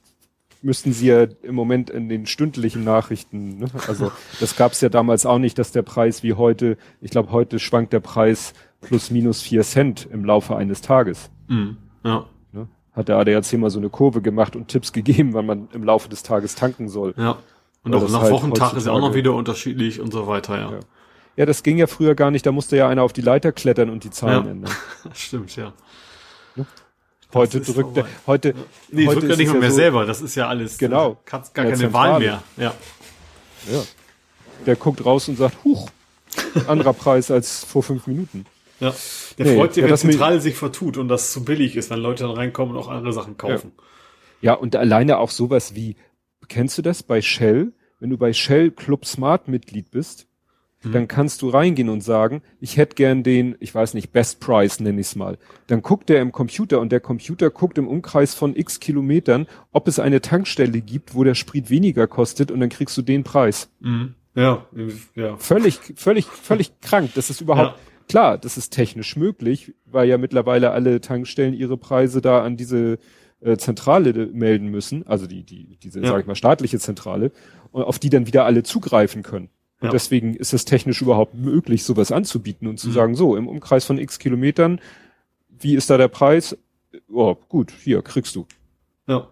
[0.61, 3.67] müssten sie ja im Moment in den stündlichen Nachrichten, ne?
[3.87, 7.31] also das gab es ja damals auch nicht, dass der Preis wie heute, ich glaube,
[7.31, 11.29] heute schwankt der Preis plus minus vier Cent im Laufe eines Tages.
[11.47, 11.77] Mhm.
[12.03, 12.67] Ja, Ne?
[12.93, 16.09] Hat der ADAC mal so eine Kurve gemacht und Tipps gegeben, wann man im Laufe
[16.09, 17.13] des Tages tanken soll.
[17.17, 17.37] ja.
[17.83, 20.55] Und Weil auch nach halt Wochentag ist ja auch noch wieder unterschiedlich und so weiter,
[20.59, 20.71] ja.
[20.73, 20.79] Ja.
[21.37, 23.89] Ja, das ging ja früher gar nicht, da musste ja einer auf die Leiter klettern
[23.89, 24.51] und die Zahlen Ja.
[24.51, 24.71] ändern.
[25.13, 25.73] Stimmt, ja.
[27.33, 28.53] Heute drückt er, heute,
[28.89, 30.77] Nee, heute drückt ja ist nicht mal mehr so, selber, das ist ja alles.
[30.77, 31.17] Genau.
[31.25, 32.25] Äh, Hat gar keine Wahl Zentrale.
[32.25, 32.43] mehr.
[32.57, 32.73] Ja.
[33.71, 33.83] Ja.
[34.65, 35.89] Der guckt raus und sagt, huch,
[36.67, 38.45] anderer Preis als vor fünf Minuten.
[38.79, 38.93] Ja.
[39.37, 41.99] Der Nee, freut sich, ja, wenn Zentrale sich vertut und das zu billig ist, wenn
[41.99, 43.71] Leute dann reinkommen und auch andere Sachen kaufen.
[44.41, 45.95] Ja, und alleine auch sowas wie,
[46.47, 47.73] kennst du das bei Shell?
[47.99, 50.25] Wenn du bei Shell Club Smart Mitglied bist,
[50.83, 50.91] Mhm.
[50.93, 54.79] dann kannst du reingehen und sagen, ich hätte gern den, ich weiß nicht, Best Price
[54.79, 55.37] nenne ich es mal.
[55.67, 59.87] Dann guckt der im Computer und der Computer guckt im Umkreis von x Kilometern, ob
[59.87, 63.69] es eine Tankstelle gibt, wo der Sprit weniger kostet und dann kriegst du den Preis.
[63.79, 64.15] Mhm.
[64.33, 64.65] Ja,
[65.15, 65.35] ja.
[65.37, 67.11] Völlig, völlig, völlig krank.
[67.15, 68.03] Das ist überhaupt, Ja.
[68.07, 72.97] klar, das ist technisch möglich, weil ja mittlerweile alle Tankstellen ihre Preise da an diese
[73.41, 76.07] äh, Zentrale de- melden müssen, also die, die, diese, Ja.
[76.09, 77.31] sag ich mal, staatliche Zentrale,
[77.71, 79.49] und auf die dann wieder alle zugreifen können.
[79.81, 79.91] Und Ja.
[79.91, 82.93] deswegen ist es technisch überhaupt möglich, sowas anzubieten und zu Mhm.
[82.93, 84.79] sagen, so, im Umkreis von x Kilometern,
[85.49, 86.57] wie ist da der Preis?
[87.11, 88.45] Oh, gut, hier, kriegst du.
[89.07, 89.27] Ja.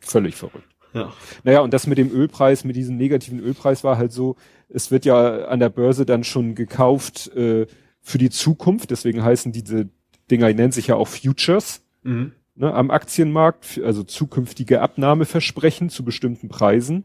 [0.00, 0.64] Völlig verrückt.
[0.92, 1.12] Ja.
[1.44, 4.36] Naja, und das mit dem Ölpreis, mit diesem negativen Ölpreis war halt so,
[4.68, 7.66] es wird ja an der Börse dann schon gekauft äh,
[8.00, 9.88] für die Zukunft, deswegen heißen diese
[10.30, 12.32] Dinger, die nennen sich ja auch Futures Mhm.
[12.56, 17.04] ne, am Aktienmarkt, also zukünftige Abnahmeversprechen zu bestimmten Preisen.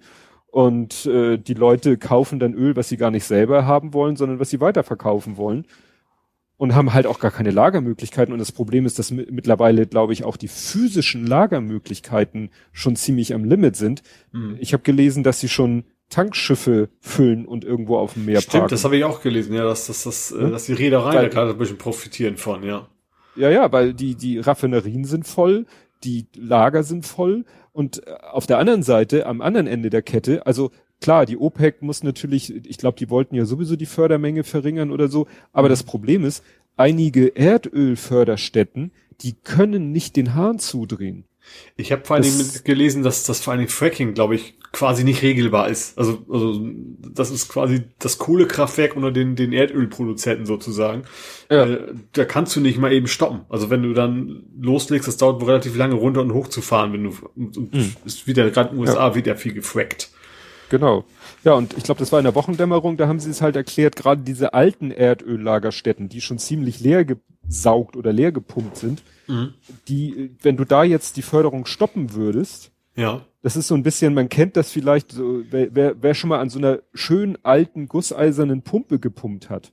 [0.56, 4.40] Und äh, die Leute kaufen dann Öl, was sie gar nicht selber haben wollen, sondern
[4.40, 5.65] was sie weiterverkaufen wollen.
[6.56, 8.32] Und haben halt auch gar keine Lagermöglichkeiten.
[8.32, 13.34] Und das Problem ist, dass mi- mittlerweile, glaube ich, auch die physischen Lagermöglichkeiten schon ziemlich
[13.34, 14.02] am Limit sind.
[14.32, 14.56] Mhm.
[14.61, 18.69] Ich habe gelesen, dass sie schon Tankschiffe füllen und irgendwo auf dem Meer Stimmt, parken.
[18.69, 20.49] das habe ich auch gelesen, ja, dass, dass, dass, äh, Ja.
[20.52, 22.88] dass die Reedereien da gerade ein bisschen profitieren von, ja.
[23.36, 25.65] Ja, ja, weil die, die Raffinerien sind voll,
[26.06, 27.44] die Lager sind voll
[27.76, 30.72] und äh, auf der anderen Seite, am anderen Ende der Kette, also
[31.02, 35.10] klar, die OPEC muss natürlich, ich glaube, die wollten ja sowieso die Fördermenge verringern oder
[35.10, 36.43] so, aber das Problem ist,
[36.77, 38.91] einige Erdölförderstätten,
[39.22, 41.26] die können nicht den Hahn zudrehen.
[41.77, 45.03] Ich habe vor allen Dingen gelesen, dass das vor allen Dingen Fracking, glaube ich, quasi
[45.03, 45.97] nicht regelbar ist.
[45.97, 46.59] Also, also
[46.99, 51.03] das ist quasi das Kohlekraftwerk unter den, den Erdölproduzenten sozusagen.
[51.49, 51.65] Ja.
[51.65, 53.41] Äh, da kannst du nicht mal eben stoppen.
[53.49, 57.05] Also wenn du dann loslegst, das dauert relativ lange runter und hoch zu fahren, wenn
[57.05, 57.95] du und, und mhm.
[58.05, 59.15] ist wieder gerade in den USA ja.
[59.15, 60.09] wieder viel gefrackt.
[60.69, 61.05] Genau.
[61.43, 63.95] Ja, und ich glaube, das war in der Wochendämmerung, da haben sie es halt erklärt,
[63.95, 69.53] gerade diese alten Erdöllagerstätten, die schon ziemlich leer gesaugt oder leer gepumpt sind, mhm.
[69.88, 73.22] die, wenn du da jetzt die Förderung stoppen würdest, ja.
[73.41, 76.39] Das ist so ein bisschen, man kennt das vielleicht, so, wer, wer, wer schon mal
[76.39, 79.72] an so einer schönen alten gusseisernen Pumpe gepumpt hat,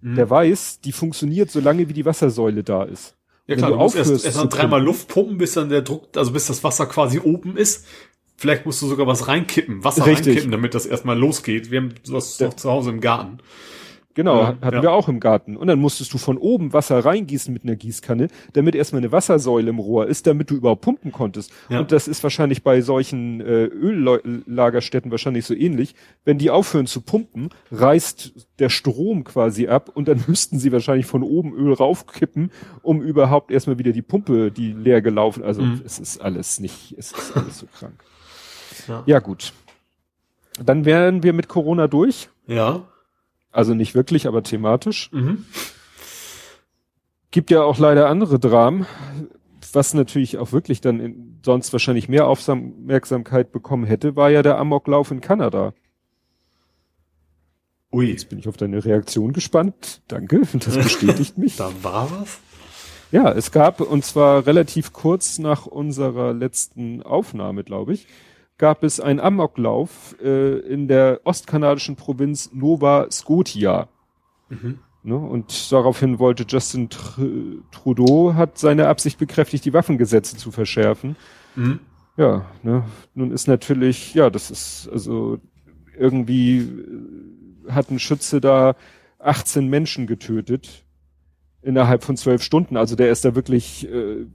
[0.00, 0.16] mhm.
[0.16, 3.14] der weiß, die funktioniert so lange, wie die Wassersäule da ist.
[3.46, 6.32] Ja klar, du, du musst erst, erst dreimal Luft pumpen, bis dann der Druck, also
[6.32, 7.86] bis das Wasser quasi oben ist.
[8.36, 10.28] Vielleicht musst du sogar was reinkippen, Wasser Richtig.
[10.28, 11.70] reinkippen, damit das erstmal losgeht.
[11.70, 13.38] Wir haben sowas der, zu Hause im Garten.
[14.14, 14.82] Genau, ja, hatten ja.
[14.82, 15.56] wir auch im Garten.
[15.56, 19.70] Und dann musstest du von oben Wasser reingießen mit einer Gießkanne, damit erstmal eine Wassersäule
[19.70, 21.52] im Rohr ist, damit du überhaupt pumpen konntest.
[21.68, 21.80] Ja.
[21.80, 25.96] Und das ist wahrscheinlich bei solchen äh, Öllagerstätten wahrscheinlich so ähnlich.
[26.24, 31.06] Wenn die aufhören zu pumpen, reißt der Strom quasi ab und dann müssten sie wahrscheinlich
[31.06, 35.42] von oben Öl raufkippen, um überhaupt erstmal wieder die Pumpe, die leer gelaufen.
[35.42, 35.82] Also mhm.
[35.84, 38.04] es ist alles nicht, es ist alles so krank.
[38.86, 39.02] Ja.
[39.06, 39.52] ja gut.
[40.62, 42.28] Dann wären wir mit Corona durch.
[42.46, 42.82] Ja.
[43.54, 45.12] Also nicht wirklich, aber thematisch.
[45.12, 45.44] Mhm.
[47.30, 48.84] Gibt ja auch leider andere Dramen,
[49.72, 54.58] was natürlich auch wirklich dann in, sonst wahrscheinlich mehr Aufmerksamkeit bekommen hätte, war ja der
[54.58, 55.72] Amoklauf in Kanada.
[57.92, 58.10] Ui.
[58.10, 60.02] Jetzt bin ich auf deine Reaktion gespannt.
[60.08, 61.54] Danke, das bestätigt mich.
[61.54, 62.40] da war was?
[63.12, 68.08] Ja, es gab, und zwar relativ kurz nach unserer letzten Aufnahme, glaube ich,
[68.58, 73.88] gab es einen Amoklauf äh, in der ostkanadischen Provinz Nova Scotia.
[74.48, 74.78] Mhm.
[75.02, 75.16] Ne?
[75.16, 77.22] Und daraufhin wollte Justin Tr
[77.70, 81.16] Trudeau, hat seine Absicht bekräftigt, die Waffengesetze zu verschärfen.
[81.56, 81.80] Mhm.
[82.16, 82.84] Ja, ne?
[83.14, 85.38] nun ist natürlich, ja, das ist also
[85.98, 88.76] irgendwie äh, hat ein Schütze da
[89.18, 90.84] 18 Menschen getötet
[91.62, 92.76] innerhalb von zwölf Stunden.
[92.76, 94.26] Also der ist da wirklich äh,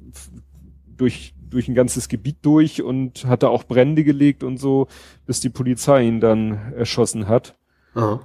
[0.87, 4.87] durch durch ein ganzes Gebiet durch und hatte auch Brände gelegt und so,
[5.25, 7.55] bis die Polizei ihn dann erschossen hat.
[7.95, 8.21] Aha.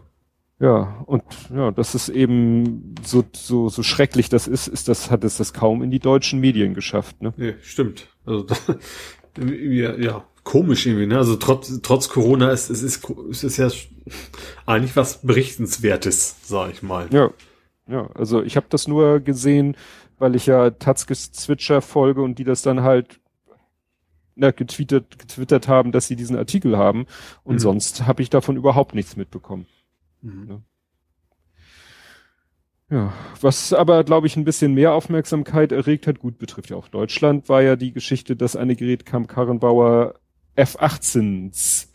[0.61, 1.25] Ja, und
[1.55, 5.53] ja, das ist eben so, so, so schrecklich das ist, ist das, hat es das
[5.53, 7.35] kaum in die deutschen Medien geschafft, ne?
[7.37, 8.09] Ja, stimmt.
[8.25, 8.47] Also,
[9.39, 11.19] ja, ja, komisch irgendwie, ne?
[11.19, 13.69] Also trotz, trotz Corona ist, es ist, es ist ja
[14.65, 17.09] eigentlich was Berichtenswertes, sag ich mal.
[17.11, 17.31] Ja.
[17.87, 19.77] Ja, also ich habe das nur gesehen,
[20.19, 23.21] weil ich ja Tatzkes Zwitscher folge und die das dann halt
[24.37, 27.07] na, getwittert, getwittert haben, dass sie diesen Artikel haben.
[27.45, 27.61] Und mhm.
[27.61, 29.67] sonst habe ich davon überhaupt nichts mitbekommen.
[30.23, 30.47] Mhm.
[30.49, 30.61] Ja.
[32.91, 36.89] Ja, was aber, glaube ich, ein bisschen mehr Aufmerksamkeit erregt hat, gut betrifft ja auch
[36.89, 40.15] Deutschland, war ja die Geschichte, dass eine Gerätkamp Karrenbauer
[40.55, 41.89] F-18s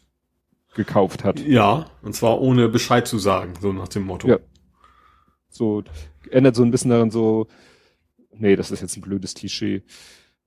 [0.73, 1.39] gekauft hat.
[1.39, 4.27] Ja, und zwar ohne Bescheid zu sagen, so nach dem Motto.
[4.27, 4.39] Ja.
[5.47, 5.83] So,
[6.31, 7.47] ändert so ein bisschen daran so,
[8.39, 9.83] nee, das ist jetzt ein blödes Klischee.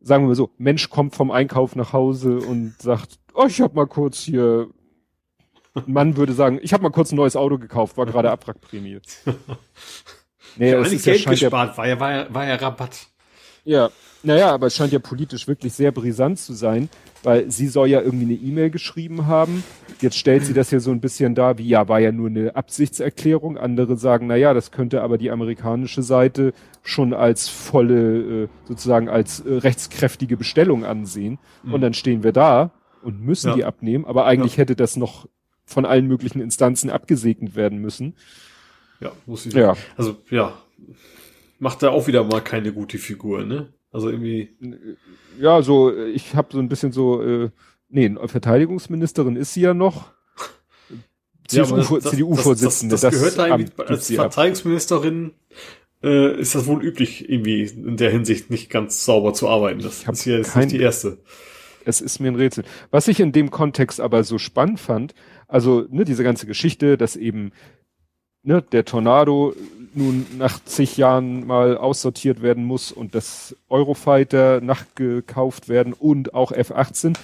[0.01, 3.74] Sagen wir mal so, Mensch kommt vom Einkauf nach Hause und sagt, oh, ich hab
[3.74, 4.69] mal kurz hier,
[5.74, 9.01] ein Mann würde sagen, ich habe mal kurz ein neues Auto gekauft, war gerade Abwrackprämie.
[10.56, 13.06] Nee, ja, es ist Geld ja, gespart, ja, war ja, war ja Rabatt.
[13.64, 13.90] Ja,
[14.23, 16.89] naja, aber es scheint ja politisch wirklich sehr brisant zu sein,
[17.23, 19.65] weil sie soll ja irgendwie eine E-Mail geschrieben haben.
[20.01, 22.57] Jetzt stellt sie das ja so ein bisschen dar, wie ja, war ja nur eine
[22.57, 23.59] Absichtserklärung.
[23.59, 29.09] Andere sagen, na ja, das könnte aber die amerikanische Seite schon als volle, äh, sozusagen
[29.09, 31.39] als äh, rechtskräftige Bestellung ansehen.
[31.62, 31.74] Mhm.
[31.74, 32.73] Und dann stehen wir da
[33.03, 33.55] und müssen ja.
[33.55, 34.59] die abnehmen, aber eigentlich ja.
[34.59, 35.27] hätte das noch
[35.65, 38.15] von allen möglichen Instanzen abgesegnet werden müssen.
[39.01, 39.55] Ja, muss ich.
[39.55, 39.77] Ja.
[39.97, 40.53] Also, ja.
[41.59, 43.73] Macht da auch wieder mal keine gute Figur, ne?
[43.93, 44.48] Also irgendwie.
[45.39, 47.51] Ja, so, ich habe so ein bisschen so, äh,
[47.89, 50.10] nee, Verteidigungsministerin ist sie ja noch.
[51.47, 52.94] CDU-Vorsitzende.
[52.94, 55.32] Das, das, das, das, gehört da irgendwie, als Verteidigungsministerin
[56.02, 59.81] äh, ist das wohl üblich, irgendwie in der Hinsicht nicht ganz sauber zu arbeiten.
[59.81, 61.19] Das ist hier nicht die erste.
[61.85, 62.64] Es ist mir ein Rätsel.
[62.90, 65.14] Was ich in dem Kontext aber so spannend fand,
[65.48, 67.52] also ne, diese ganze Geschichte, dass eben
[68.43, 69.55] ne, der Tornado
[69.94, 76.52] nun nach zig Jahren mal aussortiert werden muss und das Eurofighter nachgekauft werden und auch
[76.52, 77.16] F-18.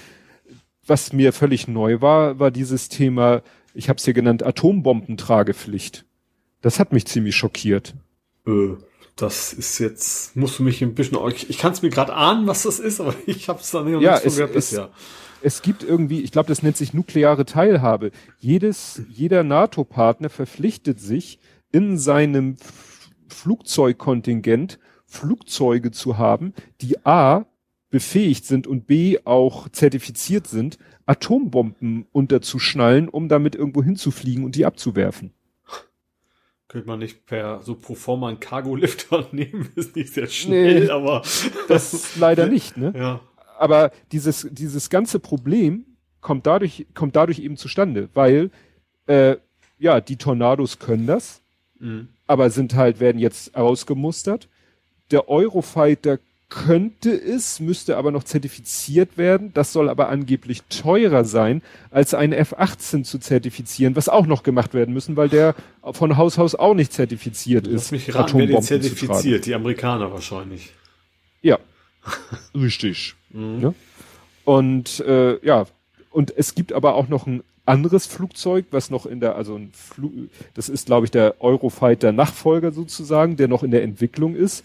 [0.86, 3.43] Was mir völlig neu war, war dieses Thema,
[3.74, 6.05] ich habe es hier genannt, Atombombentragepflicht.
[6.61, 7.95] Das hat mich ziemlich schockiert.
[8.47, 8.77] Äh,
[9.16, 12.47] das ist jetzt, musst du mich ein bisschen, ich, ich kann es mir gerade ahnen,
[12.47, 14.90] was das ist, aber ich habe es dann nicht ja, es, gehört bisher.
[15.43, 18.10] Es gibt irgendwie, ich glaube, das nennt sich nukleare Teilhabe.
[18.39, 21.39] Jedes, jeder NATO-Partner verpflichtet sich,
[21.70, 22.56] in seinem
[23.28, 27.47] Flugzeugkontingent Flugzeuge zu haben, die A
[27.90, 34.66] befähigt sind und B auch zertifiziert sind, Atombomben unterzuschnallen, um damit irgendwo hinzufliegen und die
[34.66, 35.32] abzuwerfen.
[36.69, 40.90] Könnte man nicht per so pro forma einen Cargo-Lifter nehmen, ist nicht sehr schnell, nee,
[40.90, 41.23] aber.
[41.69, 42.93] Das leider nicht, ne?
[42.94, 43.20] Ja.
[43.59, 45.85] Aber dieses, dieses ganze Problem
[46.21, 48.51] kommt dadurch, kommt dadurch eben zustande, weil,
[49.07, 49.37] äh,
[49.79, 51.41] ja, die Tornados können das,
[51.79, 52.09] mhm.
[52.27, 54.49] aber sind halt, werden jetzt ausgemustert.
[55.11, 56.19] Der Eurofighter
[56.49, 59.53] könnte es, müsste aber noch zertifiziert werden.
[59.53, 64.73] Das soll aber angeblich teurer sein, als ein F-18 zu zertifizieren, was auch noch gemacht
[64.73, 65.55] werden müssen, weil der
[65.93, 67.93] von Haus aus auch nicht zertifiziert Lass ist.
[67.93, 69.45] Mich raten, wer zertifiziert?
[69.45, 70.73] Die Amerikaner wahrscheinlich.
[71.43, 71.59] Ja,
[72.55, 73.15] richtig.
[73.31, 73.61] Mhm.
[73.61, 73.75] Ja?
[74.45, 75.66] Und äh, ja,
[76.11, 79.70] und es gibt aber auch noch ein anderes Flugzeug, was noch in der, also ein
[79.73, 80.12] Flug,
[80.55, 84.65] das ist, glaube ich, der Eurofighter Nachfolger sozusagen, der noch in der Entwicklung ist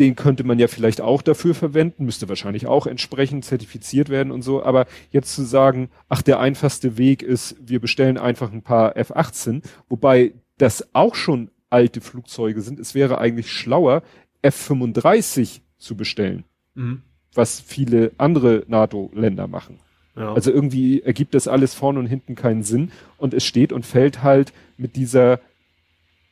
[0.00, 4.40] den könnte man ja vielleicht auch dafür verwenden, müsste wahrscheinlich auch entsprechend zertifiziert werden und
[4.40, 4.62] so.
[4.62, 9.62] Aber jetzt zu sagen, ach, der einfachste Weg ist, wir bestellen einfach ein paar F-18,
[9.90, 12.80] wobei das auch schon alte Flugzeuge sind.
[12.80, 14.02] Es wäre eigentlich schlauer,
[14.40, 16.44] F-35 zu bestellen,
[16.74, 17.02] mhm.
[17.34, 19.80] was viele andere NATO-Länder machen.
[20.16, 20.32] Ja.
[20.32, 24.22] Also irgendwie ergibt das alles vorne und hinten keinen Sinn und es steht und fällt
[24.22, 25.40] halt mit dieser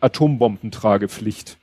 [0.00, 1.58] Atombombentragepflicht.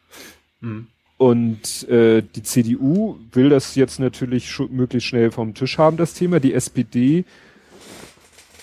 [0.60, 0.88] Mhm.
[1.18, 6.14] Und äh, die CDU will das jetzt natürlich sch möglichst schnell vom Tisch haben, das
[6.14, 6.40] Thema.
[6.41, 7.24] Die SPD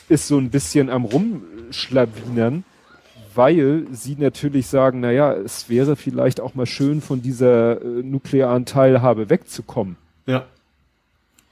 [0.09, 2.65] ist so ein bisschen am Rumschlawinern,
[3.35, 8.03] weil sie natürlich sagen, na ja, es wäre vielleicht auch mal schön, von dieser äh,
[8.03, 9.97] nuklearen Teilhabe wegzukommen.
[10.27, 10.47] Ja.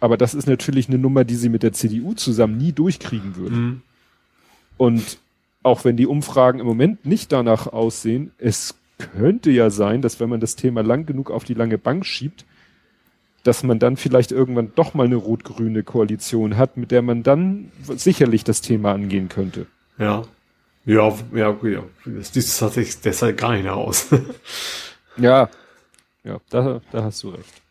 [0.01, 3.61] Aber das ist natürlich eine Nummer, die sie mit der CDU zusammen nie durchkriegen würden.
[3.61, 3.82] Mhm.
[4.78, 5.19] Und
[5.62, 10.31] auch wenn die Umfragen im Moment nicht danach aussehen, es könnte ja sein, dass wenn
[10.31, 12.44] man das Thema lang genug auf die lange Bank schiebt,
[13.43, 17.70] dass man dann vielleicht irgendwann doch mal eine rot-grüne Koalition hat, mit der man dann
[17.97, 19.66] sicherlich das Thema angehen könnte.
[19.98, 20.24] Ja.
[20.85, 21.85] Ja, ja, ja.
[22.05, 24.09] Das sieht tatsächlich deshalb gar nicht aus.
[25.16, 25.48] ja.
[26.24, 27.62] Ja, da, da hast du recht.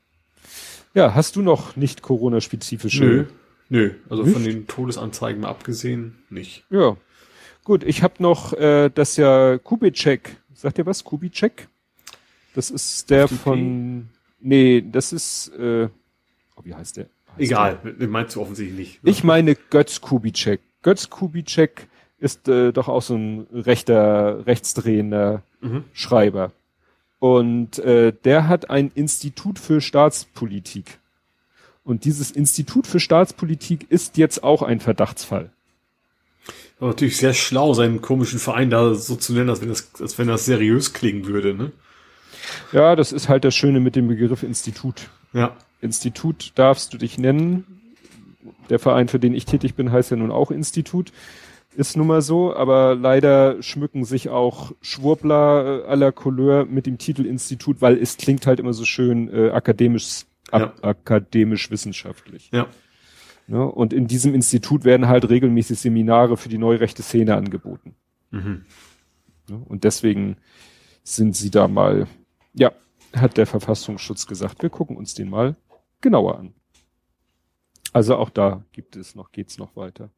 [0.93, 3.03] Ja, hast du noch nicht Corona-spezifische?
[3.03, 3.25] Nö.
[3.71, 4.33] Nö, also nicht?
[4.33, 6.63] von den Todesanzeigen mal abgesehen, nicht.
[6.71, 6.97] Ja.
[7.63, 11.05] Gut, ich habe noch äh, das ja Kubitschek Sagt ihr was?
[11.05, 11.69] Kubitschek?
[12.53, 13.41] Das ist der FDP?
[13.41, 14.09] von.
[14.41, 15.53] Nee, das ist.
[15.57, 15.87] Äh,
[16.57, 17.05] oh, wie heißt der?
[17.05, 19.03] Heißt Egal, den meinst du offensichtlich nicht.
[19.05, 19.09] Ne?
[19.09, 20.59] Ich meine Götz Kubitschek.
[20.81, 21.87] Götz Kubitschek
[22.19, 25.83] ist äh, doch auch so ein rechter, rechtsdrehender mhm.
[25.93, 26.51] Schreiber.
[27.19, 30.99] Und äh, der hat ein Institut für Staatspolitik.
[31.83, 35.49] Und dieses Institut für Staatspolitik ist jetzt auch ein Verdachtsfall.
[36.79, 40.17] Aber natürlich sehr schlau, seinen komischen Verein da so zu nennen, als wenn das, als
[40.17, 41.71] wenn das seriös klingen würde, ne?
[42.71, 45.09] Ja, das ist halt das Schöne mit dem Begriff Institut.
[45.33, 45.55] Ja.
[45.81, 47.65] Institut darfst du dich nennen.
[48.69, 51.11] Der Verein, für den ich tätig bin, heißt ja nun auch Institut.
[51.75, 56.97] Ist nun mal so, aber leider schmücken sich auch Schwurbler äh, aller Couleur mit dem
[56.97, 60.73] Titel Institut, weil es klingt halt immer so schön äh, akademisch, ja.
[60.81, 62.49] akademisch wissenschaftlich.
[62.51, 62.67] Ja.
[63.47, 63.65] Ne?
[63.65, 67.95] Und in diesem Institut werden halt regelmäßig Seminare für die neurechte Szene angeboten.
[68.31, 68.65] Mhm.
[69.47, 69.61] Ne?
[69.67, 70.37] Und deswegen
[71.03, 72.07] sind sie da mal,
[72.53, 72.71] ja,
[73.15, 75.55] hat der Verfassungsschutz gesagt, wir gucken uns den mal
[76.01, 76.53] genauer an.
[77.93, 80.11] Also auch da gibt es noch, geht's noch weiter.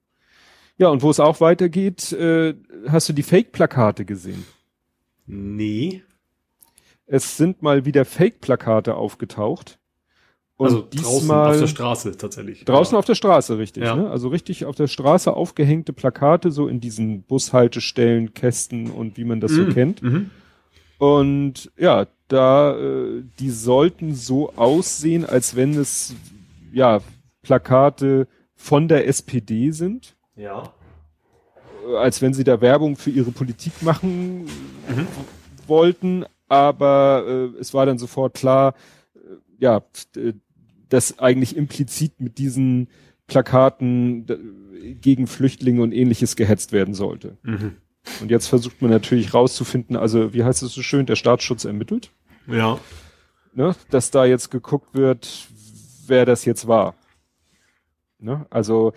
[0.81, 2.55] Ja, und wo es auch weitergeht, äh,
[2.87, 4.47] hast du die Fake-Plakate gesehen?
[5.27, 6.01] Nee.
[7.05, 9.77] Es sind mal wieder Fake-Plakate aufgetaucht.
[10.57, 12.65] Und also diesmal auf der Straße tatsächlich.
[12.65, 12.99] Draußen ja.
[12.99, 13.83] auf der Straße, richtig.
[13.83, 13.95] Ja.
[13.95, 14.09] Ne?
[14.09, 19.39] Also richtig auf der Straße aufgehängte Plakate, so in diesen Bushaltestellen, Kästen und wie man
[19.39, 19.67] das mhm.
[19.67, 20.01] so kennt.
[20.01, 20.31] Mhm.
[20.97, 26.15] Und ja, da, äh, die sollten so aussehen, als wenn es,
[26.73, 27.01] ja,
[27.43, 30.15] Plakate von der SPD sind.
[30.41, 30.73] Ja.
[31.97, 35.07] Als wenn sie da Werbung für ihre Politik machen mhm.
[35.67, 38.73] wollten, aber äh, es war dann sofort klar,
[39.15, 39.19] äh,
[39.59, 39.83] ja,
[40.89, 42.89] das eigentlich implizit mit diesen
[43.27, 44.25] Plakaten
[44.99, 47.37] gegen Flüchtlinge und ähnliches gehetzt werden sollte.
[47.43, 47.77] Mhm.
[48.19, 52.11] Und jetzt versucht man natürlich rauszufinden, also wie heißt es so schön, der Staatsschutz ermittelt.
[52.47, 52.79] Ja.
[53.53, 55.47] Ne, dass da jetzt geguckt wird,
[56.07, 56.95] wer das jetzt war.
[58.17, 58.45] Ne?
[58.49, 58.93] Also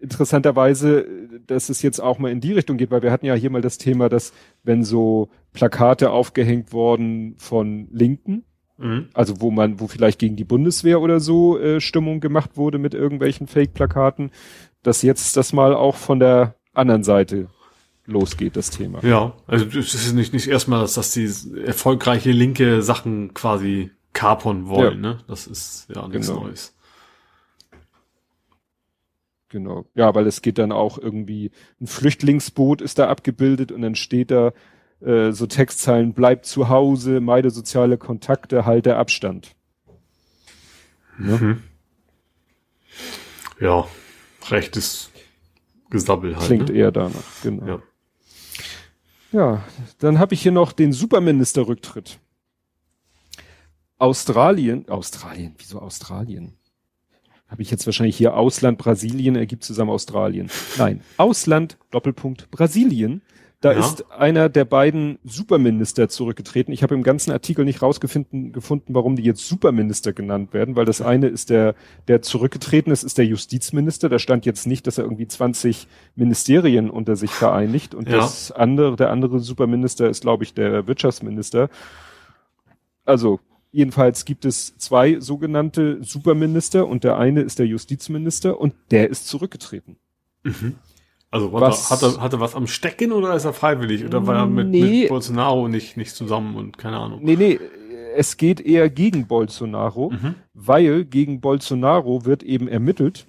[0.00, 1.06] interessanterweise,
[1.46, 3.60] dass es jetzt auch mal in die Richtung geht, weil wir hatten ja hier mal
[3.60, 4.32] das Thema, dass
[4.62, 8.44] wenn so Plakate aufgehängt worden von Linken,
[8.80, 9.08] Mhm.
[9.12, 12.94] Also wo man, wo vielleicht gegen die Bundeswehr oder so äh, Stimmung gemacht wurde mit
[12.94, 14.30] irgendwelchen Fake-Plakaten,
[14.82, 17.48] dass jetzt das mal auch von der anderen Seite
[18.06, 19.04] losgeht, das Thema.
[19.04, 21.30] Ja, also es ist nicht, nicht erstmal, dass, dass die
[21.64, 25.10] erfolgreiche linke Sachen quasi kapern wollen, ja.
[25.10, 25.18] ne?
[25.28, 26.44] Das ist ja nichts genau.
[26.44, 26.74] Neues.
[29.50, 29.84] Genau.
[29.94, 31.50] Ja, weil es geht dann auch irgendwie,
[31.80, 34.52] ein Flüchtlingsboot ist da abgebildet und dann steht da
[35.00, 39.56] äh, so Textzeilen, bleibt zu Hause, meide soziale Kontakte, halte Abstand.
[41.18, 41.36] Ne?
[41.36, 41.62] Mhm.
[43.60, 43.86] Ja,
[44.48, 45.10] rechtes
[45.90, 46.46] Gesabbel halt.
[46.46, 46.76] Klingt ne?
[46.76, 47.66] eher danach, genau.
[47.66, 47.82] Ja.
[49.32, 49.64] Ja,
[49.98, 52.18] dann habe ich hier noch den Superministerrücktritt.
[53.98, 56.56] Australien, Australien, wieso Australien?
[57.50, 60.50] Habe ich jetzt wahrscheinlich hier Ausland Brasilien ergibt zusammen Australien.
[60.78, 63.22] Nein, Ausland Doppelpunkt Brasilien.
[63.60, 63.80] Da ja.
[63.80, 66.72] ist einer der beiden Superminister zurückgetreten.
[66.72, 70.86] Ich habe im ganzen Artikel nicht rausgefunden, gefunden, warum die jetzt Superminister genannt werden, weil
[70.86, 71.74] das eine ist der,
[72.08, 74.08] der zurückgetreten ist, ist der Justizminister.
[74.08, 77.94] Da stand jetzt nicht, dass er irgendwie 20 Ministerien unter sich vereinigt.
[77.94, 78.16] Und ja.
[78.16, 81.68] das andere, der andere Superminister ist, glaube ich, der Wirtschaftsminister.
[83.04, 83.40] Also
[83.72, 89.28] Jedenfalls gibt es zwei sogenannte Superminister und der eine ist der Justizminister und der ist
[89.28, 89.96] zurückgetreten.
[90.42, 90.74] Mhm.
[91.30, 94.04] Also was, hat, er, hat er was am Stecken oder ist er freiwillig?
[94.04, 97.20] Oder war er mit, nee, mit Bolsonaro nicht, nicht zusammen und keine Ahnung?
[97.22, 97.60] Nee, nee,
[98.16, 100.34] es geht eher gegen Bolsonaro, mhm.
[100.54, 103.26] weil gegen Bolsonaro wird eben ermittelt.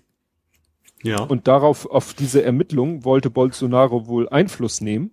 [1.04, 1.22] Ja.
[1.22, 5.12] Und darauf, auf diese Ermittlung wollte Bolsonaro wohl Einfluss nehmen.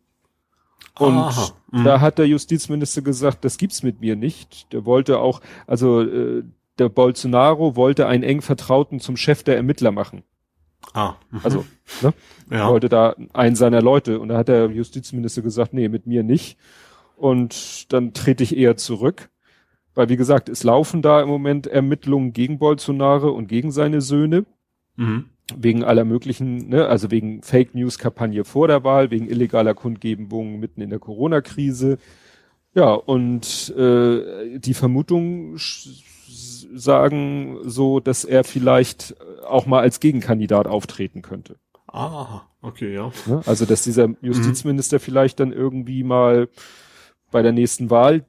[0.99, 1.85] Und mhm.
[1.85, 4.73] da hat der Justizminister gesagt, das gibt's mit mir nicht.
[4.73, 6.43] Der wollte auch, also äh,
[6.79, 10.23] der Bolsonaro wollte einen eng Vertrauten zum Chef der Ermittler machen.
[10.95, 11.15] Ah.
[11.31, 11.41] Mhm.
[11.43, 11.65] Also,
[12.03, 12.15] ne?
[12.51, 12.69] Ja.
[12.69, 14.21] Wollte da einen seiner Leute.
[14.21, 16.59] Und da hat der Justizminister gesagt, nee, mit mir nicht.
[17.17, 19.31] Und dann trete ich eher zurück.
[19.95, 24.47] Weil, wie gesagt, es laufen da im Moment Ermittlungen gegen Bolsonaro und gegen seine Söhne.
[24.97, 29.75] Mhm wegen aller möglichen, ne, also wegen Fake News Kampagne vor der Wahl, wegen illegaler
[29.75, 31.99] Kundgebung mitten in der Corona-Krise.
[32.75, 35.59] Ja, und äh, die Vermutungen
[36.75, 39.17] sagen so, dass er vielleicht
[39.47, 41.57] auch mal als Gegenkandidat auftreten könnte.
[41.87, 43.11] Ah, okay, ja.
[43.27, 45.01] Ne, also, dass dieser Justizminister mhm.
[45.01, 46.49] vielleicht dann irgendwie mal
[47.31, 48.27] bei der nächsten Wahl,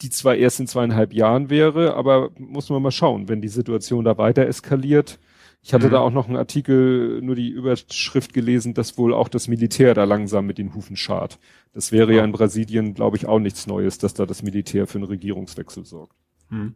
[0.00, 4.04] die zwar erst in zweieinhalb Jahren wäre, aber muss man mal schauen, wenn die Situation
[4.04, 5.18] da weiter eskaliert,
[5.64, 5.92] ich hatte mhm.
[5.92, 10.02] da auch noch einen Artikel, nur die Überschrift gelesen, dass wohl auch das Militär da
[10.02, 11.38] langsam mit den Hufen schart.
[11.72, 14.88] Das wäre ja, ja in Brasilien, glaube ich, auch nichts Neues, dass da das Militär
[14.88, 16.16] für einen Regierungswechsel sorgt.
[16.50, 16.74] Mhm.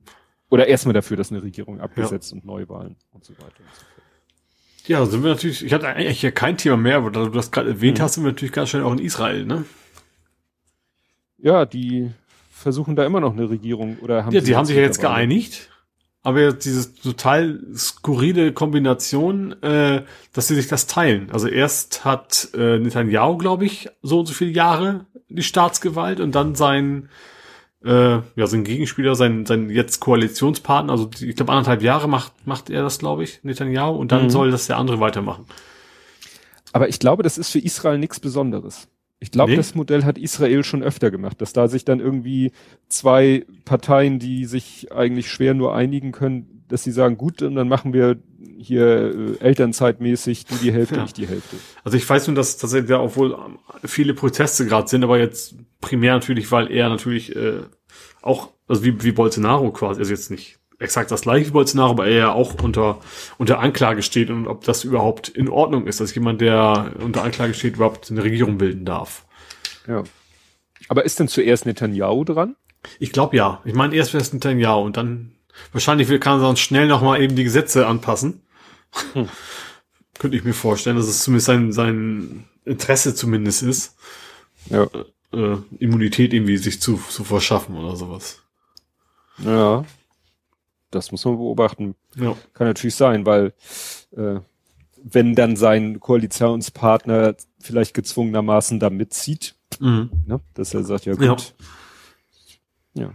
[0.50, 2.36] Oder erstmal dafür, dass eine Regierung abgesetzt ja.
[2.36, 4.86] und Neuwahlen und so weiter und so fort.
[4.86, 7.50] Ja, sind wir natürlich, ich hatte eigentlich ja kein Thema mehr, aber da du das
[7.50, 8.02] gerade erwähnt mhm.
[8.02, 9.64] hast, sind wir natürlich ganz schnell auch in Israel, ne?
[11.38, 12.12] Ja, die
[12.52, 15.70] versuchen da immer noch eine Regierung oder haben Ja, die haben sich ja jetzt geeinigt
[16.27, 21.31] aber jetzt diese total skurrile Kombination, äh, dass sie sich das teilen.
[21.31, 26.35] Also erst hat äh, Netanyahu, glaube ich, so und so viele Jahre die Staatsgewalt und
[26.35, 27.11] dann sein
[27.85, 32.32] äh, ja sein Gegenspieler, sein sein jetzt Koalitionspartner, also die, ich glaube anderthalb Jahre macht
[32.44, 34.31] macht er das, glaube ich, Netanyahu und dann mhm.
[34.31, 35.47] soll das der andere weitermachen.
[36.73, 38.89] Aber ich glaube, das ist für Israel nichts Besonderes.
[39.18, 39.56] Ich glaube, nee.
[39.56, 42.52] das Modell hat Israel schon öfter gemacht, dass da sich dann irgendwie
[42.88, 47.68] zwei Parteien, die sich eigentlich schwer nur einigen können, dass sie sagen, gut, und dann
[47.68, 48.18] machen wir
[48.59, 51.05] hier äh, Elternzeitmäßig du die Hälfte, ja.
[51.05, 51.56] ich die Hälfte.
[51.84, 53.36] Also ich weiß nur, dass tatsächlich ja obwohl
[53.84, 57.60] viele Proteste gerade sind, aber jetzt primär natürlich, weil er natürlich äh,
[58.22, 62.07] auch, also wie, wie Bolsonaro quasi, also jetzt nicht exakt das gleiche wie Bolsonaro, aber
[62.07, 62.98] er ja auch unter,
[63.39, 67.55] unter Anklage steht und ob das überhaupt in Ordnung ist, dass jemand, der unter Anklage
[67.55, 69.24] steht, überhaupt eine Regierung bilden darf.
[69.86, 70.05] Ja.
[70.89, 72.57] Aber ist denn zuerst Netanyahu dran?
[72.98, 73.61] Ich glaube ja.
[73.65, 75.32] Ich meine, erst wäre es Netanyahu und dann
[75.73, 78.43] wahrscheinlich kann er sonst schnell nochmal eben die Gesetze anpassen.
[79.12, 79.28] Hm.
[80.19, 83.97] Könnte ich mir vorstellen, dass es zumindest sein, sein Interesse zumindest ist.
[84.70, 84.86] Ja.
[85.32, 88.40] Äh, Immunität irgendwie sich zu, zu verschaffen oder sowas.
[89.39, 89.85] Ja.
[90.90, 91.94] Das muss man beobachten.
[92.16, 92.36] Ja.
[92.54, 93.52] Kann natürlich sein, weil
[94.16, 94.40] äh,
[95.02, 100.10] wenn dann sein Koalitionspartner vielleicht gezwungenermaßen da mitzieht, mhm.
[100.26, 101.54] ne, dass er sagt, ja gut.
[102.94, 103.02] Ja.
[103.02, 103.14] ja.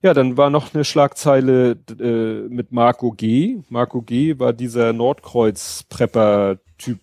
[0.00, 3.62] Ja, dann war noch eine Schlagzeile äh, mit Marco G.
[3.68, 4.38] Marco G.
[4.38, 7.00] war dieser Nordkreuz-Prepper-Typ,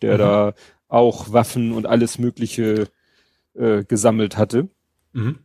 [0.00, 0.18] der mhm.
[0.18, 0.54] da
[0.88, 2.88] auch Waffen und alles Mögliche
[3.54, 4.68] äh, gesammelt hatte.
[5.12, 5.40] Mhm.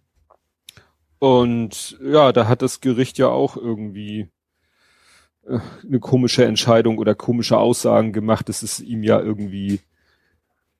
[1.24, 4.28] Und ja, da hat das Gericht ja auch irgendwie
[5.48, 9.80] äh, eine komische Entscheidung oder komische Aussagen gemacht, dass es ihm ja irgendwie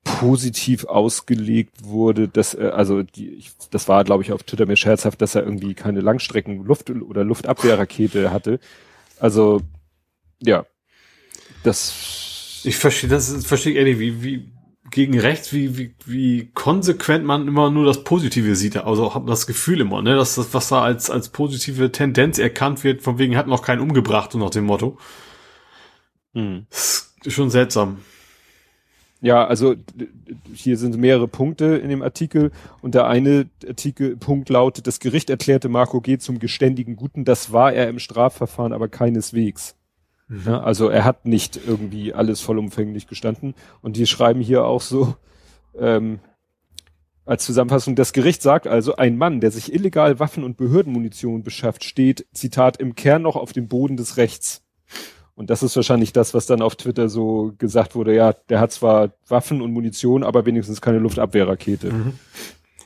[0.04, 4.76] positiv ausgelegt wurde, dass er, also die, ich, das war, glaube ich, auf Twitter mir
[4.76, 8.60] scherzhaft, dass er irgendwie keine Langstrecken Luft- oder Luftabwehrrakete hatte.
[9.18, 9.62] Also,
[10.42, 10.66] ja,
[11.62, 12.60] das.
[12.64, 14.53] Ich verstehe, das verstehe ich ehrlich, wie, wie
[14.94, 18.76] gegen rechts, wie, wie, wie konsequent man immer nur das Positive sieht.
[18.76, 22.84] Also habe das Gefühl immer, ne, dass das, was da als, als positive Tendenz erkannt
[22.84, 24.96] wird, von wegen hat noch keinen umgebracht und nach dem Motto.
[26.34, 26.66] Hm.
[26.70, 28.02] Das ist schon seltsam.
[29.20, 29.74] Ja, also
[30.52, 35.68] hier sind mehrere Punkte in dem Artikel und der eine Artikelpunkt lautet, das Gericht erklärte
[35.68, 36.18] Marco G.
[36.18, 39.74] zum geständigen Guten, das war er im Strafverfahren aber keineswegs.
[40.28, 40.42] Mhm.
[40.46, 45.16] Ja, also er hat nicht irgendwie alles vollumfänglich gestanden und die schreiben hier auch so,
[45.78, 46.20] ähm,
[47.26, 51.84] als Zusammenfassung, das Gericht sagt also, ein Mann, der sich illegal Waffen und Behördenmunition beschafft,
[51.84, 54.62] steht, Zitat, im Kern noch auf dem Boden des Rechts.
[55.34, 58.72] Und das ist wahrscheinlich das, was dann auf Twitter so gesagt wurde, ja, der hat
[58.72, 61.92] zwar Waffen und Munition, aber wenigstens keine Luftabwehrrakete.
[61.92, 62.18] Mhm.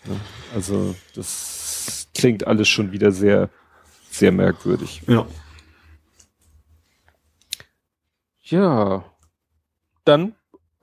[0.06, 0.14] Ja,
[0.54, 3.50] also das klingt alles schon wieder sehr,
[4.10, 5.02] sehr merkwürdig.
[5.06, 5.26] Ja.
[8.50, 9.04] Ja.
[10.04, 10.34] Dann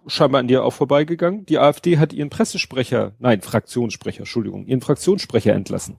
[0.07, 1.45] scheinbar an dir auch vorbeigegangen.
[1.45, 5.97] Die AfD hat ihren Pressesprecher, nein, Fraktionssprecher, Entschuldigung, ihren Fraktionssprecher entlassen.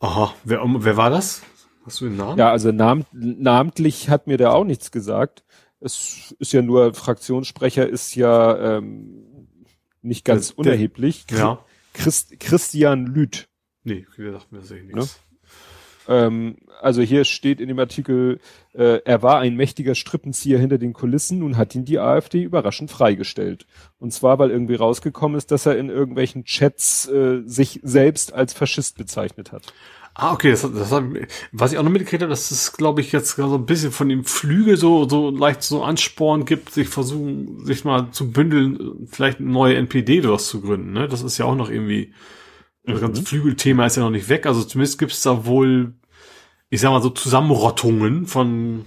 [0.00, 1.42] Aha, wer, wer war das?
[1.84, 2.38] Hast du den Namen?
[2.38, 5.44] Ja, also nam namentlich hat mir der auch nichts gesagt.
[5.80, 9.48] Es ist ja nur, Fraktionssprecher ist ja ähm,
[10.02, 11.26] nicht ganz der, unerheblich.
[11.26, 11.64] Der, ja.
[11.94, 13.48] Christ, Christian Lüth.
[13.82, 15.20] Nee, wie sagt mir das nichts.
[16.08, 18.40] Ähm, also hier steht in dem Artikel,
[18.72, 22.90] äh, er war ein mächtiger Strippenzieher hinter den Kulissen, nun hat ihn die AfD überraschend
[22.90, 23.66] freigestellt.
[23.98, 28.54] Und zwar, weil irgendwie rausgekommen ist, dass er in irgendwelchen Chats äh, sich selbst als
[28.54, 29.72] Faschist bezeichnet hat.
[30.14, 31.04] Ah, okay, das, das hab,
[31.52, 34.08] was ich auch noch mitgekriegt habe, dass es, glaube ich, jetzt so ein bisschen von
[34.08, 39.38] dem Flügel so, so leicht so Ansporn gibt, sich versuchen, sich mal zu bündeln, vielleicht
[39.38, 41.06] eine neue NPD daraus zu gründen, ne?
[41.06, 42.12] Das ist ja auch noch irgendwie.
[42.92, 45.94] Das ganze Flügelthema ist ja noch nicht weg, also zumindest gibt es da wohl,
[46.70, 48.86] ich sag mal so Zusammenrottungen von,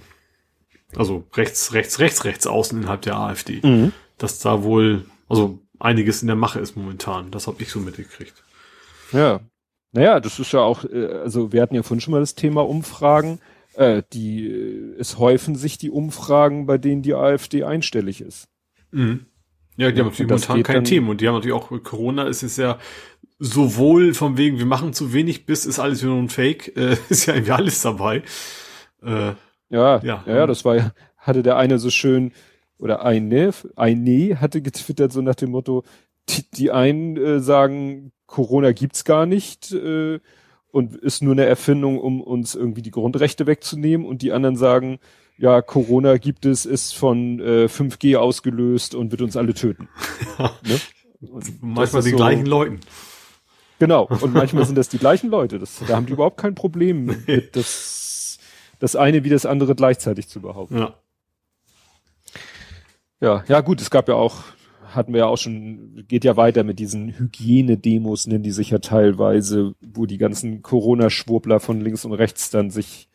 [0.96, 3.92] also rechts, rechts, rechts, rechts außen innerhalb der AfD, mhm.
[4.18, 8.42] dass da wohl, also einiges in der Mache ist momentan, das habe ich so mitgekriegt.
[9.12, 9.40] Ja,
[9.92, 12.66] naja, das ist ja auch, äh, also wir hatten ja vorhin schon mal das Thema
[12.66, 13.40] Umfragen.
[13.74, 18.48] Äh, die, äh, es häufen sich die Umfragen, bei denen die AfD einstellig ist.
[18.90, 19.26] Mhm.
[19.76, 22.58] Ja, die haben natürlich momentan keine Themen und die haben natürlich auch Corona ist es
[22.58, 22.78] ja
[23.44, 26.96] sowohl von wegen, wir machen zu wenig, bis ist alles wieder nur ein Fake, äh,
[27.08, 28.22] ist ja irgendwie alles dabei.
[29.02, 29.32] Äh,
[29.68, 32.32] ja, ja, ja, das war ja, hatte der eine so schön,
[32.78, 35.82] oder eine, eine hatte getwittert so nach dem Motto,
[36.28, 40.20] die, die einen äh, sagen, Corona gibt's gar nicht äh,
[40.70, 45.00] und ist nur eine Erfindung, um uns irgendwie die Grundrechte wegzunehmen und die anderen sagen,
[45.36, 49.88] ja, Corona gibt es, ist von äh, 5G ausgelöst und wird uns alle töten.
[50.38, 50.80] ne?
[51.60, 52.80] manchmal die so, gleichen Leuten.
[53.82, 55.58] Genau, und manchmal sind das die gleichen Leute.
[55.58, 58.38] Das, da haben die überhaupt kein Problem mit das,
[58.78, 60.78] das eine wie das andere gleichzeitig zu behaupten.
[60.78, 60.94] Ja.
[63.20, 64.44] Ja, ja gut, es gab ja auch
[64.94, 68.78] hatten wir ja auch schon, geht ja weiter mit diesen Hygienedemos, nennen die sich ja
[68.78, 73.08] teilweise, wo die ganzen Corona-Schwurbler von links und rechts dann sich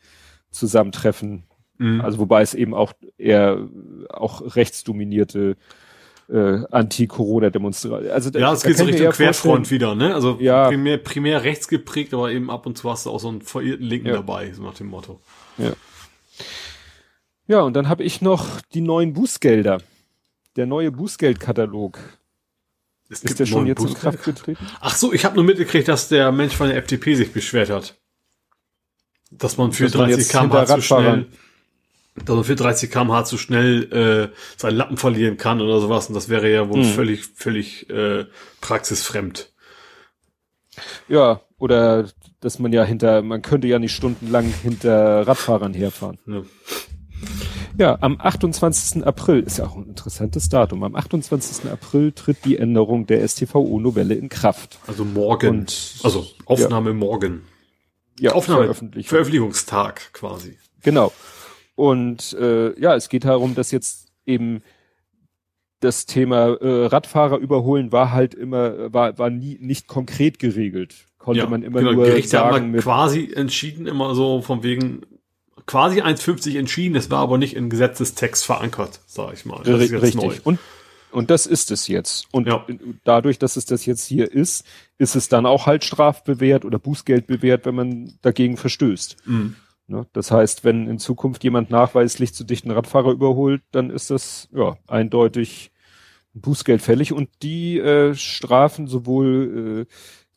[0.50, 1.44] zusammentreffen.
[1.78, 2.02] Mhm.
[2.02, 3.68] Also wobei es eben auch eher
[4.10, 5.56] auch rechtsdominierte
[6.28, 8.10] äh, Anti-Corona-Demonstration.
[8.10, 10.14] Also ja, es geht so Richtung Querfront wieder, ne?
[10.14, 10.68] Also ja.
[10.68, 13.86] primär, primär rechts geprägt, aber eben ab und zu hast du auch so einen verirrten
[13.86, 14.14] Linken ja.
[14.14, 15.20] dabei, so nach dem Motto.
[15.56, 15.72] Ja.
[17.46, 19.78] Ja, und dann habe ich noch die neuen Bußgelder
[20.56, 21.98] der neue Bußgeldkatalog.
[23.08, 24.66] Es ist der schon jetzt in Kraft getreten?
[24.80, 27.96] Ach so, ich habe nur mitgekriegt, dass der Mensch von der FDP sich beschwert hat.
[29.30, 31.26] Dass man für 30 km/h zu schnell,
[32.24, 33.92] dass man für 30 km/h zu schnell
[34.32, 36.08] äh, seinen Lappen verlieren kann oder sowas.
[36.08, 36.92] Und das wäre ja wohl hm.
[36.92, 38.26] völlig, völlig äh,
[38.60, 39.52] praxisfremd.
[41.08, 42.08] Ja, oder
[42.40, 46.18] dass man ja hinter, man könnte ja nicht stundenlang hinter Radfahrern herfahren.
[46.26, 46.42] Ja.
[47.78, 49.06] Ja, am 28.
[49.06, 50.82] April ist ja auch ein interessantes Datum.
[50.82, 51.70] Am 28.
[51.70, 54.80] April tritt die Änderung der STVO-Novelle in Kraft.
[54.88, 55.60] Also morgen.
[55.60, 56.94] Und, also Aufnahme ja.
[56.94, 57.42] morgen.
[58.18, 59.08] Ja, Aufnahme, Veröffentlichung.
[59.08, 60.58] Veröffentlichungstag quasi.
[60.82, 61.12] Genau.
[61.78, 64.62] Und äh, ja, es geht darum, dass jetzt eben
[65.78, 71.06] das Thema äh, Radfahrer überholen war halt immer, war, war nie nicht konkret geregelt.
[71.18, 72.72] Konnte ja, man immer genau, nur Gerichte sagen.
[72.72, 75.02] Haben quasi entschieden, immer so von wegen,
[75.66, 79.62] quasi 1,50 entschieden, es war aber nicht in Gesetzestext verankert, sage ich mal.
[79.62, 80.14] Das Richtig.
[80.16, 80.34] Neu.
[80.42, 80.58] Und,
[81.12, 82.26] und das ist es jetzt.
[82.32, 82.66] Und ja.
[83.04, 84.64] dadurch, dass es das jetzt hier ist,
[84.98, 89.14] ist es dann auch halt strafbewehrt oder Bußgeld bewährt, wenn man dagegen verstößt.
[89.26, 89.54] Mhm.
[89.88, 90.06] Ne?
[90.12, 94.76] Das heißt, wenn in Zukunft jemand nachweislich zu dichten Radfahrer überholt, dann ist das ja
[94.86, 95.72] eindeutig
[96.34, 99.92] Bußgeld fällig und die äh, Strafen sowohl äh,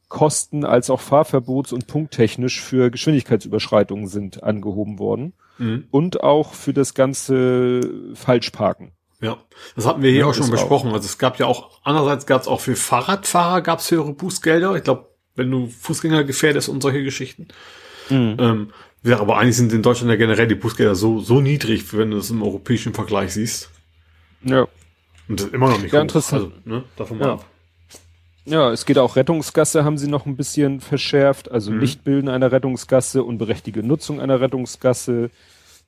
[0.07, 5.33] Kosten als auch Fahrverbots- und punkttechnisch für Geschwindigkeitsüberschreitungen sind angehoben worden.
[5.57, 5.85] Mhm.
[5.91, 7.81] Und auch für das ganze
[8.15, 8.91] Falschparken.
[9.21, 9.37] Ja,
[9.75, 10.91] das hatten wir hier Ja, auch schon besprochen.
[10.91, 14.75] Also es gab ja auch, andererseits gab es auch für Fahrradfahrer gab es höhere Bußgelder.
[14.75, 17.47] Ich glaube, wenn du Fußgänger gefährdest und solche Geschichten.
[18.09, 18.37] Mhm.
[18.39, 18.73] Ähm,
[19.03, 22.17] ja, aber eigentlich sind in Deutschland ja generell die Bußgelder so, so niedrig, wenn du
[22.17, 23.69] das im europäischen Vergleich siehst.
[24.43, 24.67] Ja.
[25.27, 26.03] Und das ist immer noch nicht Ja, hoch.
[26.03, 26.43] interessant.
[26.43, 27.33] Also, ne, davon mal Ja.
[27.33, 27.45] ab.
[28.45, 31.51] Ja, es geht auch Rettungsgasse, haben sie noch ein bisschen verschärft.
[31.51, 31.77] Also Mhm.
[31.79, 35.29] Nichtbilden einer Rettungsgasse, unberechtigte Nutzung einer Rettungsgasse.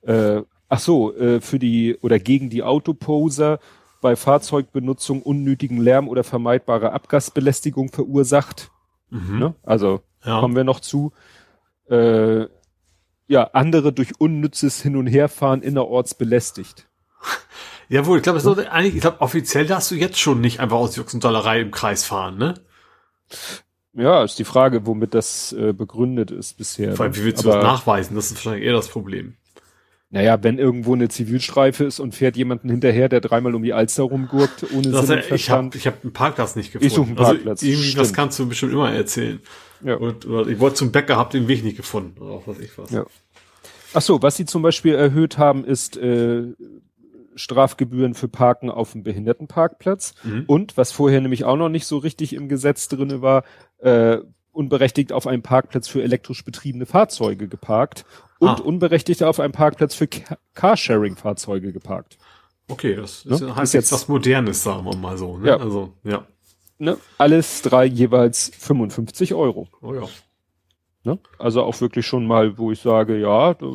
[0.02, 3.58] Äh, ach so, äh, für die oder gegen die Autoposer
[4.00, 8.70] bei Fahrzeugbenutzung unnötigen Lärm oder vermeidbare Abgasbelästigung verursacht.
[9.10, 9.38] Mhm.
[9.40, 9.54] Ne?
[9.64, 10.38] Also Ja.
[10.40, 11.12] kommen wir noch zu.
[11.90, 12.46] Äh,
[13.26, 16.86] ja, andere durch unnützes Hin- und Herfahren innerorts belästigt.
[17.88, 21.12] Jawohl, ich glaube, eigentlich, ich glaube, offiziell darfst du jetzt schon nicht einfach aus Jux
[21.14, 22.54] und Dollerei im Kreis fahren, ne?
[23.92, 26.96] Ja, ist die Frage, womit das äh, begründet ist bisher.
[26.96, 28.16] Vor allem, wie willst du Aber- das nachweisen?
[28.16, 29.36] Das ist wahrscheinlich eher das Problem.
[30.10, 34.04] Naja, wenn irgendwo eine Zivilstreife ist und fährt jemanden hinterher, der dreimal um die Alster
[34.04, 35.74] rumgurkt, ohne Das, Sinn und ich habe Verstand.
[35.74, 36.86] ich hab einen Parkplatz nicht gefunden.
[36.86, 39.40] Ich suche einen Parkplatz, Also, irgendwie, das kannst du bestimmt immer erzählen.
[39.84, 39.96] Ja.
[39.96, 42.20] Und, oder ich wollte zum Bäcker, hab den Weg nicht gefunden.
[42.20, 42.90] Oder auch was ich was.
[42.90, 43.04] Ja.
[43.92, 46.44] Ach so, was sie zum Beispiel erhöht haben, ist äh,
[47.36, 50.14] Strafgebühren für Parken auf dem Behindertenparkplatz.
[50.22, 50.44] Mhm.
[50.46, 53.44] Und, was vorher nämlich auch noch nicht so richtig im Gesetz drinne war,
[53.78, 54.18] äh,
[54.52, 58.04] unberechtigt auf einem Parkplatz für elektrisch betriebene Fahrzeuge geparkt
[58.38, 58.62] und Ah.
[58.62, 62.18] unberechtigt auf einem Parkplatz für Ca- Carsharing-Fahrzeuge geparkt.
[62.68, 63.34] Okay, das Ne?
[63.34, 65.38] ist, heißt Ist jetzt jetzt- was Modernes, sagen wir mal so.
[65.38, 65.48] Ne?
[65.48, 65.56] Ja.
[65.58, 66.24] Also, ja.
[66.78, 66.96] Ne?
[67.18, 69.68] Alles drei jeweils 55 Euro.
[69.80, 70.02] Oh ja.
[71.04, 71.18] Ne?
[71.38, 73.66] Also auch wirklich schon mal, wo ich sage, ja, da,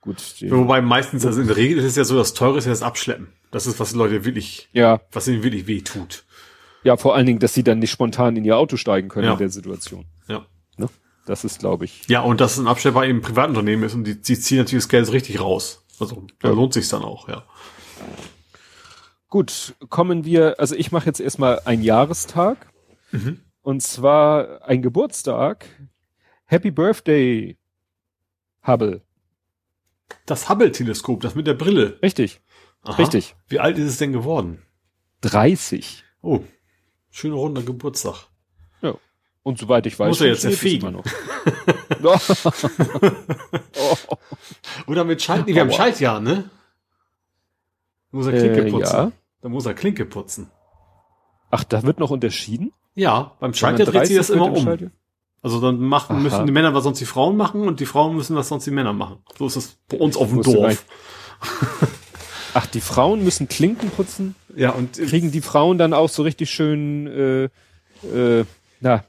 [0.00, 0.34] gut.
[0.48, 2.82] Wobei meistens, also in der Regel ist es ja so, das Teure ist ja das
[2.82, 3.28] Abschleppen.
[3.50, 6.24] Das ist, was Leute wirklich, ja, was ihnen wirklich weh tut.
[6.82, 9.32] ja, vor allen Dingen, dass sie dann nicht spontan in ihr Auto steigen können Ja.
[9.32, 10.06] in der Situation.
[10.28, 10.46] Ja.
[10.78, 10.88] Ne?
[11.26, 12.06] Das ist, glaube ich.
[12.08, 14.88] Ja, und dass ein Abschlepper eben ein Privatunternehmen ist und die, die ziehen natürlich das
[14.88, 15.84] Geld richtig raus.
[16.00, 16.54] Also, da Ja.
[16.54, 17.44] lohnt sich's dann auch, ja.
[19.28, 22.72] Gut, kommen wir, also ich mache jetzt erstmal einen Jahrestag.
[23.10, 23.40] Mhm.
[23.62, 25.66] Und zwar ein Geburtstag.
[26.44, 27.58] Happy Birthday,
[28.64, 29.02] Hubble.
[30.26, 31.98] Das Hubble-Teleskop, das mit der Brille.
[32.02, 32.40] Richtig,
[32.82, 32.94] Aha.
[32.94, 33.34] richtig.
[33.48, 34.62] Wie alt ist es denn geworden?
[35.22, 36.04] 30.
[36.22, 36.40] Oh,
[37.10, 38.28] schöner runder Geburtstag.
[38.82, 38.94] Ja.
[39.42, 40.96] Und soweit ich weiß, Muss er jetzt erfegen.
[42.04, 42.18] oh.
[44.86, 45.72] Oder mit Schalt, nee, wir haben.
[45.72, 46.50] Schaltjahr, ne?
[48.16, 48.96] Da muss er Klinke Äh, putzen.
[48.96, 49.12] ja.
[49.42, 50.50] Da muss er Klinke putzen.
[51.50, 52.72] Ach, da wird noch unterschieden?
[52.94, 54.62] Ja, beim man dreht sich das 30 wird immer im um.
[54.64, 54.90] Schaltjahr?
[55.42, 56.22] Also dann machen, Aha.
[56.22, 58.70] müssen die Männer, was sonst die Frauen machen und die Frauen müssen, was sonst die
[58.70, 59.18] Männer machen.
[59.38, 60.84] So ist es bei uns auf dem Dorf.
[62.54, 64.34] Ach, die Frauen müssen Klinken putzen?
[64.56, 67.44] Ja, und Kriegen die Frauen dann auch so richtig schön, äh,
[68.40, 68.44] äh,
[68.80, 69.04] na,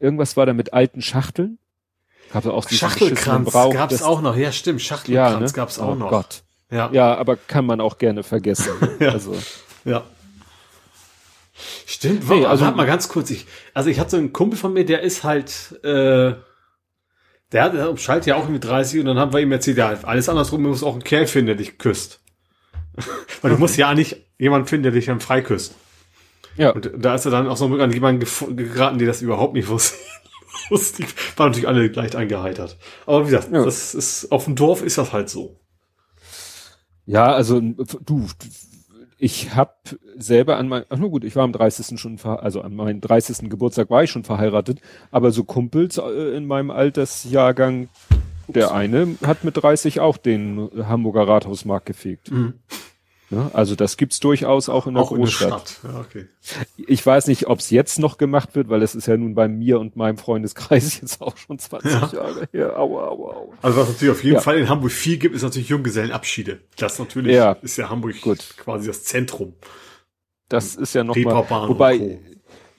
[0.00, 1.58] irgendwas war da mit alten Schachteln?
[2.32, 4.36] Gab es auch Schachtelkranz gab's das- auch noch.
[4.36, 5.56] Ja, stimmt, Ja, Schachtelkranz ne?
[5.56, 6.10] gab's auch oh noch.
[6.10, 6.42] Gott.
[6.70, 8.72] Ja, Ja, aber kann man auch gerne vergessen.
[9.00, 9.12] Ja.
[9.12, 9.34] Also,
[9.84, 10.04] ja.
[11.86, 13.30] Stimmt, Nee, also- warte mal ganz kurz.
[13.30, 16.34] Ich, also ich hatte so einen Kumpel von mir, der ist halt, äh,
[17.52, 19.88] der hat der schaltet ja auch irgendwie 30 und dann haben wir ihm erzählt, ja,
[20.02, 22.20] alles andersrum, du musst auch einen Kerl finden, der dich küsst.
[23.42, 25.74] Weil du musst ja nicht jemanden finden, der dich dann frei küsst.
[26.56, 26.70] ja.
[26.70, 28.24] Und da ist er dann auch so an jemanden
[28.56, 29.96] geraten, der das überhaupt nicht wusste.
[30.70, 31.06] Lustig.
[31.36, 32.76] War natürlich alle leicht eingeheitert.
[33.06, 33.64] Aber wie gesagt, Ja.
[33.64, 35.58] das ist, auf dem Dorf ist das halt so.
[37.08, 38.26] Ja, also du,
[39.16, 39.72] ich habe
[40.18, 41.98] selber an mein, ach nur gut, ich war am 30.
[41.98, 43.48] schon, also an meinem 30.
[43.48, 47.88] Geburtstag war ich schon verheiratet, aber so Kumpels äh, in meinem Altersjahrgang,
[48.46, 52.30] der eine hat mit 30 auch den Hamburger Rathausmarkt gefegt.
[53.30, 53.50] Ne?
[53.52, 55.68] Also das gibt's durchaus auch in der Auch in der Großstadt.
[55.68, 55.92] Stadt.
[55.92, 56.26] Ja, okay.
[56.86, 59.48] Ich weiß nicht, ob es jetzt noch gemacht wird, weil es ist ja nun bei
[59.48, 62.10] mir und meinem Freundeskreis jetzt auch schon 20 Ja.
[62.12, 62.78] Jahre her.
[62.78, 63.54] Aua, aua, aua.
[63.60, 64.40] Also was natürlich auf jeden Ja.
[64.40, 66.60] Fall in Hamburg viel gibt, ist natürlich Junggesellenabschiede.
[66.76, 67.52] Das natürlich Ja.
[67.60, 68.54] ist ja Hamburg Gut.
[68.56, 69.52] quasi das Zentrum.
[70.48, 72.18] Das ist ja nochmal, Reeperbahn wobei,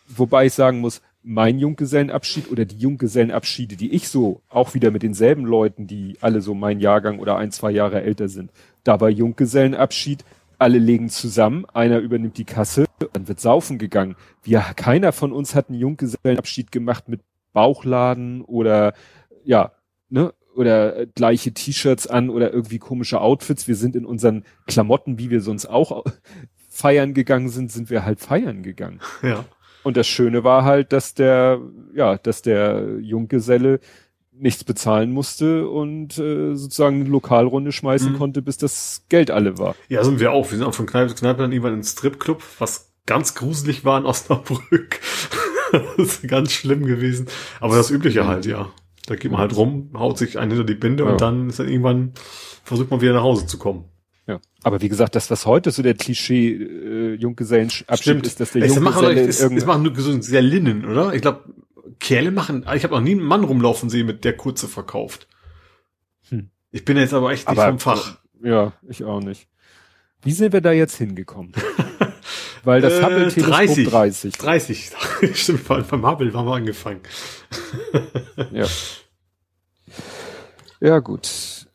[0.08, 5.04] wobei ich sagen muss, mein Junggesellenabschied oder die Junggesellenabschiede, die ich so, auch wieder mit
[5.04, 8.52] denselben Leuten, die alle so mein Jahrgang oder ein, zwei Jahre älter sind,
[8.84, 10.24] da war Junggesellenabschied,
[10.60, 14.16] alle legen zusammen, einer übernimmt die Kasse, dann wird saufen gegangen.
[14.44, 17.22] Wir, keiner von uns hat einen Junggesellenabschied gemacht mit
[17.54, 18.94] Bauchladen oder,
[19.44, 19.72] ja,
[20.10, 23.68] ne, oder äh, gleiche T-Shirts an oder irgendwie komische Outfits.
[23.68, 26.04] Wir sind in unseren Klamotten, wie wir sonst auch
[26.70, 29.00] feiern gegangen sind, sind wir halt feiern gegangen.
[29.24, 29.46] Ja.
[29.84, 31.62] Und das Schöne war halt, dass der,
[31.94, 33.80] ja, dass der Junggeselle
[34.40, 38.18] nichts bezahlen musste und äh, sozusagen eine Lokalrunde schmeißen Mhm.
[38.18, 39.76] konnte, bis das Geld alle war.
[39.90, 40.50] Ja, sind wir auch.
[40.52, 43.86] Wir sind auch von Kneipe zu Kneipe dann irgendwann in den Stripclub, was ganz gruselig
[43.86, 45.00] war in Osnabrück.
[45.72, 47.28] das ist ganz schlimm gewesen.
[47.60, 48.70] Aber das Übliche halt, ja.
[49.08, 51.12] Da geht man halt rum, haut sich einen hinter die Binde Ja.
[51.12, 52.14] und dann ist dann irgendwann,
[52.64, 53.86] versucht man wieder nach Hause zu kommen.
[54.28, 54.40] Ja.
[54.62, 58.28] Aber wie gesagt, das, was heute so der Klischee äh, Junggesellenabschied Stimmt.
[58.28, 61.16] ist, dass der Es machen, Junggeselle es, es machen nur so sehr Linnen, oder?
[61.16, 61.46] Ich glaube,
[62.00, 65.28] Kerle machen, ich habe noch nie einen Mann rumlaufen sehen, mit der Kurze verkauft.
[66.30, 66.50] Hm.
[66.72, 68.18] Ich bin jetzt aber echt nicht Aber- vom Fach.
[68.42, 69.48] Ja, ich auch nicht.
[70.22, 71.52] Wie sind wir da jetzt hingekommen?
[72.64, 73.88] Weil das Äh, Hubble-Teleskop 30.
[73.88, 74.38] 30.
[74.38, 74.92] 30.
[75.34, 77.02] Stimmt, beim beim Hubble waren wir angefangen.
[78.52, 78.66] Ja.
[80.82, 81.68] Ja, gut.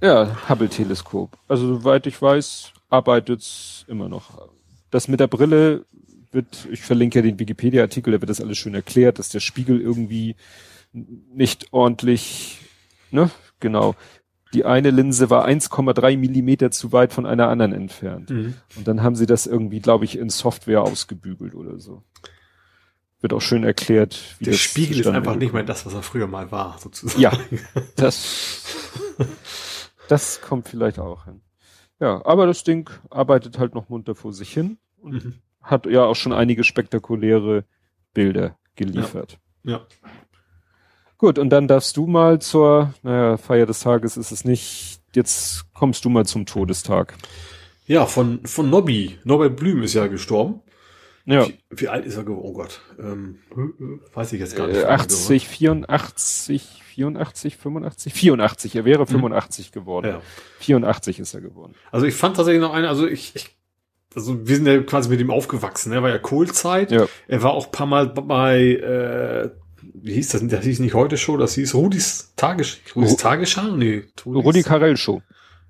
[0.00, 1.36] Ja, Hubble-Teleskop.
[1.48, 4.48] Also, soweit ich weiß, arbeitet's immer noch.
[4.90, 5.84] Das mit der Brille
[6.32, 9.80] wird, ich verlinke ja den Wikipedia-Artikel, da wird das alles schön erklärt, dass der Spiegel
[9.80, 10.36] irgendwie
[10.92, 12.60] nicht ordentlich,
[13.10, 13.30] ne,
[13.60, 13.94] genau.
[14.54, 18.28] Die eine Linse war 1,3 Millimeter zu weit von einer anderen entfernt.
[18.28, 18.54] Mhm.
[18.76, 22.02] Und dann haben sie das irgendwie, glaube ich, in Software ausgebügelt oder so.
[23.22, 26.26] Wird auch schön erklärt, wie Der Spiegel ist einfach nicht mehr das, was er früher
[26.26, 27.22] mal war, sozusagen.
[27.22, 27.32] Ja,
[27.96, 28.64] das,
[30.08, 31.40] das kommt vielleicht auch hin.
[31.98, 35.34] Ja, aber das Ding arbeitet halt noch munter vor sich hin und Mhm.
[35.62, 37.64] Hat ja auch schon einige spektakuläre
[38.14, 39.38] Bilder geliefert.
[39.64, 39.86] Ja.
[41.18, 45.72] Gut, und dann darfst du mal zur, naja, Feier des Tages ist es nicht, jetzt
[45.72, 47.14] kommst du mal zum Todestag.
[47.86, 49.18] Ja, von, von Nobby.
[49.24, 50.60] Norbert Blüm ist ja gestorben.
[51.24, 52.42] Ja, Wie, wie alt ist er geworden?
[52.44, 52.80] Oh Gott.
[52.98, 53.38] Ähm,
[54.12, 54.78] weiß ich jetzt gar nicht.
[54.80, 60.06] äh, 80, 84, 84, 85, 84, er wäre 85 geworden.
[60.08, 60.20] Ja.
[60.58, 61.74] 84 ist er geworden.
[61.92, 63.56] Also ich fand tatsächlich noch eine, also ich, ich
[64.14, 66.90] also wir sind ja quasi mit ihm aufgewachsen, er war ja Kohlzeit.
[66.92, 67.06] Ja.
[67.28, 69.50] Er war auch ein paar Mal bei, äh,
[69.94, 70.46] wie hieß das?
[70.48, 73.76] Das hieß nicht heute Show, das hieß Rudis Tages, Rudis Ru- Tagesschau?
[73.76, 75.22] Nee, Rudis- Rudi Carell Show.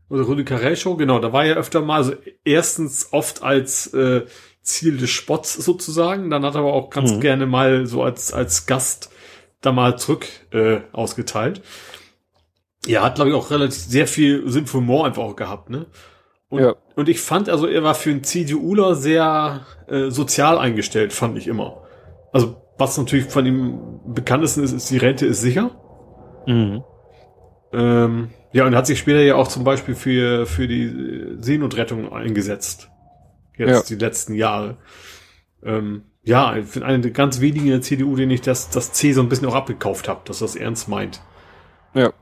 [0.09, 2.15] Oder Rudi Carell Show, genau, da war er öfter mal, also
[2.45, 4.23] erstens oft als äh,
[4.61, 7.21] Ziel des Spotts sozusagen, dann hat er aber auch ganz Mhm.
[7.21, 9.11] gerne mal so als, als Gast
[9.61, 11.63] da mal zurück äh, ausgeteilt.
[12.87, 15.87] Er hat, glaube ich, auch relativ sehr viel Sinn für Humor einfach auch gehabt, ne?
[16.53, 16.75] Und, Ja.
[16.97, 21.49] und ich fand, also er war für einen CDUler sehr äh, sozial eingestellt, fand ich
[21.49, 21.83] immer.
[22.31, 25.71] Also was natürlich von ihm bekanntesten ist, ist, die Rente ist sicher.
[26.47, 26.85] Mhm.
[27.73, 32.13] Ähm, ja, und hat sich später ja auch zum Beispiel für, für die äh, Seenotrettung
[32.13, 32.91] eingesetzt.
[33.57, 34.77] Jetzt die letzten Jahre.
[35.63, 38.93] Ähm, ja, ich bin einer der ganz wenigen in der CDU, denen ich das, das
[38.93, 41.23] C so ein bisschen auch abgekauft habe, dass das ernst meint.
[41.95, 42.13] Ja.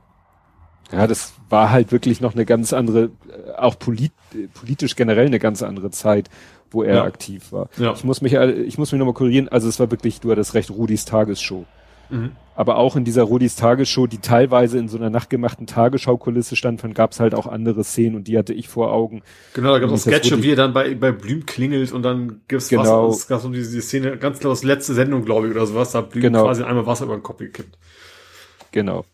[0.91, 4.11] Ja, das war halt wirklich noch eine ganz andere, äh, auch polit,
[4.53, 6.29] politisch generell eine ganz andere Zeit,
[6.69, 7.03] wo er Ja.
[7.03, 7.69] aktiv war.
[7.77, 7.93] Ja.
[7.93, 10.53] Ich muss mich, äh, ich muss mich nochmal korrigieren, also es war wirklich, du hattest
[10.53, 11.65] recht, Rudis Tagesshow.
[12.09, 12.31] Mhm.
[12.55, 16.93] Aber auch in dieser Rudis Tagesshow, die teilweise in so einer nachgemachten Tagesschaukulisse stand, von
[16.93, 19.21] gab es halt auch andere Szenen und die hatte ich vor Augen.
[19.53, 22.41] Genau, da gab es Sketche, Rudi- wie er dann bei, bei Blüm klingelt und dann
[22.49, 23.07] gibt's Genau.
[23.07, 23.17] Wasser.
[23.17, 25.93] Es gab so diese, diese Szene, ganz klar das letzte Sendung, glaube ich, oder sowas,
[25.93, 26.43] da hat Blüm Genau.
[26.43, 27.77] quasi einmal Wasser über den Kopf gekippt.
[28.73, 29.05] Genau.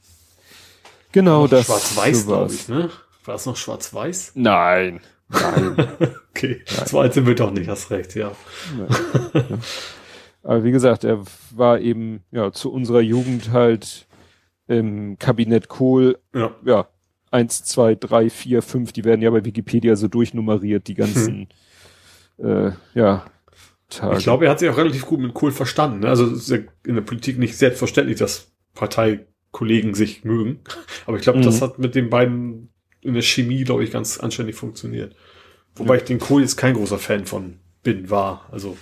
[1.18, 1.65] Genau das.
[1.65, 2.91] Schwarz-Weiß, so glaube ich, ne?
[3.26, 4.34] War das noch schwarz-weiß?
[4.35, 4.99] Nein.
[5.30, 5.88] Nein.
[6.38, 8.31] Okay, so alt sind wir doch nicht, hast recht, ja.
[10.44, 14.06] Aber wie gesagt, er war eben ja zu unserer Jugend halt
[14.68, 16.52] im Kabinett Kohl, Ja.
[16.64, 16.88] ja,
[17.31, 21.48] eins, zwei, drei, vier, fünf, die werden ja bei Wikipedia so durchnummeriert, die ganzen
[22.38, 23.26] äh, ja,
[23.89, 24.18] Tage.
[24.18, 26.02] Ich glaube, er hat sich auch relativ gut mit Kohl verstanden.
[26.02, 26.10] Ne?
[26.10, 28.52] Also es ist ja in der Politik nicht selbstverständlich, dass
[29.52, 30.60] Parteikollegen sich mögen.
[31.06, 31.44] Aber ich glaube, Mhm.
[31.44, 32.69] das hat mit den beiden
[33.02, 35.15] in der Chemie, glaube ich, ganz anständig funktioniert.
[35.76, 38.48] Wobei ich den Kohl jetzt kein großer Fan von bin, war.
[38.52, 38.78] Also,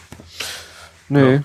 [1.09, 1.41] Nee.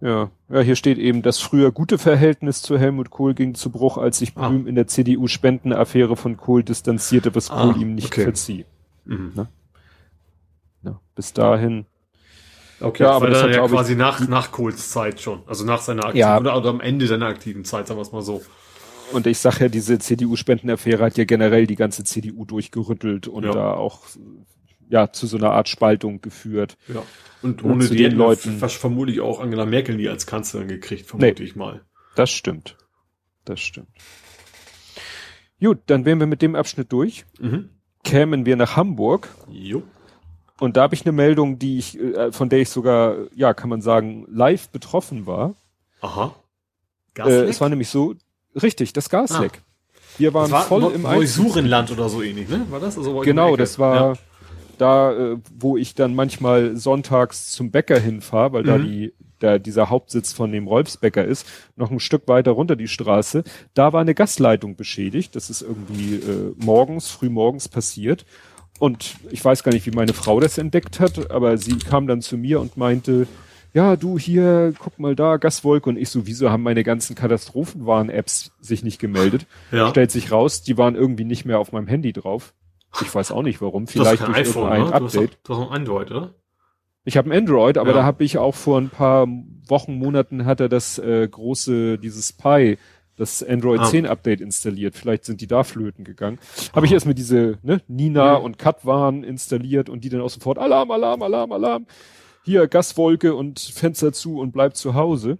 [0.00, 0.30] Ja.
[0.50, 4.18] ja, hier steht eben, das früher gute Verhältnis zu Helmut Kohl ging zu Bruch, als
[4.18, 4.48] sich Ah.
[4.48, 8.24] Blüm in der CDU-Spendenaffäre von Kohl distanzierte, was Ah, Kohl ihm nicht okay.
[8.24, 8.66] verzieh.
[9.06, 9.46] mhm.
[10.82, 11.86] Ja, bis dahin.
[12.80, 14.90] Okay, Ja, das aber war das dann hat, ja glaub ich, quasi nach, nach Kohls
[14.90, 15.42] Zeit schon.
[15.46, 16.38] Also nach seiner aktiven, Ja.
[16.38, 18.42] oder, oder am Ende seiner aktiven Zeit, sagen wir es mal so.
[19.12, 23.52] Und ich sag ja, diese CDU-Spendenaffäre hat ja generell die ganze CDU durchgerüttelt und Ja.
[23.52, 24.00] da auch
[24.88, 26.76] ja zu so einer Art Spaltung geführt.
[26.88, 27.02] Ja.
[27.42, 31.06] Und Und ohne zu die den Leuten- vermutlich auch Angela Merkel nie als Kanzlerin gekriegt,
[31.06, 31.82] vermute ich mal.
[32.16, 32.76] Das stimmt.
[33.44, 33.88] Das stimmt.
[35.60, 37.24] Gut, dann wären wir mit dem Abschnitt durch.
[37.38, 37.70] Mhm.
[38.02, 39.82] Kämen wir nach Hamburg Jo.
[40.60, 43.70] Und da habe ich eine Meldung, die ich, äh, von der ich sogar, ja, kann
[43.70, 45.54] man sagen, live betroffen war.
[46.00, 46.34] Aha.
[47.18, 48.14] Äh, es war nämlich so,
[48.60, 49.62] richtig, das Gasleck.
[50.18, 51.02] Wir waren war voll Neu- im.
[51.02, 52.66] Neusurenland oder so ähnlich, ne?
[52.70, 52.96] War das?
[52.96, 54.16] Also Genau, das war
[54.78, 58.84] da, äh, wo ich dann manchmal sonntags zum Bäcker hinfahre, weil da Mhm.
[58.84, 63.42] die, da dieser Hauptsitz von dem Rolfsbäcker ist, noch ein Stück weiter runter die Straße.
[63.74, 65.34] Da war eine Gasleitung beschädigt.
[65.36, 68.24] Das ist irgendwie äh, morgens, früh morgens passiert.
[68.78, 72.20] Und ich weiß gar nicht, wie meine Frau das entdeckt hat, aber sie kam dann
[72.20, 73.26] zu mir und meinte,
[73.72, 75.88] ja, du hier, guck mal da, Gaswolke.
[75.88, 79.46] Und ich so, wieso haben meine ganzen Katastrophenwarn-Apps sich nicht gemeldet?
[79.72, 79.88] Ja.
[79.90, 82.54] Stellt sich raus, die waren irgendwie nicht mehr auf meinem Handy drauf.
[83.02, 83.86] Ich weiß auch nicht warum.
[83.86, 84.98] Vielleicht du hast durch kein iPhone, irgendein ne?
[85.00, 85.32] Du hast, Update.
[85.32, 86.34] doch- du hast ein Android, oder?
[87.06, 87.96] Ich habe ein Android, aber Ja.
[87.96, 89.26] da habe ich auch vor ein paar
[89.68, 92.78] Wochen, Monaten hat er das äh, große, dieses Pi,
[93.16, 93.84] das Android Ah.
[93.84, 94.96] 10 Update installiert.
[94.96, 96.38] Vielleicht sind die da flöten gegangen.
[96.72, 98.44] Habe ich erstmal diese ne, Nina Mhm.
[98.44, 101.86] und Katwan installiert und die dann auch sofort Alarm, Alarm, Alarm, Alarm.
[102.44, 105.38] Hier Gaswolke und Fenster zu und bleib zu Hause.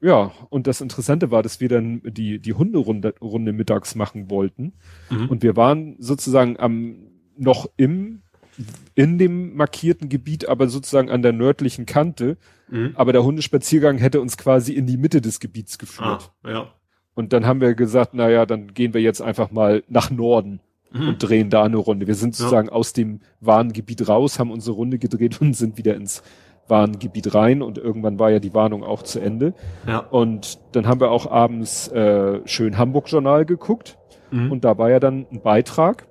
[0.00, 4.72] Ja, und das Interessante war, dass wir dann die, die Hunderunde Runde mittags machen wollten.
[5.10, 5.28] Mhm.
[5.28, 7.06] Und wir waren sozusagen am,
[7.36, 8.22] noch im,
[8.94, 12.36] in dem markierten Gebiet, aber sozusagen an der nördlichen Kante.
[12.68, 12.92] Mhm.
[12.94, 16.32] Aber der Hundespaziergang hätte uns quasi in die Mitte des Gebiets Ah, geführt.
[16.46, 16.66] ja.
[17.14, 20.60] Und dann haben wir gesagt, na ja, dann gehen wir jetzt einfach mal nach Norden
[20.92, 21.08] Mhm.
[21.08, 22.06] und drehen da eine Runde.
[22.06, 22.38] Wir sind Ja.
[22.38, 26.22] sozusagen aus dem Warngebiet raus, haben unsere Runde gedreht und sind wieder ins
[26.68, 29.52] Warngebiet rein und irgendwann war ja die Warnung auch zu Ende.
[29.86, 29.98] Ja.
[29.98, 33.98] Und dann haben wir auch abends äh, schön Hamburg-Journal geguckt
[34.30, 34.52] Mhm.
[34.52, 36.06] und da war ja dann ein Beitrag.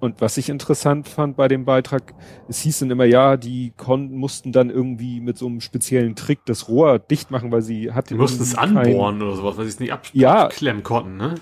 [0.00, 2.14] Und was ich interessant fand bei dem Beitrag,
[2.46, 6.40] es hieß dann immer, ja, die konnten, mussten dann irgendwie mit so einem speziellen Trick
[6.46, 8.14] das Rohr dicht machen, weil sie hatten.
[8.14, 10.44] Die mussten es anbohren oder sowas, weil sie es nicht ab Ja.
[10.44, 11.34] abklemmen konnten, ne?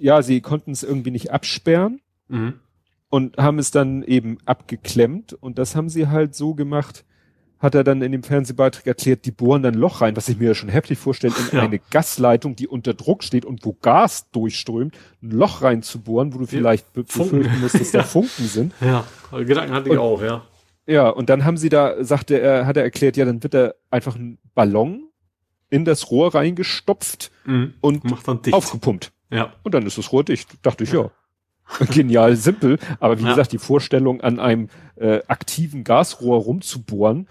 [0.00, 2.54] Ja, sie konnten es irgendwie nicht absperren Mhm.
[3.10, 7.04] und haben es dann eben abgeklemmt und das haben sie halt so gemacht,
[7.64, 10.38] hat er dann in dem Fernsehbeitrag erklärt, die bohren dann ein Loch rein, was ich
[10.38, 11.62] mir ja schon heftig vorstelle, in Ja.
[11.64, 16.46] eine Gasleitung, die unter Druck steht und wo Gas durchströmt, ein Loch reinzubohren, wo du
[16.46, 17.38] vielleicht be Funken.
[17.40, 18.04] befürchten musst, dass da Ja.
[18.04, 18.72] Funken sind.
[18.80, 20.42] Ja, Gedanken hatte ich Und- auch, ja.
[20.86, 23.72] Ja, und dann haben sie da, sagte er, hat er erklärt, ja, dann wird da
[23.90, 25.08] einfach ein Ballon
[25.70, 27.74] in das Rohr reingestopft Mhm.
[27.80, 28.02] und
[28.52, 29.10] aufgepumpt.
[29.30, 29.54] Ja.
[29.62, 30.50] Und dann ist das Rohr dicht.
[30.62, 31.10] Dachte ich, ja.
[31.92, 32.78] Genial, simpel.
[33.00, 33.30] Aber wie Ja.
[33.30, 37.26] gesagt, die Vorstellung, an einem äh, aktiven Gasrohr rumzubohren,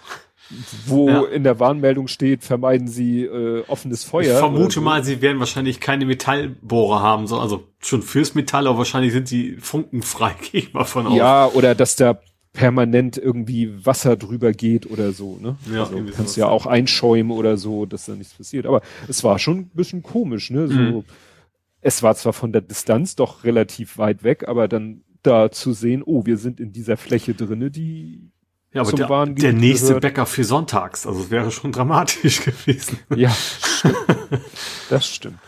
[0.85, 1.23] wo Ja.
[1.25, 4.33] in der Warnmeldung steht, vermeiden Sie äh, offenes Feuer.
[4.33, 4.81] Ich vermute so.
[4.81, 9.31] mal, sie werden wahrscheinlich keine Metallbohrer haben, so, also schon fürs Metall, aber wahrscheinlich sind
[9.31, 11.15] die funkenfrei, gehe ich mal von aus.
[11.17, 12.19] Ja, oder dass da
[12.51, 15.39] permanent irgendwie Wasser drüber geht oder so.
[15.41, 15.55] Ne?
[15.73, 18.67] Ja, also, kannst ja auch einschäumen oder so, dass da nichts passiert.
[18.67, 20.51] Aber es war schon ein bisschen komisch.
[20.51, 20.67] Ne?
[20.67, 21.03] So, Mhm.
[21.83, 26.01] Es war zwar von der Distanz doch relativ weit weg, aber dann da zu sehen,
[26.03, 28.31] oh, wir sind in dieser Fläche drinne, die
[28.71, 30.01] ja aber zum der, Warngebiet der nächste gehört.
[30.01, 32.99] Bäcker für sonntags, also es wäre schon dramatisch gewesen.
[33.15, 33.97] Ja, stimmt.
[34.89, 35.39] das stimmt.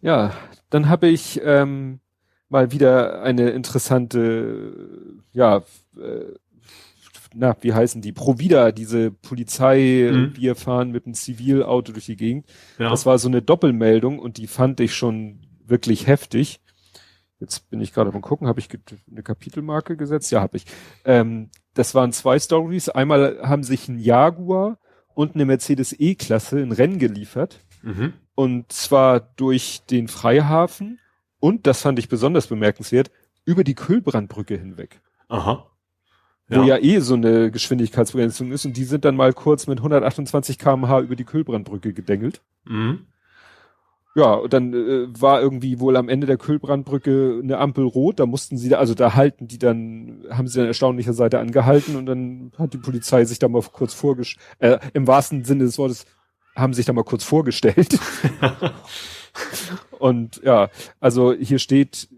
[0.00, 0.34] Ja,
[0.70, 2.00] dann habe ich ähm,
[2.48, 5.64] mal wieder eine interessante, ja,
[5.96, 6.34] äh,
[7.38, 8.12] na, wie heißen die?
[8.12, 10.36] Provida, diese Polizei, Mhm.
[10.36, 12.46] wir fahren mit einem Zivilauto durch die Gegend.
[12.78, 12.90] Ja.
[12.90, 16.60] Das war so eine Doppelmeldung und die fand ich schon wirklich heftig.
[17.38, 18.68] Jetzt bin ich gerade am gucken, habe ich
[19.10, 20.30] eine Kapitelmarke gesetzt?
[20.32, 20.64] Ja, habe ich.
[21.04, 22.88] Ähm, das waren zwei Stories.
[22.88, 24.78] Einmal haben sich ein Jaguar
[25.14, 27.60] und eine Mercedes E-Klasse ein Rennen geliefert.
[27.82, 28.14] mhm.
[28.34, 30.98] Und zwar durch den Freihafen
[31.40, 33.10] und, das fand ich besonders bemerkenswert,
[33.46, 35.00] über die Kühlbrandbrücke hinweg.
[35.28, 35.70] Aha.
[36.48, 40.58] Wo ja eh so eine Geschwindigkeitsbegrenzung ist und die sind dann mal kurz mit 128
[40.58, 42.40] kmh über die Kühlbrandbrücke gedengelt.
[42.64, 43.06] Mhm.
[44.16, 48.24] Ja, und dann äh, war irgendwie wohl am Ende der Kühlbrandbrücke eine Ampel rot, da
[48.24, 52.06] mussten sie, da, also da halten die dann, haben sie dann erstaunlicher Seite angehalten und
[52.06, 56.06] dann hat die Polizei sich da mal kurz vorgestellt, äh, im wahrsten Sinne des Wortes,
[56.54, 57.98] haben sich da mal kurz vorgestellt.
[59.98, 62.08] und ja, also hier steht,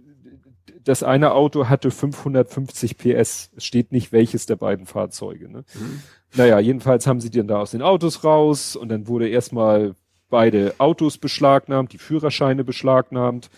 [0.88, 3.50] das eine Auto hatte 550 PS.
[3.54, 5.46] Es steht nicht welches der beiden Fahrzeuge.
[5.50, 5.64] Ne?
[5.74, 6.02] Mhm.
[6.34, 9.94] Naja, jedenfalls haben sie dann da aus den Autos raus und dann wurde erstmal
[10.30, 13.50] beide Autos beschlagnahmt, die Führerscheine beschlagnahmt.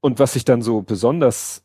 [0.00, 1.64] Und was ich dann so besonders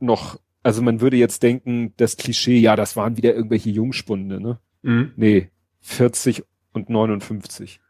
[0.00, 4.58] noch, also man würde jetzt denken, das Klischee, ja, das waren wieder irgendwelche Jungspunde, ne?
[4.82, 5.12] Mhm.
[5.14, 5.50] Nee,
[5.82, 6.42] 40
[6.72, 7.80] und 59.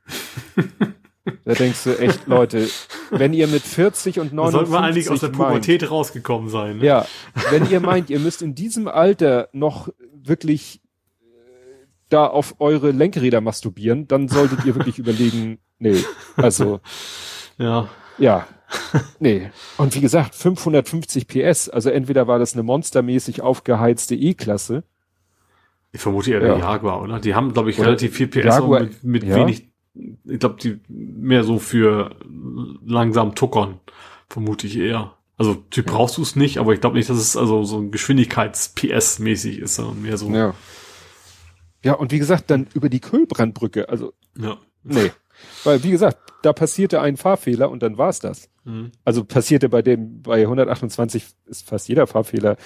[1.44, 2.68] da denkst du echt, Leute,
[3.10, 6.48] wenn ihr mit 40 und Da 59 sollten wir eigentlich aus der meint, Pubertät rausgekommen
[6.50, 6.78] sein.
[6.78, 6.84] Ne?
[6.84, 7.06] ja,
[7.50, 10.82] wenn ihr meint, ihr müsst in diesem Alter noch wirklich
[11.22, 16.02] äh, da auf eure Lenkräder masturbieren, dann solltet ihr wirklich überlegen, nee,
[16.36, 16.80] also,
[17.58, 17.88] ja.
[18.18, 18.46] ja,
[19.18, 19.50] nee.
[19.78, 24.84] Und wie gesagt, 550 PS, also entweder war das eine monstermäßig aufgeheizte E-Klasse,
[25.92, 26.48] Ich vermute eher Ja.
[26.48, 27.20] der Jaguar, oder?
[27.20, 29.36] Die haben, glaube ich, Oder relativ viel PS Jaguar, mit, mit ja.
[29.36, 32.16] wenig, ich glaube, die mehr so für
[32.84, 33.80] langsam tuckern,
[34.28, 35.14] vermute ich eher.
[35.36, 37.90] Also Typ brauchst du es nicht, aber ich glaube nicht, dass es also so ein
[37.90, 40.30] Geschwindigkeits-PS-mäßig ist, sondern mehr so.
[40.30, 40.54] ja.
[41.82, 44.56] Ja, und wie gesagt, dann über die Kühlbrandbrücke, also, ja.
[44.84, 45.12] nee.
[45.64, 48.50] Weil, wie gesagt, da passierte ein Fahrfehler und dann war's das.
[48.64, 48.92] Mhm.
[49.04, 52.56] Also passierte bei dem, bei 128 ist fast jeder Fahrfehler,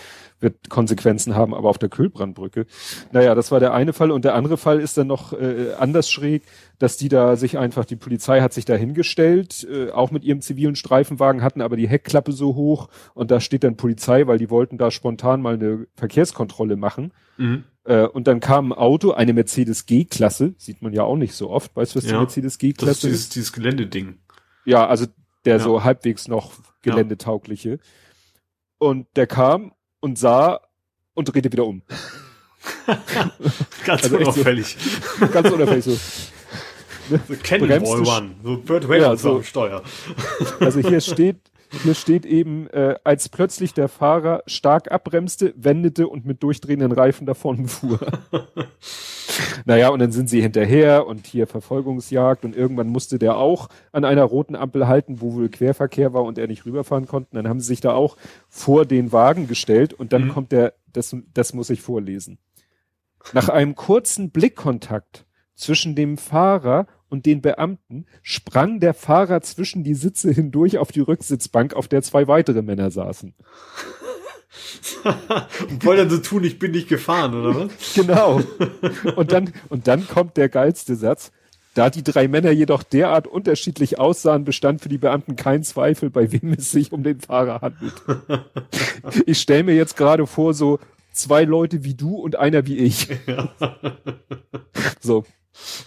[0.40, 2.66] wird Konsequenzen haben, aber auf der Kühlbrandbrücke.
[3.12, 6.10] Naja, das war der eine Fall und der andere Fall ist dann noch äh, anders
[6.10, 6.42] schräg,
[6.78, 10.40] dass die da sich einfach, die Polizei hat sich da hingestellt, äh, auch mit ihrem
[10.40, 14.50] zivilen Streifenwagen, hatten aber die Heckklappe so hoch und da steht dann Polizei, weil die
[14.50, 17.12] wollten da spontan mal eine Verkehrskontrolle machen.
[17.36, 17.64] Mhm.
[17.88, 21.48] Äh, und dann kam ein Auto, eine Mercedes G-Klasse, sieht man ja auch nicht so
[21.48, 21.74] oft.
[21.74, 23.02] Weißt du, was ja, die Mercedes G-Klasse ist?
[23.02, 24.18] Dieses, dieses Geländeding.
[24.66, 25.06] Ja, also
[25.46, 25.62] der ja.
[25.62, 26.52] so halbwegs noch
[26.82, 27.70] geländetaugliche.
[27.70, 27.78] Ja.
[28.76, 30.60] Und der kam und sah
[31.14, 31.80] und drehte wieder um.
[33.86, 34.76] ganz also unauffällig.
[35.18, 35.92] So, ganz unauffällig so.
[37.10, 39.82] So Cannonball One, so Burt Reynolds ja, so, Steuer.
[40.60, 41.40] Also hier steht,
[41.70, 47.26] hier steht eben, äh, als plötzlich der Fahrer stark abbremste, wendete und mit durchdrehenden Reifen
[47.26, 48.00] davon fuhr.
[49.64, 54.04] naja, und dann sind sie hinterher und hier Verfolgungsjagd und irgendwann musste der auch an
[54.04, 57.30] einer roten Ampel halten, wo wohl Querverkehr war und er nicht rüberfahren konnte.
[57.32, 58.16] Dann haben sie sich da auch
[58.48, 60.28] vor den Wagen gestellt und dann mhm.
[60.30, 62.38] kommt der, das, das muss ich vorlesen.
[63.32, 69.94] Nach einem kurzen Blickkontakt zwischen dem Fahrer und den Beamten sprang der Fahrer zwischen die
[69.94, 73.34] Sitze hindurch auf die Rücksitzbank, auf der zwei weitere Männer saßen.
[75.68, 77.94] und wollen dann so tun, ich bin nicht gefahren, oder was?
[77.94, 78.40] Genau.
[79.16, 81.32] Und dann, und dann kommt der geilste Satz.
[81.74, 86.32] Da die drei Männer jedoch derart unterschiedlich aussahen, bestand für die Beamten kein Zweifel, bei
[86.32, 87.94] wem es sich um den Fahrer handelt.
[89.26, 90.80] Ich stelle mir jetzt gerade vor, so
[91.12, 93.08] zwei Leute wie du und einer wie ich.
[93.26, 93.52] Ja.
[95.00, 95.24] So,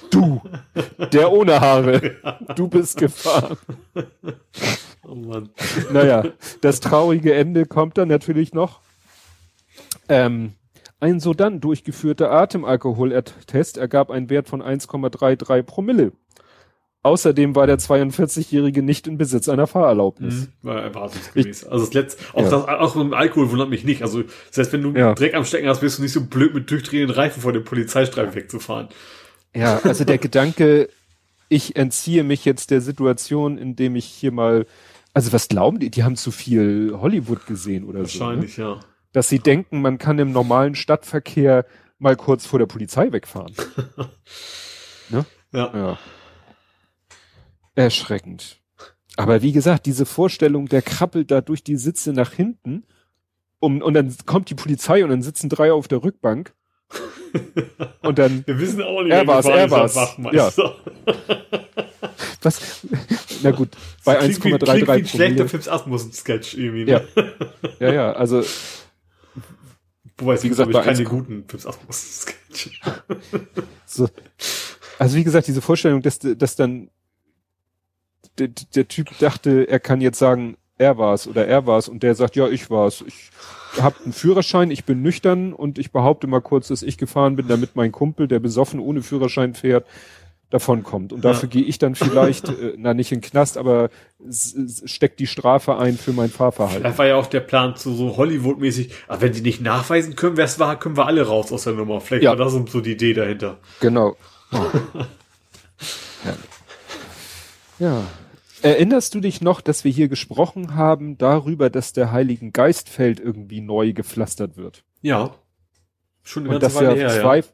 [0.10, 0.42] Du,
[1.12, 2.18] der ohne Haare,
[2.56, 3.58] du bist gefahren.
[5.08, 5.50] Oh Mann.
[5.92, 6.26] Naja,
[6.62, 8.82] das traurige Ende kommt dann natürlich noch.
[10.10, 10.54] Ähm,
[11.00, 16.12] ein sodann durchgeführter Atemalkoholtest ergab einen Wert von 1,33 Promille.
[17.04, 20.36] Außerdem war der 42-Jährige nicht in Besitz einer Fahrerlaubnis.
[20.36, 21.64] Mhm, war erwartungsgemäß.
[21.64, 22.50] Ich, also das letzte, auch ja.
[22.52, 24.04] das, auch im Alkohol wundert mich nicht.
[24.04, 24.24] Also,
[24.56, 25.16] heißt, wenn du ja.
[25.16, 28.36] Dreck am Stecken hast, bist du nicht so blöd mit durchdrehenden Reifen vor dem Polizeistreifen
[28.36, 28.90] wegzufahren.
[29.56, 30.90] Ja, also der Gedanke,
[31.50, 34.66] ich entziehe mich jetzt der Situation, indem ich hier mal,
[35.14, 35.90] also was glauben die?
[35.90, 38.64] Die haben zu viel Hollywood gesehen oder Wahrscheinlich, so.
[38.64, 38.86] Wahrscheinlich, ne?
[38.86, 39.12] ja.
[39.14, 41.66] Dass sie denken, man kann im normalen Stadtverkehr
[42.00, 43.54] mal kurz vor der Polizei wegfahren.
[45.10, 45.26] ne?
[45.52, 45.72] Ja.
[45.74, 46.00] ja.
[47.76, 48.62] Erschreckend.
[49.18, 52.86] Aber wie gesagt, diese Vorstellung, der krabbelt da durch die Sitze nach hinten
[53.60, 56.54] um, und dann kommt die Polizei und dann sitzen drei auf der Rückbank
[58.02, 58.44] und dann.
[58.46, 59.96] Wir wissen auch nicht, er war's, er war's.
[60.32, 60.52] Ja.
[62.42, 62.82] Was?
[63.44, 63.70] Na gut,
[64.06, 65.08] bei 1,33 Promille.
[65.08, 66.86] schlechter Fips Asmus-Sketch irgendwie.
[66.86, 67.08] Ne?
[67.16, 67.24] Ja.
[67.80, 68.44] ja, ja, also.
[70.18, 72.82] Wobei es, wie gesagt, bei keine guten Fips Asmus-Sketch.
[73.86, 74.10] so.
[75.00, 76.90] Also wie gesagt, diese Vorstellung, dass, dass dann
[78.38, 82.16] der, der Typ dachte, er kann jetzt sagen, er war's oder er war's und der
[82.16, 83.04] sagt, ja, ich war's.
[83.06, 83.32] Ich
[83.80, 87.48] habe einen Führerschein, ich bin nüchtern und ich behaupte mal kurz, dass ich gefahren bin,
[87.48, 89.86] damit mein Kumpel, der besoffen ohne Führerschein fährt,
[90.50, 91.14] davonkommt.
[91.14, 91.54] Und dafür ja.
[91.54, 93.90] gehe ich dann vielleicht, äh, na nicht in den Knast, aber
[94.86, 96.84] steckt die Strafe ein für mein Fahrverhalten.
[96.84, 100.38] Das war ja auch der Plan zu so Hollywood-mäßig, aber wenn die nicht nachweisen können,
[100.38, 102.02] wer es war, können wir alle raus aus der Nummer.
[102.02, 102.32] Vielleicht ja.
[102.32, 103.58] war das so die Idee dahinter.
[103.80, 104.18] Genau.
[104.52, 106.36] ja.
[107.80, 108.04] ja.
[108.62, 113.62] Erinnerst du dich noch, dass wir hier gesprochen haben darüber, dass der Heiligen Geistfeld irgendwie
[113.62, 114.84] neu gepflastert wird?
[115.02, 115.36] Ja.
[116.24, 117.54] Schon eine und ganze Weile ja her, Zweif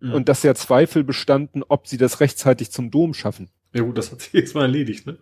[0.00, 0.12] ja.
[0.12, 3.50] Und dass ja Zweifel bestanden, ob sie das rechtzeitig zum Dom schaffen.
[3.72, 5.18] Ja gut, das hat sich jetzt mal erledigt, ne?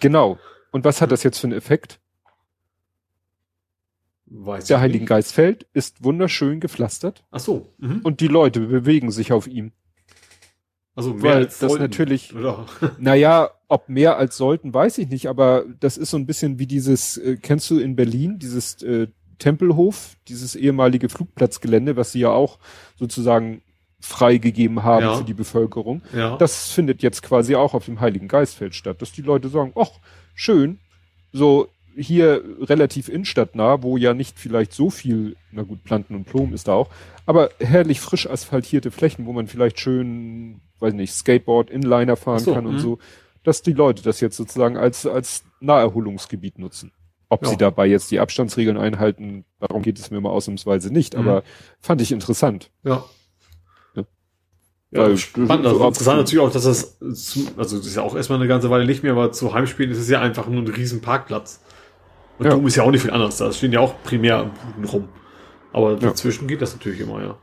[0.00, 0.38] Genau.
[0.72, 2.00] Und was hat das jetzt für einen Effekt?
[4.26, 7.24] Weiß der Heiligen Geistfeld ist wunderschön gepflastert.
[7.30, 7.72] Ach so.
[7.78, 8.00] Mhm.
[8.02, 9.72] Und die Leute bewegen sich auf ihm.
[10.94, 12.66] Also mehr Weil als das natürlich, oder?
[12.98, 16.66] naja, ob mehr als sollten, weiß ich nicht, aber das ist so ein bisschen wie
[16.66, 19.06] dieses, äh, kennst du in Berlin, dieses äh,
[19.38, 22.58] Tempelhof, dieses ehemalige Flugplatzgelände, was sie ja auch
[22.96, 23.62] sozusagen
[24.00, 25.14] freigegeben haben ja.
[25.14, 26.02] für die Bevölkerung.
[26.14, 26.36] Ja.
[26.36, 29.92] Das findet jetzt quasi auch auf dem Heiligen Geistfeld statt, dass die Leute sagen, ach,
[30.34, 30.80] schön,
[31.32, 36.54] so hier relativ innenstadtnah, wo ja nicht vielleicht so viel, na gut, Planten und Blumen
[36.54, 36.90] ist da auch,
[37.24, 42.54] aber herrlich frisch asphaltierte Flächen, wo man vielleicht schön, weiß nicht, Skateboard, Inliner fahren so,
[42.54, 42.80] kann und mh.
[42.80, 42.98] so,
[43.50, 46.92] dass die Leute das jetzt sozusagen als, als Naherholungsgebiet nutzen.
[47.28, 47.48] Ob ja.
[47.48, 51.20] sie dabei jetzt die Abstandsregeln einhalten, darum geht es mir mal ausnahmsweise nicht, mhm.
[51.20, 51.42] aber
[51.80, 52.70] fand ich interessant.
[52.84, 53.04] Ja.
[54.92, 55.66] Ja, Weil, spannend.
[55.66, 58.70] Also interessant natürlich auch, dass das, zu, also das ist ja auch erstmal eine ganze
[58.70, 61.60] Weile nicht mehr, aber zu Heimspielen ist es ja einfach nur ein riesen Parkplatz.
[62.38, 62.52] Und ja.
[62.52, 63.36] Dom ist ja auch nicht viel anders.
[63.38, 65.08] Da stehen ja auch primär Buden rum.
[65.72, 66.48] Aber dazwischen ja.
[66.48, 67.38] geht das natürlich immer, ja.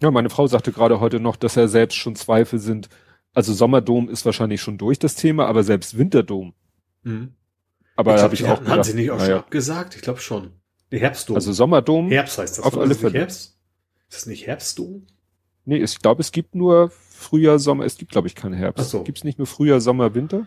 [0.00, 2.88] Ja, meine Frau sagte gerade heute noch, dass er selbst schon Zweifel sind,
[3.34, 6.54] Also Sommerdom ist wahrscheinlich schon durch das Thema, aber selbst Winterdom.
[7.02, 7.34] Mhm.
[7.96, 9.38] Aber ich habe ich auch gedacht, sie nicht auch schon naja.
[9.40, 9.96] abgesagt?
[9.96, 10.52] Ich glaube schon.
[10.90, 11.36] Nee, Herbstdom.
[11.36, 12.08] Also Sommerdom.
[12.08, 12.64] Herbst heißt das.
[12.64, 12.82] auf oder?
[12.82, 13.20] alle Ist das nicht Fälle.
[13.24, 13.58] Herbst?
[14.08, 15.06] Ist das nicht Herbstdom?
[15.64, 17.84] Nee, ich glaube, es gibt nur Frühjahr, Sommer.
[17.84, 18.86] Es gibt, glaube ich, keinen Herbst.
[18.86, 19.02] Ach so.
[19.02, 20.46] Gibt es nicht nur Frühjahr, Sommer, Winter?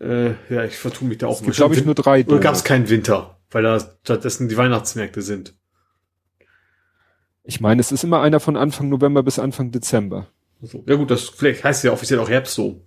[0.00, 2.20] Äh, ja, ich vertue mich da auch Es gibt, glaube ich, nur drei.
[2.20, 2.40] Oder Dome.
[2.40, 5.54] gab es keinen Winter, weil da stattdessen die Weihnachtsmärkte sind.
[7.42, 10.28] Ich meine, es ist immer einer von Anfang November bis Anfang Dezember.
[10.64, 12.80] Also, ja gut, das vielleicht heißt ja offiziell auch Herbstdom.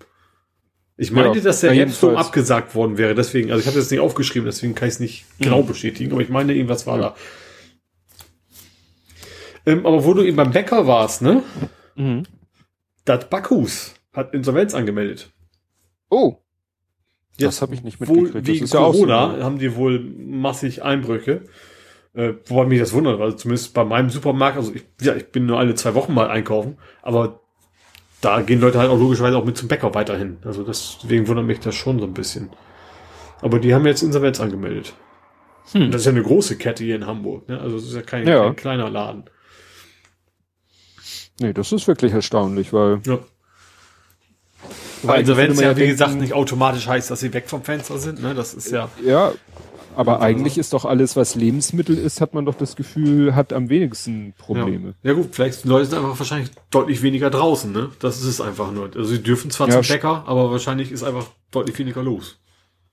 [1.00, 2.18] Ich meinte, Ja, dass der ja, jedenfalls.
[2.18, 5.26] abgesagt worden wäre, deswegen, also ich habe das nicht aufgeschrieben, deswegen kann ich es nicht
[5.40, 7.02] genau bestätigen, aber ich meine, irgendwas war Ja.
[7.10, 7.16] da.
[9.72, 11.44] Ähm, aber wo du eben beim Bäcker warst, ne?
[11.96, 12.24] Mhm.
[13.06, 15.32] Das Backhus hat Insolvenz angemeldet.
[16.10, 16.38] Oh,
[17.38, 18.48] Jetzt das habe ich nicht wohl mitgekriegt.
[18.48, 21.44] Das wegen ja so, Corona haben die wohl massig Einbrüche.
[22.14, 25.46] Äh, wobei mich das wundert, weil zumindest bei meinem Supermarkt, also ich, ja, ich bin
[25.46, 27.42] nur alle zwei Wochen mal einkaufen, aber
[28.36, 30.38] da gehen Leute halt auch logischerweise auch mit zum Bäcker weiterhin.
[30.44, 32.50] Also deswegen wundert mich das schon so ein bisschen.
[33.42, 34.94] Aber die haben jetzt Insolvenz angemeldet.
[35.72, 35.84] Hm.
[35.84, 37.60] Und das ist ja eine große Kette hier in Hamburg, ne?
[37.60, 38.44] Also es ist ja kein, Ja.
[38.46, 39.26] kein kleiner Laden.
[41.40, 43.20] Nee, das ist wirklich erstaunlich, weil Ja.
[45.04, 48.22] Weil Insolvenz ja wie denken- gesagt, nicht automatisch heißt, dass sie weg vom Fenster sind,
[48.22, 48.34] ne?
[48.34, 48.90] Das ist ja.
[49.06, 49.32] ja,
[49.98, 53.70] aber eigentlich ist doch alles, was Lebensmittel ist, hat man doch das Gefühl, hat am
[53.70, 54.94] wenigsten Probleme.
[55.04, 55.12] Ja.
[55.12, 57.90] ja gut, vielleicht die Leute sind einfach wahrscheinlich deutlich weniger draußen, ne?
[58.00, 58.86] Das ist es einfach nur.
[58.96, 62.40] Also sie dürfen zwar Ja, zum Bäcker, aber wahrscheinlich ist einfach deutlich weniger los.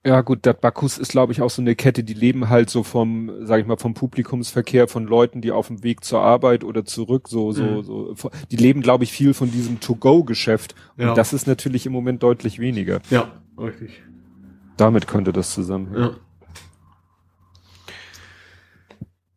[0.06, 2.82] Ja gut, das Bakus ist, glaube ich, auch so eine Kette, die leben halt so
[2.82, 6.85] vom, sag ich mal, vom Publikumsverkehr von Leuten, die auf dem Weg zur Arbeit oder
[6.85, 7.82] zurück, so, so, Mhm.
[7.85, 8.14] so,
[8.51, 10.74] die leben, glaube ich, viel von diesem To-Go-Geschäft.
[10.98, 11.14] Und Ja.
[11.14, 13.01] das ist natürlich im Moment deutlich weniger.
[13.09, 14.02] Ja, richtig.
[14.76, 16.02] Damit könnte das zusammenhängen.
[16.02, 16.16] Ja.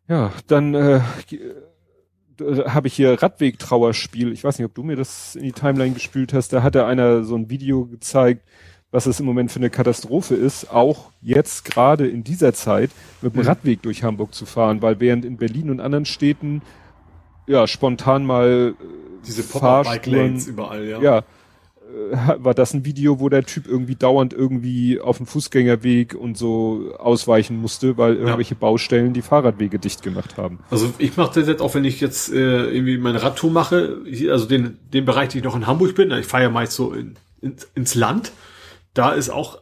[0.08, 1.00] Ja, dann äh,
[2.68, 4.32] habe ich hier Radweg-Trauerspiel.
[4.32, 6.54] Ich weiß nicht, ob du mir das in die Timeline gespült hast.
[6.54, 8.48] Da hatte einer so ein Video gezeigt,
[8.92, 12.90] was es im Moment für eine Katastrophe ist, auch jetzt gerade in dieser Zeit
[13.22, 13.48] mit dem Mhm.
[13.48, 16.62] Radweg durch Hamburg zu fahren, weil während in Berlin und anderen Städten
[17.48, 18.84] ja spontan mal äh,
[19.26, 21.02] Diese Fahrspuren- überall, ja.
[21.02, 21.24] ja, äh,
[22.39, 26.93] war das ein Video, wo der Typ irgendwie dauernd irgendwie auf dem Fußgängerweg und so
[26.97, 30.59] ausweichen musste, weil irgendwelche Baustellen die Fahrradwege dicht gemacht haben.
[30.69, 34.45] Also ich mache das jetzt auch, wenn ich jetzt äh, irgendwie meine Radtour mache, also
[34.45, 37.15] den, den Bereich, den ich noch in Hamburg bin, ich fahre ja meist so in,
[37.41, 38.31] in, ins Land,
[38.93, 39.59] da ist auch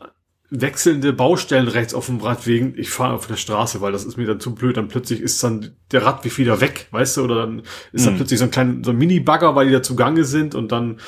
[0.51, 2.75] wechselnde Baustellen rechts auf dem Radwegen.
[2.77, 4.77] Ich fahre auf der Straße, weil das ist mir dann zu blöd.
[4.77, 8.17] Dann plötzlich ist dann der Radweg wieder weg, weißt du, oder dann ist dann Mhm.
[8.17, 10.99] plötzlich so ein kleiner so ein Mini-Bagger, weil die da zugange sind und dann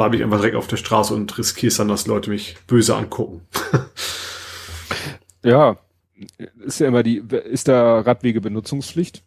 [0.00, 3.42] bleibe ich einfach direkt auf der Straße und riskiere dann, dass Leute mich böse angucken.
[5.42, 5.76] Ja,
[6.64, 9.22] ist ja immer die, ist da Radwegebenutzungspflicht?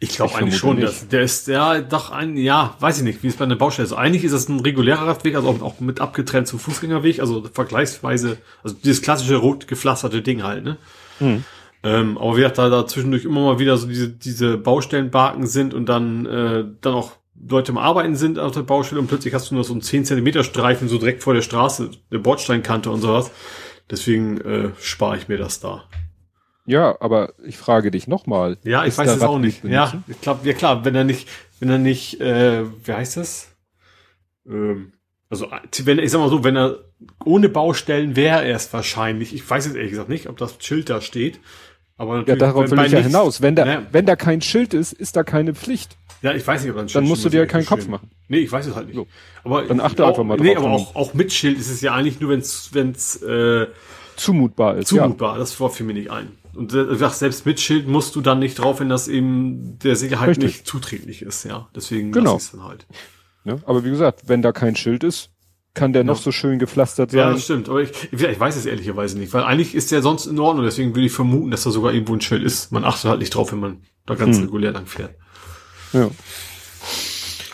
[0.00, 3.22] Ich glaube Ich eigentlich schon, dass der ist ja doch ein, ja, weiß ich nicht,
[3.22, 3.92] wie es bei einer Baustelle ist.
[3.92, 8.38] Eigentlich ist es ein regulärer Radweg, also auch, auch mit abgetrennt zum Fußgängerweg, also vergleichsweise,
[8.62, 10.78] also dieses klassische rot gepflasterte Ding halt, ne?
[11.18, 11.44] Hm.
[11.82, 15.74] Ähm, aber wie gesagt, da, da zwischendurch immer mal wieder so diese, diese Baustellenbarken sind
[15.74, 19.50] und dann, äh, dann auch Leute am Arbeiten sind auf der Baustelle und plötzlich hast
[19.50, 23.00] du nur so einen 10 Zentimeter Streifen so direkt vor der Straße, der Bordsteinkante und
[23.00, 23.30] sowas.
[23.90, 25.84] Deswegen äh, spare ich mir das da.
[26.66, 28.56] Ja, aber ich frage dich nochmal.
[28.64, 29.62] Ja, ich weiß es auch nicht.
[29.64, 31.28] Ja, ich glaube, ja klar, wenn er nicht,
[31.60, 33.48] wenn er nicht, äh, wie heißt das?
[34.48, 34.92] Ähm,
[35.28, 35.48] also
[35.84, 36.78] wenn ich sag mal so, wenn er
[37.24, 39.34] ohne Baustellen wäre er es wahrscheinlich.
[39.34, 41.40] Ich weiß jetzt ehrlich gesagt nicht, ob das Schild da steht.
[41.96, 43.42] Aber Ja, natürlich, darauf wenn will ich ja hinaus.
[43.42, 43.86] Wenn da, Ne?
[43.92, 45.96] wenn da kein Schild ist, ist da keine Pflicht.
[46.24, 48.10] Ja, ich weiß nicht, ob ein Schild Dann musst du dir ich keinen Kopf machen.
[48.28, 48.96] Nee, ich weiß es halt nicht.
[48.96, 49.06] So.
[49.44, 50.64] Aber Dann achte auch, einfach mal Nee, drauf.
[50.64, 53.66] aber auch, auch mit Schild ist es ja eigentlich nur, wenn es wenn's, äh,
[54.16, 54.88] Zumutbar ist.
[54.88, 55.36] zumutbar.
[55.38, 56.28] Das Wort fiel mir nicht ein.
[56.54, 60.30] Und äh, selbst mit Schild musst du dann nicht drauf, wenn das eben der Sicherheit
[60.30, 60.44] Richtig.
[60.46, 61.44] nicht zuträglich ist.
[61.44, 62.34] Ja, deswegen Genau.
[62.34, 62.86] lass ich's dann halt.
[63.44, 63.54] Ja.
[63.56, 63.62] Ne?
[63.66, 65.30] Aber wie gesagt, wenn da kein Schild ist,
[65.74, 67.32] kann der noch so schön gepflastert Ja, sein.
[67.34, 67.68] das stimmt.
[67.68, 70.64] Aber ich, ich, ich weiß es ehrlicherweise nicht, weil eigentlich ist der sonst in Ordnung.
[70.64, 72.70] Deswegen würde ich vermuten, dass da sogar irgendwo ein Schild ist.
[72.72, 74.44] Man achtet halt nicht drauf, wenn man da ganz Hm.
[74.44, 75.16] regulär lang fährt.
[75.94, 76.10] Ja.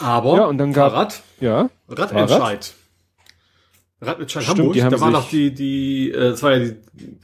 [0.00, 1.68] Aber Ja, und dann gab- Fahrrad, ja.
[1.88, 2.72] Radentscheid.
[4.02, 6.76] Radentscheid Stimmt, Hamburg, die haben da war noch die, die, äh, das war ja die,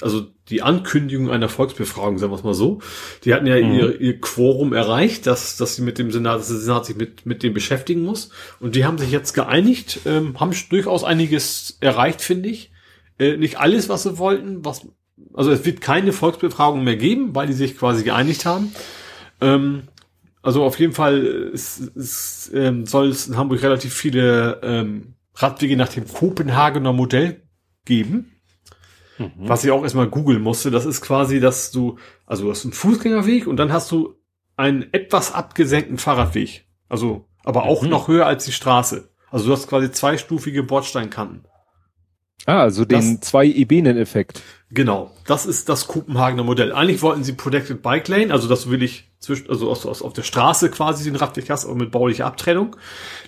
[0.03, 2.81] also die Ankündigung einer Volksbefragung, sagen wir es mal so.
[3.25, 3.73] Die hatten ja Mhm.
[3.73, 7.25] ihr, ihr Quorum erreicht, dass, dass sie mit dem Senat, dass der Senat sich mit,
[7.25, 8.29] mit dem beschäftigen muss.
[8.61, 12.71] Und die haben sich jetzt geeinigt, ähm, haben durchaus einiges erreicht, finde ich.
[13.19, 14.87] Äh, nicht alles, was sie wollten, was,
[15.33, 18.75] also es wird keine Volksbefragung mehr geben, weil die sich quasi geeinigt haben.
[19.41, 19.85] Ähm,
[20.47, 25.77] also auf jeden Fall ist, ist, ähm, soll es in Hamburg relativ viele ähm, Radwege
[25.77, 27.43] nach dem Kopenhagener Modell
[27.85, 28.33] geben.
[29.39, 32.75] Was ich auch erstmal googeln musste, das ist quasi, dass du, also du hast einen
[32.75, 34.15] Fußgängerweg und dann hast du
[34.57, 36.67] einen etwas abgesenkten Fahrradweg.
[36.91, 37.89] Also, aber auch Mhm.
[37.89, 39.09] noch höher als die Straße.
[39.31, 41.47] Also du hast quasi zweistufige Bordsteinkanten.
[42.45, 44.43] Ah, also den zwei Ebenen-Effekt.
[44.71, 46.73] Genau, das ist das Kopenhagener Modell.
[46.73, 50.13] Eigentlich wollten sie Protected Bike Lane, also das will ich zwischen, also aus, aus, auf
[50.13, 52.77] der Straße quasi den Radweg hast, aber mit baulicher Abtrennung.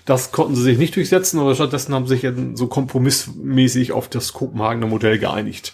[0.05, 4.33] Das konnten sie sich nicht durchsetzen, aber stattdessen haben sie sich so kompromissmäßig auf das
[4.33, 5.73] Kopenhagener Modell geeinigt.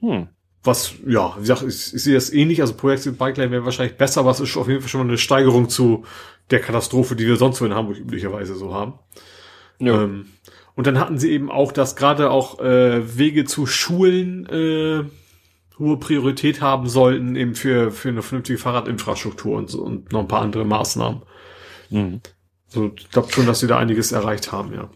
[0.00, 0.28] Hm.
[0.64, 3.96] Was, ja, wie gesagt, ich, ich sehe das ähnlich, also Protected Bike Lane wäre wahrscheinlich
[3.96, 6.04] besser, was ist auf jeden Fall schon mal eine Steigerung zu
[6.50, 8.94] der Katastrophe, die wir sonst so in Hamburg üblicherweise so haben.
[9.78, 10.02] Ja.
[10.02, 10.26] Ähm,
[10.74, 15.04] und dann hatten sie eben auch, dass gerade auch äh, Wege zu Schulen äh,
[15.78, 20.28] hohe Priorität haben sollten, eben für, für eine vernünftige Fahrradinfrastruktur und, so, und noch ein
[20.28, 21.22] paar andere Maßnahmen.
[21.90, 22.20] Mhm.
[22.66, 24.90] So, ich glaube schon, dass sie da einiges erreicht haben, ja.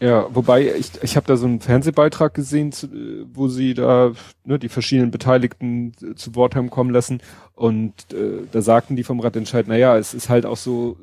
[0.00, 2.88] Ja, wobei ich, ich habe da so einen Fernsehbeitrag gesehen, zu,
[3.32, 4.12] wo sie da
[4.44, 7.20] ne, die verschiedenen Beteiligten zu Wort haben kommen lassen
[7.54, 10.96] und äh, da sagten die vom Radentscheid, naja, es ist halt auch so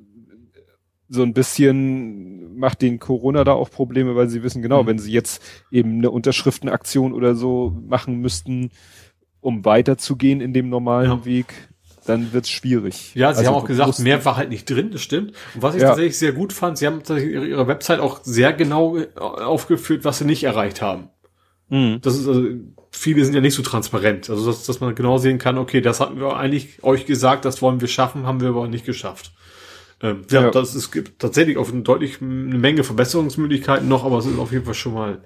[1.09, 4.87] so ein bisschen macht den Corona da auch Probleme, weil sie wissen genau, mhm.
[4.87, 5.41] wenn sie jetzt
[5.71, 8.71] eben eine Unterschriftenaktion oder so machen müssten,
[9.41, 11.25] um weiterzugehen in dem normalen ja.
[11.25, 11.69] Weg,
[12.05, 13.13] dann wird's schwierig.
[13.15, 15.33] Ja, sie also, haben auch gesagt, mehr war halt nicht drin, das stimmt.
[15.55, 15.89] Und was ich ja.
[15.89, 20.25] tatsächlich sehr gut fand, sie haben ihre Website auch sehr genau äh, aufgeführt, was sie
[20.25, 21.09] nicht erreicht haben.
[21.69, 21.99] Mhm.
[22.01, 22.43] Das ist also,
[22.91, 24.29] viele sind ja nicht so transparent.
[24.29, 27.61] Also, dass, dass man genau sehen kann, okay, das hatten wir eigentlich euch gesagt, das
[27.61, 29.31] wollen wir schaffen, haben wir aber nicht geschafft.
[30.01, 34.17] Ähm, ja, ja, das es gibt tatsächlich auf eine deutlich eine Menge Verbesserungsmöglichkeiten noch, aber
[34.17, 35.21] es ist auf jeden Fall schon mal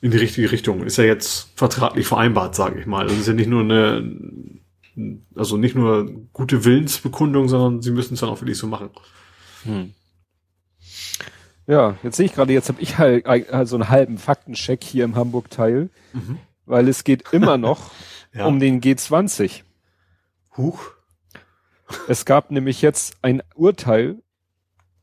[0.00, 0.82] in die richtige Richtung.
[0.84, 3.06] Ist ja jetzt vertraglich vereinbart, sage ich mal.
[3.06, 4.12] Das ist ja nicht nur eine,
[5.34, 8.90] also nicht nur gute Willensbekundung, sondern sie müssen es dann auch wirklich so machen.
[9.62, 9.94] Hm.
[11.66, 15.04] Ja, jetzt sehe ich gerade, jetzt habe ich halt, halt so einen halben Faktencheck hier
[15.04, 16.38] im Hamburg-Teil, mhm.
[16.66, 17.90] weil es geht immer noch
[18.34, 18.44] ja.
[18.44, 19.62] um den G20.
[20.56, 20.90] Huch.
[22.08, 24.16] Es gab nämlich jetzt ein Urteil,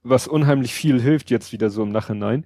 [0.04, 2.46] was unheimlich viel hilft jetzt wieder so im Nachhinein.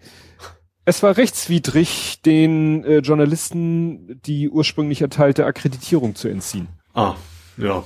[0.86, 6.68] Es war rechtswidrig, den äh, Journalisten die ursprünglich erteilte Akkreditierung zu entziehen.
[6.94, 7.16] Ah,
[7.58, 7.84] ja.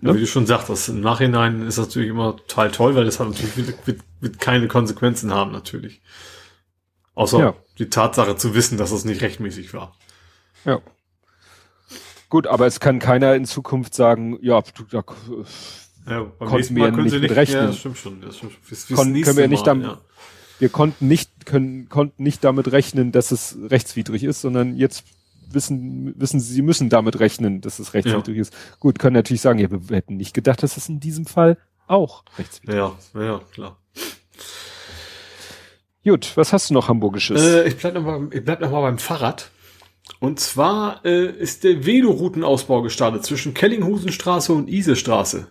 [0.00, 3.18] Ja, wie du schon sagtest, im Nachhinein ist das natürlich immer total toll, weil das
[3.18, 6.00] hat natürlich wird, wird, wird keine Konsequenzen haben, natürlich.
[7.14, 7.54] Außer ja.
[7.78, 9.96] die Tatsache zu wissen, dass es nicht rechtmäßig war.
[10.64, 10.80] Ja.
[12.28, 15.02] Gut, aber es kann keiner in Zukunft sagen, ja, du, da,
[16.06, 17.60] ja konnten wir nicht, nicht mit rechnen.
[17.60, 18.20] Ja, das stimmt schon.
[18.20, 18.96] Das stimmt schon.
[18.96, 20.00] Kon können wir nicht damit, ja.
[20.58, 25.04] wir konnten nicht, können, konnten nicht damit rechnen, dass es rechtswidrig ist, sondern jetzt
[25.50, 28.42] wissen, wissen sie, sie müssen damit rechnen, dass es rechtswidrig ja.
[28.42, 28.54] ist.
[28.78, 31.56] Gut, können natürlich sagen, ja, wir hätten nicht gedacht, dass es in diesem Fall
[31.86, 33.14] auch rechtswidrig ja, ist.
[33.14, 33.78] Ja, ja, klar.
[36.04, 37.42] Gut, was hast du noch Hamburgisches?
[37.42, 39.50] Äh, ich bleib noch mal, ich bleib noch mal beim Fahrrad.
[40.20, 45.48] Und zwar äh, ist der Veloroutenausbau gestartet zwischen Kellinghusenstraße und Isestraße.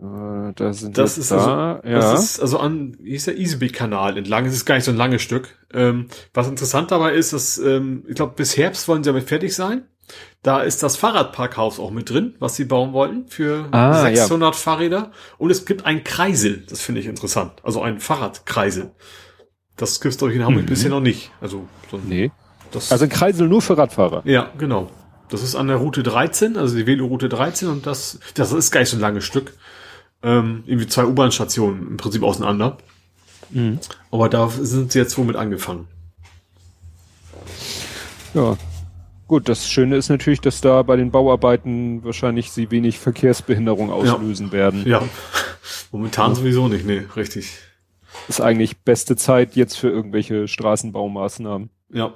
[0.00, 2.00] Äh, da sind das ist da, also, ja.
[2.00, 4.46] Das ist also an, hier ist der Isebeek-Kanal entlang.
[4.46, 5.56] Es ist gar nicht so ein langes Stück.
[5.72, 9.54] Ähm, was interessant dabei ist, dass, ähm, ich glaube, bis Herbst wollen sie damit fertig
[9.54, 9.84] sein.
[10.42, 14.60] Da ist das Fahrradparkhaus auch mit drin, was sie bauen wollten für ah, 600 ja.
[14.60, 15.12] Fahrräder.
[15.38, 16.64] Und es gibt ein Kreisel.
[16.68, 17.52] Das finde ich interessant.
[17.62, 18.90] Also ein Fahrradkreisel.
[19.76, 20.68] Das gibt's doch in Hamburg mhm.
[20.68, 21.30] bisher noch nicht.
[21.40, 22.32] Also so ein nee.
[22.72, 24.22] Das also ein Kreisel nur für Radfahrer.
[24.24, 24.90] Ja, genau.
[25.28, 28.80] Das ist an der Route 13, also die Veloroute 13 und das, das ist gar
[28.80, 29.54] nicht so ein langes Stück.
[30.22, 32.78] Ähm, irgendwie zwei U-Bahn-Stationen im Prinzip auseinander.
[33.50, 33.78] Mhm.
[34.10, 35.88] Aber da sind sie jetzt womit angefangen.
[38.34, 38.56] Ja.
[39.26, 44.48] Gut, das Schöne ist natürlich, dass da bei den Bauarbeiten wahrscheinlich sie wenig Verkehrsbehinderung auslösen
[44.48, 44.52] ja.
[44.52, 44.86] werden.
[44.86, 45.02] Ja.
[45.90, 47.56] Momentan sowieso nicht, nee, richtig.
[48.28, 51.70] Ist eigentlich beste Zeit jetzt für irgendwelche Straßenbaumaßnahmen.
[51.90, 52.12] Ja.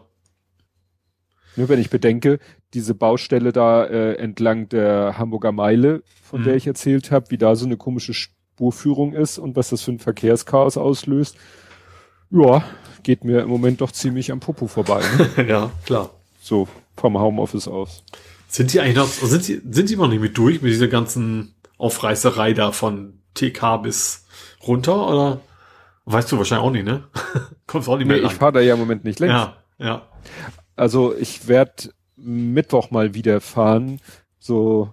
[1.57, 2.39] Nur wenn ich bedenke,
[2.75, 6.45] diese Baustelle da äh, entlang der Hamburger Meile, von mhm.
[6.45, 9.93] der ich erzählt habe, wie da so eine komische Spurführung ist und was das für
[9.93, 11.37] ein Verkehrschaos auslöst,
[12.31, 12.65] ja,
[13.03, 15.03] geht mir im Moment doch ziemlich am Popo vorbei.
[15.37, 15.47] Ne?
[15.49, 16.11] ja, klar.
[16.41, 18.05] So vom Homeoffice aus.
[18.49, 21.55] Sind die eigentlich noch, sind die, sind die noch nicht mit durch mit dieser ganzen
[21.79, 24.27] Aufreißerei da von TK bis
[24.67, 25.41] runter oder?
[26.05, 27.05] Weißt du wahrscheinlich auch nicht, ne?
[27.67, 28.31] Kommst auch nicht mehr nee, lang.
[28.31, 29.35] Ich fahre da ja im Moment nicht längst.
[29.35, 30.03] Ja, ja.
[30.77, 34.01] Also ich werde Mittwoch mal wieder fahren,
[34.39, 34.91] so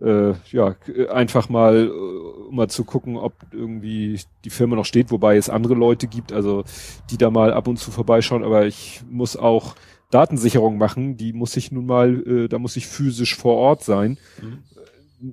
[0.00, 0.76] äh, ja
[1.10, 5.74] einfach mal um mal zu gucken, ob irgendwie die Firma noch steht, wobei es andere
[5.74, 6.64] Leute gibt, also
[7.10, 8.44] die da mal ab und zu vorbeischauen.
[8.44, 9.74] Aber ich muss auch
[10.10, 14.18] Datensicherung machen, die muss ich nun mal, äh, da muss ich physisch vor Ort sein,
[14.40, 14.62] mhm.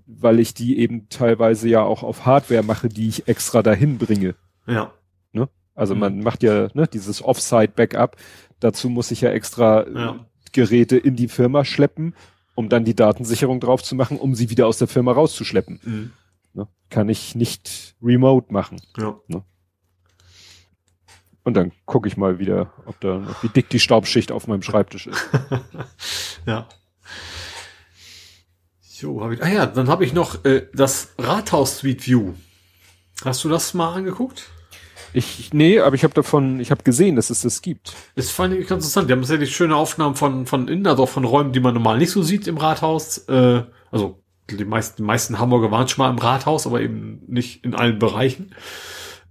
[0.07, 4.33] weil ich die eben teilweise ja auch auf Hardware mache, die ich extra dahin bringe.
[4.65, 4.91] Ja.
[5.33, 5.47] Ne?
[5.75, 5.99] Also mhm.
[5.99, 8.15] man macht ja ne, dieses Offsite-Backup.
[8.61, 10.25] Dazu muss ich ja extra äh, ja.
[10.53, 12.15] Geräte in die Firma schleppen,
[12.55, 15.79] um dann die Datensicherung drauf zu machen, um sie wieder aus der Firma rauszuschleppen.
[15.83, 16.11] Mhm.
[16.53, 16.67] Ne?
[16.89, 18.81] Kann ich nicht remote machen.
[18.97, 19.19] Ja.
[19.27, 19.43] Ne?
[21.43, 25.07] Und dann gucke ich mal wieder, ob da, wie dick die Staubschicht auf meinem Schreibtisch
[25.07, 25.29] ist.
[26.45, 26.67] ja.
[28.99, 32.33] Jo, hab ich, ah ja, dann habe ich noch äh, das Rathaus Street View.
[33.25, 34.51] Hast du das mal angeguckt?
[35.13, 37.93] Ich, nee, aber ich habe davon, ich habe gesehen, dass es das gibt.
[38.15, 39.09] Das fand ich ganz interessant.
[39.09, 41.97] Die haben tatsächlich schöne Aufnahmen von, von innen, also auch von Räumen, die man normal
[41.97, 43.19] nicht so sieht im Rathaus.
[43.27, 47.63] Äh, also die meisten, die meisten Hamburger waren schon mal im Rathaus, aber eben nicht
[47.63, 48.53] in allen Bereichen.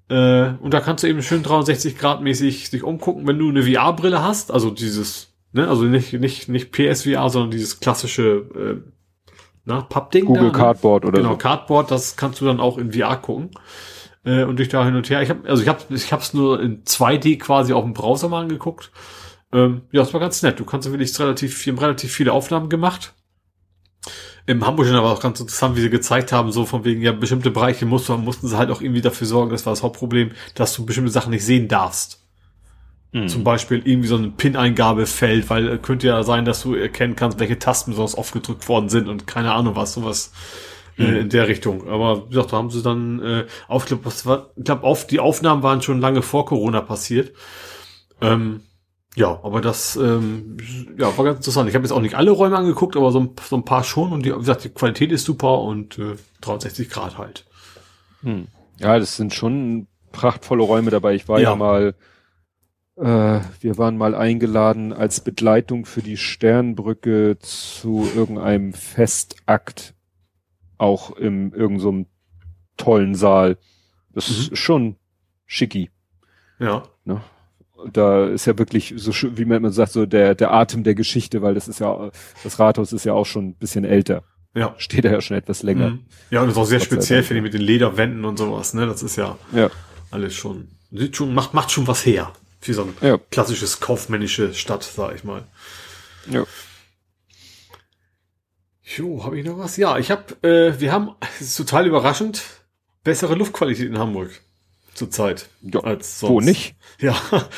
[0.09, 3.63] Äh, und da kannst du eben schön 360 Grad mäßig sich umgucken, wenn du eine
[3.63, 8.91] VR-Brille hast, also dieses, ne, also nicht, nicht, nicht PSVR, sondern dieses klassische äh,
[9.65, 10.25] na, Pappding.
[10.25, 11.09] Google da, Cardboard ne?
[11.09, 11.39] oder genau, so.
[11.39, 13.51] Cardboard, das kannst du dann auch in VR gucken.
[14.25, 15.23] Äh, und dich da hin und her.
[15.23, 18.43] Ich habe also ich habe ich hab's nur in 2D quasi auf dem Browser mal
[18.43, 18.91] angeguckt.
[19.53, 20.61] Ähm, ja, das war ganz nett.
[20.61, 23.15] Du kannst wirklich relativ, wir haben relativ viele Aufnahmen gemacht.
[24.47, 27.51] Im Hamburg war auch ganz interessant, wie sie gezeigt haben, so von wegen, ja, bestimmte
[27.51, 30.87] Bereiche mussten, mussten sie halt auch irgendwie dafür sorgen, das war das Hauptproblem, dass du
[30.87, 32.27] bestimmte Sachen nicht sehen darfst.
[33.13, 33.29] Hm.
[33.29, 37.39] Zum Beispiel irgendwie so ein PIN-Eingabefeld, weil äh, könnte ja sein, dass du erkennen kannst,
[37.39, 40.80] welche Tasten besonders oft gedrückt worden sind und keine Ahnung was, sowas Mhm.
[41.01, 41.89] In der Richtung.
[41.89, 44.85] Aber wie gesagt, da haben sie dann äh, auf, ich glaube, was war, ich glaube,
[44.85, 47.33] auf die Aufnahmen waren schon lange vor Corona passiert.
[48.21, 48.61] Ähm,
[49.17, 50.57] ja, aber das ähm,
[50.97, 51.69] ja, war ganz interessant.
[51.69, 54.13] Ich habe jetzt auch nicht alle Räume angeguckt, aber so ein, so ein paar schon
[54.13, 57.45] und die, wie gesagt, die Qualität ist super und äh, 360 Grad halt.
[58.23, 58.47] Hm.
[58.79, 61.15] Ja, das sind schon prachtvolle Räume dabei.
[61.15, 61.57] Ich war ja, Ja.
[61.57, 61.95] mal,
[62.97, 69.95] äh, wir waren mal eingeladen als Begleitung für die Sternbrücke zu irgendeinem Festakt,
[70.81, 72.07] auch im irgendeinem so
[72.77, 73.59] tollen Saal.
[74.15, 74.35] Das Mhm.
[74.37, 74.97] ist schon
[75.47, 75.91] schicki.
[76.59, 76.83] Ja.
[77.93, 80.95] Da ist ja wirklich so, schön, wie man immer sagt, so der, der Atem der
[80.95, 82.11] Geschichte, weil das ist ja,
[82.45, 84.23] das Rathaus ist ja auch schon ein bisschen älter.
[84.55, 84.75] Ja.
[84.79, 85.91] Steht da ja schon etwas länger.
[85.91, 86.05] Mhm.
[86.31, 88.87] Ja, und das ist auch sehr speziell, finde ich, mit den Lederwänden und sowas, ne?
[88.87, 89.71] Das ist ja Ja.
[90.11, 92.33] alles schon, sieht schon, macht, macht schon was her.
[92.61, 93.17] Für so ein Ja.
[93.31, 95.45] klassisches kaufmännische Stadt, sag ich mal.
[96.31, 96.45] Ja.
[98.97, 99.77] Jo, habe ich noch was?
[99.77, 101.11] Ja, ich habe, äh, wir haben,
[101.41, 102.43] es ist total überraschend,
[103.05, 104.31] bessere Luftqualität in Hamburg
[104.95, 106.33] zurzeit Ja, als sonst.
[106.33, 106.75] Wo nicht?
[107.01, 107.17] Ja,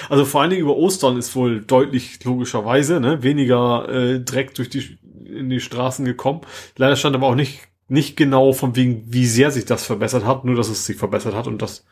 [0.09, 4.68] also vor allen Dingen über Ostern ist wohl deutlich logischerweise ne, weniger äh, Dreck durch
[4.68, 6.42] die in die Straßen gekommen.
[6.76, 10.44] Leider stand aber auch nicht nicht genau von wegen wie sehr sich das verbessert hat,
[10.44, 11.84] nur dass es sich verbessert hat und das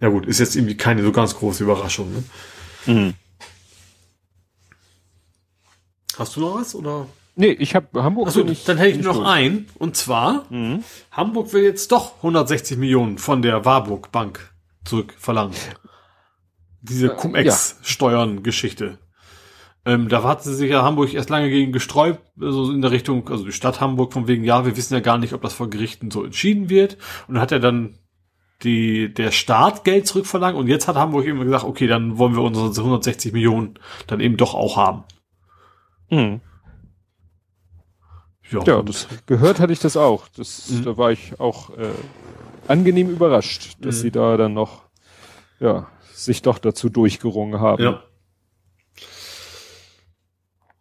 [0.00, 2.12] ja gut ist jetzt irgendwie keine so ganz große Überraschung.
[2.12, 2.24] Ne?
[2.86, 3.14] Mhm.
[6.18, 7.06] Hast du noch was oder?
[7.34, 8.28] Nee, ich habe Hamburg.
[8.28, 9.26] Achso, bin ich- dann hätte ich bin noch durch.
[9.28, 10.84] ein und zwar Mhm.
[11.10, 14.52] Hamburg will jetzt doch 160 Millionen von der Warburg Bank
[14.84, 15.54] zurückverlangen.
[16.82, 18.98] Diese Äh, Cum-Ex-Steuern-Geschichte.
[19.84, 23.28] Ähm, da hat sie sich ja Hamburg erst lange gegen gesträubt, also in der Richtung,
[23.28, 25.70] also die Stadt Hamburg von wegen, ja, wir wissen ja gar nicht, ob das vor
[25.70, 26.98] Gerichten so entschieden wird.
[27.26, 27.98] Und dann hat er dann
[28.62, 32.42] die, der Staat Geld zurückverlangt und jetzt hat Hamburg eben gesagt, okay, dann wollen wir
[32.42, 35.02] unsere 160 Millionen dann eben doch auch haben.
[36.10, 36.40] Mhm.
[38.52, 40.28] Ja, und- das gehört hatte ich das auch.
[40.36, 40.84] Das, Mhm.
[40.84, 41.88] Da war ich auch äh,
[42.68, 44.00] angenehm überrascht, dass Mhm.
[44.00, 44.82] sie da dann noch,
[45.60, 47.82] ja, sich doch dazu durchgerungen haben.
[47.82, 48.02] ja.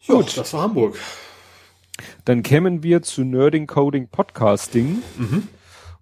[0.08, 0.98] Gut, das war Hamburg.
[2.26, 5.48] Dann kämen wir zu Nerding Coding Podcasting Mhm.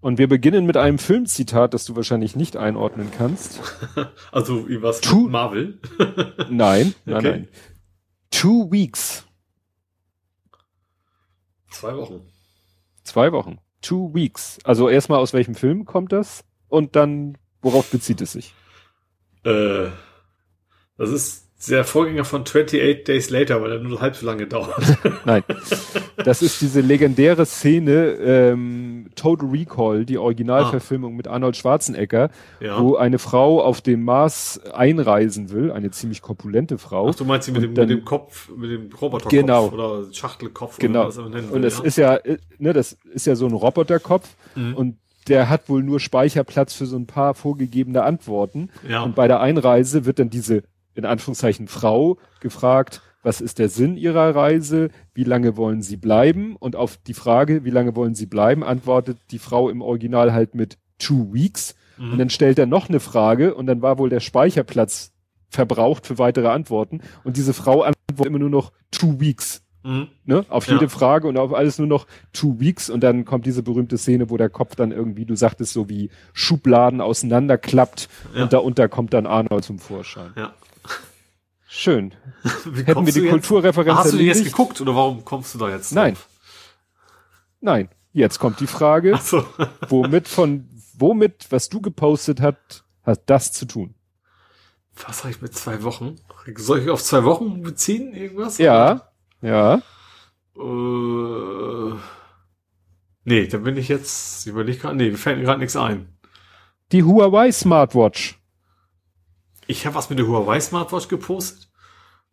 [0.01, 3.59] und wir beginnen mit einem Filmzitat, das du wahrscheinlich nicht einordnen kannst.
[4.31, 5.79] Also wie was Marvel.
[6.49, 7.29] Nein, nein, Okay.
[7.31, 7.47] nein.
[8.31, 9.25] Two Weeks.
[11.69, 12.27] Zwei Wochen.
[13.03, 13.59] Zwei Wochen.
[13.81, 14.59] Two Weeks.
[14.63, 18.53] Also erstmal aus welchem Film kommt das und dann worauf bezieht es sich?
[19.43, 19.89] Äh,
[20.97, 24.81] das ist der Vorgänger von 28 Days Later, weil er nur halb so lange dauert.
[25.25, 25.43] Nein.
[26.15, 32.29] Das ist diese legendäre Szene ähm, Total Recall, die Originalverfilmung mit Arnold Schwarzenegger,
[32.61, 32.81] ja.
[32.81, 37.09] wo eine Frau auf dem Mars einreisen will, eine ziemlich korpulente Frau.
[37.09, 39.67] Ach, du meinst sie mit Und dem, dann- mit dem Kopf, mit dem Roboterkopf Genau.
[39.67, 40.99] oder Schachtelkopf Genau.
[41.01, 41.83] oder was man nennen Und will, es ja?
[41.83, 42.19] ist ja,
[42.57, 44.75] ne, das ist ja so ein Roboterkopf Mhm.
[44.75, 44.97] und
[45.27, 48.69] der hat wohl nur Speicherplatz für so ein paar vorgegebene Antworten.
[48.87, 49.03] ja.
[49.03, 50.63] Und bei der Einreise wird dann diese,
[50.99, 54.89] in Anführungszeichen, Frau gefragt, was ist der Sinn ihrer Reise?
[55.13, 56.55] Wie lange wollen sie bleiben?
[56.55, 60.55] Und auf die Frage, wie lange wollen sie bleiben, antwortet die Frau im Original halt
[60.55, 61.75] mit two weeks.
[61.97, 62.13] Mhm.
[62.13, 65.11] Und dann stellt er noch eine Frage und dann war wohl der Speicherplatz
[65.49, 67.01] verbraucht für weitere Antworten.
[67.23, 69.63] Und diese Frau antwortet immer nur noch two weeks.
[69.83, 70.07] Mhm.
[70.25, 70.45] Ne?
[70.49, 70.73] Auf Ja.
[70.75, 74.29] jede Frage und auf alles nur noch two weeks und dann kommt diese berühmte Szene,
[74.29, 78.43] wo der Kopf dann irgendwie, du sagtest, so wie Schubladen auseinanderklappt Ja.
[78.43, 80.31] und darunter kommt dann Arnold zum Vorschein.
[80.37, 80.53] Ja.
[81.71, 82.15] Schön.
[82.65, 85.69] Wie Hätten wir die Kulturreferenz Hast du die jetzt geguckt oder warum kommst du da
[85.69, 85.91] jetzt?
[85.91, 86.15] Nein.
[86.15, 86.27] drauf?
[87.61, 87.89] Nein.
[88.11, 89.45] Jetzt kommt die Frage, so.
[89.87, 90.67] womit von,
[90.97, 93.93] womit, was du gepostet hast, hat das zu tun?
[95.05, 96.15] Was sag ich mit zwei Wochen?
[96.55, 98.57] Soll ich auf zwei Wochen beziehen, irgendwas?
[98.57, 99.11] Ja,
[99.43, 99.75] ja.
[100.57, 101.93] Äh,
[103.25, 106.17] nee, da bin ich jetzt, überleg gerade, nee, mir fällt mir gerade nichts ein.
[106.91, 108.38] Die Huawei Smartwatch.
[109.69, 111.69] Ich habe was mit der Huawei Smartwatch gepostet.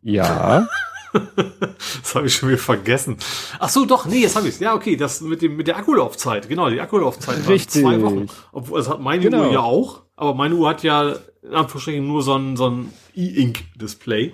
[0.01, 0.67] Ja.
[1.37, 3.19] das habe ich schon wieder vergessen.
[3.59, 6.49] Ach so, doch, nee, jetzt habe ich Ja, okay, das mit dem mit der Akkulaufzeit.
[6.49, 7.83] Genau, die Akkulaufzeit Richtig.
[7.83, 8.27] zwei Wochen.
[8.53, 9.49] Obwohl, das hat meine Genau.
[9.49, 12.91] Uhr ja auch, aber meine Uhr hat ja in Anführungsstrichen nur so ein so ein
[13.15, 14.33] E-Ink-Display.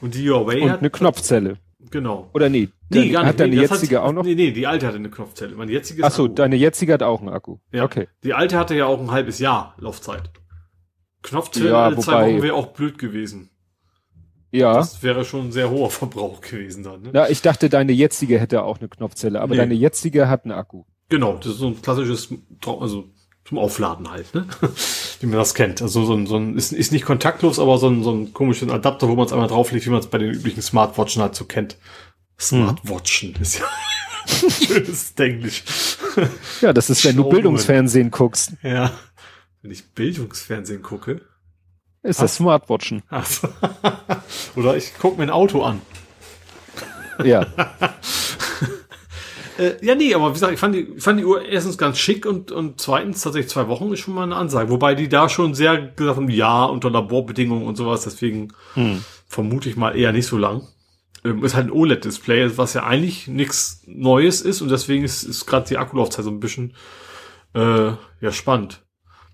[0.00, 1.58] Und die Huawei Und hat eine Knopfzelle.
[1.90, 2.30] genau.
[2.34, 2.68] Oder nee?
[2.88, 3.30] Nee, gar nicht.
[3.30, 4.22] Hat deine nee, jetzige auch noch?
[4.22, 5.56] Nee, nee, die alte hatte eine Knopfzelle.
[5.56, 7.58] Meine jetzige Ach so, deine jetzige hat auch einen Akku.
[7.72, 7.82] Ja.
[7.82, 8.06] Okay.
[8.22, 10.30] Die alte hatte ja auch ein halbes Jahr Laufzeit.
[11.22, 13.50] Knopfzelle Ja, alle zwei Wochen wäre auch blöd gewesen.
[14.50, 14.74] Ja.
[14.74, 17.02] Das wäre schon ein sehr hoher Verbrauch gewesen dann.
[17.02, 17.10] Ne?
[17.12, 19.58] Na, ich dachte, deine jetzige hätte auch eine Knopfzelle, aber Nee.
[19.58, 20.84] deine jetzige hat einen Akku.
[21.10, 22.28] Genau, das ist so ein klassisches,
[22.66, 23.08] also
[23.44, 24.46] zum Aufladen halt, ne?
[25.20, 25.80] wie man das kennt.
[25.80, 28.70] Also so ein, so ein ist, ist nicht kontaktlos, aber so ein, so ein komischen
[28.70, 31.44] Adapter, wo man es einmal drauflegt, wie man es bei den üblichen Smartwatchen halt so
[31.46, 31.76] kennt.
[32.38, 33.64] Smartwatchen ist ja
[34.50, 35.64] schönes Englisch.
[36.60, 37.28] Ja, das ist, wenn du.
[37.28, 38.92] Bildungsfernsehen guckst, Ja.
[39.62, 41.22] Wenn ich Bildungsfernsehen gucke.
[42.02, 43.02] ist das Smartwatchen.
[43.10, 43.48] Also,
[44.56, 45.82] oder ich gucke mir ein Auto an.
[47.24, 47.46] Ja.
[49.58, 51.98] Äh, ja, nee, aber wie gesagt, ich fand die, ich fand die Uhr erstens ganz
[51.98, 54.70] schick und, und zweitens tatsächlich zwei Wochen ist schon mal eine Ansage.
[54.70, 58.52] Wobei die da schon sehr gesagt haben, ja, unter Laborbedingungen und sowas, deswegen
[59.26, 60.68] vermute ich mal eher nicht so lang.
[61.24, 65.46] Ähm, ist halt ein OLED-Display, was ja eigentlich nichts Neues ist und deswegen ist, ist
[65.46, 66.74] gerade die Akkulaufzeit so ein bisschen
[67.54, 68.82] äh, ja spannend.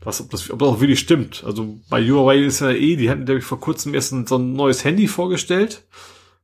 [0.05, 1.42] Was, ob das ob das auch wirklich stimmt.
[1.47, 4.36] Also bei Huawei ist ja eh, die hatten, glaube ich, vor kurzem erst ein, so
[4.36, 5.83] ein neues Handy vorgestellt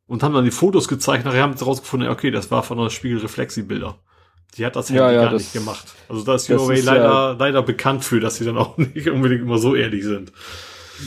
[0.06, 1.24] und haben dann die Fotos gezeigt.
[1.26, 3.96] Nachher haben sie rausgefunden, okay, das war von einer Spiegelreflexi-Bilder.
[4.56, 5.86] Die hat das Handy Ja, ja, gar das- nicht gemacht.
[6.08, 9.08] Also da ist Huawei ist leider, ja- leider bekannt für, dass sie dann auch nicht
[9.08, 10.32] unbedingt immer so ehrlich sind.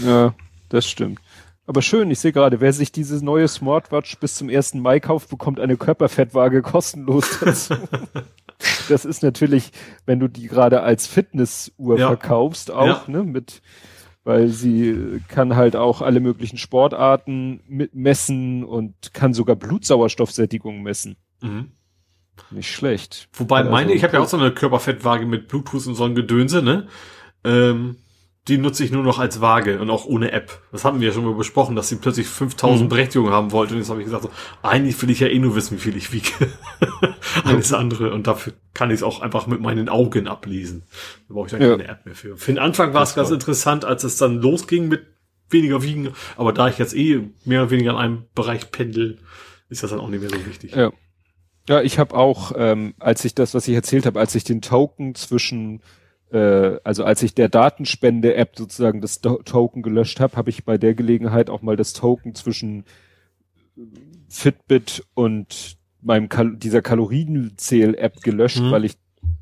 [0.06, 0.34] Ja,
[0.70, 1.20] das stimmt.
[1.66, 4.76] Aber schön, ich sehe gerade, wer sich dieses neue Smartwatch bis zum 1.
[4.76, 7.76] Mai kauft, bekommt eine Körperfettwaage kostenlos dazu.
[8.90, 9.72] Das ist natürlich,
[10.06, 12.08] wenn du die gerade als Fitnessuhr Ja.
[12.08, 13.12] verkaufst, auch, Ja.
[13.12, 13.62] ne, mit,
[14.24, 20.82] weil sie äh, kann halt auch alle möglichen Sportarten mit messen und kann sogar Blutsauerstoffsättigung
[20.82, 21.18] messen.
[21.42, 21.72] Mhm.
[22.52, 23.30] Nicht schlecht.
[23.34, 26.16] Wobei Also, meine, ich habe ja auch so eine Körperfettwaage mit Bluetooth und so ein
[26.16, 26.88] Gedönse, ne?
[27.44, 27.98] Ähm,
[28.50, 30.60] die nutze ich nur noch als Waage und auch ohne App.
[30.74, 32.90] Das haben wir ja schon mal besprochen, dass sie plötzlich 5000 Mhm.
[32.90, 33.74] Berechtigungen haben wollte.
[33.74, 34.32] Und jetzt habe ich gesagt, so,
[34.62, 36.30] eigentlich will ich ja eh nur wissen, wie viel ich wiege.
[37.46, 38.14] Alles andere.
[38.14, 40.84] Und dafür kann ich es auch einfach mit meinen Augen ablesen.
[41.28, 41.70] Da brauche ich dann Ja.
[41.78, 42.36] keine App mehr für.
[42.38, 45.06] Für den Anfang war es ganz interessant, als es dann losging mit
[45.50, 46.10] weniger wiegen.
[46.36, 49.20] Aber da ich jetzt eh mehr oder weniger in einem Bereich pendel,
[49.70, 50.76] ist das dann auch nicht mehr so wichtig.
[50.76, 50.92] Ja.
[51.70, 54.62] Ja, ich habe auch, ähm, als ich das, was ich erzählt habe, als ich den
[54.62, 55.82] Token zwischen,
[56.34, 60.78] äh, also als ich der Datenspende-App sozusagen das Do Token gelöscht habe, habe ich bei
[60.78, 62.84] der Gelegenheit auch mal das Token zwischen
[64.30, 68.72] Fitbit und meinem Kal dieser Kalorienzähl-App gelöscht, Mhm.
[68.72, 68.96] weil ich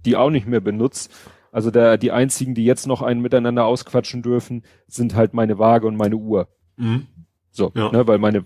[0.05, 1.09] die auch nicht mehr benutze.
[1.51, 5.87] Also da die einzigen, die jetzt noch einen miteinander ausquatschen dürfen, sind halt meine Waage
[5.87, 6.47] und meine Uhr.
[6.77, 7.07] Mhm.
[7.51, 7.91] So, Ja.
[7.91, 8.45] ne, weil meine,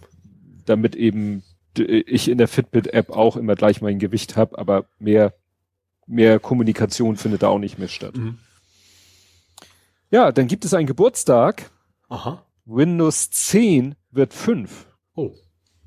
[0.65, 1.43] damit eben
[1.77, 5.33] ich in der Fitbit-App auch immer gleich mein Gewicht habe, aber mehr,
[6.06, 8.16] mehr Kommunikation findet da auch nicht mehr statt.
[8.16, 8.38] Mhm.
[10.11, 11.72] Ja, dann gibt es einen Geburtstag.
[12.09, 12.45] Aha.
[12.66, 14.88] Windows 10 wird 5.
[15.16, 15.34] Oh.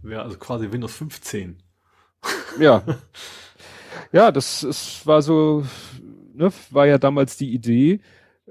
[0.03, 1.63] Wäre also quasi Windows 15.
[2.59, 2.83] Ja.
[4.11, 5.65] ja, das, es war so,
[6.35, 8.01] ne, war ja damals die Idee.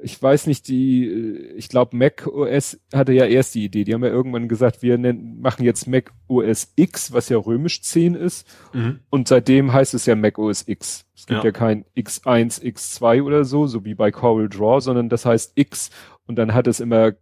[0.03, 3.83] Ich weiß nicht, die, äh, ich glaube, Mac OS hatte ja erst die Idee.
[3.83, 7.81] Die haben ja irgendwann gesagt, wir nennen, machen jetzt Mac OS X, was ja römisch
[7.81, 8.47] 10 ist.
[8.73, 8.99] Mhm.
[9.09, 11.05] Und seitdem heißt es ja Mac OS X.
[11.15, 11.45] Es gibt Ja.
[11.45, 15.89] ja, kein X1, X2 oder so, so wie bei Coral Draw, sondern das heißt X.
[16.27, 17.13] Und dann hat es immer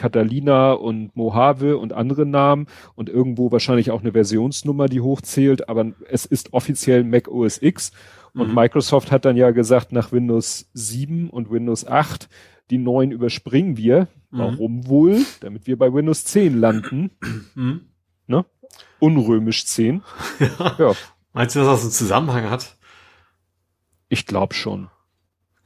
[0.00, 5.92] Catalina und Mojave und andere Namen und irgendwo wahrscheinlich auch eine Versionsnummer, die hochzählt, aber
[6.08, 7.92] es ist offiziell Mac OS X.
[8.32, 8.54] Und Mhm.
[8.54, 12.28] Microsoft hat dann ja gesagt, nach Windows 7 und Windows 8,
[12.70, 14.08] die neuen überspringen wir.
[14.30, 14.38] Mhm.
[14.38, 15.18] Warum wohl?
[15.40, 17.10] Damit wir bei Windows 10 landen.
[17.54, 17.80] Mhm.
[18.26, 18.46] Ne?
[19.00, 20.02] Unrömisch 10.
[20.58, 20.74] Ja.
[20.78, 20.92] Ja,
[21.34, 22.76] Meinst du, dass das einen Zusammenhang hat?
[24.08, 24.88] ich glaube schon.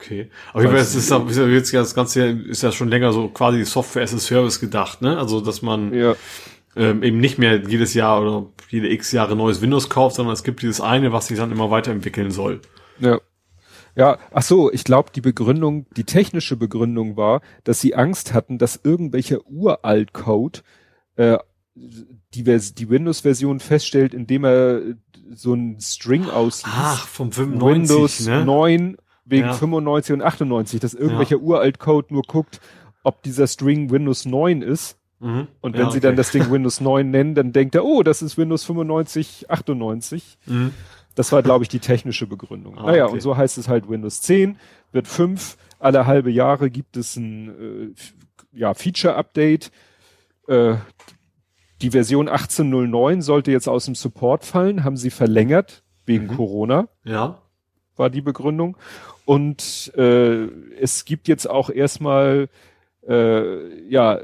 [0.05, 0.31] Okay.
[0.52, 3.12] Aber ich weiß, Weiß es ist ja jetzt ja das Ganze ist ja schon länger
[3.12, 5.18] so quasi Software as a Service gedacht, ne?
[5.18, 6.15] Also, dass man Ja.
[6.76, 10.42] ähm, eben nicht mehr jedes Jahr oder jede x Jahre neues Windows kauft, sondern es
[10.44, 12.60] gibt dieses eine, was sich dann immer weiterentwickeln soll.
[13.00, 13.20] Ja.
[13.97, 18.58] Ja, ach so, ich glaube, die Begründung, die technische Begründung war, dass sie Angst hatten,
[18.58, 20.62] dass irgendwelcher Uralt-Code
[21.15, 21.39] äh,
[21.76, 24.81] die, die Windows-Version feststellt, indem er
[25.33, 26.76] so ein String ausliest.
[26.76, 28.44] Ach, vom 95, Windows ne?
[28.44, 29.53] 9 wegen Ja.
[29.55, 32.61] 95 und 98, dass irgendwelcher Uralt-Code nur guckt,
[33.03, 35.49] ob dieser String Windows 9 ist Mhm.
[35.62, 35.94] Und wenn ja, okay.
[35.94, 39.51] sie dann das Ding Windows 9 nennen, dann denkt er, oh, das ist Windows 95,
[39.51, 40.39] 98.
[40.47, 40.73] Mhm.
[41.15, 42.77] Das war, glaube ich, die technische Begründung.
[42.77, 43.15] Ah, naja, okay.
[43.15, 44.59] und so heißt es halt Windows 10,
[44.93, 49.70] wird 5, alle halbe Jahre gibt es ein äh, ja, Feature-Update.
[50.49, 50.75] Äh,
[51.81, 56.36] die Version 18.09 sollte jetzt aus dem Support fallen, haben sie verlängert wegen mhm.
[56.36, 56.89] Corona.
[57.05, 57.39] Ja.
[57.97, 58.77] War die Begründung.
[59.25, 60.47] Und äh,
[60.81, 62.49] es gibt jetzt auch erstmal
[63.07, 64.20] äh, ja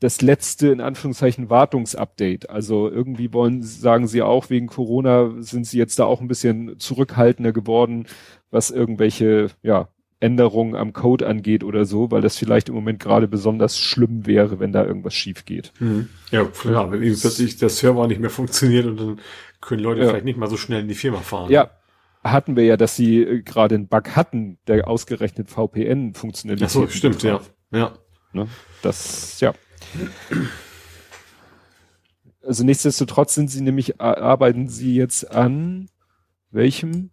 [0.00, 2.50] das letzte in Anführungszeichen Wartungsupdate.
[2.50, 6.78] Also irgendwie wollen sagen sie auch wegen Corona sind sie jetzt da auch ein bisschen
[6.78, 8.06] zurückhaltender geworden,
[8.50, 9.88] was irgendwelche ja
[10.20, 14.58] Änderungen am Code angeht oder so, weil das vielleicht im Moment gerade besonders schlimm wäre,
[14.58, 15.72] wenn da irgendwas schief geht.
[15.78, 16.08] Mhm.
[16.30, 19.20] Ja, klar, wenn plötzlich der Server nicht mehr funktioniert und dann
[19.60, 20.08] können Leute ja.
[20.08, 21.50] vielleicht nicht mal so schnell in die Firma fahren.
[21.50, 21.70] Ja,
[22.32, 26.62] hatten wir ja, dass sie äh, gerade einen Bug hatten, der ausgerechnet VPN funktioniert.
[26.62, 27.40] Ach so, stimmt, ja.
[27.70, 27.92] Ja.
[28.32, 28.48] Ne?
[28.82, 29.52] Das, ja.
[32.42, 35.88] Also nichtsdestotrotz sind sie nämlich, arbeiten sie jetzt an
[36.50, 37.10] welchem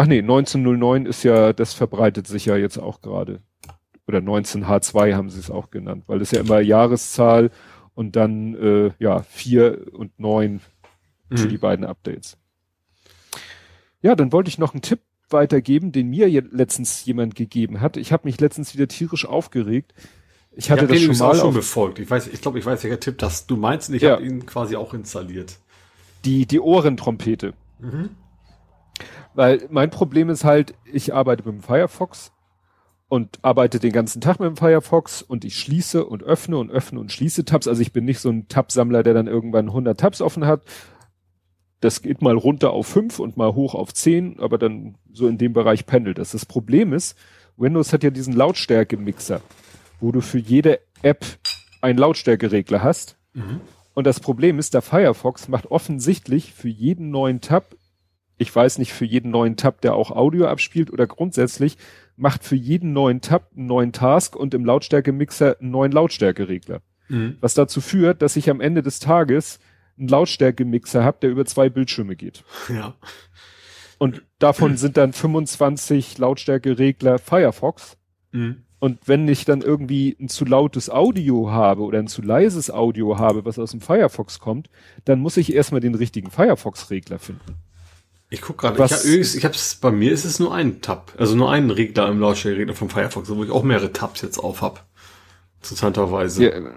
[0.00, 3.42] Ach nee, 1909 ist ja, das verbreitet sich ja jetzt auch gerade.
[4.08, 7.50] Oder 19H2 haben sie es auch genannt, weil das ja immer Jahreszahl
[7.92, 10.62] und dann äh, ja vier und neun
[11.30, 11.48] für mhm.
[11.50, 12.38] die beiden Updates.
[14.02, 17.96] Ja, dann wollte ich noch einen Tipp weitergeben, den mir letztens jemand gegeben hat.
[17.96, 19.94] Ich habe mich letztens wieder tierisch aufgeregt.
[20.52, 21.98] Ich hatte ich das schon mal schon befolgt.
[22.00, 23.88] Ich weiß, ich glaube, ich weiß, welcher Tipp das du meinst.
[23.88, 24.12] Und ich ja.
[24.12, 25.58] habe ihn quasi auch installiert.
[26.24, 27.54] Die die Ohrentrompete.
[27.78, 28.10] Mhm.
[29.34, 32.32] Weil mein Problem ist halt, ich arbeite mit dem Firefox
[33.08, 37.00] und arbeite den ganzen Tag mit dem Firefox und ich schließe und öffne und öffne
[37.00, 37.68] und schließe Tabs.
[37.68, 40.62] Also ich bin nicht so ein Tab-Sammler, der dann irgendwann 100 Tabs offen hat.
[41.80, 45.38] Das geht mal runter auf 5 und mal hoch auf 10, aber dann so in
[45.38, 46.32] dem Bereich pendelt das.
[46.32, 47.16] Das Problem ist,
[47.56, 49.40] Windows hat ja diesen Lautstärke-Mixer,
[50.00, 51.24] wo du für jede App
[51.80, 53.16] einen Lautstärkeregler hast.
[53.32, 53.60] Mhm.
[53.94, 57.74] Und das Problem ist, der Firefox macht offensichtlich für jeden neuen Tab
[58.40, 61.76] ich weiß nicht, für jeden neuen Tab, der auch Audio abspielt oder grundsätzlich
[62.16, 66.80] macht für jeden neuen Tab einen neuen Task und im Lautstärkemixer einen neuen Lautstärkeregler.
[67.08, 67.36] Mhm.
[67.40, 69.58] Was dazu führt, dass ich am Ende des Tages
[70.00, 72.42] einen Lautstärkemixer habe, der über zwei Bildschirme geht.
[72.68, 72.94] Ja.
[73.98, 77.98] Und davon sind dann 25 Lautstärkeregler Firefox.
[78.32, 78.62] Mhm.
[78.78, 83.18] Und wenn ich dann irgendwie ein zu lautes Audio habe oder ein zu leises Audio
[83.18, 84.70] habe, was aus dem Firefox kommt,
[85.04, 87.56] dann muss ich erstmal den richtigen Firefox-Regler finden.
[88.30, 91.36] Ich guck gerade, ich, hab, ich hab's, bei mir ist es nur ein Tab, also
[91.36, 94.86] nur ein Regler im Lautstärkeregler vom Firefox, wo ich auch mehrere Tabs jetzt auf hab.
[95.60, 96.44] Interessanterweise.
[96.44, 96.72] Ja,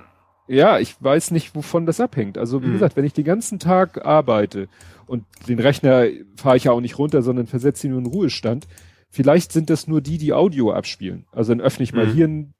[0.48, 2.38] ja, ich weiß nicht, wovon das abhängt.
[2.38, 2.74] Also wie mhm.
[2.74, 4.68] gesagt, wenn ich den ganzen Tag arbeite
[5.06, 8.68] und den Rechner fahre ich ja auch nicht runter, sondern versetze ihn nur in Ruhestand,
[9.10, 11.26] vielleicht sind das nur die, die Audio abspielen.
[11.32, 12.14] Also dann öffne ich mal mhm.
[12.14, 12.54] hier ein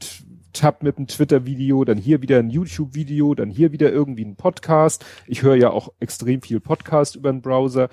[0.54, 5.04] Tab mit einem Twitter-Video, dann hier wieder ein YouTube-Video, dann hier wieder irgendwie ein Podcast.
[5.28, 7.90] Ich höre ja auch extrem viel Podcast über den Browser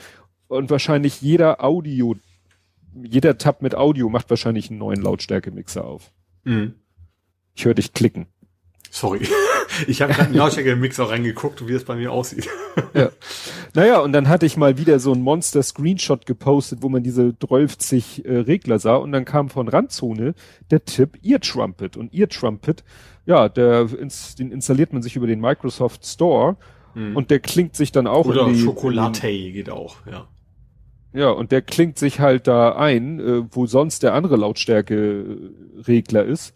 [0.46, 2.16] und wahrscheinlich jeder Audio,
[2.94, 6.12] jeder Tab mit Audio macht wahrscheinlich einen neuen Lautstärke-Mixer auf.
[6.44, 6.74] Mhm.
[7.54, 8.26] Ich höre dich klicken.
[8.90, 9.26] Sorry.
[9.86, 12.48] Ich habe gerade einen Lautstärke-Mixer reingeguckt, wie es bei mir aussieht.
[12.94, 13.10] Ja.
[13.74, 18.24] Naja, und dann hatte ich mal wieder so ein Monster-Screenshot gepostet, wo man diese 12
[18.24, 20.34] äh, Regler sah und dann kam von Randzone
[20.70, 21.96] der Tipp Ear Trumpet.
[21.96, 22.82] Und Ear Trumpet,
[23.26, 26.56] ja, der, ins, den installiert man sich über den Microsoft Store
[26.94, 27.16] mhm.
[27.16, 30.26] und der klingt sich dann auch Oder Schokolate geht auch, ja.
[31.12, 36.54] Ja, und der klingt sich halt da ein, äh, wo sonst der andere Lautstärke-Regler ist.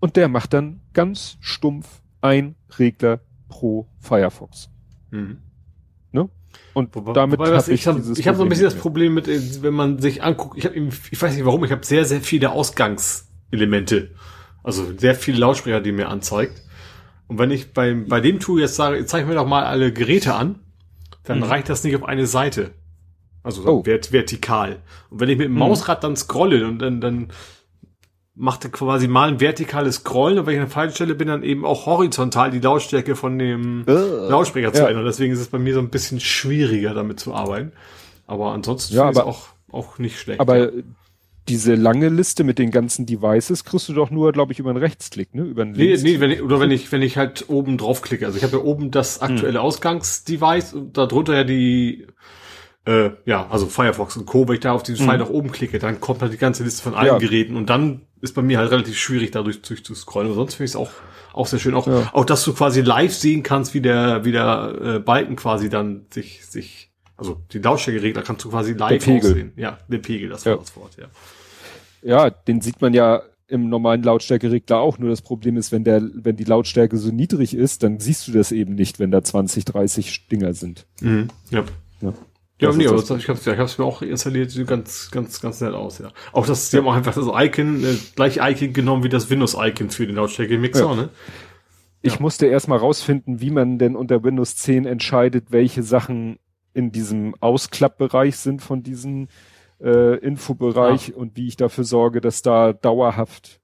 [0.00, 4.70] Und der macht dann ganz stumpf ein Regler pro Firefox.
[5.10, 5.38] Mhm.
[6.12, 6.28] Ne?
[6.74, 9.40] Und Wobei, damit habe ich, ich habe hab so ein bisschen das Problem mit, äh,
[9.62, 12.50] wenn man sich anguckt, ich habe ich weiß nicht warum, ich habe sehr, sehr viele
[12.50, 14.10] Ausgangselemente.
[14.62, 16.62] Also sehr viele Lautsprecher, die mir anzeigt.
[17.28, 20.34] Und wenn ich beim, bei dem Tool jetzt sage, zeig mir doch mal alle Geräte
[20.34, 20.60] an,
[21.24, 21.44] dann mhm.
[21.44, 22.72] reicht das nicht auf eine Seite.
[23.42, 23.82] Also oh.
[23.82, 24.82] vert vertikal.
[25.08, 25.60] Und wenn ich mit dem hm.
[25.60, 27.28] Mausrad dann scrolle und dann, dann
[28.34, 31.28] macht er quasi mal ein vertikales Scrollen und wenn ich an der falschen Stelle bin,
[31.28, 34.88] dann eben auch horizontal die Lautstärke von dem uh, Lautsprecher zu ja.
[34.88, 35.04] ändern.
[35.04, 37.72] Deswegen ist es bei mir so ein bisschen schwieriger, damit zu arbeiten.
[38.26, 40.40] Aber ansonsten ja, aber, auch, auch nicht schlecht.
[40.40, 40.82] Aber ja.
[41.48, 44.78] diese lange Liste mit den ganzen Devices kriegst du doch nur, glaube ich, über einen
[44.78, 45.42] Rechtsklick, ne?
[45.42, 48.24] Über einen nee, nee, wenn ich, oder wenn ich, wenn ich halt oben drauf klicke.
[48.26, 49.64] Also ich habe ja oben das aktuelle hm.
[49.64, 52.06] Ausgangsdevice und darunter ja die
[52.90, 55.10] äh, ja, also Firefox und Co., wenn ich da auf diesen mhm.
[55.10, 57.18] Pfeil nach oben klicke, dann kommt halt die ganze Liste von allen ja.
[57.18, 60.28] Geräten und dann ist bei mir halt relativ schwierig, dadurch durchzuscrollen.
[60.28, 60.90] Aber sonst finde ich es auch,
[61.32, 61.74] auch sehr schön.
[61.74, 62.10] Auch, ja.
[62.12, 66.06] auch, dass du quasi live sehen kannst, wie der, wie der äh, Balken quasi dann
[66.10, 69.52] sich, sich, also die Lautstärkeregler kannst du quasi live sehen.
[69.56, 70.58] Ja, der Pegel, das war ja.
[70.58, 71.06] das Wort, ja.
[72.02, 74.98] Ja, den sieht man ja im normalen Lautstärkeregler auch.
[74.98, 78.32] Nur das Problem ist, wenn der, wenn die Lautstärke so niedrig ist, dann siehst du
[78.32, 80.86] das eben nicht, wenn da 20, 30 Dinger sind.
[81.00, 81.28] Mhm.
[81.50, 81.64] Ja.
[82.00, 82.14] Ja.
[82.60, 85.60] Ja, nee, das, ich hab's, ja, ich hab's mir auch installiert, sieht ganz, ganz, ganz
[85.60, 86.08] nett aus, ja.
[86.32, 89.90] Auch das, die haben auch einfach das Icon, äh, gleich Icon genommen wie das Windows-Icon
[89.90, 90.94] für den Lautstärke-Mixer, Ja.
[90.94, 91.08] ne?
[92.02, 92.20] Ich Ja.
[92.20, 96.38] musste erst mal rausfinden, wie man denn unter Windows 10 entscheidet, welche Sachen
[96.72, 99.28] in diesem Ausklappbereich sind von diesem
[99.82, 103.60] äh, Infobereich und wie ich dafür sorge, dass da dauerhaft,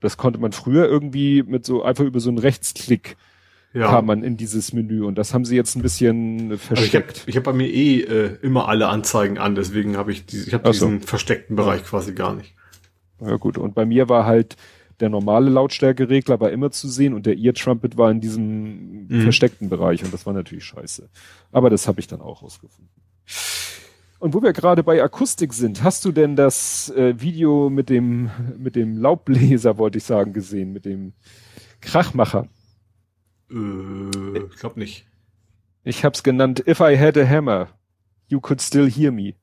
[0.00, 3.16] das konnte man früher irgendwie mit so einfach über so einen Rechtsklick
[3.72, 3.86] Ja.
[3.88, 6.76] kam man in dieses Menü und das haben sie jetzt ein bisschen Aber ich habe
[7.04, 7.26] versteckt.
[7.36, 10.68] hab bei mir eh äh, immer alle Anzeigen an, deswegen habe ich diese, ich habe
[10.68, 10.86] Ach so.
[10.86, 12.54] diesen versteckten Bereich quasi gar nicht.
[13.20, 14.56] Ja gut, und bei mir war halt
[14.98, 19.22] der normale Lautstärkeregler war immer zu sehen und der Ear Trumpet war in diesem Mhm.
[19.22, 21.08] versteckten Bereich und das war natürlich scheiße.
[21.52, 22.90] Aber das habe ich dann auch rausgefunden.
[24.18, 28.30] Und wo wir gerade bei Akustik sind, hast du denn das äh, Video mit dem
[28.58, 31.12] mit dem Laubbläser, wollte ich sagen, gesehen, mit dem
[31.80, 32.48] Krachmacher?
[33.50, 35.06] Äh, ich glaube nicht.
[35.84, 37.68] Ich hab's genannt If I Had a Hammer,
[38.28, 39.34] You Could Still Hear Me.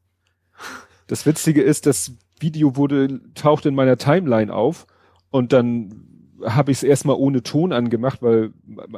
[1.08, 4.86] Das Witzige ist, das Video wurde, taucht in meiner Timeline auf
[5.32, 6.04] und dann
[6.46, 8.52] habe ich es erstmal ohne Ton angemacht, weil,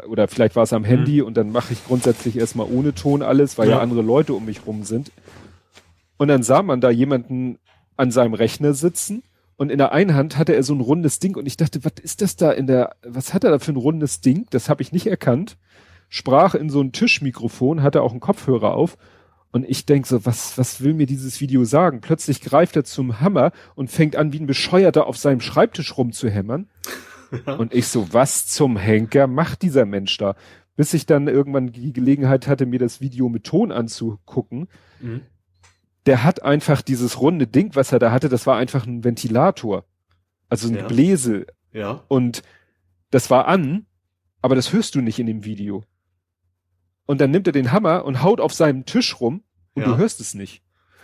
[0.08, 3.58] oder vielleicht war es am Handy und dann mache ich grundsätzlich erstmal ohne Ton alles,
[3.58, 3.78] weil ja.
[3.78, 3.82] Ja.
[3.82, 5.12] andere Leute um mich rum sind.
[6.18, 7.60] Und dann sah man da jemanden
[7.96, 9.24] an seinem Rechner sitzen
[9.60, 11.92] und in der einen Hand hatte er so ein rundes Ding und ich dachte, was
[12.02, 14.46] ist das da in der, was hat er da für ein rundes Ding?
[14.52, 15.58] Das habe ich nicht erkannt.
[16.08, 18.98] Sprach in so ein Tischmikrofon, hatte auch einen Kopfhörer auf
[19.52, 22.00] und ich denk so, was, was will mir dieses Video sagen?
[22.00, 26.70] Plötzlich greift er zum Hammer und fängt an, wie ein Bescheuerter auf seinem Schreibtisch rumzuhämmern.
[27.46, 30.36] Und ich so, was zum Henker macht dieser Mensch da?
[30.78, 34.70] Bis ich dann irgendwann die Gelegenheit hatte, mir das Video mit Ton anzugucken.
[35.02, 35.22] Mhm.
[36.10, 39.86] Der hat einfach dieses runde Ding, was er da hatte, das war einfach ein Ventilator.
[40.50, 40.88] Also ein Ja.
[40.88, 41.46] Bläse.
[41.72, 42.04] Ja.
[42.08, 42.42] Und
[43.12, 43.86] das war an,
[44.42, 45.84] aber das hörst du nicht in dem Video.
[47.06, 49.44] Und dann nimmt er den Hammer und haut auf seinem Tisch rum
[49.76, 49.90] und Ja.
[49.90, 50.64] du hörst es nicht.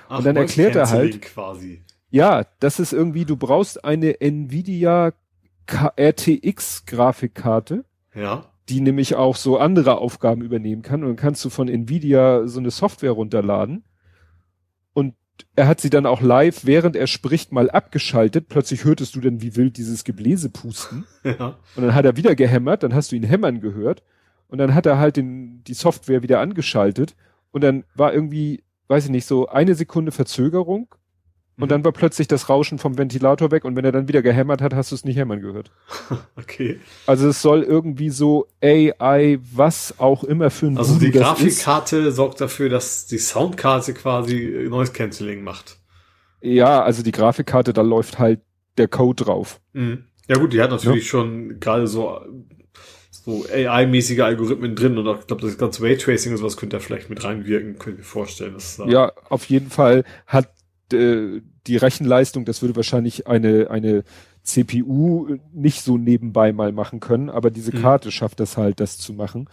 [0.10, 1.84] Ach, Und dann erklärt er halt- Quasi.
[2.10, 5.14] Ja, das ist irgendwie, du brauchst eine Nvidia
[5.98, 7.86] RTX Grafikkarte,
[8.16, 8.46] Ja.
[8.70, 11.04] die nämlich auch so andere Aufgaben übernehmen kann.
[11.04, 13.84] Und dann kannst du von Nvidia so eine Software runterladen.
[15.56, 18.48] Er hat sie dann auch live, während er spricht, mal abgeschaltet.
[18.50, 21.06] Plötzlich hörtest du dann wie wild dieses Gebläse pusten.
[21.24, 21.58] Ja.
[21.76, 24.04] Und dann hat er wieder gehämmert, dann hast du ihn hämmern gehört.
[24.48, 27.16] Und dann hat er halt den, die Software wieder angeschaltet.
[27.52, 30.94] Und dann war irgendwie, weiß ich nicht, so eine Sekunde Verzögerung.
[31.58, 31.70] Und Mhm.
[31.70, 33.64] dann war plötzlich das Rauschen vom Ventilator weg.
[33.66, 35.72] Und wenn er dann wieder gehämmert hat, hast du es nicht hämmern gehört.
[36.36, 36.80] Okay.
[37.08, 41.12] Also es soll irgendwie so AI, was auch immer für ein Also Voodoo die.
[41.12, 45.78] Grafikkarte sorgt dafür, dass die Soundkarte quasi Noise Cancelling macht.
[46.42, 48.42] Ja, also die Grafikkarte, da läuft halt
[48.78, 49.60] der Code drauf.
[49.74, 50.06] Mhm.
[50.28, 52.20] Ja gut, die hat natürlich schon gerade so
[53.12, 56.80] so AI-mäßige Algorithmen drin und auch, ich glaube, das ganze Raytracing und sowas könnte da
[56.80, 58.54] vielleicht mit reinwirken, könnte ich mir vorstellen.
[58.54, 60.50] Dass, da- Ja, auf jeden Fall hat
[60.92, 64.04] die Rechenleistung, das würde wahrscheinlich eine, eine
[64.44, 67.82] CPU nicht so nebenbei mal machen können, aber diese Mhm.
[67.82, 69.50] Karte schafft das halt, das zu machen.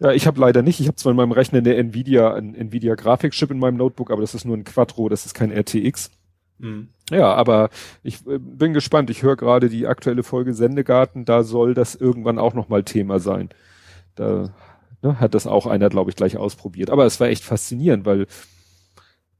[0.00, 0.80] Ja, ich habe leider nicht.
[0.80, 4.20] Ich habe zwar in meinem Rechner eine Nvidia, ein Nvidia Grafikchip in meinem Notebook, aber
[4.20, 6.10] das ist nur ein Quattro, das ist kein RTX.
[6.58, 6.88] Mhm.
[7.10, 7.70] Ja, aber
[8.02, 9.10] ich äh, bin gespannt.
[9.10, 13.48] Ich höre gerade die aktuelle Folge Sendegarten, da soll das irgendwann auch nochmal Thema sein.
[14.14, 14.50] Da
[15.02, 16.90] ne, hat das auch einer, glaube ich, gleich ausprobiert.
[16.90, 18.26] Aber es war echt faszinierend, weil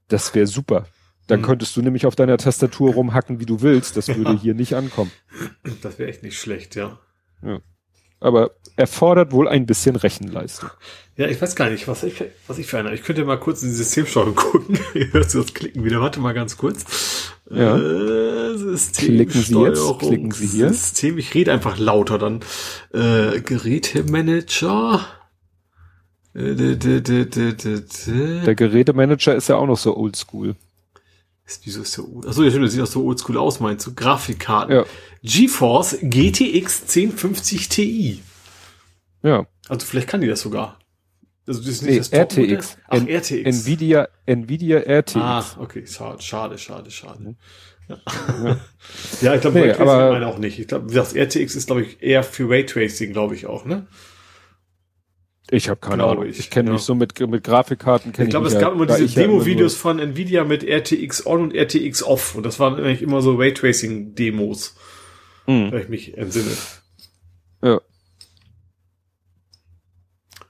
[0.08, 0.86] das wäre super.
[1.28, 1.44] Dann Mhm.
[1.44, 3.96] könntest du nämlich auf deiner Tastatur rumhacken, wie du willst.
[3.96, 5.12] Das würde hier nicht ankommen.
[5.82, 6.98] Das wäre echt nicht schlecht, ja.
[8.20, 10.70] Aber erfordert wohl ein bisschen Rechenleistung.
[11.16, 12.92] Ja, ich weiß gar nicht, was ich, was ich für einer.
[12.92, 14.76] Ich könnte mal kurz in die Systemsteuerung gucken.
[14.94, 16.00] Ihr hört das Klicken wieder.
[16.00, 17.30] Warte mal ganz kurz.
[17.50, 17.76] Ja.
[17.76, 18.56] Äh,
[18.96, 20.68] Klicken Sie jetzt, klicken Sie hier.
[20.72, 22.40] System, ich rede einfach lauter dann.
[22.92, 25.06] Äh, Gerätemanager.
[26.34, 26.54] Äh,
[28.46, 30.56] Der Gerätemanager ist ja auch noch so oldschool.
[31.48, 32.26] Ist, wieso ist der old?
[32.26, 33.94] Achso, ja, stimmt, das sieht auch so oldschool aus, meinst du?
[33.94, 34.76] Grafikkarten.
[34.76, 34.84] Ja.
[35.22, 38.22] GeForce GTX 1050 Ti.
[39.22, 39.46] Ja.
[39.68, 40.78] Also vielleicht kann die das sogar.
[41.46, 42.10] Also das ist Nee, das?
[42.12, 42.76] RTX.
[42.88, 43.30] Ach, N- RTX.
[43.64, 45.16] Nvidia, Nvidia RTX.
[45.16, 47.34] Ah, okay, schade, schade, schade, schade.
[47.88, 47.96] Ja,
[49.22, 50.58] ja ich glaube, Nee, Raytracing aber- meine auch nicht.
[50.58, 53.86] Ich glaube, das RTX ist, glaube ich, eher für Raytracing, glaube ich auch, ne?
[55.50, 56.26] Ich habe keine Glaube Ahnung.
[56.26, 56.72] ich, Ich, kenne ja.
[56.74, 58.12] mich so mit, mit Grafikkarten.
[58.18, 61.54] Ich glaube, es ja, gab immer diese ja Demo-Videos von Nvidia mit RTX on und
[61.54, 62.34] RTX off.
[62.34, 64.74] Und das waren eigentlich immer so Raytracing-Demos,
[65.46, 65.72] Hm.
[65.72, 66.50] wenn ich mich entsinne.
[67.62, 67.80] Ja.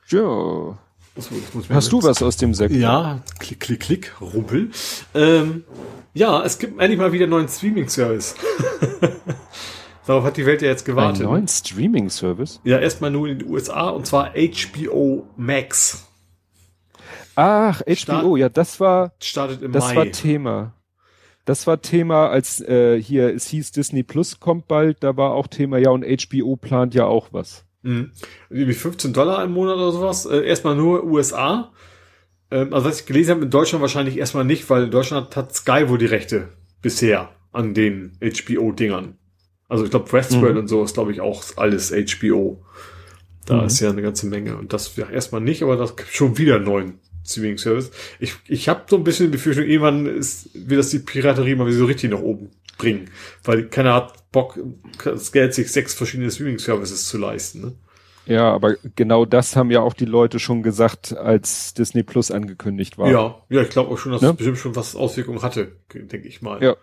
[0.08, 0.78] Ja.
[1.14, 2.78] Das muss- das muss mir Hast du was aus dem Sektor?
[2.78, 4.70] Ja, klick, klick, klick, rumpel.
[5.14, 5.64] Ähm,
[6.14, 8.34] ja, es gibt endlich mal wieder einen neuen Streaming-Service.
[10.08, 11.20] Darauf hat die Welt ja jetzt gewartet.
[11.20, 12.62] Einen neuen Streaming-Service?
[12.64, 16.08] Ja, erstmal nur in den USA und zwar HBO Max.
[17.34, 19.96] Ach, HBO, Start, ja, das war, startet im das Mai.
[19.96, 20.72] war Thema.
[21.44, 25.46] Das war Thema, als äh, hier, es hieß Disney Plus kommt bald, da war auch
[25.46, 27.66] Thema, ja, und HBO plant ja auch was.
[27.82, 28.12] Mhm.
[28.48, 30.24] Wie 15 Dollar im Monat oder sowas.
[30.24, 31.70] Äh, erstmal nur USA.
[32.50, 35.54] Ähm, also was ich gelesen habe, in Deutschland wahrscheinlich erstmal nicht, weil in Deutschland hat
[35.54, 36.48] Sky wohl die Rechte
[36.80, 39.18] bisher an den HBO-Dingern.
[39.68, 40.60] Also ich glaube Westworld mhm.
[40.60, 42.62] und so ist, glaube ich, auch alles HBO.
[43.46, 43.66] Da mhm.
[43.66, 44.56] ist ja eine ganze Menge.
[44.56, 47.90] Und das ja erstmal nicht, aber das gibt schon wieder einen neuen Streaming-Service.
[48.18, 51.66] Ich, ich habe so ein bisschen die Befürchtung, irgendwann ist, wird das die Piraterie mal
[51.66, 53.10] wieder so richtig nach oben bringen.
[53.44, 54.58] Weil keiner hat Bock,
[55.04, 57.60] das Geld sich sechs verschiedene Streaming-Services zu leisten.
[57.60, 57.72] Ne?
[58.26, 62.98] Ja, aber genau das haben ja auch die Leute schon gesagt, als Disney Plus angekündigt
[62.98, 63.10] war.
[63.10, 64.28] Ja, ja, ich glaube auch schon, dass ne?
[64.30, 66.62] es bestimmt schon was Auswirkungen hatte, denke ich mal.
[66.62, 66.76] Ja.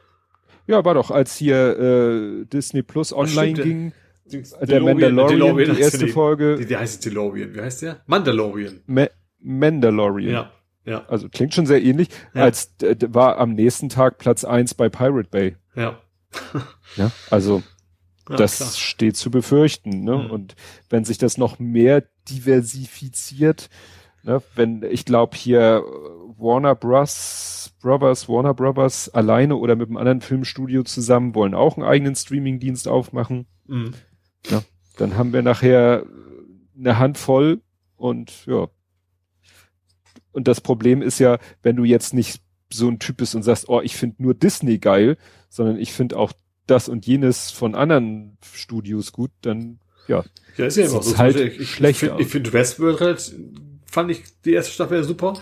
[0.67, 3.93] Ja, war doch, als hier äh, Disney Plus online ging.
[4.25, 6.55] Der, der Mandalorian, die erste Folge.
[6.57, 7.53] Die, die heißt DeLorean.
[7.53, 8.01] Wie heißt der?
[8.07, 8.81] Mandalorian.
[8.87, 9.05] Ma
[9.39, 10.31] Mandalorian.
[10.31, 10.51] Ja.
[10.85, 11.05] Ja.
[11.07, 12.09] Also klingt schon sehr ähnlich.
[12.33, 12.43] Ja.
[12.43, 15.55] Als äh, war am nächsten Tag Platz eins bei Pirate Bay.
[15.75, 15.99] Ja.
[16.95, 17.61] ja, also
[18.29, 18.69] ja, das klar.
[18.71, 20.03] steht zu befürchten.
[20.03, 20.15] Ne?
[20.17, 20.31] Mhm.
[20.31, 20.55] Und
[20.89, 23.69] wenn sich das noch mehr diversifiziert,
[24.23, 25.83] ne, wenn ich glaube hier
[26.37, 27.64] Warner Bros.
[27.85, 32.87] Brothers, Warner Brothers alleine oder mit einem anderen Filmstudio zusammen wollen auch einen eigenen Streamingdienst
[32.87, 33.45] aufmachen.
[33.67, 33.93] Mhm.
[34.49, 34.63] Ja,
[34.97, 36.03] dann haben wir nachher
[36.75, 37.61] eine Handvoll
[37.95, 38.67] und ja,
[40.31, 42.41] und das Problem ist ja, wenn du jetzt nicht
[42.73, 46.17] so ein Typ bist und sagst, oh, ich finde nur Disney geil, sondern ich finde
[46.17, 46.33] auch
[46.65, 50.25] das und jenes von anderen Studios gut, dann ja.
[50.57, 51.17] Ja, ist ja immer so.
[51.17, 53.35] Halt ich, schlecht ich finde find Westworld halt,
[53.85, 55.35] fand ich die erste Staffel super.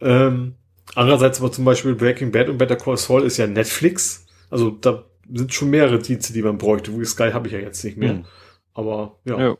[0.00, 0.56] Ähm,
[0.94, 4.26] andererseits aber zum Beispiel Breaking Bad und Better Call Saul ist ja Netflix.
[4.50, 6.92] Also da sind schon mehrere Dienste, die man bräuchte.
[7.04, 8.14] Sky habe ich ja jetzt nicht mehr.
[8.14, 8.24] Hm.
[8.74, 9.38] Aber ja.
[9.38, 9.56] ja.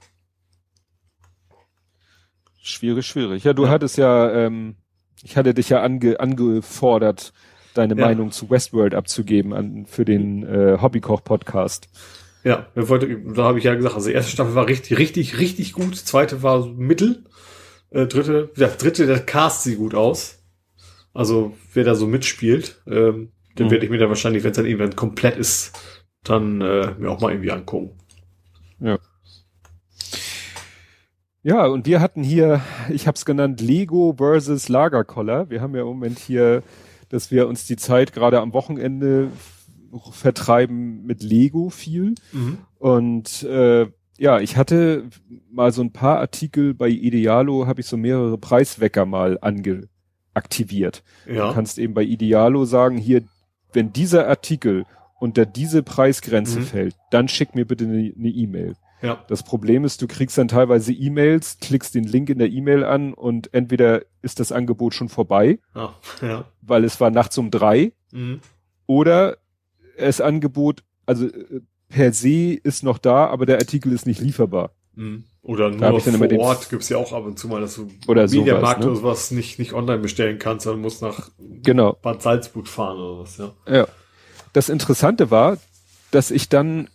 [2.62, 3.44] Schwierig, schwierig.
[3.44, 3.70] Ja, du ja.
[3.70, 4.76] hattest ja, ähm,
[5.22, 7.32] ich hatte dich ja ange, angefordert,
[7.74, 8.06] deine ja.
[8.06, 11.88] Meinung zu Westworld abzugeben an, für den äh, Hobbykoch-Podcast.
[12.42, 15.38] Ja, wir wollten, da habe ich ja gesagt, also die erste Staffel war richtig, richtig,
[15.38, 17.24] richtig gut, zweite war mittel,
[17.90, 20.43] äh, dritte, ja, dritte, der Cast sieht gut aus.
[21.14, 23.70] Also wer da so mitspielt, ähm, den mhm.
[23.70, 25.78] werde ich mir dann wahrscheinlich, wenn es dann irgendwann komplett ist,
[26.24, 27.96] dann äh, mir auch mal irgendwie angucken.
[28.80, 28.98] Ja.
[31.42, 35.50] Ja, und wir hatten hier, ich habe es genannt, Lego versus Lagerkoller.
[35.50, 36.62] Wir haben ja im Moment hier,
[37.10, 39.30] dass wir uns die Zeit gerade am Wochenende
[40.10, 42.14] vertreiben mit Lego viel.
[42.32, 42.58] Mhm.
[42.78, 43.86] Und äh,
[44.16, 45.04] ja, ich hatte
[45.50, 49.38] mal so ein paar Artikel bei Idealo, habe ich so mehrere Preiswecker mal
[50.34, 51.02] angeaktiviert.
[51.26, 51.48] Ja.
[51.48, 53.22] Du kannst eben bei Idealo sagen, hier,
[53.72, 54.84] wenn dieser Artikel
[55.20, 56.64] unter diese Preisgrenze mhm.
[56.64, 58.74] fällt, dann schick mir bitte eine E-Mail.
[59.00, 59.22] Ja.
[59.28, 63.12] Das Problem ist, du kriegst dann teilweise E-Mails, klickst den Link in der E-Mail an
[63.12, 65.94] und entweder ist das Angebot schon vorbei, ja.
[66.22, 66.44] Ja.
[66.62, 68.40] weil es war nachts um drei, mhm.
[68.86, 69.36] oder
[69.98, 74.70] das Angebot, also äh, per se ist noch da, aber der Artikel ist nicht lieferbar.
[74.94, 75.24] Mhm.
[75.44, 78.82] Oder nur vor Ort gibt's ja auch ab und zu mal, dass du oder Mediamarkt
[78.82, 78.86] sowas, ne?
[78.86, 81.28] oder sowas nicht, nicht online bestellen kannst, sondern musst nach
[81.62, 81.98] genau.
[82.00, 83.52] Bad Salzburg fahren oder was, ja.
[83.68, 83.86] Ja.
[84.54, 85.58] Das Interessante war,
[86.10, 86.88] dass ich dann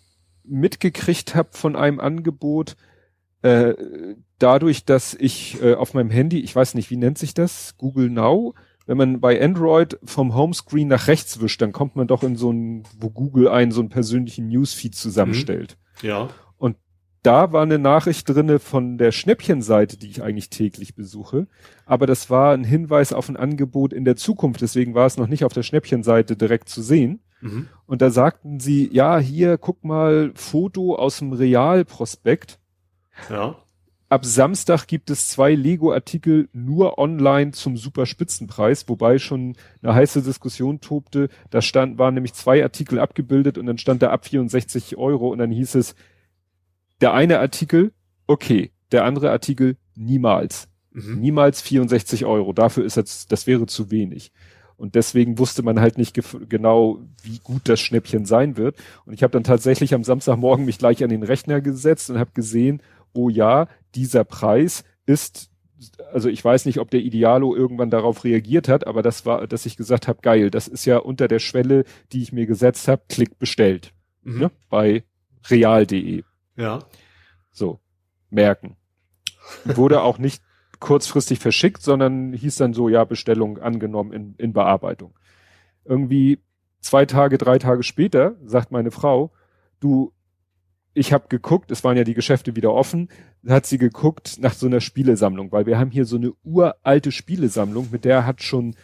[0.44, 2.76] mitgekriegt habe von einem Angebot,
[3.44, 3.76] äh,
[4.40, 8.10] dadurch, dass ich äh, auf meinem Handy, ich weiß nicht, wie nennt sich das, Google
[8.10, 8.56] Now,
[8.88, 12.52] wenn man bei Android vom Homescreen nach rechts wischt, dann kommt man doch in so
[12.52, 15.78] ein, wo Google einen so einen persönlichen Newsfeed zusammenstellt.
[16.02, 16.08] Mhm.
[16.08, 16.30] Ja.
[17.22, 21.48] Da war eine Nachricht drinne von der Schnäppchenseite, die ich eigentlich täglich besuche.
[21.86, 24.62] Aber das war ein Hinweis auf ein Angebot in der Zukunft.
[24.62, 27.20] Deswegen war es noch nicht auf der Schnäppchenseite direkt zu sehen.
[27.42, 27.68] Mhm.
[27.86, 32.60] Und da sagten sie, ja, hier, guck mal, Foto aus dem Realprospekt.
[33.30, 33.56] Ja.
[34.08, 40.24] Ab Samstag gibt es zwei Lego-Artikel nur online zum super Spitzenpreis, wobei schon eine heiße
[40.24, 41.30] Diskussion tobte.
[41.52, 45.38] Da stand, waren nämlich zwei Artikel abgebildet und dann stand da ab 64 Euro und
[45.38, 45.96] dann hieß es,
[47.02, 47.92] der eine Artikel,
[48.28, 50.68] okay, der andere Artikel, niemals.
[50.92, 51.20] Mhm.
[51.20, 52.54] Niemals 64 Euro.
[52.54, 54.32] Dafür ist jetzt, das wäre zu wenig.
[54.76, 58.78] Und deswegen wusste man halt nicht genau, wie gut das Schnäppchen sein wird.
[59.06, 62.32] Und ich habe dann tatsächlich am Samstagmorgen mich gleich an den Rechner gesetzt und habe
[62.34, 62.82] gesehen,
[63.14, 65.50] oh ja, dieser Preis ist,
[66.14, 69.66] also ich weiß nicht, ob der Idealo irgendwann darauf reagiert hat, aber das war, dass
[69.66, 73.02] ich gesagt habe, geil, das ist ja unter der Schwelle, die ich mir gesetzt habe,
[73.10, 73.92] klick bestellt.
[74.24, 74.40] Mhm.
[74.40, 75.04] Ne, bei
[75.50, 76.24] real.de.
[76.60, 76.80] Ja.
[77.52, 77.80] So,
[78.30, 78.76] merken.
[79.64, 80.44] Wurde auch nicht
[80.80, 85.18] kurzfristig verschickt, sondern hieß dann so, ja, Bestellung angenommen in, in Bearbeitung.
[85.86, 86.40] Irgendwie
[86.82, 89.32] zwei Tage, drei Tage später sagt meine Frau,
[89.80, 90.14] du,
[90.94, 93.10] ich habe geguckt, es waren ja die Geschäfte wieder offen,
[93.48, 97.90] hat sie geguckt nach so einer Spielesammlung, weil wir haben hier so eine uralte Spielesammlung,
[97.92, 98.76] mit der hat schon,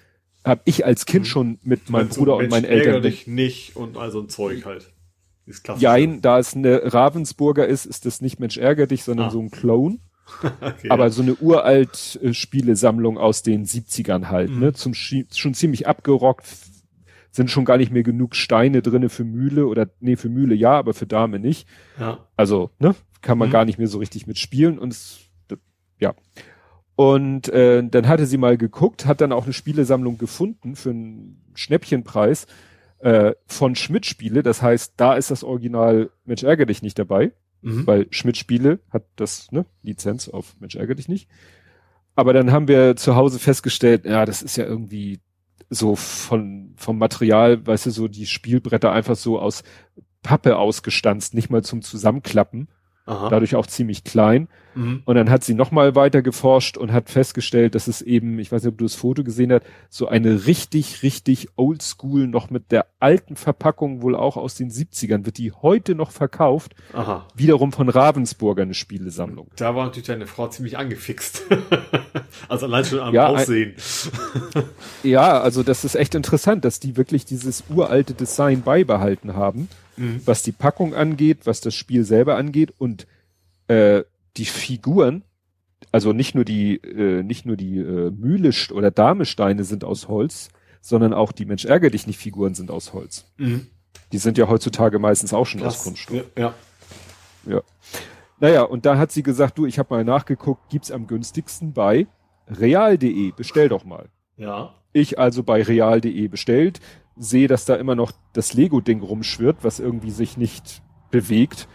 [0.43, 1.29] habe ich als Kind mhm.
[1.29, 3.01] schon mit meinem Bruder so, und meinen Eltern.
[3.01, 4.94] dich nicht und all so ein Zeug halt.
[5.45, 9.32] Ist Jein, da es eine Ravensburger ist, ist das nicht Mensch ärger dich, sondern ah.
[9.32, 9.99] so ein Clone.
[10.61, 11.09] okay, Aber ja.
[11.11, 14.59] so eine uralt äh, Spielesammlung aus den 70ern halt, mhm.
[14.59, 14.74] ne?
[14.74, 16.45] Zum schon ziemlich abgerockt,
[17.30, 20.72] sind schon gar nicht mehr genug Steine drinne für Mühle oder nee, für Mühle ja,
[20.72, 21.67] aber für Dame nicht.
[21.99, 22.25] Ja.
[22.35, 23.53] Also, ne, kann man mhm.
[23.53, 25.19] gar nicht mehr so richtig mitspielen und es,
[25.99, 26.15] ja.
[26.95, 31.43] Und äh, dann hatte sie mal geguckt, hat dann auch eine Spielesammlung gefunden für einen
[31.53, 32.48] Schnäppchenpreis
[33.06, 34.42] äh, von Schmidt Spiele.
[34.42, 37.85] Das heißt, da ist das Original Mensch ärger dich nicht dabei, mhm.
[37.85, 41.30] weil Schmidt Spiele hat das ne, Lizenz auf Mensch ärger dich nicht.
[42.16, 45.19] Aber dann haben wir zu Hause festgestellt, ja, das ist ja irgendwie
[45.69, 49.64] so von, vom Material, weißt du, so die Spielbretter einfach so aus
[50.24, 52.69] Pappe ausgestanzt, nicht mal zum Zusammenklappen.
[53.06, 53.30] Aha.
[53.30, 54.48] dadurch auch ziemlich klein.
[54.74, 55.03] Mhm.
[55.06, 58.64] Und dann hat sie nochmal weiter geforscht und hat festgestellt, dass es eben, ich weiß
[58.64, 62.88] nicht, ob du das Foto gesehen hast, so eine richtig, richtig oldschool noch mit der
[63.00, 66.75] alten Verpackung, wohl auch aus den 70ern, wird die heute noch verkauft.
[66.93, 67.27] Aha.
[67.35, 69.50] Wiederum von Ravensburger eine Spielesammlung.
[69.56, 71.43] Da war natürlich deine Frau ziemlich angefixt.
[72.50, 73.75] also allein schon am ja, Aussehen.
[75.03, 80.22] ja, also das ist echt interessant, dass die wirklich dieses uralte Design beibehalten haben mhm.
[80.25, 83.07] was die Packung angeht, was das Spiel selber angeht und
[83.67, 84.03] äh,
[84.38, 85.24] die Figuren,
[85.91, 90.49] also nicht nur die, äh, nicht nur die äh, Mühle oder Damesteine sind aus Holz,
[90.82, 93.25] sondern auch die Mensch ärger dich nicht Figuren sind aus Holz.
[93.38, 93.67] Mhm.
[94.11, 95.77] Die sind ja heutzutage meistens auch schon Krass.
[95.77, 96.25] aus Kunststoff.
[96.38, 96.53] Ja, ja.
[97.45, 97.61] Ja.
[98.40, 102.07] Naja, und da hat sie gesagt, du, ich habe mal nachgeguckt, gibt's am günstigsten bei
[102.48, 104.09] real.de, bestell doch mal.
[104.38, 104.74] Ja.
[104.93, 106.80] Ich also bei real.de bestellt,
[107.17, 111.67] sehe, dass da immer noch das Lego-Ding rumschwirrt, was irgendwie sich nicht bewegt.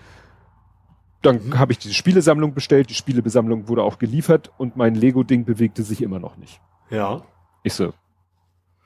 [1.22, 1.58] Dann mhm.
[1.58, 6.02] habe ich diese Spielesammlung bestellt, die Spielebesammlung wurde auch geliefert und mein Lego-Ding bewegte sich
[6.02, 6.60] immer noch nicht.
[6.90, 7.22] Ja.
[7.62, 7.92] Ich so,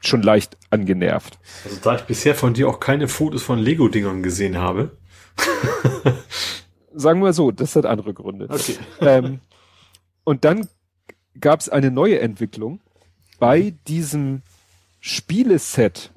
[0.00, 1.38] schon leicht angenervt.
[1.64, 4.96] Also da ich bisher von dir auch keine Fotos von Lego-Dingern gesehen habe.
[6.94, 8.48] Sagen wir so, das hat andere Gründe.
[8.48, 8.76] Okay.
[9.00, 9.40] Ähm,
[10.22, 10.68] und dann
[11.40, 12.80] gab es eine neue Entwicklung
[13.38, 14.42] bei diesem
[15.00, 16.12] Spieleset,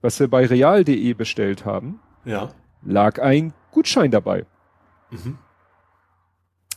[0.00, 2.52] was wir bei real.de bestellt haben, ja.
[2.82, 4.46] lag ein Gutschein dabei.
[5.10, 5.38] Mhm.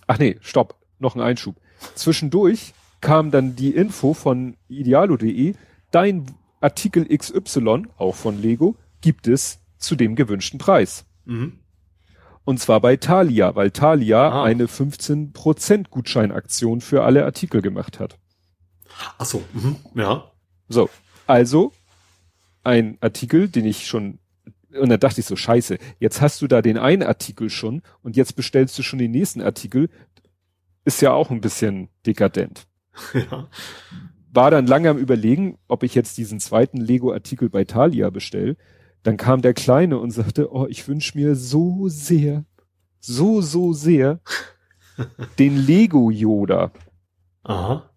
[0.08, 1.56] Ach nee, stopp, noch ein Einschub.
[1.95, 5.56] Zwischendurch kam dann die Info von idealo.de,
[5.92, 6.26] dein
[6.61, 11.06] Artikel XY, auch von Lego, gibt es zu dem gewünschten Preis.
[11.26, 11.60] Mhm.
[12.45, 14.43] Und zwar bei Thalia, weil Thalia ah.
[14.43, 18.18] eine 15% Gutscheinaktion für alle Artikel gemacht hat.
[19.18, 19.77] Ach so, mhm.
[19.95, 20.32] ja.
[20.68, 20.90] So,
[21.27, 21.72] also
[22.64, 24.19] ein Artikel, den ich schon
[24.80, 28.16] und dann dachte ich so, scheiße, jetzt hast du da den einen Artikel schon und
[28.17, 29.90] jetzt bestellst du schon den nächsten Artikel.
[30.85, 32.67] Ist ja auch ein bisschen dekadent.
[33.14, 33.48] Ja.
[34.35, 38.58] War dann lange am überlegen, ob ich jetzt diesen zweiten Lego-Artikel bei Thalia bestelle.
[39.03, 42.43] Dann kam der Kleine und sagte, oh, ich wünsche mir so sehr,
[43.00, 44.22] so, so sehr
[45.40, 46.72] den Lego Yoda.
[47.43, 47.92] Aha.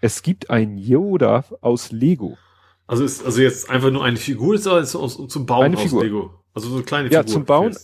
[0.00, 2.38] Es gibt ein Yoda aus Lego.
[2.86, 4.92] Also ist also jetzt einfach nur eine Figur ist aus,
[5.28, 6.04] zum Bauen eine Figur.
[6.04, 6.30] Lego?
[6.54, 7.20] Also so eine kleine Figur.
[7.20, 7.76] Ja, zum Bauen.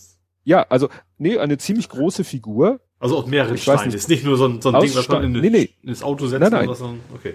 [0.45, 2.79] Ja, also nee, eine ziemlich große Figur.
[2.99, 3.85] Also auch mehrere ich Steine.
[3.85, 3.95] Nicht.
[3.95, 5.69] Ist nicht nur so ein, so ein Ding, was man in, nee, nee.
[5.81, 6.67] in das Auto setzt nein, nein.
[6.67, 6.93] oder so.
[7.13, 7.33] Okay.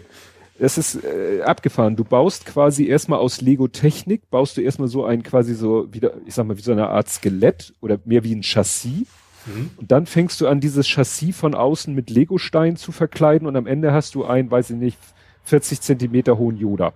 [0.58, 1.94] Es ist äh, abgefahren.
[1.94, 6.14] Du baust quasi erstmal aus Lego Technik, baust du erstmal so ein quasi so wieder,
[6.26, 9.06] ich sag mal, wie so eine Art Skelett oder mehr wie ein Chassis.
[9.47, 9.70] Mhm.
[9.76, 13.66] Und dann fängst du an, dieses Chassis von außen mit Lego-Stein zu verkleiden und am
[13.66, 14.98] Ende hast du einen, weiß ich nicht,
[15.44, 16.92] 40 Zentimeter hohen Yoda.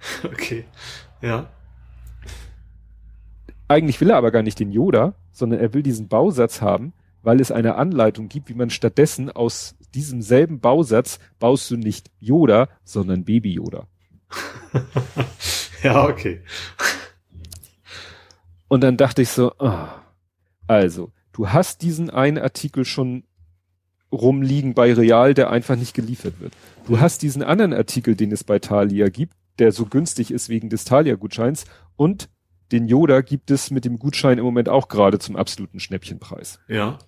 [0.24, 0.64] Okay.
[1.20, 1.50] Ja.
[3.68, 7.40] Eigentlich will er aber gar nicht den Yoda, sondern er will diesen Bausatz haben, weil
[7.40, 12.68] es eine Anleitung gibt, wie man stattdessen aus diesem selben Bausatz baust du nicht Yoda,
[12.84, 13.86] sondern Baby Yoda.
[15.82, 16.42] ja, okay.
[18.68, 19.88] Und dann dachte ich so, oh,
[20.66, 23.24] also, du hast diesen einen Artikel schon
[24.12, 26.52] rumliegen bei Real, der einfach nicht geliefert wird.
[26.86, 27.00] Du mhm.
[27.00, 30.84] hast diesen anderen Artikel, den es bei Thalia gibt, der so günstig ist wegen des
[30.84, 31.64] Thalia-Gutscheins
[31.96, 32.28] und
[32.72, 36.60] den Yoda gibt es mit dem Gutschein im Moment auch gerade zum absoluten Schnäppchenpreis.
[36.68, 36.98] Ja.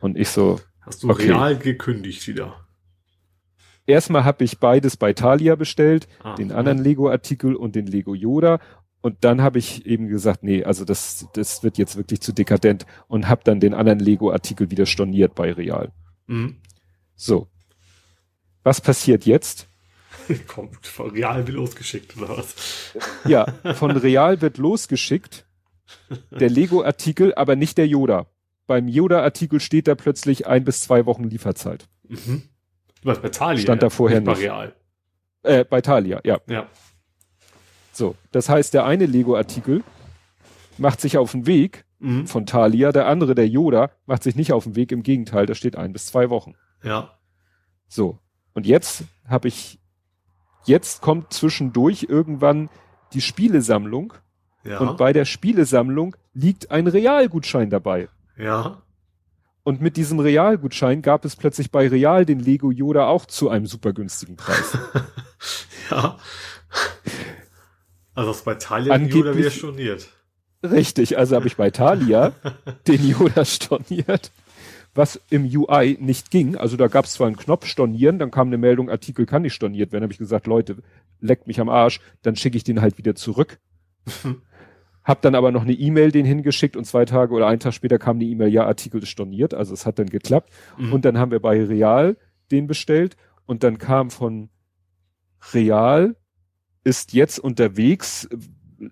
[0.00, 0.60] Und ich so.
[0.80, 1.32] Hast du okay.
[1.32, 2.66] real gekündigt wieder?
[3.86, 8.58] Erstmal habe ich beides bei Thalia bestellt, ah, den anderen Lego-Artikel und den Lego Yoda.
[9.02, 12.86] Und dann habe ich eben gesagt, nee, also das, das wird jetzt wirklich zu dekadent
[13.06, 15.92] und habe dann den anderen Lego-Artikel wieder storniert bei Real.
[16.26, 16.56] Mhm.
[17.14, 17.48] So.
[18.62, 19.68] Was passiert jetzt?
[20.46, 22.54] Kommt von Real wird losgeschickt, oder was?
[23.24, 25.46] Ja, von Real wird losgeschickt.
[26.30, 28.26] Der Lego-Artikel, aber nicht der Yoda.
[28.66, 31.86] beim Yoda-Artikel steht da plötzlich ein bis zwei Wochen Lieferzeit.
[32.08, 32.42] Mhm.
[33.02, 33.60] Was bei Thalia?
[33.62, 34.26] Stand da vorher nicht.
[34.26, 34.38] Bei.
[34.40, 34.74] Real.
[35.42, 36.38] Äh, bei Thalia, ja.
[36.48, 36.68] Ja.
[37.92, 38.16] So.
[38.32, 39.84] Das heißt, der eine Lego-Artikel
[40.78, 42.26] macht sich auf den Weg Mhm.
[42.26, 45.54] von Thalia, der andere, der Yoda, macht sich nicht auf den Weg, im Gegenteil, da
[45.54, 46.54] steht ein bis zwei Wochen.
[46.82, 47.18] Ja.
[47.88, 48.18] So.
[48.52, 49.78] Und jetzt habe ich,
[50.66, 52.68] jetzt kommt zwischendurch irgendwann
[53.12, 54.12] die Spielesammlung
[54.64, 54.78] Ja.
[54.78, 58.08] und bei der Spielesammlung liegt ein Realgutschein dabei.
[58.36, 58.80] ja.
[59.66, 63.64] Und mit diesem Realgutschein gab es plötzlich bei Real den Lego Yoda auch zu einem
[63.66, 64.76] super günstigen Preis.
[65.90, 66.18] ja.
[68.14, 70.08] Also das bei Thalia Angeblich- Yoda wieder storniert.
[70.62, 72.32] Richtig, also habe ich bei Thalia
[72.86, 74.30] den Yoda storniert,
[74.94, 76.56] was im UI nicht ging.
[76.56, 79.54] Also da gab es zwar einen Knopf stornieren, dann kam eine Meldung, Artikel kann nicht
[79.54, 80.04] storniert werden.
[80.04, 80.76] habe ich gesagt, Leute,
[81.20, 83.58] leckt mich am Arsch, dann schicke ich den halt wieder zurück.
[85.04, 87.98] Hab dann aber noch eine E-Mail den hingeschickt und zwei Tage oder einen Tag später
[87.98, 90.50] kam die E-Mail, ja, Artikel ist storniert, also es hat dann geklappt.
[90.78, 90.92] Mhm.
[90.94, 92.16] Und dann haben wir bei Real
[92.50, 94.48] den bestellt und dann kam von
[95.52, 96.16] Real
[96.84, 98.28] ist jetzt unterwegs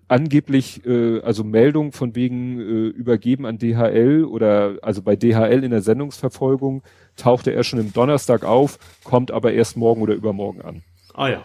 [0.07, 5.71] angeblich äh, also Meldung von wegen äh, übergeben an DHL oder also bei DHL in
[5.71, 6.83] der Sendungsverfolgung
[7.15, 10.83] tauchte er schon im Donnerstag auf, kommt aber erst morgen oder übermorgen an.
[11.13, 11.43] Ah ja.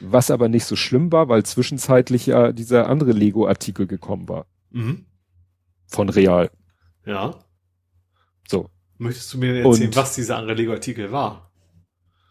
[0.00, 5.06] Was aber nicht so schlimm war, weil zwischenzeitlich ja dieser andere Lego-Artikel gekommen war Mhm.
[5.86, 6.50] von Real.
[7.06, 7.34] Ja.
[8.48, 8.68] So.
[8.98, 11.50] Möchtest du mir erzählen, Und- was dieser andere Lego-Artikel war?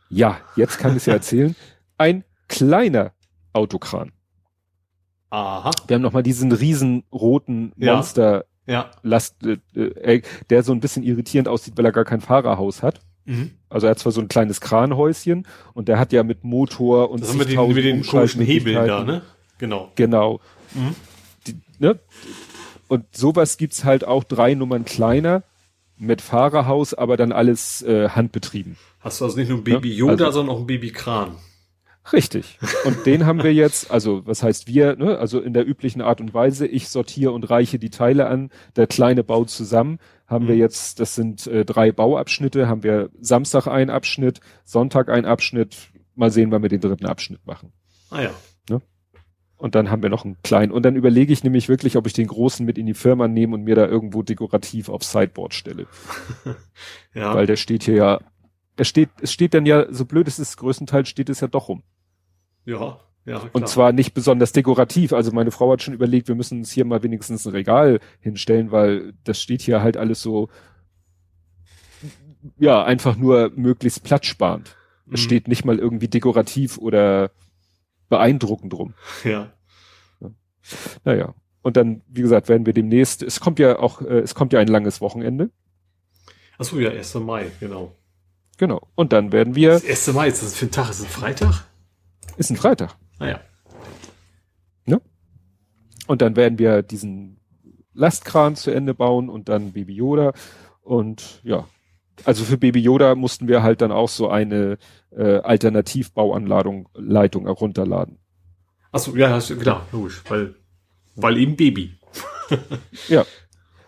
[0.09, 1.55] Ja, jetzt kann ich es ja erzählen.
[1.97, 3.11] Ein kleiner
[3.53, 4.11] Autokran.
[5.29, 5.71] Aha.
[5.87, 7.73] Wir haben nochmal diesen riesen roten.
[7.75, 8.91] Monster Ja.
[9.03, 13.01] Last, äh, äh, der so ein bisschen irritierend aussieht, weil er gar kein Fahrerhaus hat.
[13.25, 13.51] Mhm.
[13.69, 17.21] Also er hat zwar so ein kleines Kranhäuschen und der hat ja mit Motor und
[17.21, 19.21] Das haben wir den, mit den komischen Hebeln da, ne?
[19.57, 19.91] Genau.
[19.95, 20.39] Genau.
[20.73, 20.95] Mhm.
[21.45, 21.99] Die, ne?
[22.87, 25.43] Und sowas gibt's halt auch drei Nummern kleiner
[25.97, 28.77] mit Fahrerhaus, aber dann alles äh, handbetrieben.
[29.01, 31.35] Hast du also nicht nur ein Baby Ja, Yoda, also- sondern auch ein Baby Kran.
[32.13, 32.59] Richtig.
[32.85, 35.17] Und den haben wir jetzt, also was heißt wir, ne?
[35.17, 38.87] also in der üblichen Art und Weise, ich sortiere und reiche die Teile an, der
[38.87, 40.61] Kleine baut zusammen, haben wir Mhm.
[40.61, 46.31] jetzt, das sind äh, drei Bauabschnitte, haben wir Samstag einen Abschnitt, Sonntag einen Abschnitt, mal
[46.31, 47.73] sehen, wann wir den dritten Abschnitt machen.
[48.09, 48.31] Ah ja.
[49.57, 50.71] Und dann haben wir noch einen kleinen.
[50.71, 53.55] Und dann überlege ich nämlich wirklich, ob ich den großen mit in die Firma nehme
[53.55, 55.87] und mir da irgendwo dekorativ aufs Sideboard stelle.
[57.15, 57.33] Ja.
[57.33, 58.19] Weil der steht hier ja,
[58.75, 61.67] er steht, es steht dann ja, so blöd es ist, größtenteils steht es ja doch
[61.67, 61.81] rum.
[62.67, 62.99] Ja.
[63.25, 63.39] Ja.
[63.39, 63.49] Klar.
[63.51, 65.11] Und zwar nicht besonders dekorativ.
[65.11, 68.71] Also meine Frau hat schon überlegt, wir müssen uns hier mal wenigstens ein Regal hinstellen,
[68.71, 70.47] weil das steht hier halt alles so,
[72.57, 74.77] ja, einfach nur möglichst platzsparend.
[75.07, 75.25] Es Mhm.
[75.25, 77.31] steht nicht mal irgendwie dekorativ oder
[78.09, 78.93] beeindruckend rum.
[79.25, 79.51] Ja.
[81.03, 81.33] Naja.
[81.61, 84.59] Und dann, wie gesagt, werden wir demnächst, es kommt ja auch, äh, es kommt ja
[84.61, 85.49] ein langes Wochenende.
[86.57, 87.15] Achso, ja, 1.
[87.19, 87.93] Mai, genau.
[88.57, 88.87] Genau.
[88.95, 90.13] Und dann werden wir, Das 1.
[90.13, 90.89] Mai, ist das für ein Tag?
[90.89, 91.65] Ist das ein Freitag?
[92.37, 92.95] Ist ein Freitag.
[93.19, 93.39] Naja.
[96.09, 97.41] Und dann werden wir diesen
[97.93, 100.31] Lastkran zu Ende bauen und dann Baby Yoda.
[100.81, 101.67] Und ja,
[102.23, 104.77] also für Baby Yoda mussten wir halt dann auch so eine
[105.11, 108.19] äh, Alternativbauanladung Leitung herunterladen.
[108.93, 110.55] Achso, ja, du- klar, logisch, weil,
[111.15, 111.99] weil eben Baby.
[113.09, 113.25] Ja.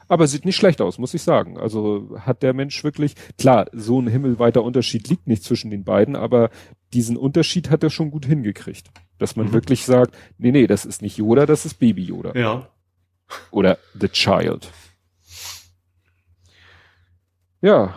[0.09, 1.57] Aber sieht nicht schlecht aus, muss ich sagen.
[1.57, 6.15] Also hat der Mensch wirklich, klar, so ein himmelweiter Unterschied liegt nicht zwischen den beiden,
[6.17, 6.49] aber
[6.93, 8.89] diesen Unterschied hat er schon gut hingekriegt.
[9.17, 9.53] Dass man Mhm.
[9.53, 12.31] wirklich sagt, nee, nee, das ist nicht Yoda, das ist Baby Yoda.
[12.35, 12.67] Ja.
[13.51, 14.71] Oder The Child.
[17.61, 17.95] Ja.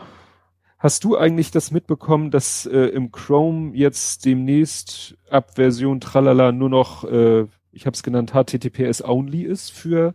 [0.79, 6.69] Hast du eigentlich das mitbekommen, dass äh, im Chrome jetzt demnächst ab Version Tralala nur
[6.69, 10.15] noch, äh, ich habe es genannt, HTTPS only ist für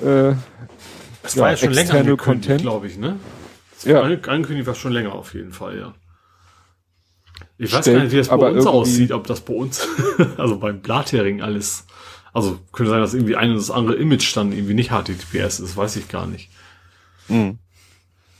[0.00, 0.34] äh,
[1.22, 2.60] Das Ja, war ja schon länger angekündigt, Content.
[2.60, 3.18] glaube ich, ne?
[3.72, 4.02] Das Ja.
[4.02, 5.94] Angekündigt war schon länger auf jeden Fall, ja.
[7.58, 9.86] Ich weiß Stellt gar nicht, wie das bei uns aussieht, ob das bei uns,
[10.36, 11.86] also beim Blathering alles,
[12.32, 15.76] also könnte sein, dass irgendwie ein und das andere Image dann irgendwie nicht HTTPS ist,
[15.76, 16.50] weiß ich gar nicht.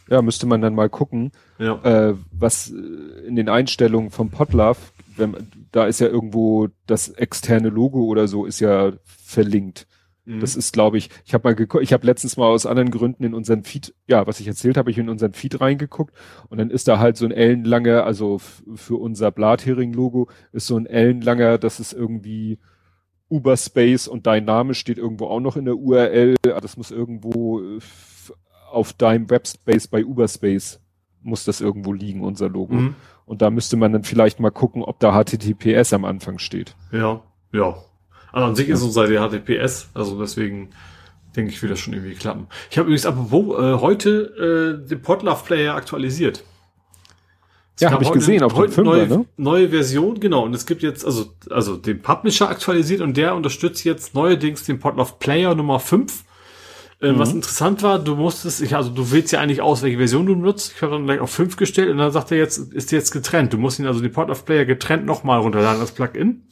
[0.08, 1.80] ja, müsste man dann mal gucken, Ja.
[1.82, 4.78] äh, was äh, in den Einstellungen vom Podlove,
[5.16, 5.36] wenn,
[5.72, 9.86] da ist ja irgendwo das externe Logo oder so ist ja verlinkt.
[10.24, 10.40] Mhm.
[10.40, 13.24] Das ist, glaube ich, ich habe mal geguckt, ich habe letztens mal aus anderen Gründen
[13.24, 16.14] in unseren Feed, ja, was ich erzählt habe, ich in unseren Feed reingeguckt
[16.48, 20.86] und dann ist da halt so ein ellenlanger, also für unser Blathering-Logo ist so ein
[20.86, 22.58] ellenlanger, das ist irgendwie
[23.28, 27.78] Uberspace und dein Name steht irgendwo auch noch in der URL, das muss irgendwo äh,
[28.70, 30.80] auf deinem Webspace bei Uberspace
[31.24, 32.74] muss das irgendwo liegen, unser Logo.
[32.74, 32.94] Mhm.
[33.26, 36.76] Und da müsste man dann vielleicht mal gucken, ob da HTTPS am Anfang steht.
[36.90, 37.76] Ja, ja.
[38.32, 40.70] Also an sich ist unsere Seite HTTPS, also deswegen
[41.36, 42.46] denke ich, wird das schon irgendwie klappen.
[42.70, 46.44] Ich habe übrigens apropos äh, heute äh, den Podlove Player aktualisiert.
[47.76, 49.24] Es Ja, habe ich gesehen auf heute neue, ne?
[49.38, 50.44] neue Version, genau.
[50.44, 54.78] Und es gibt jetzt, also, also den Publisher aktualisiert und der unterstützt jetzt neuerdings den
[54.78, 56.24] Podlove Player Nummer 5.
[57.00, 57.18] Äh, Mhm.
[57.18, 60.36] Was interessant war, du musstest, ich, also du wählst ja eigentlich aus, welche Version du
[60.36, 60.74] nutzt.
[60.76, 63.52] Ich habe dann gleich auf 5 gestellt und dann sagt er jetzt, ist jetzt getrennt.
[63.52, 66.42] Du musst ihn also den Podlove Player getrennt nochmal runterladen als Plugin.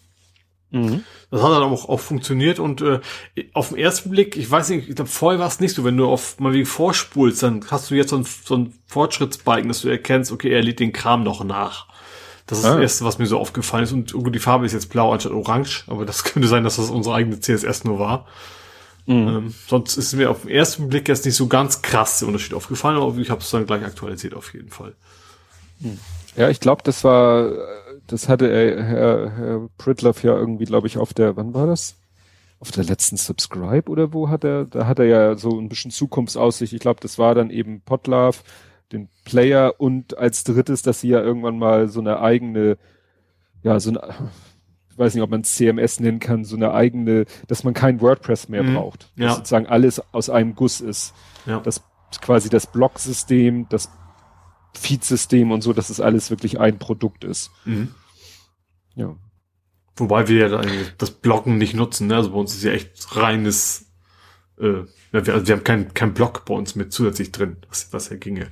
[0.70, 1.02] Mhm.
[1.31, 3.00] Das hat dann auch, auch funktioniert und äh,
[3.52, 5.97] auf den ersten Blick, ich weiß nicht, ich glaube vorher war es nicht so, wenn
[5.97, 9.82] du auf mal wie vorspulst, dann hast du jetzt so ein, so ein Fortschrittsbalken, dass
[9.82, 11.86] du erkennst, okay, er lädt den Kram noch nach.
[12.47, 12.73] Das ist Ah.
[12.74, 13.92] das Erste, was mir so aufgefallen ist.
[13.92, 16.90] Und gut, die Farbe ist jetzt blau anstatt orange, aber das könnte sein, dass das
[16.90, 18.26] unsere eigene CSS nur war.
[19.07, 22.55] Ähm, sonst ist mir auf den ersten Blick jetzt nicht so ganz krass der Unterschied
[22.55, 24.94] aufgefallen, aber ich habe es dann gleich aktualisiert auf jeden Fall.
[26.36, 27.55] Ja, ich glaube, das war, äh,
[28.10, 31.97] das hatte er, Herr, Herr Pritloff ja irgendwie, glaube ich, auf der, wann war das?
[32.58, 35.90] Auf der letzten Subscribe oder wo hat er, da hat er ja so ein bisschen
[35.90, 36.72] Zukunftsaussicht.
[36.72, 38.39] Ich glaube, das war dann eben Potlove,
[38.92, 42.76] den Player und als drittes, dass sie ja irgendwann mal so eine eigene,
[43.62, 44.00] ja, so eine,
[44.90, 48.48] ich weiß nicht, ob man CMS nennen kann, so eine eigene, dass man kein WordPress
[48.48, 48.74] mehr Mhm.
[48.74, 49.10] braucht.
[49.16, 49.28] Ja.
[49.28, 51.14] Dass sozusagen alles aus einem Guss ist.
[51.47, 51.60] Ja.
[51.60, 51.82] Das
[52.20, 53.89] quasi das Blog-System, das
[54.74, 57.50] Feed-System und so, dass es alles wirklich ein Produkt ist.
[57.64, 57.94] Mhm.
[59.00, 59.16] Ja.
[59.96, 60.62] Wobei wir ja
[60.98, 62.16] das Bloggen nicht nutzen, ne?
[62.16, 63.90] Also bei uns ist ja echt reines,
[64.58, 68.08] äh, wir, also wir haben kein, kein Blog bei uns mit zusätzlich drin, was, was
[68.10, 68.48] ja ginge.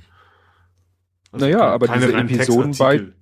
[1.31, 3.13] Also Naja, aber keine diese Episoden meine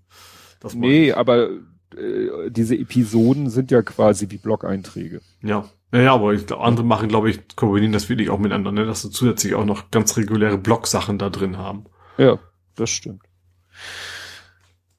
[0.73, 1.49] Nee, aber
[1.95, 5.21] äh, diese Episoden sind ja quasi wie Blog-Einträge.
[5.43, 5.69] Ja.
[5.93, 8.85] Ja, ja, aber ich andere machen, glaube ich, kombinieren das wirklich auch miteinander, ne?
[8.85, 11.85] dass sie zusätzlich auch noch ganz reguläre Blog-Sachen da drin haben.
[12.17, 12.39] Ja,
[12.75, 13.21] das stimmt.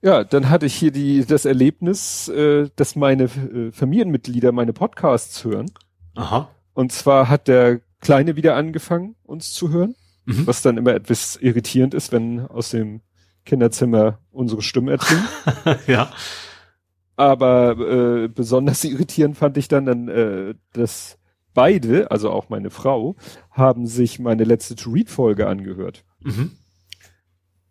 [0.01, 5.45] Ja, dann hatte ich hier die, das Erlebnis, äh, dass meine äh, Familienmitglieder meine Podcasts
[5.45, 5.71] hören.
[6.15, 6.49] Aha.
[6.75, 9.95] Und zwar hat der Kleine wieder angefangen, uns zu hören,
[10.25, 10.47] Mhm.
[10.47, 13.01] was dann immer etwas irritierend ist, wenn aus dem
[13.47, 15.25] Kinderzimmer unsere Stimmen erklingen.
[15.87, 16.13] ja.
[17.17, 21.19] Aber äh, besonders irritierend fand ich dann, dann äh, dass
[21.55, 23.17] beide, also auch meine Frau,
[23.51, 26.05] haben sich meine letzte To-Read-Folge angehört.
[26.21, 26.53] Mhm.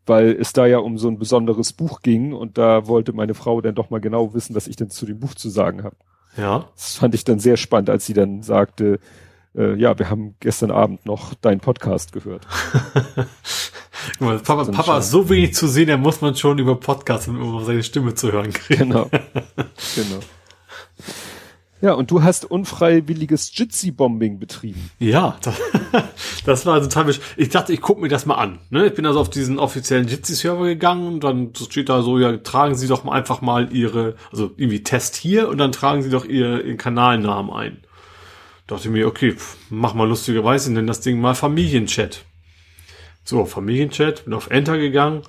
[0.07, 3.61] Weil es da ja um so ein besonderes Buch ging und da wollte meine Frau
[3.61, 5.95] dann doch mal genau wissen, was ich denn zu dem Buch zu sagen habe.
[6.37, 6.65] Ja.
[6.75, 8.99] Das fand ich dann sehr spannend, als sie dann sagte,
[9.55, 12.47] äh, ja, wir haben gestern Abend noch deinen Podcast gehört.
[14.19, 17.27] Mal, Papa, Papa schon- ist so wenig zu sehen, da muss man schon über Podcasts,
[17.27, 18.89] um seine Stimme zu hören kriegen.
[18.89, 19.09] Genau.
[19.95, 20.19] genau.
[21.79, 24.89] Ja, und du hast unfreiwilliges Jitsi-Bombing betrieben.
[24.97, 25.55] Ja, das,
[26.45, 28.59] das war total besch- Ich dachte, ich gucke mir das mal an.
[28.71, 28.87] Ne?
[28.87, 32.73] Ich bin also auf diesen offiziellen Jitsi-Server gegangen und dann steht da so, ja, tragen
[32.75, 36.65] Sie doch einfach mal Ihre, also irgendwie Test hier und dann tragen Sie doch ihr,
[36.65, 37.77] Ihren Kanalnamen ein.
[38.65, 42.25] Dachte mir, okay, pff, mach mal lustigerweise, nenn das Ding mal Familienchat.
[43.23, 45.21] So, Familienchat, bin auf Enter gegangen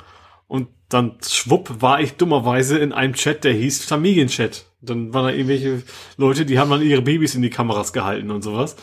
[0.47, 4.65] und dann schwupp war ich dummerweise in einem Chat, der hieß Familienchat.
[4.81, 5.83] Dann waren da irgendwelche
[6.17, 8.77] Leute, die haben dann ihre Babys in die Kameras gehalten und sowas.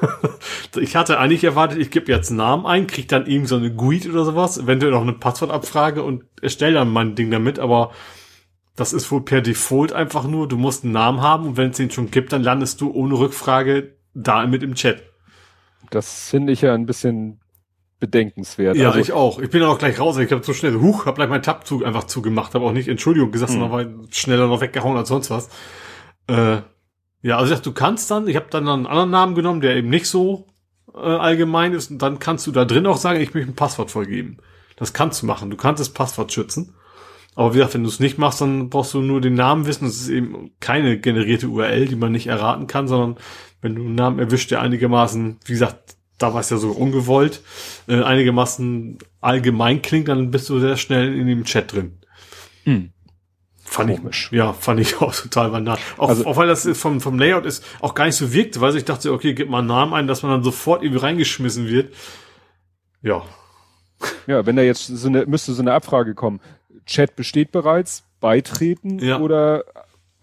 [0.76, 3.72] ich hatte eigentlich erwartet, ich gebe jetzt einen Namen ein, krieg dann eben so eine
[3.72, 7.92] GUID oder sowas, eventuell noch eine Passwortabfrage und erstelle dann mein Ding damit, aber
[8.76, 11.78] das ist wohl per Default einfach nur, du musst einen Namen haben und wenn es
[11.78, 15.02] den schon gibt, dann landest du ohne Rückfrage da mit im Chat.
[15.90, 17.40] Das finde ich ja ein bisschen
[18.00, 18.76] bedenkenswert.
[18.76, 19.38] Ja, also, ich auch.
[19.38, 20.18] Ich bin auch gleich raus.
[20.18, 22.88] Ich habe so schnell, huch, hab gleich meinen Tab zu, einfach zugemacht, habe auch nicht
[22.88, 25.48] Entschuldigung gesagt, sondern war schneller noch weggehauen als sonst was.
[26.26, 26.58] Äh,
[27.22, 29.76] ja, also ich dachte, du kannst dann, ich habe dann einen anderen Namen genommen, der
[29.76, 30.46] eben nicht so
[30.94, 33.90] äh, allgemein ist und dann kannst du da drin auch sagen, ich möchte ein Passwort
[33.90, 34.38] vorgeben.
[34.76, 35.50] Das kannst du machen.
[35.50, 36.74] Du kannst das Passwort schützen.
[37.34, 39.86] Aber wie gesagt, wenn du es nicht machst, dann brauchst du nur den Namen wissen.
[39.86, 43.16] Das ist eben keine generierte URL, die man nicht erraten kann, sondern
[43.60, 47.42] wenn du einen Namen erwischt, der einigermaßen, wie gesagt, da war es ja so ungewollt,
[47.88, 51.98] äh, einigermaßen allgemein klingt, dann bist du sehr schnell in dem Chat drin.
[52.64, 52.90] Hm.
[53.66, 54.28] Fand Komisch.
[54.30, 55.78] ich, ja, fand ich auch total banal.
[55.96, 58.76] Auch, Also- auch weil das vom, vom Layout ist, auch gar nicht so wirkte, weil
[58.76, 61.94] ich dachte, okay, gib mal einen Namen ein, dass man dann sofort irgendwie reingeschmissen wird.
[63.02, 63.22] Ja,
[64.26, 66.40] Ja, wenn da jetzt so eine, müsste so eine Abfrage kommen.
[66.86, 69.18] Chat besteht bereits, beitreten Ja.
[69.20, 69.64] oder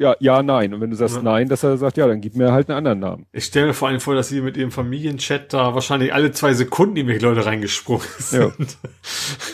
[0.02, 0.74] ja, ja, nein.
[0.74, 1.22] Und wenn du sagst Ja.
[1.22, 3.26] nein, dass er sagt, ja, dann gib mir halt einen anderen Namen.
[3.32, 6.54] ich stelle mir vor allem vor, dass sie mit ihrem Familienchat da wahrscheinlich alle zwei
[6.54, 8.78] Sekunden irgendwelche Leute reingesprungen sind.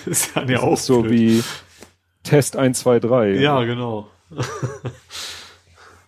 [0.05, 1.43] ist ja Das ist so wie
[2.23, 3.29] Test 1, 2, 3.
[3.35, 4.07] Ja, genau.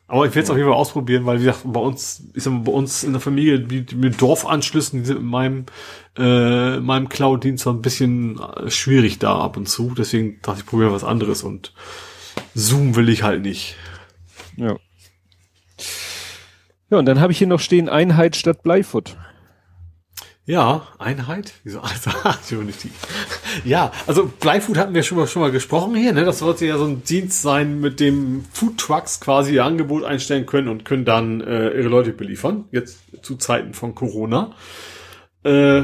[0.07, 2.51] Aber ich werde es auf jeden Fall ausprobieren, weil wie gesagt, bei uns, ich sag
[2.51, 5.65] mal, bei uns in der Familie, die, die mit Dorfanschlüssen, die sind in meinem,
[6.17, 9.93] äh, meinem Cloud-Dienst so ein bisschen äh, schwierig da ab und zu.
[9.95, 11.73] Deswegen dachte ich, probiere was anderes und
[12.55, 13.75] Zoom will ich halt nicht.
[14.59, 14.75] Ja.
[16.89, 19.15] Ja, und dann habe ich hier noch stehen Einheit statt Bleifoot.
[20.49, 21.53] Ja, Einheit?
[21.63, 21.79] Wieso?
[22.23, 22.89] Also, Unity.
[23.65, 26.25] Ja, also Blyfood hatten wir schon mal, schon mal gesprochen hier, ne?
[26.25, 30.47] Das sollte ja so ein Dienst sein, mit dem Food Trucks quasi ihr Angebot einstellen
[30.47, 32.65] können und können dann äh, ihre Leute beliefern.
[32.71, 34.55] Jetzt zu Zeiten von Corona.
[35.43, 35.83] Äh,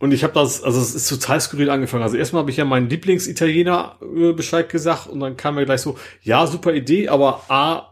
[0.00, 2.02] und ich habe das, also es ist total skurril angefangen.
[2.02, 5.80] Also erstmal habe ich ja meinen Lieblingsitaliener äh, Bescheid gesagt und dann kam mir gleich
[5.80, 7.91] so, ja, super Idee, aber A,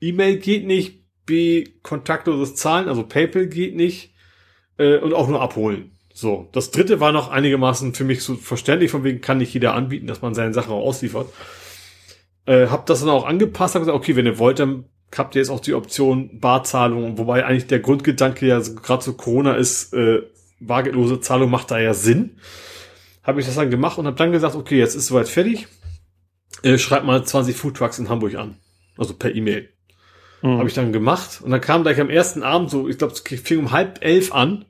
[0.00, 4.14] E-Mail geht nicht, B, kontaktloses Zahlen, also PayPal geht nicht
[4.78, 5.92] äh, und auch nur abholen.
[6.12, 9.74] So, das dritte war noch einigermaßen für mich so verständlich, von wegen kann nicht jeder
[9.74, 11.28] anbieten, dass man seine Sachen auch ausliefert.
[12.46, 14.86] Äh, hab das dann auch angepasst, hab gesagt, okay, wenn ihr wollt, dann
[15.16, 19.54] habt ihr jetzt auch die Option Barzahlung, wobei eigentlich der Grundgedanke ja gerade so Corona
[19.54, 20.22] ist, äh,
[20.60, 22.38] bargeldlose Zahlung macht da ja Sinn.
[23.22, 25.68] Habe ich das dann gemacht und habe dann gesagt, okay, jetzt ist soweit fertig.
[26.62, 28.56] Äh, schreibt mal 20 Foodtrucks in Hamburg an.
[28.96, 29.68] Also per E-Mail.
[30.42, 30.58] Mhm.
[30.58, 31.40] Habe ich dann gemacht.
[31.42, 34.32] Und dann kam gleich am ersten Abend so, ich glaube, es fing um halb elf
[34.32, 34.64] an,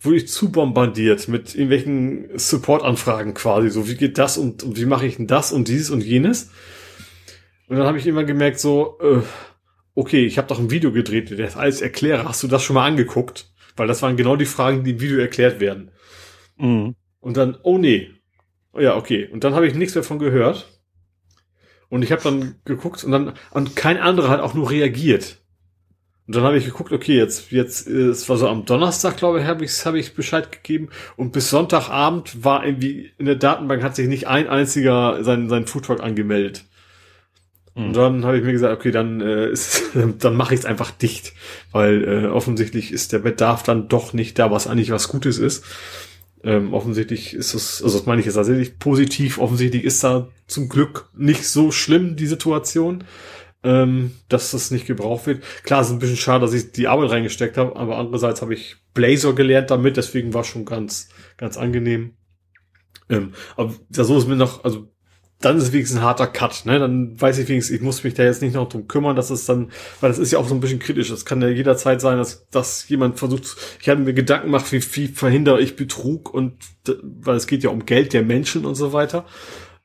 [0.00, 3.70] wurde ich zu bombardiert mit irgendwelchen Support-Anfragen quasi.
[3.70, 6.50] So, wie geht das und, und wie mache ich denn das und dieses und jenes?
[7.68, 9.22] Und dann habe ich immer gemerkt, so, äh,
[9.94, 12.28] okay, ich habe doch ein Video gedreht, der alles erkläre.
[12.28, 13.50] Hast du das schon mal angeguckt?
[13.76, 15.90] Weil das waren genau die Fragen, die im Video erklärt werden.
[16.58, 16.94] Mhm.
[17.20, 18.10] Und dann, oh nee.
[18.78, 19.28] Ja, okay.
[19.32, 20.71] Und dann habe ich nichts mehr von gehört.
[21.92, 25.36] Und ich habe dann geguckt und dann, und kein anderer hat auch nur reagiert.
[26.26, 29.46] Und dann habe ich geguckt, okay, jetzt, jetzt, es war so am Donnerstag, glaube ich,
[29.46, 30.88] habe ich, hab ich Bescheid gegeben.
[31.18, 35.66] Und bis Sonntagabend war irgendwie in der Datenbank hat sich nicht ein einziger seinen, seinen
[35.66, 36.64] Foodtruck angemeldet.
[37.74, 37.84] Mhm.
[37.88, 40.92] Und dann habe ich mir gesagt, okay, dann äh, ist, dann mache ich es einfach
[40.92, 41.34] dicht,
[41.72, 45.62] weil äh, offensichtlich ist der Bedarf dann doch nicht da, was eigentlich was Gutes ist.
[46.44, 50.68] Ähm, offensichtlich ist es, also das meine ich jetzt tatsächlich positiv, offensichtlich ist da zum
[50.68, 53.04] Glück nicht so schlimm die Situation,
[53.62, 55.44] ähm, dass das nicht gebraucht wird.
[55.62, 58.54] Klar, es ist ein bisschen schade, dass ich die Arbeit reingesteckt habe, aber andererseits habe
[58.54, 62.16] ich Blazor gelernt damit, deswegen war schon ganz, ganz angenehm.
[63.08, 64.91] Ähm, aber da so ist mir noch, also
[65.44, 66.78] dann ist es wenigstens ein harter Cut, ne?
[66.78, 69.44] Dann weiß ich wenigstens, ich muss mich da jetzt nicht noch drum kümmern, dass es
[69.44, 71.08] dann, weil das ist ja auch so ein bisschen kritisch.
[71.08, 74.82] Das kann ja jederzeit sein, dass, dass jemand versucht, ich habe mir Gedanken gemacht, wie,
[74.94, 76.54] wie verhindere ich Betrug und,
[77.02, 79.24] weil es geht ja um Geld der Menschen und so weiter.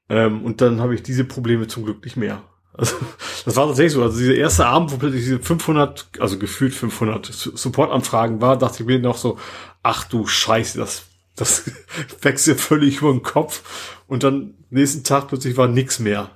[0.09, 2.43] Ähm, und dann habe ich diese Probleme zum Glück nicht mehr.
[2.73, 2.95] Also,
[3.45, 4.03] das war tatsächlich so.
[4.03, 8.87] Also, dieser erste Abend, wo plötzlich diese 500, also gefühlt 500 Support-Anfragen war, dachte ich
[8.87, 9.37] mir noch so,
[9.83, 11.06] ach du Scheiße, das
[11.37, 11.71] das
[12.21, 13.95] wechselt völlig über den Kopf.
[14.07, 16.31] Und dann nächsten Tag plötzlich war nix mehr.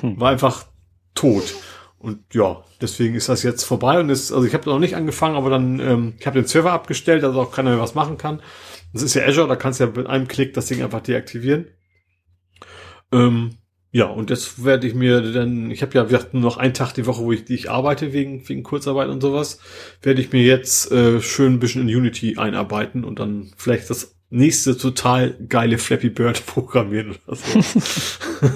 [0.00, 0.18] Hm.
[0.18, 0.66] War einfach
[1.14, 1.54] tot.
[1.98, 5.36] Und ja, deswegen ist das jetzt vorbei und ist, also ich habe noch nicht angefangen,
[5.36, 8.42] aber dann, ähm, ich habe den Server abgestellt, also auch keiner mehr was machen kann.
[8.92, 11.68] Das ist ja Azure, da kannst du ja mit einem Klick das Ding einfach deaktivieren.
[13.10, 13.56] Ähm,
[13.94, 16.74] ja, und das werde ich mir dann, ich habe ja wie gesagt, nur noch einen
[16.74, 19.60] Tag die Woche, wo ich, die ich arbeite wegen, wegen Kurzarbeit und sowas,
[20.02, 24.16] werde ich mir jetzt äh, schön ein bisschen in Unity einarbeiten und dann vielleicht das
[24.30, 27.60] nächste total geile Flappy Bird programmieren oder so.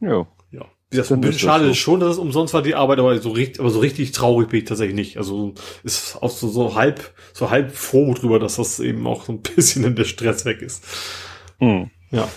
[0.00, 0.26] ja.
[0.50, 0.66] Ja.
[0.90, 3.30] Wie das ein bisschen schade ist schon, dass es umsonst war die Arbeit, aber so
[3.30, 5.18] richtig, aber so richtig traurig bin ich tatsächlich nicht.
[5.18, 9.34] Also ist auch so, so halb, so halb froh drüber, dass das eben auch so
[9.34, 10.84] ein bisschen in der Stress weg ist.
[11.60, 11.92] Mhm.
[12.10, 12.28] Ja.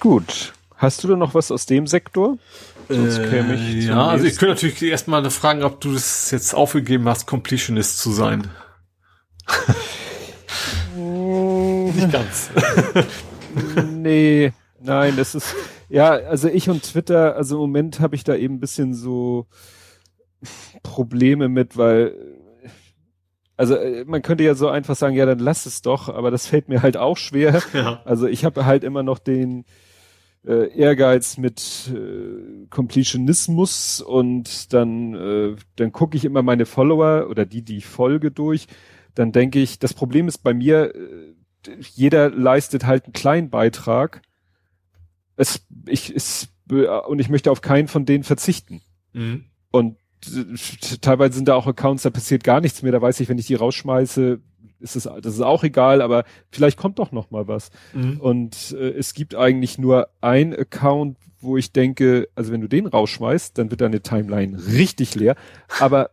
[0.00, 0.52] Gut.
[0.76, 2.38] Hast du denn noch was aus dem Sektor?
[2.88, 6.54] Sonst käme ich äh, ja, also ich könnte natürlich erstmal fragen, ob du das jetzt
[6.54, 8.48] aufgegeben hast, Completionist zu sein.
[10.96, 12.50] Nicht ganz.
[13.92, 15.54] nee, nein, das ist,
[15.88, 19.46] ja, also ich und Twitter, also im Moment habe ich da eben ein bisschen so
[20.82, 22.14] Probleme mit, weil
[23.56, 26.46] also äh, man könnte ja so einfach sagen, ja, dann lass es doch, aber das
[26.46, 27.62] fällt mir halt auch schwer.
[27.72, 28.00] Ja.
[28.04, 29.64] Also ich habe halt immer noch den
[30.46, 37.44] äh, Ehrgeiz mit äh, Completionismus und dann äh, dann gucke ich immer meine Follower oder
[37.44, 38.66] die, die ich folge durch.
[39.14, 41.34] Dann denke ich, das Problem ist bei mir, äh,
[41.94, 44.22] jeder leistet halt einen kleinen Beitrag.
[45.36, 48.80] Es, ich, es, und ich möchte auf keinen von denen verzichten.
[49.12, 49.44] Mhm.
[49.70, 49.96] Und
[51.00, 52.92] teilweise sind da auch Accounts, da passiert gar nichts mehr.
[52.92, 54.40] Da weiß ich, wenn ich die rausschmeiße,
[54.80, 57.70] ist es, das ist auch egal, aber vielleicht kommt doch noch mal was.
[57.94, 58.20] Mhm.
[58.20, 62.86] Und äh, es gibt eigentlich nur ein Account, wo ich denke, also wenn du den
[62.86, 65.36] rausschmeißt, dann wird deine Timeline richtig leer.
[65.80, 66.10] Aber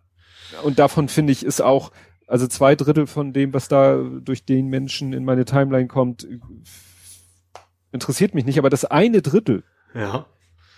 [0.64, 1.92] und davon finde ich ist auch,
[2.28, 6.28] also zwei Drittel von dem, was da durch den Menschen in meine Timeline kommt,
[7.92, 8.60] interessiert mich nicht.
[8.60, 10.26] Aber das eine Drittel, ja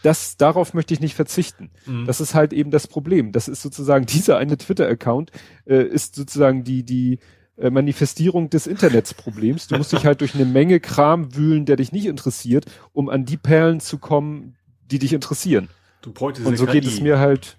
[0.04, 1.72] das, darauf möchte ich nicht verzichten.
[1.86, 2.06] Mhm.
[2.06, 3.32] Das ist halt eben das Problem.
[3.32, 5.32] Das ist sozusagen dieser eine Twitter-Account,
[5.66, 7.20] äh, ist sozusagen die, die
[7.58, 9.68] äh, Manifestierung des Internetsproblems.
[9.68, 13.26] Du musst dich halt durch eine Menge Kram wühlen, der dich nicht interessiert, um an
[13.26, 14.56] die Perlen zu kommen,
[14.92, 15.70] die dich interessieren.
[16.02, 17.58] Du bräuchtest Und so geht es mir halt,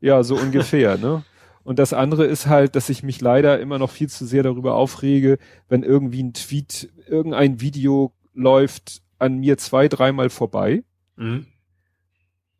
[0.00, 1.24] ja, so ungefähr, ne?
[1.64, 4.74] Und das andere ist halt, dass ich mich leider immer noch viel zu sehr darüber
[4.74, 10.82] aufrege, wenn irgendwie ein Tweet, irgendein Video läuft an mir zwei, dreimal vorbei.
[11.22, 11.46] Mhm.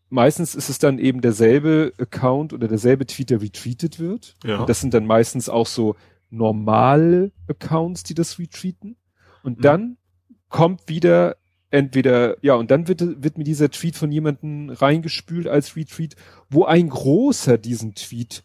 [0.09, 4.35] Meistens ist es dann eben derselbe Account oder derselbe Tweet, der retweetet wird.
[4.45, 4.59] Ja.
[4.59, 5.97] Und das sind dann meistens auch so
[6.29, 8.97] normale Accounts, die das retweeten.
[9.43, 9.63] Und mhm.
[9.63, 9.97] dann
[10.51, 11.37] kommt wieder
[11.71, 16.17] entweder, ja, und dann wird, wird mir dieser Tweet von jemandem reingespült als Retweet,
[16.51, 18.45] wo ein großer diesen Tweet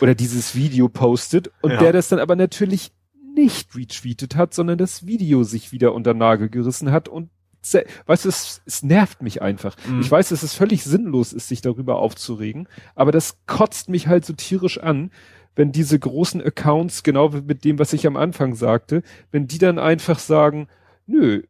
[0.00, 1.78] oder dieses Video postet und ja.
[1.78, 2.92] der das dann aber natürlich
[3.34, 7.30] nicht retweetet hat, sondern das Video sich wieder unter Nagel gerissen hat und
[7.62, 9.76] weißt du, es, es nervt mich einfach.
[9.86, 10.00] Mhm.
[10.00, 14.24] Ich weiß, dass es völlig sinnlos ist, sich darüber aufzuregen, aber das kotzt mich halt
[14.24, 15.10] so tierisch an,
[15.56, 19.78] wenn diese großen Accounts, genau mit dem, was ich am Anfang sagte, wenn die dann
[19.78, 20.68] einfach sagen,
[21.06, 21.42] nö,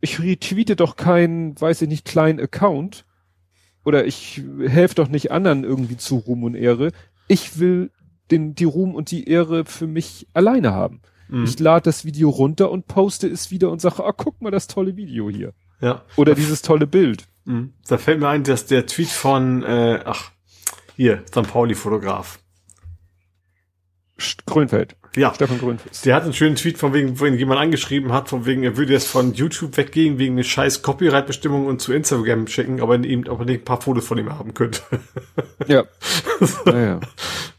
[0.00, 3.04] ich retweete doch keinen, weiß ich nicht, kleinen Account
[3.84, 6.92] oder ich helfe doch nicht anderen irgendwie zu Ruhm und Ehre.
[7.28, 7.90] Ich will
[8.30, 11.00] den, die Ruhm und die Ehre für mich alleine haben.
[11.28, 11.44] Mhm.
[11.44, 14.66] Ich lade das Video runter und poste es wieder und sage, ah, guck mal das
[14.66, 15.52] tolle Video hier.
[15.80, 16.02] Ja.
[16.16, 17.26] Oder dieses tolle Bild.
[17.44, 17.74] Mhm.
[17.86, 20.30] Da fällt mir ein, dass der Tweet von, äh, ach,
[20.96, 21.50] hier, St.
[21.50, 22.38] Pauli-Fotograf.
[24.46, 24.96] Grünfeld.
[25.14, 25.34] Ja.
[25.34, 26.04] Stefan Grünfeld.
[26.04, 28.76] Der hat einen schönen Tweet von wegen, wo ihn jemand angeschrieben hat, von wegen, er
[28.76, 33.26] würde jetzt von YouTube weggehen wegen einer scheiß Copyright-Bestimmung und zu Instagram schicken, aber ihm,
[33.28, 34.80] ob er nicht ein paar Fotos von ihm haben könnte.
[35.66, 35.84] Ja.
[36.66, 37.00] ja, ja.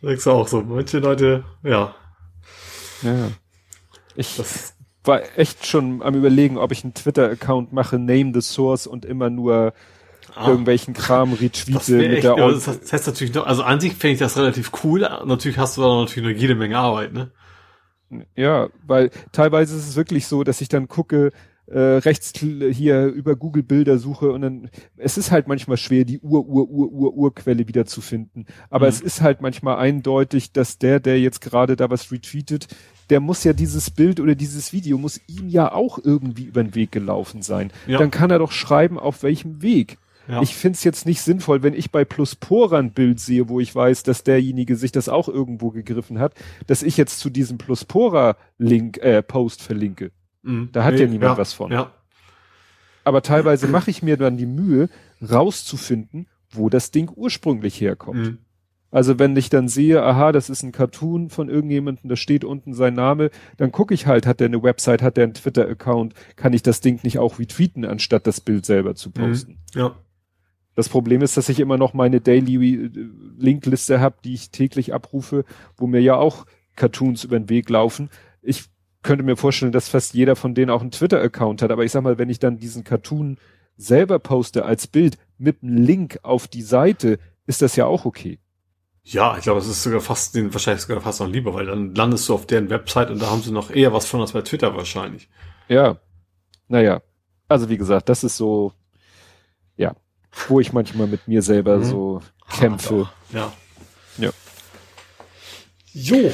[0.02, 0.62] Sagst du auch so.
[0.62, 1.94] Manche Leute, ja.
[3.02, 3.32] Ja.
[4.18, 4.74] Ich das
[5.04, 9.30] war echt schon am überlegen, ob ich einen Twitter-Account mache, name the source und immer
[9.30, 9.74] nur
[10.36, 14.14] ah, irgendwelchen Kram retweete mit der ja, das, heißt, natürlich noch, also an sich fände
[14.14, 15.08] ich das relativ cool.
[15.26, 17.32] Natürlich hast du da natürlich noch jede Menge Arbeit, ne?
[18.36, 21.32] Ja, weil teilweise ist es wirklich so, dass ich dann gucke,
[21.68, 26.20] äh, rechts hier über Google Bilder suche und dann es ist halt manchmal schwer die
[26.20, 28.92] Ur Ur Ur Ur Urquelle wieder zu finden, aber mhm.
[28.92, 32.68] es ist halt manchmal eindeutig, dass der der jetzt gerade da was retweetet,
[33.10, 36.76] der muss ja dieses Bild oder dieses Video muss ihm ja auch irgendwie über den
[36.76, 37.72] Weg gelaufen sein.
[37.86, 38.00] Ja.
[38.00, 39.98] Dann kann er doch schreiben, auf welchem Weg.
[40.28, 40.42] Ja.
[40.42, 44.04] Ich find's jetzt nicht sinnvoll, wenn ich bei Pluspora ein Bild sehe, wo ich weiß,
[44.04, 46.34] dass derjenige sich das auch irgendwo gegriffen hat,
[46.68, 50.12] dass ich jetzt zu diesem Pluspora-Link, äh, Post verlinke.
[50.42, 50.70] Mhm.
[50.74, 51.72] Da hat nee, ja niemand ja, was von.
[51.72, 51.92] Ja.
[53.06, 54.90] Aber teilweise mache ich mir dann die Mühe,
[55.22, 58.20] rauszufinden, wo das Ding ursprünglich herkommt.
[58.20, 58.38] Mhm.
[58.90, 62.74] Also wenn ich dann sehe, aha, das ist ein Cartoon von irgendjemandem, da steht unten
[62.74, 66.54] sein Name, dann gucke ich halt, hat der eine Website, hat der einen Twitter-Account, kann
[66.54, 69.14] ich das Ding nicht auch retweeten, anstatt das Bild selber zu mhm.
[69.14, 69.52] posten.
[69.74, 69.96] Mhm, ja.
[70.76, 72.92] Das Problem ist, dass ich immer noch meine Daily äh,
[73.38, 75.44] Linkliste habe, die ich täglich abrufe,
[75.76, 78.10] wo mir ja auch Cartoons über den Weg laufen.
[78.42, 78.66] Ich
[79.02, 82.04] könnte mir vorstellen, dass fast jeder von denen auch einen Twitter-Account hat, aber ich sag
[82.04, 83.38] mal, wenn ich dann diesen Cartoon
[83.76, 88.40] selber poste als Bild mit einem Link auf die Seite, ist das ja auch okay.
[89.10, 91.96] Ja, ich glaube, es ist sogar fast, den wahrscheinlich sogar fast noch lieber, weil dann
[91.96, 94.42] landest du auf deren Website und da haben sie noch eher was von als bei
[94.42, 95.30] Twitter wahrscheinlich.
[95.70, 95.98] Ja.
[96.68, 97.02] Naja.
[97.48, 98.74] Also wie gesagt, das ist so,
[99.78, 99.96] ja,
[100.50, 101.84] wo ich manchmal mit mir selber mhm.
[101.86, 102.22] so
[102.60, 103.10] kämpfe.
[103.32, 103.54] Ja.
[104.18, 104.32] Ja.
[105.94, 106.34] Jo.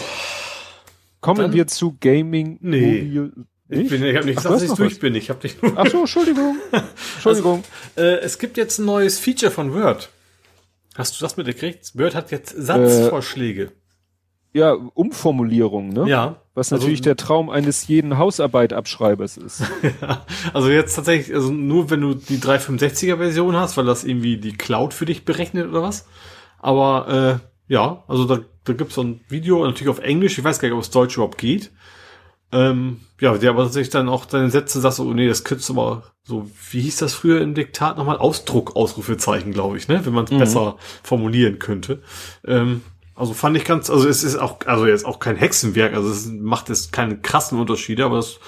[1.22, 2.58] Kommen dann, wir zu Gaming.
[2.60, 3.03] Nee.
[3.03, 3.32] Mobile,
[3.69, 5.00] ich, bin, ich habe nicht gesagt, dass ich durch was?
[5.00, 5.14] bin.
[5.14, 5.74] Ich habe dich nur.
[5.76, 6.58] Ach so, Entschuldigung.
[7.16, 7.64] Entschuldigung.
[7.95, 10.10] Also, äh, es gibt jetzt ein neues Feature von Word.
[10.95, 11.97] Hast du das mitgekriegt?
[11.97, 13.63] Word hat jetzt Satzvorschläge.
[13.63, 16.07] Äh, ja, Umformulierung, ne?
[16.07, 16.41] Ja.
[16.53, 19.63] Was also natürlich also, der Traum eines jeden Hausarbeitabschreibers ist.
[20.01, 20.23] ja,
[20.53, 24.53] also jetzt tatsächlich, also nur wenn du die 365er Version hast, weil das irgendwie die
[24.53, 26.07] Cloud für dich berechnet oder was.
[26.59, 30.59] Aber äh, ja, also da, da gibt's so ein Video, natürlich auf Englisch, ich weiß
[30.59, 31.72] gar nicht, ob es Deutsch überhaupt geht.
[32.51, 35.76] Ähm, ja, der aber tatsächlich dann auch deine Sätze sagt so, nee, das könntest du
[35.76, 38.18] mal so, wie hieß das früher im Diktat nochmal?
[38.18, 40.06] Ausdruck, Ausrufezeichen, glaube ich, ne?
[40.06, 40.40] Wenn man es mhm.
[40.40, 42.03] besser formulieren könnte.
[42.45, 42.82] Ähm,
[43.16, 46.26] also fand ich ganz, also es ist auch, also jetzt auch kein Hexenwerk, also es
[46.26, 48.42] macht jetzt keine krassen Unterschiede, aber das,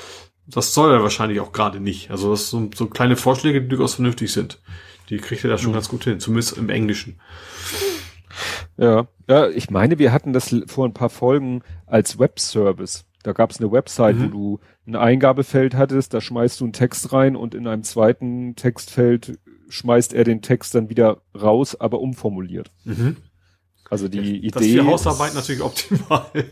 [0.45, 2.11] das soll er wahrscheinlich auch gerade nicht.
[2.11, 4.59] Also das sind so, so kleine Vorschläge, die durchaus vernünftig sind.
[5.09, 5.75] Die kriegt er da schon mhm.
[5.75, 7.21] ganz gut hin, zumindest im Englischen.
[8.75, 13.05] Ja, ja, ich meine, wir hatten das vor ein paar Folgen als Webservice.
[13.25, 14.25] Da gab es eine Website, mhm.
[14.25, 18.55] wo du ein Eingabefeld hattest, da schmeißt du einen Text rein und in einem zweiten
[18.55, 22.71] Textfeld schmeißt er den Text dann wieder raus, aber umformuliert.
[22.83, 23.17] Mhm.
[23.89, 24.49] Also die Idee.
[24.51, 26.25] Das ist für Hausarbeit natürlich optimal.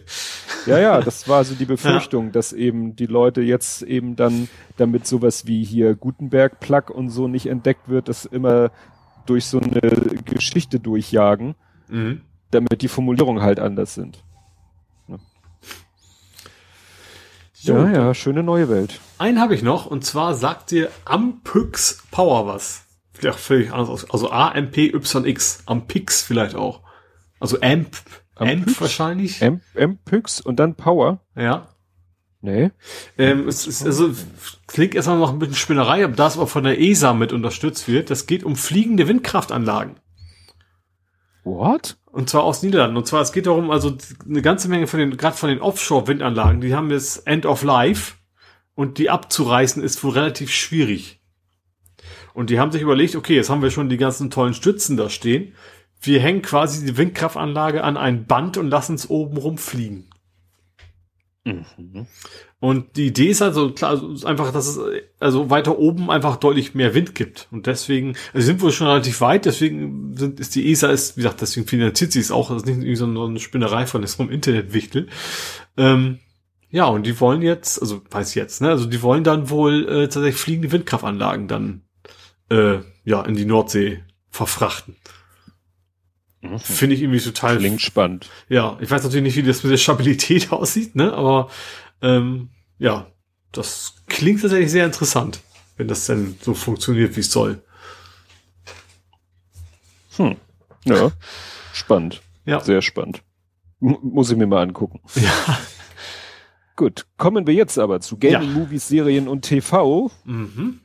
[0.65, 2.31] Ja, ja, das war so die Befürchtung, ja.
[2.31, 7.47] dass eben die Leute jetzt eben dann, damit sowas wie hier Gutenberg-Plug und so nicht
[7.47, 8.71] entdeckt wird, das immer
[9.25, 9.81] durch so eine
[10.23, 11.55] Geschichte durchjagen,
[11.89, 12.21] mhm.
[12.51, 14.23] damit die Formulierungen halt anders sind.
[17.63, 17.75] So.
[17.77, 18.99] Ja, ja, schöne neue Welt.
[19.19, 22.83] Einen habe ich noch, und zwar sagt dir Ampyx Power was.
[23.13, 24.11] Vielleicht völlig anders aus.
[24.11, 25.63] Also A-M-P-Y-X.
[25.65, 26.81] Ampix vielleicht auch.
[27.39, 27.95] Also Amp,
[28.35, 29.41] Amp wahrscheinlich.
[29.41, 31.21] Amp, Ampyx und dann Power.
[31.37, 31.69] Ja.
[32.41, 32.71] Nee.
[33.17, 34.13] Ähm, es ist, also,
[34.67, 38.09] klingt erstmal noch ein bisschen Spinnerei, aber das aber von der ESA mit unterstützt wird.
[38.09, 39.95] Das geht um fliegende Windkraftanlagen.
[41.45, 41.95] What?
[42.13, 42.95] Und zwar aus Niederlanden.
[42.95, 43.97] Und zwar, es geht darum, also
[44.29, 48.13] eine ganze Menge von den, gerade von den Offshore-Windanlagen, die haben jetzt End of Life
[48.75, 51.19] und die abzureißen ist wohl relativ schwierig.
[52.35, 55.09] Und die haben sich überlegt, okay, jetzt haben wir schon die ganzen tollen Stützen da
[55.09, 55.55] stehen.
[56.01, 60.11] Wir hängen quasi die Windkraftanlage an ein Band und lassen es oben rumfliegen.
[61.45, 62.05] Mhm.
[62.63, 64.79] Und die Idee ist also klar, also ist einfach, dass es
[65.19, 67.49] also weiter oben einfach deutlich mehr Wind gibt.
[67.51, 71.23] Und deswegen, also sind wir schon relativ weit, deswegen sind, ist die ESA ist, wie
[71.23, 74.23] gesagt, deswegen finanziert sie es auch, das ist nicht irgendwie so eine Spinnerei von so
[74.23, 75.09] einem Internetwichtel.
[75.75, 76.19] Ähm,
[76.69, 80.03] ja, und die wollen jetzt, also weiß jetzt, ne, also die wollen dann wohl äh,
[80.03, 81.81] tatsächlich fliegende Windkraftanlagen dann
[82.49, 84.95] äh, ja in die Nordsee verfrachten.
[86.39, 86.59] Mhm.
[86.59, 87.57] Finde ich irgendwie total.
[87.57, 88.29] Klingt spannend.
[88.47, 91.11] Ja, ich weiß natürlich nicht, wie das mit der Stabilität aussieht, ne?
[91.11, 91.49] Aber
[92.03, 93.07] ähm, ja,
[93.51, 95.39] das klingt tatsächlich sehr interessant,
[95.77, 97.63] wenn das denn so funktioniert, wie es soll.
[100.17, 100.35] Hm.
[100.85, 101.11] Ja,
[101.73, 102.21] spannend.
[102.45, 102.59] Ja.
[102.59, 103.23] Sehr spannend.
[103.81, 105.01] M muss ich mir mal angucken.
[105.15, 105.59] Ja.
[106.75, 108.59] Gut, kommen wir jetzt aber zu Gaming, Ja.
[108.59, 110.11] Movies, Serien und TV.
[110.25, 110.81] Mhm.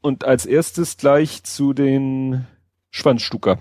[0.00, 2.46] Und als erstes gleich zu den
[2.90, 3.58] Schwanzstucker.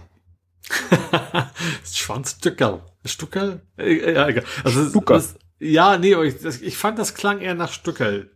[1.86, 2.82] Schwanzstückerl.
[3.06, 3.62] Stuckerl?
[3.78, 4.44] Äh, ja, egal.
[4.64, 5.14] Also, Stucker.
[5.16, 8.30] Das, ja, nee, aber ich, das, ich fand, das klang eher nach Stückerl.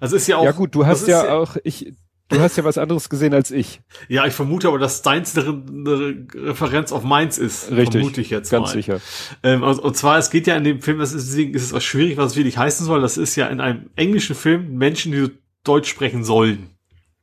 [0.00, 0.44] Also ist ja auch.
[0.44, 1.92] ja gut, du hast ist ja auch, ich,
[2.28, 3.80] du hast ja was anderes gesehen als ich.
[4.08, 7.70] Ja, ich vermute aber, dass deins eine, Referenz auf meins ist.
[7.70, 8.00] Richtig.
[8.00, 8.72] Vermute ich jetzt Ganz mal.
[8.72, 9.00] sicher.
[9.42, 11.72] Ähm, und, und zwar, es geht ja in dem Film, das ist, deswegen ist es
[11.72, 13.00] auch schwierig, was es wirklich heißen soll.
[13.00, 15.30] Das ist ja in einem englischen Film Menschen, die
[15.64, 16.70] Deutsch sprechen sollen.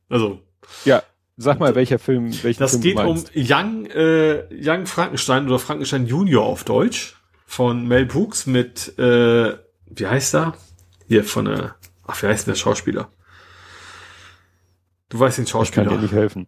[0.08, 0.40] Also,
[0.84, 1.02] Ja,
[1.36, 3.22] sag mal, welcher Film, welchen das Film geht um.
[3.34, 7.19] Young, äh, Young Frankenstein oder Frankenstein Junior auf Deutsch
[7.50, 9.56] von Mel Brooks mit, äh,
[9.86, 10.54] wie heißt er?
[11.08, 11.70] Hier von, äh,
[12.06, 13.10] ach, wie heißt denn der Schauspieler?
[15.08, 15.86] Du weißt den Ich kann Schauspieler.
[15.88, 16.46] dir nicht helfen.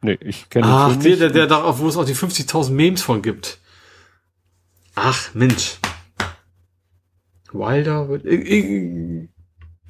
[0.00, 2.70] Nee, ich kenne den Ach, Film der, der, der darauf, wo es auch die 50.000
[2.70, 3.58] Memes von gibt.
[4.94, 5.76] Ach, Mensch.
[7.52, 8.08] Wilder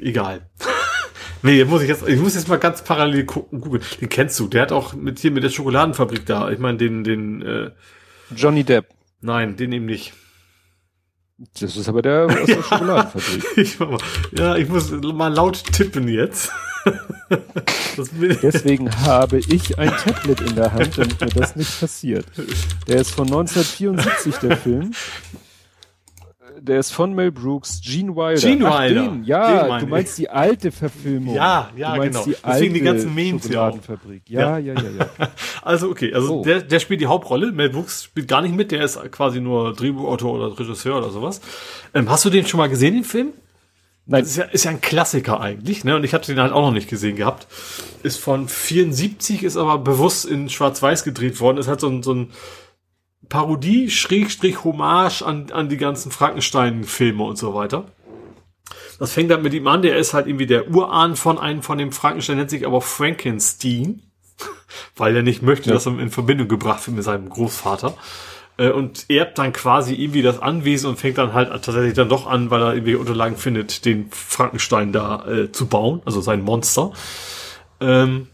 [0.00, 0.50] egal.
[1.42, 3.84] nee, muss ich jetzt, ich muss jetzt mal ganz parallel gucken, googeln.
[4.00, 7.04] Den kennst du, der hat auch mit hier mit der Schokoladenfabrik da, ich meine den,
[7.04, 7.70] den, äh,
[8.34, 8.88] Johnny Depp.
[9.20, 10.12] nein, den eben nicht.
[11.60, 13.44] Das ist aber der aus der Schokoladenfabrik.
[13.56, 13.98] Ich mal,
[14.36, 16.50] ja, ich muss mal laut tippen jetzt.
[18.42, 22.26] Deswegen habe ich ein Tablet in der Hand, damit mir das nicht passiert.
[22.86, 24.92] Der ist von 1974, der Film.
[26.66, 28.40] Der ist von Mel Brooks, Gene Wilder.
[28.40, 29.02] Gene Ach, Wilder.
[29.02, 31.34] Den, ja, Den du meinst die alte Verfilmung.
[31.34, 32.24] Ja, ja, genau.
[32.24, 33.50] Die Deswegen die ganzen Memes ja.
[33.70, 34.22] Schokoladenfabrik.
[34.30, 35.08] Ja, ja, ja, ja.
[35.62, 36.42] Also okay, also Oh.
[36.42, 37.52] der, der spielt die Hauptrolle.
[37.52, 41.42] Mel Brooks spielt gar nicht mit, der ist quasi nur Drehbuchautor oder Regisseur oder sowas.
[41.92, 43.28] Ähm, hast du den schon mal gesehen, den Film?
[44.06, 45.96] Nein, Das ist ja, ist ja ein Klassiker eigentlich, ne?
[45.96, 47.46] Und ich habe den halt auch noch nicht gesehen gehabt.
[48.02, 51.58] Ist von 74, ist aber bewusst in Schwarz-Weiß gedreht worden.
[51.58, 52.30] Ist halt so ein, so ein
[53.28, 57.86] Parodie, Schrägstrich, Hommage an, an die ganzen Frankenstein-Filme und so weiter.
[58.98, 61.78] Das fängt dann mit ihm an, der ist halt irgendwie der Urahn von einem von
[61.78, 64.02] dem Frankenstein, nennt sich aber Frankenstein,
[64.96, 65.74] weil er nicht möchte, Ja.
[65.74, 67.94] dass er in Verbindung gebracht wird mit seinem Großvater.
[68.56, 72.26] Äh, Und erbt dann quasi irgendwie das Anwesen und fängt dann halt tatsächlich dann doch
[72.28, 76.92] an, weil er irgendwie Unterlagen findet, den Frankenstein da äh, zu bauen, also sein Monster.
[77.80, 78.28] Ähm,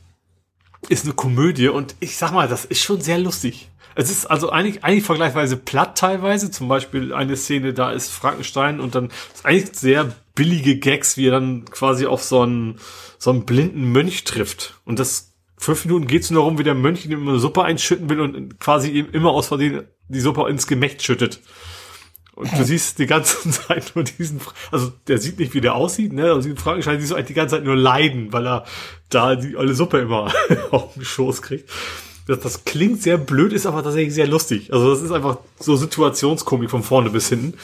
[0.91, 3.70] ist eine Komödie und ich sag mal, das ist schon sehr lustig.
[3.95, 6.51] Es ist also eigentlich, eigentlich vergleichsweise platt teilweise.
[6.51, 11.27] Zum Beispiel eine Szene, da ist Frankenstein und dann ist eigentlich sehr billige Gags, wie
[11.27, 12.79] er dann quasi auf so einen,
[13.19, 14.81] so einen blinden Mönch trifft.
[14.85, 18.09] Und das fünf Minuten geht es nur darum, wie der Mönch ihm immer Suppe einschütten
[18.09, 21.41] will und quasi ihm immer aus Versehen die Suppe ins Gemächt schüttet.
[22.35, 26.15] Und du siehst die ganze Zeit nur diesen, also der sieht nicht, wie der aussieht,
[26.15, 26.33] ne?
[26.33, 28.65] Also den Frankenstein siehst du eigentlich die ganze Zeit nur leiden, weil er
[29.11, 30.33] da die alle Suppe immer
[30.71, 31.69] auf den Schoß kriegt.
[32.31, 34.73] Das, das klingt sehr blöd, ist aber tatsächlich sehr lustig.
[34.73, 37.59] Also das ist einfach so Situationskomik von vorne bis hinten.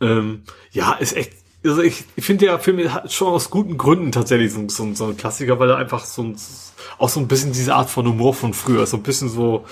[0.00, 0.42] Ähm,
[0.72, 1.34] ja, ist echt.
[1.64, 5.06] Also ich, ich finde der Film hat schon aus guten Gründen tatsächlich so, so, so
[5.06, 6.36] ein Klassiker, weil er einfach so ein,
[6.98, 9.64] auch so ein bisschen diese Art von Humor von früher, so ein bisschen so,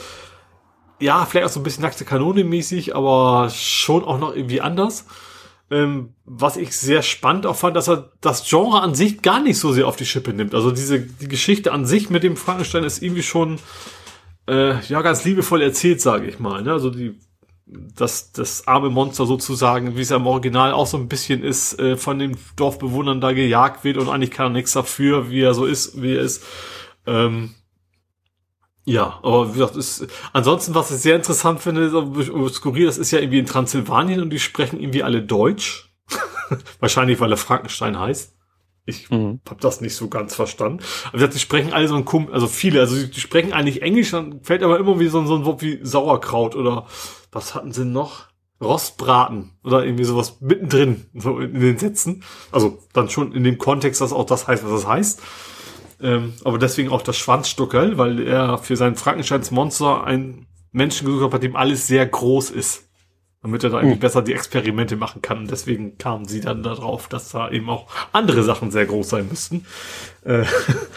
[1.01, 5.07] ja, vielleicht auch so ein bisschen nackte Kanone mäßig, aber schon auch noch irgendwie anders.
[5.71, 9.59] Ähm, was ich sehr spannend auch fand, dass er das Genre an sich gar nicht
[9.59, 10.55] so sehr auf die Schippe nimmt.
[10.55, 13.59] Also diese die Geschichte an sich mit dem Frankenstein ist irgendwie schon
[14.49, 16.63] äh, ja ganz liebevoll erzählt, sage ich mal.
[16.63, 16.73] Ne?
[16.73, 17.19] Also die
[17.67, 21.79] das das arme Monster sozusagen, wie es ja im Original auch so ein bisschen ist,
[21.79, 25.55] äh, von den Dorfbewohnern da gejagt wird und eigentlich kann er nichts dafür, wie er
[25.55, 26.45] so ist, wie er ist.
[27.07, 27.55] Ähm,
[28.89, 33.11] Ja, aber wie gesagt, ist, ansonsten, was ich sehr interessant finde, ist skurril, das ist
[33.11, 35.93] ja irgendwie in Transsilvanien und die sprechen irgendwie alle Deutsch.
[36.81, 38.35] Wahrscheinlich, weil er Frankenstein heißt.
[38.87, 39.41] Ich mhm.
[39.47, 40.83] habe das nicht so ganz verstanden.
[41.13, 44.13] Aber die sprechen alle so ein Kum, also viele, also die, die, sprechen eigentlich Englisch,
[44.13, 46.87] dann fällt aber immer wie so, so ein Wort wie Sauerkraut oder
[47.31, 48.29] was hatten sie noch?
[48.59, 52.25] Rostbraten oder irgendwie sowas mittendrin, so in, in den Sätzen.
[52.53, 55.23] Also dann schon in dem Kontext, dass auch das heißt, was das heißt.
[56.01, 61.25] Ähm, aber deswegen auch das Schwanzstuckerl, weil er für sein Frankensteins Monster einen Menschen gesucht
[61.25, 62.85] hat, bei dem alles sehr groß ist.
[63.41, 64.01] Damit er da irgendwie mhm.
[64.01, 65.39] besser die Experimente machen kann.
[65.39, 69.29] Und deswegen kamen sie dann darauf, dass da eben auch andere Sachen sehr groß sein
[69.29, 69.65] müssten.
[70.25, 70.45] Äh,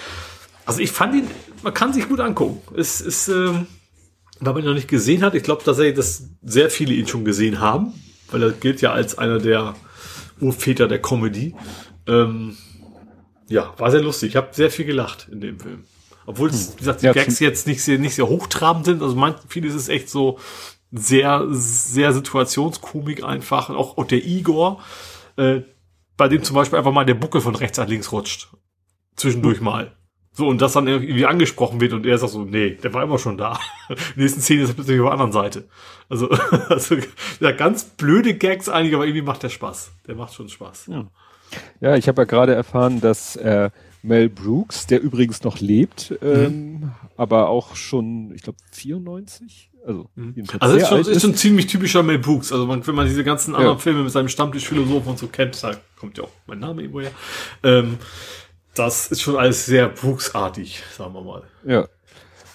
[0.66, 1.28] also ich fand ihn,
[1.62, 2.62] man kann sich gut angucken.
[2.76, 3.68] Es ist, ähm,
[4.40, 7.26] weil man ihn noch nicht gesehen hat, ich glaube tatsächlich, dass sehr viele ihn schon
[7.26, 7.94] gesehen haben,
[8.32, 9.76] weil er gilt ja als einer der
[10.40, 11.54] Urväter der Comedy.
[12.08, 12.58] Ähm,
[13.52, 14.30] ja, war sehr lustig.
[14.30, 15.84] Ich habe sehr viel gelacht in dem Film.
[16.26, 16.74] Obwohl, es, hm.
[16.74, 19.02] wie gesagt, die ja, Gags jetzt nicht sehr, nicht sehr hochtrabend sind.
[19.02, 20.40] Also man, vieles ist echt so
[20.92, 23.70] sehr, sehr Situationskomik einfach.
[23.70, 24.82] Auch, auch der Igor,
[25.38, 25.62] äh,
[26.18, 28.50] bei dem zum Beispiel einfach mal der Buckel von rechts nach links rutscht.
[29.16, 29.66] Zwischendurch mhm.
[29.66, 29.98] mal.
[30.34, 33.20] So, und das dann irgendwie angesprochen wird und er sagt so, nee, der war immer
[33.20, 33.60] schon da.
[33.90, 35.68] Die nächsten Szene ist er plötzlich auf der anderen Seite.
[36.08, 36.30] Also,
[36.70, 36.96] also
[37.42, 39.92] ja, ganz blöde Gags eigentlich, aber irgendwie macht der Spaß.
[40.08, 40.88] Der macht schon Spaß.
[40.88, 41.08] Ja.
[41.80, 43.70] Ja, ich habe ja gerade erfahren, dass äh,
[44.04, 46.92] Mel Brooks, der übrigens noch lebt, ähm, mhm.
[47.18, 49.70] aber auch schon, ich glaube, 94.
[49.86, 50.44] Also, mhm.
[50.60, 52.52] also ist schon, ist, ist schon ziemlich typischer Mel Brooks.
[52.52, 53.82] Also man, wenn man diese ganzen anderen ja.
[53.82, 57.12] Filme mit seinem Stammtischphilosophen und so kennt, da kommt ja auch mein Name irgendwo her.
[57.64, 57.98] Ähm,
[58.76, 61.44] das ist schon alles sehr Brooksartig, sagen wir mal.
[61.66, 61.88] Ja.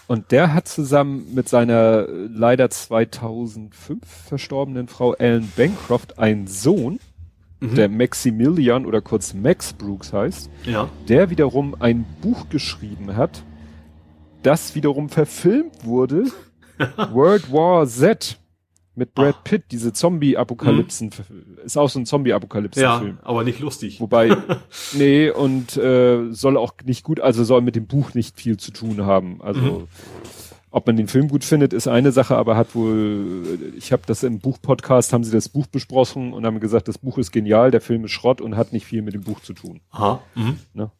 [0.07, 7.01] Und der hat zusammen mit seiner leider 2005 verstorbenen Frau Ellen Bancroft einen Sohn,
[7.61, 7.75] mhm.
[7.75, 10.89] der Maximilian oder kurz Max Brooks heißt, ja.
[11.09, 13.43] der wiederum ein Buch geschrieben hat,
[14.43, 16.25] das wiederum verfilmt wurde,
[17.11, 18.39] World War Z
[18.97, 19.45] mit Brad Ach.
[19.45, 21.59] Pitt, diese Zombie-Apokalypsen, mhm.
[21.65, 23.19] ist auch so ein Zombie-Apokalypsen-Film.
[23.23, 24.01] Ja, aber nicht lustig.
[24.01, 24.35] Wobei,
[24.95, 28.71] nee, und äh, soll auch nicht gut, also soll mit dem Buch nicht viel zu
[28.71, 29.43] tun haben.
[29.43, 29.89] Also mhm.
[30.77, 34.23] Ob man den Film gut findet, ist eine Sache, aber hat wohl, ich habe das
[34.23, 37.81] im Buch-Podcast, haben sie das Buch besprochen und haben gesagt, das Buch ist genial, der
[37.81, 39.81] Film ist Schrott und hat nicht viel mit dem Buch zu tun.
[39.89, 40.21] Aha.
[40.35, 40.59] Mhm.
[40.75, 40.91] Ne?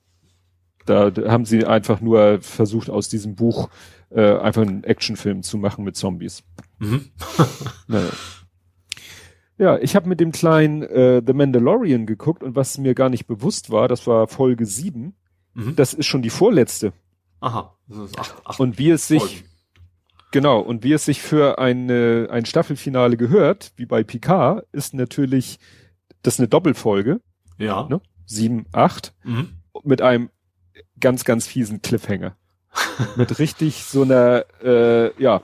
[0.87, 3.69] Da, da haben sie einfach nur versucht, aus diesem Buch
[4.09, 6.43] äh, einfach einen Actionfilm zu machen mit Zombies.
[6.79, 7.11] Mhm.
[7.87, 8.09] naja.
[9.59, 13.27] Ja, ich habe mit dem kleinen äh, The Mandalorian geguckt und was mir gar nicht
[13.27, 15.15] bewusst war, das war Folge 7,
[15.53, 15.77] mhm.
[15.77, 16.95] das ist schon die vorletzte.
[17.41, 17.77] Aha.
[18.17, 19.56] Acht, acht und wie es sich, Folgen.
[20.37, 25.59] Genau, und wie es sich für eine, ein Staffelfinale gehört, wie bei Picard, ist natürlich
[26.21, 27.23] das eine Doppelfolge.
[27.57, 27.89] Ja.
[27.89, 28.03] Ne?
[28.27, 29.15] Sieben, acht.
[29.25, 29.49] Mhm.
[29.83, 30.29] Mit einem
[31.01, 32.37] ganz, ganz fiesen Cliffhanger.
[33.17, 35.41] mit richtig so einer äh, ja,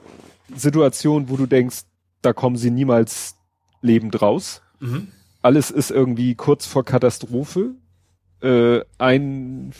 [0.55, 1.85] Situation, wo du denkst,
[2.21, 3.35] da kommen sie niemals
[3.81, 4.61] lebend raus.
[4.79, 5.07] Mhm.
[5.41, 7.71] Alles ist irgendwie kurz vor Katastrophe.
[8.43, 9.73] Äh, ein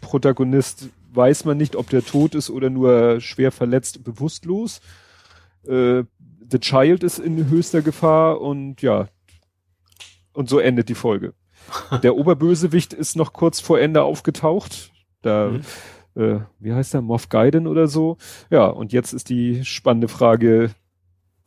[0.00, 4.80] Protagonist weiß man nicht, ob der tot ist oder nur schwer verletzt, bewusstlos.
[5.66, 6.04] Äh,
[6.50, 9.08] The Child ist in höchster Gefahr und ja,
[10.32, 11.34] und so endet die Folge.
[12.02, 14.90] Der Oberbösewicht ist noch kurz vor Ende aufgetaucht.
[15.22, 16.20] Da, mhm.
[16.20, 18.16] äh, wie heißt der, Moff Gaiden oder so.
[18.50, 20.70] Ja, und jetzt ist die spannende Frage,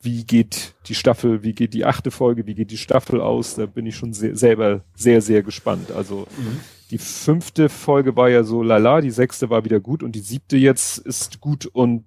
[0.00, 3.54] wie geht die Staffel, wie geht die achte Folge, wie geht die Staffel aus?
[3.56, 5.90] Da bin ich schon sehr, selber sehr, sehr gespannt.
[5.90, 6.60] Also mhm.
[6.94, 10.56] Die fünfte Folge war ja so lala, die sechste war wieder gut und die siebte
[10.56, 12.04] jetzt ist gut und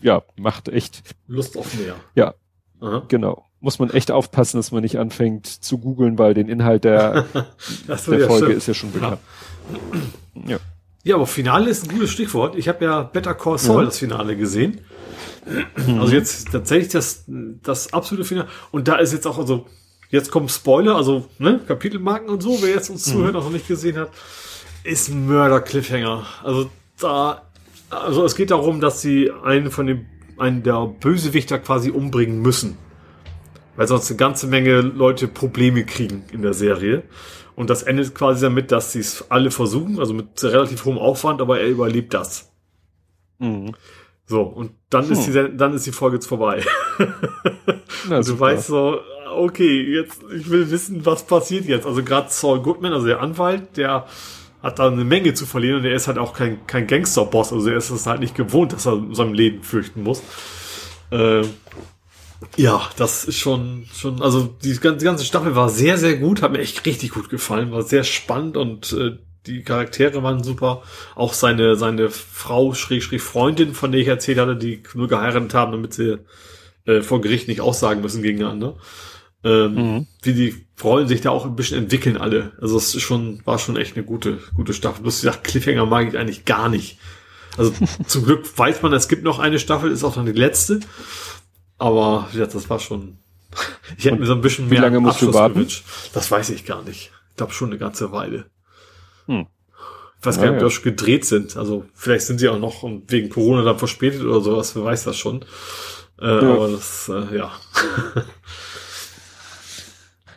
[0.00, 1.94] ja, macht echt Lust auf mehr.
[2.14, 2.32] Ja,
[2.80, 3.02] Aha.
[3.06, 3.44] genau.
[3.60, 7.26] Muss man echt aufpassen, dass man nicht anfängt zu googeln, weil den Inhalt der,
[7.86, 8.52] der Folge stimmt.
[8.52, 9.20] ist ja schon bekannt.
[10.34, 10.52] Ja.
[10.52, 10.58] ja.
[11.04, 11.14] ja.
[11.16, 12.56] aber Finale ist ein gutes Stichwort.
[12.56, 13.84] Ich habe ja Better Call Saul ja.
[13.88, 14.80] das Finale gesehen.
[15.86, 18.48] Also jetzt tatsächlich das, das absolute Finale.
[18.70, 19.66] Und da ist jetzt auch, also
[20.10, 23.12] Jetzt kommt Spoiler, also ne, Kapitelmarken und so, wer jetzt uns mhm.
[23.12, 24.10] zuhört, noch nicht gesehen hat,
[24.82, 26.26] ist Mörder Cliffhanger.
[26.42, 27.42] Also da,
[27.90, 30.06] also es geht darum, dass sie einen von den,
[30.36, 32.76] einen der Bösewichter quasi umbringen müssen.
[33.76, 37.04] Weil sonst eine ganze Menge Leute Probleme kriegen in der Serie.
[37.54, 41.40] Und das endet quasi damit, dass sie es alle versuchen, also mit relativ hohem Aufwand,
[41.40, 42.50] aber er überlebt das.
[43.38, 43.74] Mhm.
[44.26, 45.12] So, und dann hm.
[45.12, 46.62] ist die, dann ist die Folge jetzt vorbei.
[48.08, 49.00] Na, du weißt so,
[49.32, 51.86] okay, jetzt, ich will wissen, was passiert jetzt.
[51.86, 54.06] Also gerade Saul Goodman, also der Anwalt, der
[54.62, 57.52] hat da eine Menge zu verlieren und er ist halt auch kein, kein Gangster-Boss.
[57.52, 60.22] Also er ist es halt nicht gewohnt, dass er seinem Leben fürchten muss.
[61.10, 61.42] Äh,
[62.56, 66.58] ja, das ist schon, schon, also die ganze, Staffel war sehr, sehr gut, hat mir
[66.58, 70.82] echt richtig gut gefallen, war sehr spannend und äh, die Charaktere waren super.
[71.14, 75.72] Auch seine, seine Frau, Schrägstrich Freundin, von der ich erzählt hatte, die nur geheiratet haben,
[75.72, 76.18] damit sie
[76.84, 78.76] äh, vor Gericht nicht aussagen müssen gegeneinander.
[79.42, 80.06] Ähm, mhm.
[80.22, 82.52] Wie die Rollen sich da auch ein bisschen entwickeln alle.
[82.60, 85.02] Also es ist schon, war schon echt eine gute, gute Staffel.
[85.02, 86.98] Bloß gesagt, Cliffhanger mag ich eigentlich gar nicht.
[87.56, 87.72] Also
[88.06, 90.80] zum Glück weiß man, es gibt noch eine Staffel, ist auch dann die letzte.
[91.78, 93.18] Aber ja, das war schon.
[93.98, 95.54] Ich hätte Und mir so ein bisschen mehr wie lange musst Abschluss du warten?
[95.54, 95.84] gewünscht.
[96.12, 97.10] Das weiß ich gar nicht.
[97.30, 98.46] Ich glaube schon eine ganze Weile.
[99.26, 99.46] Hm.
[100.20, 101.56] Ich weiß gar nicht, ob die auch schon gedreht sind.
[101.56, 105.16] Also vielleicht sind sie auch noch wegen Corona dann verspätet oder sowas, wer weiß das
[105.16, 105.44] schon.
[106.20, 106.52] Äh, ja.
[106.52, 107.52] Aber das, äh, ja.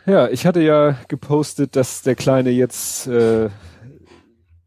[0.06, 3.48] Ja, ich hatte ja gepostet, dass der Kleine jetzt äh,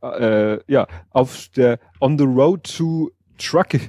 [0.02, 3.80] äh, ja auf der On the Road to Truck,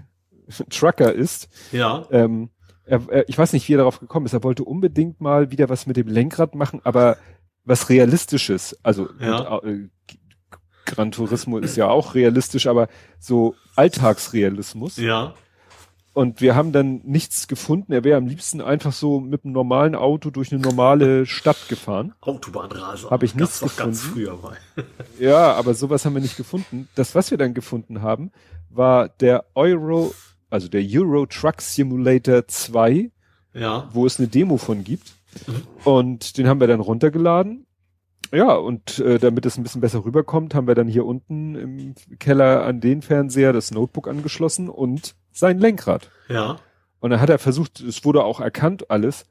[0.71, 1.49] Trucker ist.
[1.73, 2.07] Ja.
[2.11, 2.51] Ähm,
[2.85, 4.33] er, er, ich weiß nicht, wie er darauf gekommen ist.
[4.33, 7.17] Er wollte unbedingt mal wieder was mit dem Lenkrad machen, aber
[7.65, 8.79] was Realistisches.
[8.83, 9.57] Also ja.
[9.57, 9.89] und, äh,
[10.85, 14.97] Gran Turismo ist ja auch realistisch, aber so Alltagsrealismus.
[14.97, 15.35] Ja.
[16.19, 17.93] Und wir haben dann nichts gefunden.
[17.93, 22.13] Er wäre am liebsten einfach so mit einem normalen Auto durch eine normale Stadt gefahren.
[22.23, 23.09] Autobahnraser.
[23.09, 23.77] Habe ich nichts gefunden.
[23.79, 24.57] Ganz früher mal.
[25.21, 26.89] ja, aber sowas haben wir nicht gefunden.
[26.97, 28.33] Das, was wir dann gefunden haben,
[28.69, 30.13] war der Euro,
[30.51, 33.13] also der Euro Truck Simulator 2,
[33.55, 33.89] ja.
[33.93, 35.13] wo es eine Demo von gibt.
[35.47, 35.63] Mhm.
[35.85, 37.65] Und den haben wir dann runtergeladen.
[38.33, 41.95] Ja, und äh, damit es ein bisschen besser rüberkommt, haben wir dann hier unten im
[42.19, 46.11] Keller an den Fernseher das Notebook angeschlossen und sein Lenkrad.
[46.29, 46.59] Ja.
[47.01, 49.27] Und dann hat er versucht, es wurde auch erkannt alles,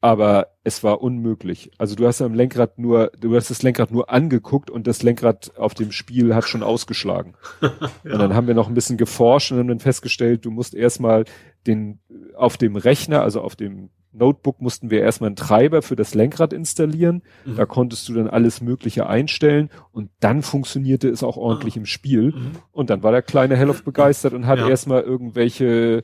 [0.00, 1.72] aber es war unmöglich.
[1.78, 5.56] Also du hast am Lenkrad nur, du hast das Lenkrad nur angeguckt und das Lenkrad
[5.56, 7.34] auf dem Spiel hat schon ausgeschlagen.
[7.60, 7.70] ja.
[8.04, 11.24] Und dann haben wir noch ein bisschen geforscht und haben dann festgestellt, du musst erstmal
[11.66, 11.98] den
[12.36, 16.52] auf dem Rechner, also auf dem Notebook mussten wir erstmal einen Treiber für das Lenkrad
[16.52, 17.22] installieren.
[17.44, 17.56] Mhm.
[17.56, 21.80] Da konntest du dann alles Mögliche einstellen und dann funktionierte es auch ordentlich ah.
[21.80, 22.32] im Spiel.
[22.32, 22.52] Mhm.
[22.72, 24.68] Und dann war der kleine Hellof begeistert und hat ja.
[24.68, 26.02] erstmal irgendwelche,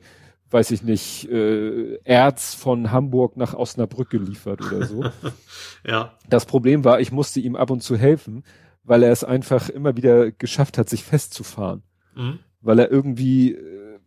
[0.51, 5.03] weiß ich nicht, äh, Erz von Hamburg nach Osnabrück geliefert oder so.
[5.85, 6.13] ja.
[6.29, 8.43] Das Problem war, ich musste ihm ab und zu helfen,
[8.83, 11.83] weil er es einfach immer wieder geschafft hat, sich festzufahren.
[12.15, 12.39] Mhm.
[12.61, 13.99] Weil er irgendwie, äh,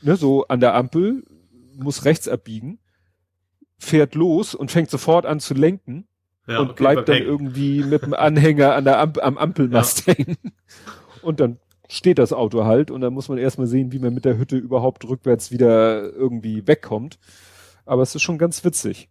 [0.00, 1.24] ne, so an der Ampel
[1.76, 2.78] muss rechts abbiegen
[3.82, 6.06] fährt los und fängt sofort an zu lenken
[6.46, 7.28] ja, und okay, bleibt dann hängen.
[7.28, 10.14] irgendwie mit dem Anhänger an der Amp am Ampelmast ja.
[10.14, 10.36] hängen.
[11.22, 14.24] Und dann steht das Auto halt und dann muss man erstmal sehen, wie man mit
[14.24, 17.18] der Hütte überhaupt rückwärts wieder irgendwie wegkommt.
[17.84, 19.08] Aber es ist schon ganz witzig.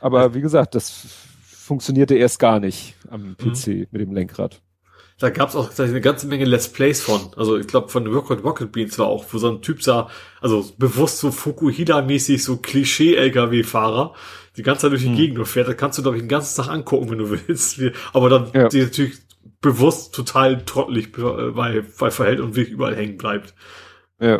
[0.00, 1.06] Aber wie gesagt, das
[1.42, 3.86] funktionierte erst gar nicht am PC mhm.
[3.90, 4.60] mit dem Lenkrad.
[5.18, 7.20] Da gab es auch eine ganze Menge Let's Plays von.
[7.36, 10.08] Also ich glaube von Rocket Rocket Beans war auch, wo so ein Typ sah,
[10.40, 14.14] also bewusst so Fukuhila-mäßig so Klischee-LKW-Fahrer,
[14.56, 15.16] die ganze Zeit durch die hm.
[15.16, 15.66] Gegend nur fährt.
[15.66, 17.80] Da kannst du, glaube ich, den ganzen Tag angucken, wenn du willst.
[18.12, 18.68] Aber dann ja.
[18.68, 19.16] die natürlich
[19.60, 23.54] bewusst total trottelig bei, bei verhält und wirklich überall hängen bleibt.
[24.20, 24.38] Ja.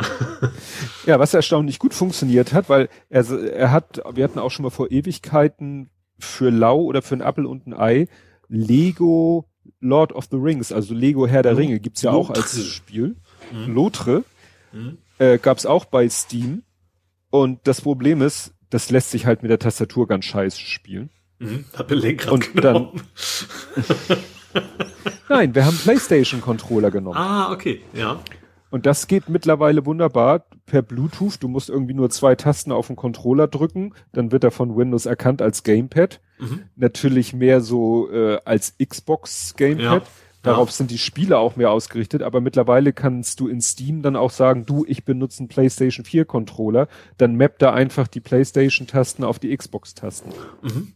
[1.05, 4.69] ja, was erstaunlich gut funktioniert hat, weil er, er hat, wir hatten auch schon mal
[4.69, 8.07] vor Ewigkeiten für Lau oder für ein Apfel und ein Ei
[8.47, 9.48] Lego
[9.81, 12.33] Lord of the Rings, also Lego Herr der Ringe, gibt's ja Lotre.
[12.33, 13.15] auch als Spiel.
[13.51, 13.73] Mhm.
[13.73, 14.23] Lotre
[14.71, 14.97] mhm.
[15.17, 16.63] Äh, gab's auch bei Steam.
[17.29, 21.09] Und das Problem ist, das lässt sich halt mit der Tastatur ganz scheiße spielen.
[21.39, 21.65] Mhm.
[21.77, 23.01] Hab Lenkrad und genommen.
[24.01, 24.17] dann
[25.29, 27.17] Nein, wir haben PlayStation Controller genommen.
[27.17, 28.19] Ah, okay, ja.
[28.71, 31.41] Und das geht mittlerweile wunderbar per Bluetooth.
[31.41, 35.05] Du musst irgendwie nur zwei Tasten auf den Controller drücken, dann wird er von Windows
[35.05, 36.21] erkannt als Gamepad.
[36.39, 36.63] Mhm.
[36.75, 40.03] Natürlich mehr so äh, als Xbox Gamepad.
[40.03, 40.07] Ja.
[40.41, 40.73] Darauf ja.
[40.73, 44.65] sind die Spiele auch mehr ausgerichtet, aber mittlerweile kannst du in Steam dann auch sagen,
[44.65, 46.87] du, ich benutze einen PlayStation 4 Controller,
[47.17, 50.31] dann mappt er einfach die PlayStation Tasten auf die Xbox Tasten.
[50.61, 50.93] Mhm.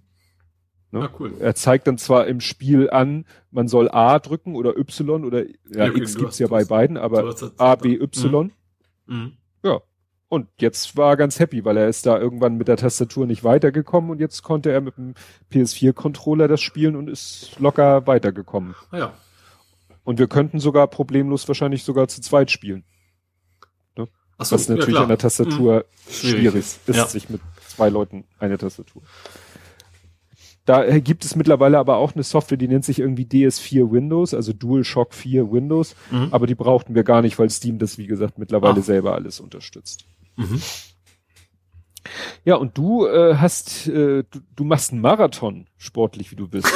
[0.91, 1.01] Ne?
[1.01, 1.33] Ah, cool.
[1.39, 5.89] Er zeigt dann zwar im Spiel an, man soll A drücken oder Y oder ja,
[5.89, 8.51] okay, X gibt's ja bei beiden, aber A, B, Y.
[9.07, 9.15] Mhm.
[9.15, 9.31] Mhm.
[9.63, 9.81] Ja.
[10.33, 13.43] Und jetzt war er ganz happy, weil er ist da irgendwann mit der Tastatur nicht
[13.43, 15.13] weitergekommen und jetzt konnte er mit dem
[15.51, 18.73] PS4-Controller das spielen und ist locker weitergekommen.
[18.89, 19.13] Ah, ja.
[20.03, 22.83] Und wir könnten sogar problemlos wahrscheinlich sogar zu zweit spielen.
[23.95, 24.07] Ne?
[24.39, 26.11] So, Was natürlich ja, an der Tastatur mhm.
[26.11, 27.05] schwierig, schwierig ist, ja.
[27.05, 29.03] sich mit zwei Leuten eine Tastatur.
[30.65, 34.51] Da gibt es mittlerweile aber auch eine Software, die nennt sich irgendwie DS4 Windows, also
[34.51, 36.29] DualShock 4 Windows, mhm.
[36.31, 38.83] aber die brauchten wir gar nicht, weil Steam das, wie gesagt, mittlerweile Ach.
[38.83, 40.07] selber alles unterstützt.
[40.35, 40.61] Mhm.
[42.45, 46.67] Ja, und du äh, hast, äh, du, du machst einen Marathon, sportlich wie du bist.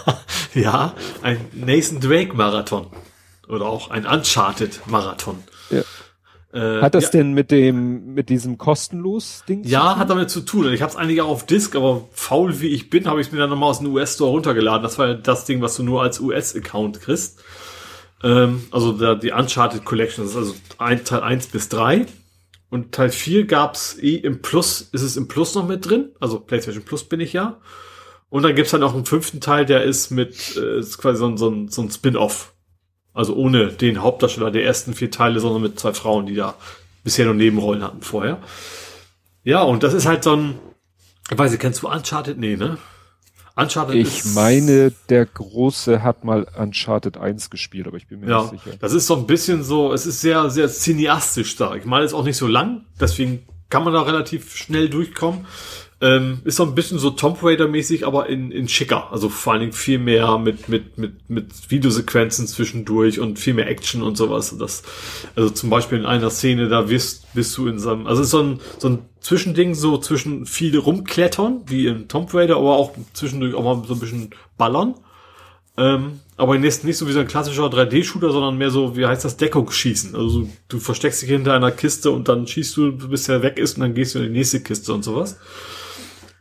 [0.54, 2.86] ja, ein Nathan Drake Marathon.
[3.48, 5.42] Oder auch ein Uncharted Marathon.
[5.70, 5.82] Ja.
[6.52, 7.10] Äh, hat das ja.
[7.10, 9.62] denn mit dem mit diesem kostenlos Ding?
[9.64, 10.72] Ja, hat damit zu tun.
[10.72, 13.38] Ich habe es eigentlich auch auf Disk, aber faul wie ich bin, habe ich mir
[13.38, 14.82] dann nochmal aus dem US Store runtergeladen.
[14.82, 17.40] Das war das Ding, was du nur als US Account kriegst.
[18.22, 22.06] Ähm, also der, die Uncharted Collection, das ist also ein, Teil 1 bis 3.
[22.70, 26.12] Und Teil 4 gab's eh im Plus, ist es im Plus noch mit drin?
[26.20, 27.60] Also PlayStation Plus bin ich ja.
[28.28, 31.26] Und dann gibt's dann auch einen fünften Teil, der ist mit, äh, ist quasi so
[31.26, 32.54] ein, so ein, so ein Spin-off.
[33.12, 36.54] Also ohne den Hauptdarsteller der ersten vier Teile, sondern mit zwei Frauen, die da
[37.02, 38.40] bisher nur Nebenrollen hatten vorher.
[39.42, 40.58] Ja, und das ist halt so ein,
[41.28, 42.38] ich weiß nicht, kennst du Uncharted?
[42.38, 42.78] Nee, ne?
[43.60, 48.42] Uncharted Ich meine, der Große hat mal Uncharted 1 gespielt, aber ich bin mir ja,
[48.42, 48.76] nicht sicher.
[48.80, 51.74] Das ist so ein bisschen so, es ist sehr, sehr cineastisch da.
[51.74, 55.46] Ich meine, es ist auch nicht so lang, deswegen kann man da relativ schnell durchkommen.
[56.02, 59.12] Ähm, ist so ein bisschen so Tomb Raider mäßig, aber in, in schicker.
[59.12, 63.68] Also vor allen Dingen viel mehr mit, mit, mit, mit Videosequenzen zwischendurch und viel mehr
[63.68, 64.56] Action und sowas.
[64.58, 64.82] Das,
[65.36, 68.42] also zum Beispiel in einer Szene, da wirst, bist du in so einem, also so
[68.42, 73.54] ein, so ein Zwischending so zwischen viel rumklettern, wie in Tomb Raider, aber auch zwischendurch
[73.54, 74.94] auch mal so ein bisschen ballern.
[75.76, 79.24] Ähm, aber nicht, nicht so wie so ein klassischer 3D-Shooter, sondern mehr so, wie heißt
[79.24, 80.14] das, Deckungsschießen.
[80.14, 83.76] Also du versteckst dich hinter einer Kiste und dann schießt du, bis er weg ist
[83.76, 85.38] und dann gehst du in die nächste Kiste und sowas.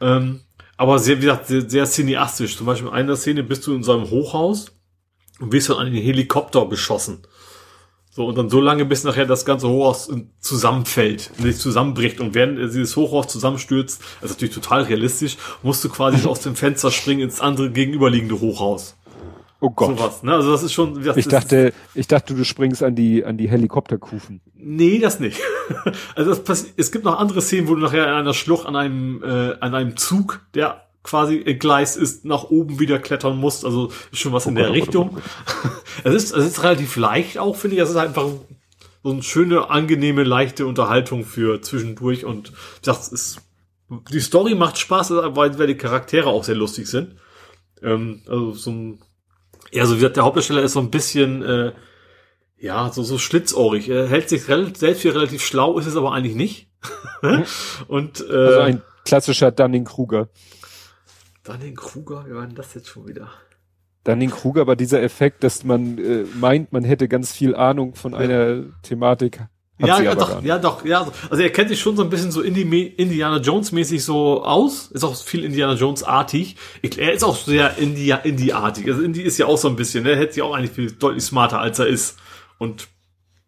[0.02, 0.42] Ähm,
[0.78, 2.56] aber sehr, wie gesagt, sehr, sehr cineastisch.
[2.56, 4.72] Zum Beispiel in einer Szene bist du in so einem Hochhaus
[5.40, 7.20] und wirst von einem Helikopter beschossen.
[8.12, 12.20] So, und dann so lange, bis nachher das ganze Hochhaus zusammenfällt, nicht zusammenbricht.
[12.20, 16.56] Und während dieses Hochhaus zusammenstürzt, das ist natürlich total realistisch, musst du quasi aus dem
[16.56, 18.96] Fenster springen ins andere gegenüberliegende Hochhaus.
[19.62, 19.98] Oh Gott.
[19.98, 20.34] Sowas, ne?
[20.34, 21.04] Also das ist schon.
[21.04, 24.42] Das ich dachte, ich dachte, du springst an die an die Helikopterkufen.
[24.56, 25.40] Nee, das nicht.
[26.16, 29.22] also das es gibt noch andere Szenen, wo du nachher in einer Schlucht an einem
[29.22, 33.66] äh, an einem Zug, der quasi entgleist ist, nach oben wieder klettern musst.
[33.66, 35.18] Also ist schon was in der Richtung.
[36.04, 37.82] es ist es ist relativ leicht auch, finde ich.
[37.82, 38.28] Es ist einfach
[39.04, 43.42] so eine schöne, angenehme, leichte Unterhaltung für zwischendurch und ich sag, es ist,
[44.12, 47.16] die Story macht Spaß, weil, weil die Charaktere auch sehr lustig sind.
[47.82, 49.00] Ähm, also so ein
[49.72, 51.72] ja, so wie gesagt, der Hauptdarsteller ist so ein bisschen, äh,
[52.58, 53.90] ja, so, so schlitzohrig.
[53.90, 56.68] Er hält sich selbst für relativ schlau, ist es aber eigentlich nicht.
[57.22, 57.44] Mhm.
[57.90, 60.30] Und, äh, also ein klassischer Dunning-Kruger.
[61.50, 62.26] Dunning-Kruger?
[62.28, 63.30] Wie war denn das jetzt schon wieder?
[64.04, 68.20] Dunning-Kruger war dieser Effekt, dass man äh, meint, man hätte ganz viel Ahnung von ja.
[68.20, 69.42] einer Thematik,
[69.80, 71.08] ja, ja doch, ja, doch, ja.
[71.30, 74.92] Also er kennt sich schon so ein bisschen so Indiana Jones mäßig so aus.
[74.92, 76.58] Ist auch viel Indiana Jones artig.
[76.98, 78.88] Er ist auch sehr India, Indie-artig.
[78.88, 80.12] Also Indie ist ja auch so ein bisschen, ne?
[80.12, 82.18] er hätte sich auch eigentlich viel deutlich smarter als er ist.
[82.58, 82.90] Und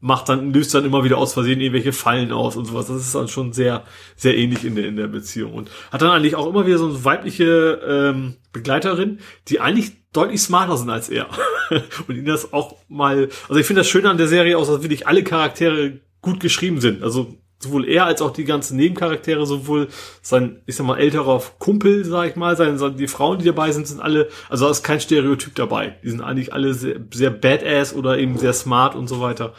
[0.02, 2.88] macht dann, löst dann immer wieder aus Versehen irgendwelche Fallen aus und sowas.
[2.88, 3.84] Das ist dann schon sehr,
[4.16, 5.54] sehr ähnlich in der, in der Beziehung.
[5.54, 10.42] Und hat dann eigentlich auch immer wieder so eine weibliche ähm, Begleiterin, die eigentlich deutlich
[10.42, 11.30] smarter sind als er.
[12.08, 14.82] und ihn das auch mal, also ich finde das Schöne an der Serie auch, dass
[14.82, 17.04] wirklich alle Charaktere gut geschrieben sind.
[17.04, 19.88] Also sowohl er als auch die ganzen Nebencharaktere, sowohl
[20.22, 23.88] sein, ich sag mal, älterer Kumpel, sag ich mal, sein, die Frauen, die dabei sind,
[23.88, 25.96] sind alle, also da ist kein Stereotyp dabei.
[26.04, 29.54] Die sind eigentlich alle sehr, sehr badass oder eben sehr smart und so weiter.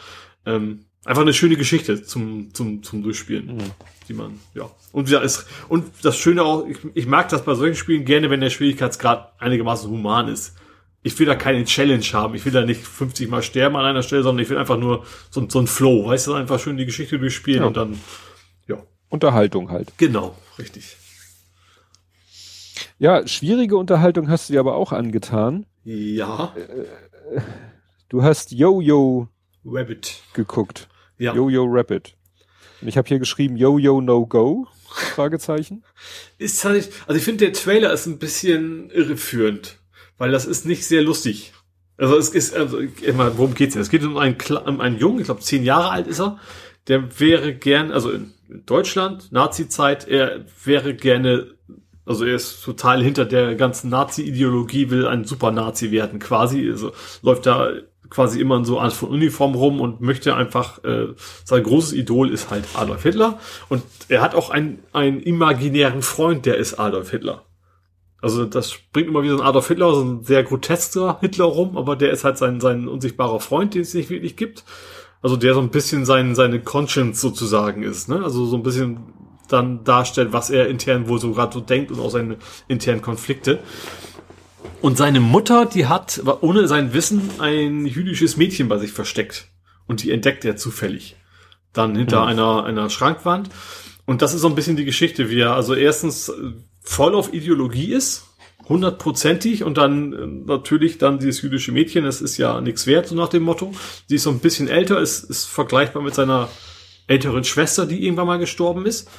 [0.45, 3.55] Ähm, einfach eine schöne Geschichte zum, zum, zum Durchspielen.
[3.55, 3.71] Mhm.
[4.07, 4.69] Die man, ja.
[4.91, 8.29] Und ja, ist, und das Schöne auch, ich, ich mag das bei solchen Spielen gerne,
[8.29, 10.55] wenn der Schwierigkeitsgrad einigermaßen human ist
[11.03, 12.33] ich will da keine Challenge haben.
[12.33, 15.05] Ich will da nicht 50 Mal sterben an einer Stelle, sondern ich will einfach nur
[15.29, 17.67] so, so ein Flow, weißt du, einfach schön die Geschichte durchspielen ja.
[17.67, 17.99] und dann,
[18.67, 18.77] ja.
[19.09, 19.93] Unterhaltung halt.
[19.97, 20.95] Genau, richtig.
[22.97, 25.65] Ja, schwierige Unterhaltung hast du dir aber auch angetan.
[25.83, 26.55] Ja.
[28.07, 29.27] Du hast Yo-Yo
[29.65, 30.87] Rabbit geguckt.
[31.17, 31.33] Ja.
[31.33, 32.15] Yo-Yo Rabbit.
[32.81, 34.67] Und ich habe hier geschrieben Yo-Yo No Go?
[34.87, 35.83] Fragezeichen.
[36.37, 39.79] Ist halt, also ich finde der Trailer ist ein bisschen irreführend
[40.17, 41.53] weil das ist nicht sehr lustig.
[41.97, 43.81] Also es ist, also, immer, worum geht's denn?
[43.81, 46.39] Es geht um einen, um einen Jungen, ich glaube zehn Jahre alt ist er,
[46.87, 48.33] der wäre gern, also in
[48.65, 51.55] Deutschland, Nazi-Zeit, er wäre gerne,
[52.05, 57.45] also er ist total hinter der ganzen Nazi-Ideologie, will ein Super-Nazi werden quasi, also läuft
[57.45, 57.71] da
[58.13, 61.07] quasi immer in so Art von Uniform rum und möchte einfach, äh,
[61.43, 66.45] sein großes Idol ist halt Adolf Hitler und er hat auch einen, einen imaginären Freund,
[66.45, 67.45] der ist Adolf Hitler.
[68.21, 71.77] Also das bringt immer wieder so ein Adolf Hitler, so ein sehr grotesker Hitler rum,
[71.77, 74.63] aber der ist halt sein, sein unsichtbarer Freund, den es nicht wirklich gibt.
[75.21, 78.21] Also der so ein bisschen sein, seine Conscience sozusagen ist, ne?
[78.23, 79.13] Also so ein bisschen
[79.49, 83.59] dann darstellt, was er intern wohl so gerade so denkt und auch seine internen Konflikte.
[84.81, 89.47] Und seine Mutter, die hat, ohne sein Wissen, ein jüdisches Mädchen bei sich versteckt.
[89.87, 91.15] Und die entdeckt er zufällig.
[91.71, 92.27] Dann hinter mhm.
[92.27, 93.49] einer, einer Schrankwand.
[94.05, 96.31] Und das ist so ein bisschen die Geschichte, wie er, also erstens
[96.81, 98.27] voll auf Ideologie ist,
[98.67, 103.15] hundertprozentig und dann äh, natürlich dann dieses jüdische Mädchen, das ist ja nichts wert, so
[103.15, 103.73] nach dem Motto.
[104.07, 106.49] Sie ist so ein bisschen älter, ist, ist vergleichbar mit seiner
[107.07, 109.09] älteren Schwester, die irgendwann mal gestorben ist.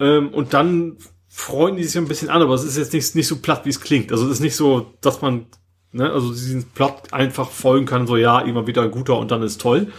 [0.00, 0.96] Ähm, und dann
[1.36, 3.68] freuen die sich ein bisschen an, aber es ist jetzt nicht, nicht so platt, wie
[3.68, 4.10] es klingt.
[4.10, 5.44] Also es ist nicht so, dass man,
[5.92, 9.42] ne, also diesen Plot einfach folgen kann, so ja, immer wieder ein guter und dann
[9.42, 9.92] ist toll.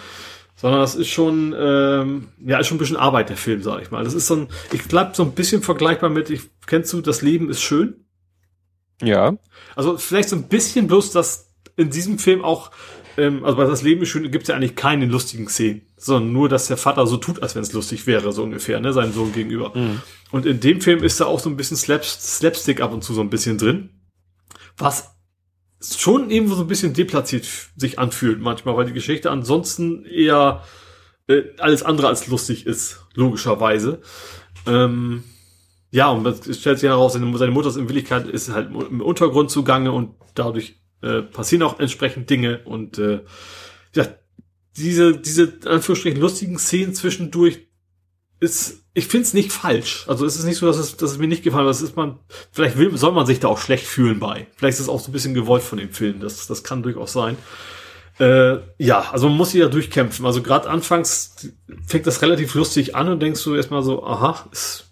[0.56, 3.91] Sondern das ist schon, ähm, ja, ist schon ein bisschen Arbeit, der Film, sag ich
[3.91, 4.03] mal.
[4.03, 7.22] Das ist so ein, ich bleib so ein bisschen vergleichbar mit, ich kennst du, das
[7.22, 8.03] Leben ist schön.
[9.03, 9.38] Ja.
[9.75, 12.72] Also vielleicht so ein bisschen bloß, dass in diesem Film auch,
[13.16, 16.32] ähm, also bei das Leben ist schön, gibt es ja eigentlich keine lustigen Szenen, sondern
[16.32, 19.14] nur, dass der Vater so tut, als wenn es lustig wäre, so ungefähr, ne, seinem
[19.14, 19.76] Sohn gegenüber.
[19.76, 20.01] Mhm.
[20.32, 23.14] Und in dem Film ist da auch so ein bisschen Slaps, Slapstick ab und zu
[23.14, 23.90] so ein bisschen drin,
[24.77, 25.16] was
[25.82, 30.64] schon irgendwo so ein bisschen deplatziert sich anfühlt manchmal, weil die Geschichte ansonsten eher
[31.27, 34.01] äh, alles andere als lustig ist, logischerweise.
[34.66, 35.24] Ähm,
[35.90, 39.92] ja, und es stellt sich heraus, seine, seine Mutters Willigkeit ist halt im Untergrund zugange
[39.92, 43.22] und dadurch äh, passieren auch entsprechend Dinge und äh,
[43.95, 44.06] ja,
[44.77, 47.67] diese, diese Anführungsstrichen lustigen Szenen zwischendurch
[48.39, 50.06] ist, ich find's nicht falsch.
[50.07, 51.72] Also es ist nicht so, dass es, dass es mir nicht gefallen hat.
[51.72, 52.19] Das ist man,
[52.51, 54.47] vielleicht will, soll man sich da auch schlecht fühlen bei.
[54.56, 56.19] Vielleicht ist es auch so ein bisschen gewollt von dem Film.
[56.19, 57.38] Das, das kann durchaus sein.
[58.19, 60.25] Äh, ja, also man muss sich da durchkämpfen.
[60.25, 61.51] Also gerade anfangs
[61.85, 64.91] fängt das relativ lustig an und denkst du erstmal so, aha, ist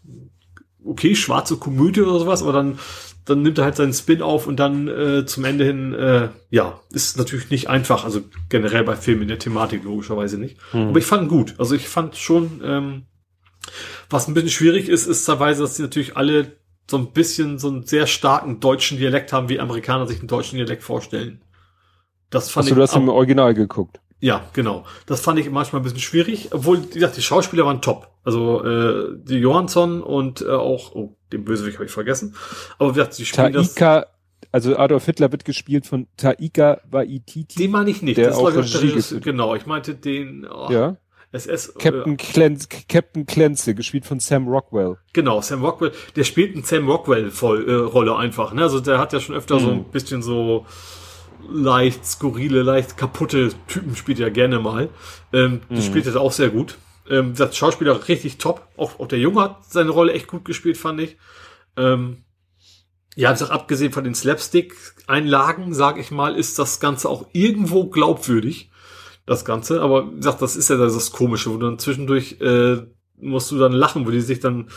[0.83, 2.80] okay, schwarze Komödie oder sowas, aber dann,
[3.26, 6.80] dann nimmt er halt seinen Spin auf und dann äh, zum Ende hin, äh, ja,
[6.92, 8.06] ist natürlich nicht einfach.
[8.06, 10.58] Also generell bei Filmen in der Thematik logischerweise nicht.
[10.72, 11.56] Aber ich fand gut.
[11.58, 13.04] Also ich fand schon, ähm,
[14.10, 16.58] was ein bisschen schwierig ist, ist teilweise, dass die natürlich alle
[16.90, 20.58] so ein bisschen so einen sehr starken deutschen Dialekt haben, wie Amerikaner sich einen deutschen
[20.58, 21.42] Dialekt vorstellen.
[22.30, 24.00] Das fand Hast du das im Original geguckt?
[24.26, 24.86] Ja, genau.
[25.06, 28.08] Das fand ich manchmal ein bisschen schwierig, obwohl, wie gesagt, die Schauspieler waren top.
[28.24, 32.34] Also äh, die Johansson und äh, auch, oh, den Bösewicht habe ich vergessen.
[32.80, 33.76] Aber wie gesagt, die spielen das.
[33.76, 34.08] Taika,
[34.52, 37.60] also Adolf Hitler wird gespielt von Taika Waititi.
[37.60, 38.18] Den meine ich nicht.
[38.18, 39.24] Der das auch war geführt.
[39.24, 40.98] Genau, ich meinte den oh, ja.
[41.32, 41.76] SS.
[41.76, 44.98] Captain, Clenz, Captain Clancy, gespielt von Sam Rockwell.
[45.14, 48.54] Genau, Sam Rockwell, der spielt einen Sam Rockwell voll, äh, einfach.
[48.54, 48.64] Ne?
[48.64, 50.66] Also der hat ja schon öfter so ein bisschen so
[51.49, 54.90] leicht skurrile, leicht kaputte Typen spielt er gerne mal.
[55.33, 56.77] Ähm, Die spielt er auch sehr gut.
[57.09, 58.67] Ähm, das Schauspieler richtig top.
[58.77, 61.17] Auch, auch der Junge hat seine Rolle echt gut gespielt, fand ich.
[61.77, 62.24] Ähm,
[63.15, 67.90] ja, wie gesagt, abgesehen von den Slapstick-Einlagen, sag ich mal, ist das Ganze auch irgendwo
[67.90, 68.72] glaubwürdig.
[69.25, 69.82] Das Ganze.
[69.82, 72.77] Aber wie gesagt, das ist ja das Komische, wo dann zwischendurch äh,
[73.17, 74.69] musst du dann lachen, wo die sich dann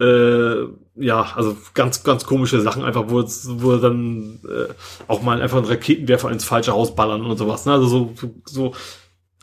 [0.00, 0.64] äh,
[0.96, 4.72] ja, also ganz, ganz komische Sachen, einfach, wo, wo dann äh,
[5.06, 7.66] auch mal einfach einen Raketenwerfer ins falsche Haus ballern und sowas.
[7.66, 7.72] Ne?
[7.72, 8.74] Also so, so, so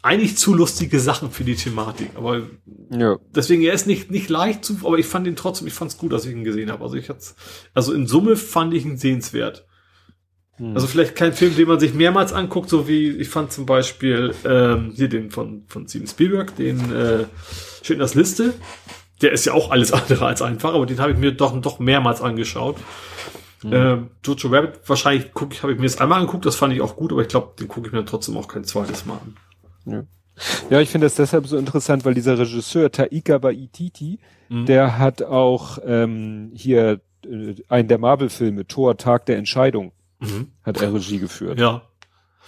[0.01, 2.11] eigentlich zu lustige Sachen für die Thematik.
[2.15, 2.43] Aber
[2.91, 3.17] Ja.
[3.35, 5.97] deswegen, er ist nicht, nicht leicht zu, aber ich fand ihn trotzdem, ich fand es
[5.97, 6.83] gut, dass ich ihn gesehen habe.
[6.83, 7.35] Also ich hat's,
[7.73, 9.65] also in Summe fand ich ihn sehenswert.
[10.57, 14.33] Also vielleicht kein Film, den man sich mehrmals anguckt, so wie ich fand zum Beispiel
[14.45, 17.25] ähm, hier den von, von Steven Spielberg, den äh,
[17.83, 18.53] Schindlers Liste.
[19.21, 21.79] Der ist ja auch alles andere als einfach, aber den habe ich mir doch, doch
[21.79, 22.77] mehrmals angeschaut.
[23.63, 26.81] Ähm, Jojo Rabbit, wahrscheinlich guck, ich habe ich mir das einmal angeguckt, das fand ich
[26.81, 29.17] auch gut, aber ich glaube, den gucke ich mir trotzdem auch kein zweites Mal
[29.85, 30.07] an.
[30.69, 34.19] Ja, ich finde das deshalb so interessant, weil dieser Regisseur Taika Waititi,
[34.49, 34.67] Mhm.
[34.67, 39.91] der hat auch ähm, hier äh, einen der Marvel-Filme, Thor, Tag der Entscheidung,
[40.63, 41.59] hat er Regie geführt.
[41.59, 41.81] Ja.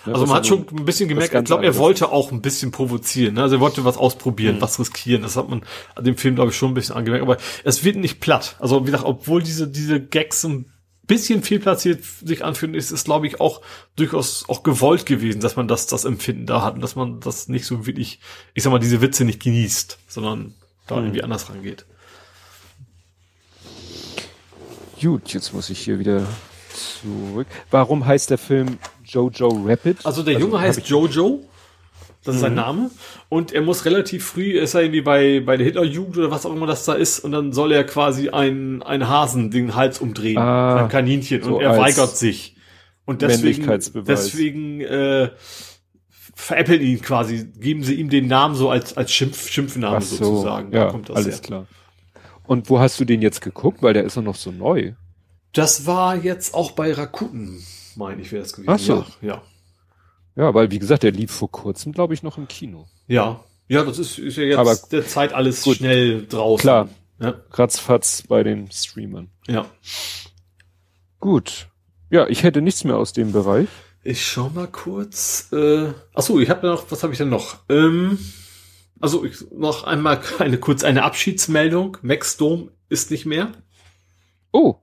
[0.06, 2.72] Ne, Also man hat schon ein bisschen gemerkt, ich glaube, er wollte auch ein bisschen
[2.72, 3.34] provozieren.
[3.36, 3.42] Ne?
[3.44, 4.62] Also er wollte was ausprobieren, Mhm.
[4.62, 5.22] was riskieren.
[5.22, 5.64] Das hat man
[5.96, 7.24] an dem Film, glaube ich, schon ein bisschen angemerkt.
[7.24, 8.56] Aber es wird nicht platt.
[8.60, 10.72] Also wie gesagt, obwohl diese, diese Gags so ein
[11.08, 13.62] bisschen viel platziert sich anfühlen, ist es, glaube ich, auch
[13.96, 17.48] durchaus auch gewollt gewesen, dass man das, das Empfinden da hat und dass man das
[17.48, 18.20] nicht so wirklich,
[18.54, 20.54] ich sag mal, diese Witze nicht genießt, sondern
[20.86, 21.04] da Mhm.
[21.06, 21.86] irgendwie anders rangeht.
[25.02, 26.26] Gut, jetzt muss ich hier wieder
[26.74, 27.48] zurück.
[27.72, 30.06] Warum heißt der Film Jojo Rabbit?
[30.06, 31.42] Also der Junge hab heißt Jojo.
[32.24, 32.92] Das ist sein Name.
[33.30, 36.54] Und er muss relativ früh, ist er irgendwie bei, bei der Hitlerjugend oder was auch
[36.54, 40.38] immer das da ist, und dann soll er quasi einen, einen Hasen den Hals umdrehen,
[40.38, 42.58] Ah, ein Kaninchen, so und er weigert sich.
[43.06, 43.66] Und deswegen,
[44.06, 45.30] deswegen äh,
[46.36, 50.18] veräppeln ihn quasi, geben sie ihm den Namen so als, als Schimpf, Schimpfname Ach so,
[50.18, 50.72] sozusagen.
[50.72, 51.42] Da ja, kommt das alles her.
[51.42, 51.68] klar.
[52.46, 53.82] Und wo hast du den jetzt geguckt?
[53.82, 54.94] Weil der ist doch noch so neu.
[55.54, 57.64] Das war jetzt auch bei Rakuten,
[57.98, 58.70] meine ich, wäre das gewesen.
[58.70, 59.06] Ach so.
[59.22, 59.42] Ja, ja.
[60.36, 62.88] Ja, weil wie gesagt, der lief vor kurzem, glaube ich, noch im Kino.
[63.08, 65.78] Ja, ja, das ist, ist ja jetzt Aber der Zeit alles gut.
[65.78, 66.62] schnell draußen.
[66.62, 66.90] Klar.
[67.20, 69.30] Ja, Ratzfatz bei den Streamern.
[69.48, 69.66] ja.
[71.20, 71.68] Gut.
[72.10, 73.68] Ja, ich hätte nichts mehr aus dem Bereich.
[74.04, 75.52] Ich schau mal kurz.
[75.52, 77.58] Äh, achso, ich habe noch, was habe ich denn noch?
[77.68, 78.18] Ähm,
[79.00, 81.98] also ich, noch einmal eine kurz eine Abschiedsmeldung.
[82.04, 83.52] Max Dome ist nicht mehr.
[84.54, 84.76] Oh,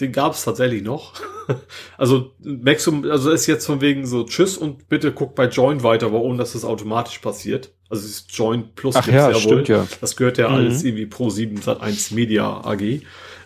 [0.00, 1.14] Den gab es tatsächlich noch.
[1.96, 6.06] Also Maxum, also ist jetzt von wegen so Tschüss und bitte guck bei Join weiter,
[6.06, 7.72] aber ohne dass das automatisch passiert.
[7.88, 9.86] Also das Joint Plus Ach ja, stimmt ja.
[10.02, 10.54] Das gehört ja mhm.
[10.56, 13.00] alles irgendwie Pro 7 Sat 1 Media AG.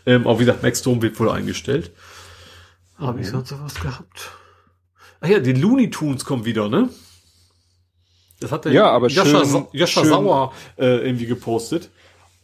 [0.04, 1.92] Ähm, auch wie gesagt, Max Dome wird wohl eingestellt.
[2.98, 4.32] Habe ich sonst was gehabt?
[5.20, 6.88] Ach ja, die Looney Tunes kommen wieder, ne?
[8.40, 10.10] Das hat der ja, aber Joscha, schön, Joscha schön.
[10.10, 11.90] Sauer äh, irgendwie gepostet.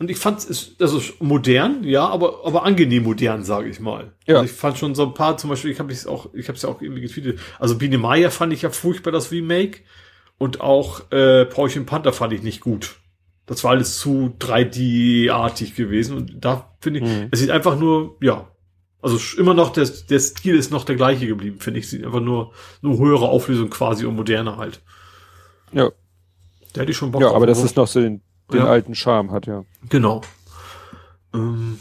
[0.01, 4.13] Und ich fand es, also modern, ja, aber aber angenehm modern, sage ich mal.
[4.27, 4.37] Ja.
[4.37, 6.57] Also ich fand schon so ein paar, zum Beispiel, ich habe es auch, ich habe
[6.57, 7.41] es ja auch irgendwie getweetet.
[7.59, 9.81] Also Biene Meier fand ich ja furchtbar das Remake
[10.39, 12.97] und auch äh, Paulchen Panther fand ich nicht gut.
[13.47, 17.29] Das war alles zu 3D-artig gewesen und da finde ich, Mhm.
[17.31, 18.47] es sieht einfach nur, ja,
[19.01, 21.89] also immer noch, der, der Stil ist noch der gleiche geblieben, finde ich.
[21.89, 22.53] Sieht einfach nur,
[22.83, 24.81] nur höhere Auflösung quasi und moderner halt.
[25.73, 25.91] Ja,
[26.75, 28.67] Der hätte ich schon Bock ja aber das ist noch so den, den Ja.
[28.67, 29.65] alten Charme hat, ja.
[29.89, 30.23] Genau.
[31.35, 31.79] Ähm.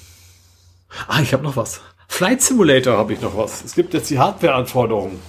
[1.07, 1.81] Ah, ich habe noch was.
[2.07, 3.63] Flight Simulator habe ich noch was.
[3.63, 5.19] Es gibt jetzt die Hardware-Anforderungen.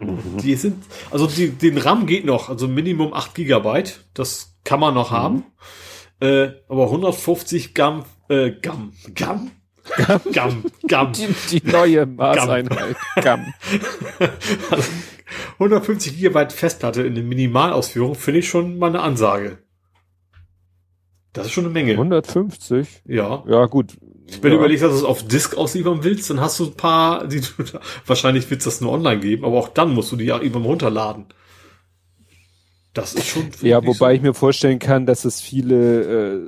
[0.00, 4.04] Die sind, also die, den RAM geht noch, also Minimum 8 Gigabyte.
[4.12, 5.44] Das kann man noch haben.
[6.20, 9.50] Äh, aber 150 Gramm, äh, Gramm, Gramm?
[10.32, 11.12] Gramm, Gramm.
[11.12, 12.96] Die, die neue Maßeinheit.
[13.22, 13.52] Gamm.
[15.58, 19.58] 150 Gigabyte Festplatte in der Minimalausführung finde ich schon mal eine Ansage.
[21.32, 21.92] Das ist schon eine Menge.
[21.92, 23.02] 150?
[23.06, 23.44] Ja.
[23.46, 23.96] Ja, gut.
[24.40, 24.56] Wenn ja.
[24.56, 27.40] du überlegst, dass du es auf Disk ausliefern willst, dann hast du ein paar, die
[27.40, 27.46] du,
[28.06, 30.64] wahrscheinlich wird es das nur online geben, aber auch dann musst du die ja irgendwann
[30.64, 31.26] runterladen.
[32.94, 33.50] Das ist schon.
[33.60, 36.40] Ja, wobei so- ich mir vorstellen kann, dass es viele, äh,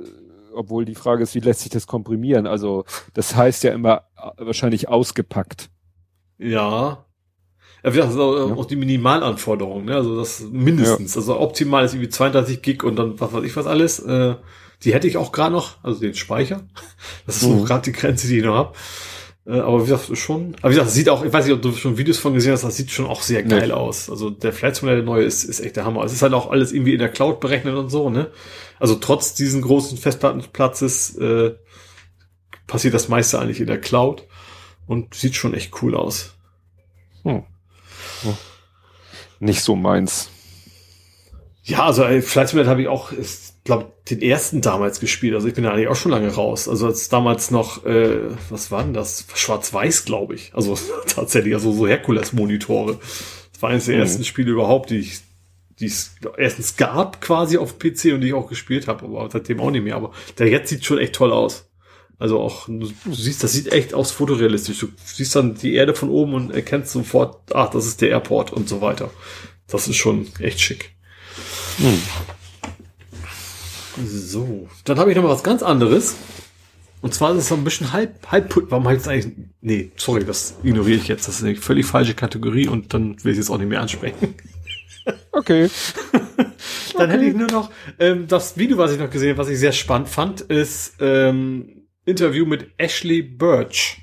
[0.57, 2.47] obwohl die Frage ist, wie lässt sich das komprimieren?
[2.47, 5.69] Also das heißt ja immer äh, wahrscheinlich ausgepackt.
[6.37, 7.05] Ja.
[7.83, 8.55] Ja, wie gesagt, das auch, Ja.
[8.55, 9.95] auch die Minimalanforderungen, ne?
[9.95, 11.15] Also das mindestens.
[11.15, 13.99] Also optimal ist irgendwie 32 Gig und dann was weiß ich was alles.
[13.99, 14.35] Äh,
[14.83, 16.67] die hätte ich auch gerade noch, also den Speicher.
[17.25, 17.65] Das ist so Mhm.
[17.65, 18.73] gerade die Grenze, die ich noch habe.
[19.47, 20.55] Äh, aber wie gesagt, schon.
[20.61, 22.51] Aber wie gesagt, es sieht auch, ich weiß nicht, ob du schon Videos von gesehen
[22.51, 23.49] hast, das sieht schon auch sehr Nee.
[23.49, 24.09] geil aus.
[24.09, 26.03] Also der Flight Simulator neue ist, ist echt der Hammer.
[26.03, 28.29] Es ist halt auch alles irgendwie in der Cloud berechnet und so, ne?
[28.79, 31.55] Also trotz diesen großen Festplattenplatzes äh,
[32.67, 34.25] passiert das meiste eigentlich in der Cloud
[34.85, 36.33] und sieht schon echt cool aus.
[39.39, 40.29] Nicht so meins.
[41.63, 45.35] Ja, also Flight Simulator habe ich auch, ich glaube, den ersten damals gespielt.
[45.35, 46.67] Also ich bin ja eigentlich auch schon lange raus.
[46.67, 49.25] Also als damals noch, äh, was war denn das?
[49.33, 50.51] Schwarz-Weiß, glaube ich.
[50.55, 52.97] Also tatsächlich, also so Herkules-Monitore.
[53.53, 54.01] Das war eines der Mhm.
[54.01, 55.19] ersten Spiele überhaupt, die ich,
[55.79, 59.59] die es erstens gab quasi auf PC und die ich auch gespielt habe, aber seitdem
[59.59, 59.95] auch nicht mehr.
[59.95, 61.65] Aber der jetzt sieht schon echt toll aus.
[62.19, 64.79] Also auch, du siehst, das sieht echt aus fotorealistisch.
[64.79, 68.51] Du siehst dann die Erde von oben und erkennst sofort, ach, das ist der Airport
[68.51, 69.11] und so weiter.
[69.67, 70.95] Das ist schon echt schick.
[71.77, 72.01] Hm.
[74.05, 76.15] So, dann habe ich noch mal was ganz anderes.
[77.01, 80.25] Und zwar ist es so ein bisschen halb, halb, warum heißt es eigentlich, nee, sorry,
[80.25, 81.27] das ignoriere ich jetzt.
[81.27, 83.81] Das ist eine völlig falsche Kategorie und dann will ich es jetzt auch nicht mehr
[83.81, 84.35] ansprechen.
[85.31, 85.69] Okay.
[86.97, 89.57] Dann hätte ich nur noch, ähm, das Video, was ich noch gesehen habe, was ich
[89.57, 94.01] sehr spannend fand, ist ähm, Interview mit Ashley Birch.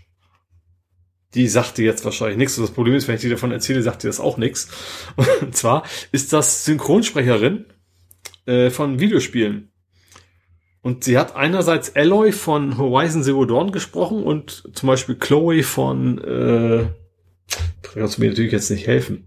[1.35, 2.57] Die sagte jetzt wahrscheinlich nichts.
[2.57, 4.69] Das Problem ist, wenn ich dir davon erzähle, sagt dir das auch nichts.
[5.43, 7.67] Und zwar ist das Synchronsprecherin
[8.47, 9.74] äh, von Videospielen.
[10.85, 16.19] Und sie hat einerseits Alloy von Horizon Zero Dawn gesprochen und zum Beispiel Chloe von,
[16.23, 16.85] äh,
[17.83, 19.27] kannst du mir natürlich jetzt nicht helfen.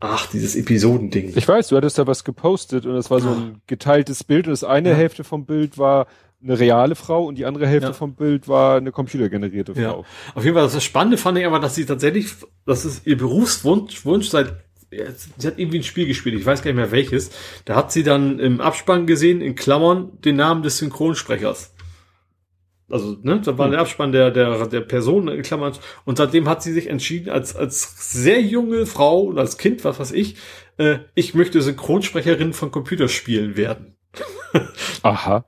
[0.00, 1.32] Ach, dieses Episodending.
[1.36, 4.52] Ich weiß, du hattest da was gepostet und es war so ein geteiltes Bild und
[4.52, 4.94] das eine Ja.
[4.96, 6.06] Hälfte vom Bild war
[6.42, 7.92] eine reale Frau und die andere Hälfte Ja.
[7.94, 9.90] vom Bild war eine computergenerierte Ja.
[9.92, 10.04] Frau.
[10.34, 12.28] Auf jeden Fall, das Spannende fand ich aber, dass sie tatsächlich,
[12.66, 14.54] das ist ihr Berufswunsch, Wunsch seit, ja,
[15.38, 17.30] sie hat irgendwie ein Spiel gespielt, ich weiß gar nicht mehr welches.
[17.64, 21.74] Da hat sie dann im Abspann gesehen, in Klammern, den Namen des Synchronsprechers.
[22.90, 23.72] Also, ne, da war Hm.
[23.72, 25.72] der Abspann der, der, der Person in Klammern.
[26.04, 29.98] Und seitdem hat sie sich entschieden, als, als sehr junge Frau und als Kind, was
[29.98, 30.36] weiß ich,
[30.76, 33.93] äh, ich möchte Synchronsprecherin von Computerspielen werden.
[35.02, 35.44] Aha.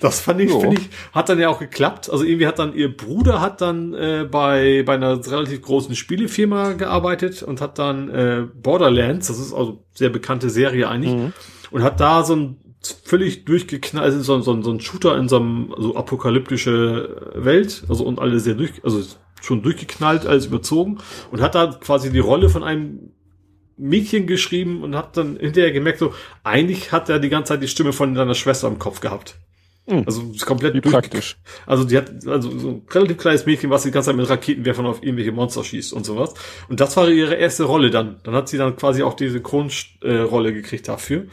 [0.00, 0.60] Das fand ich, Jo.
[0.60, 2.10] finde ich, hat dann ja auch geklappt.
[2.10, 6.72] Also irgendwie hat dann ihr Bruder hat dann äh, bei bei einer relativ großen Spielefirma
[6.72, 11.32] gearbeitet und hat dann äh, Borderlands, das ist also sehr bekannte Serie eigentlich, Mhm.
[11.70, 12.56] und hat da so ein
[13.04, 18.04] völlig durchgeknallt, also so, so, so ein Shooter in so einem so apokalyptische Welt, also
[18.04, 19.02] und alle sehr durch, also
[19.42, 20.98] schon durchgeknallt, alles überzogen
[21.30, 23.12] und hat da quasi die Rolle von einem
[23.80, 27.68] Mädchen geschrieben und hat dann hinterher gemerkt, so, eigentlich hat er die ganze Zeit die
[27.68, 29.36] Stimme von seiner Schwester im Kopf gehabt.
[29.86, 30.04] Hm.
[30.06, 31.36] Also komplett Wie durch- praktisch.
[31.66, 34.86] Also die hat also so ein relativ kleines Mädchen, was die ganze Zeit mit Raketenwerfern
[34.86, 36.34] auf irgendwelche Monster schießt und sowas.
[36.68, 38.16] Und das war ihre erste Rolle dann.
[38.22, 41.26] Dann hat sie dann quasi auch diese Kronrolle gekriegt dafür.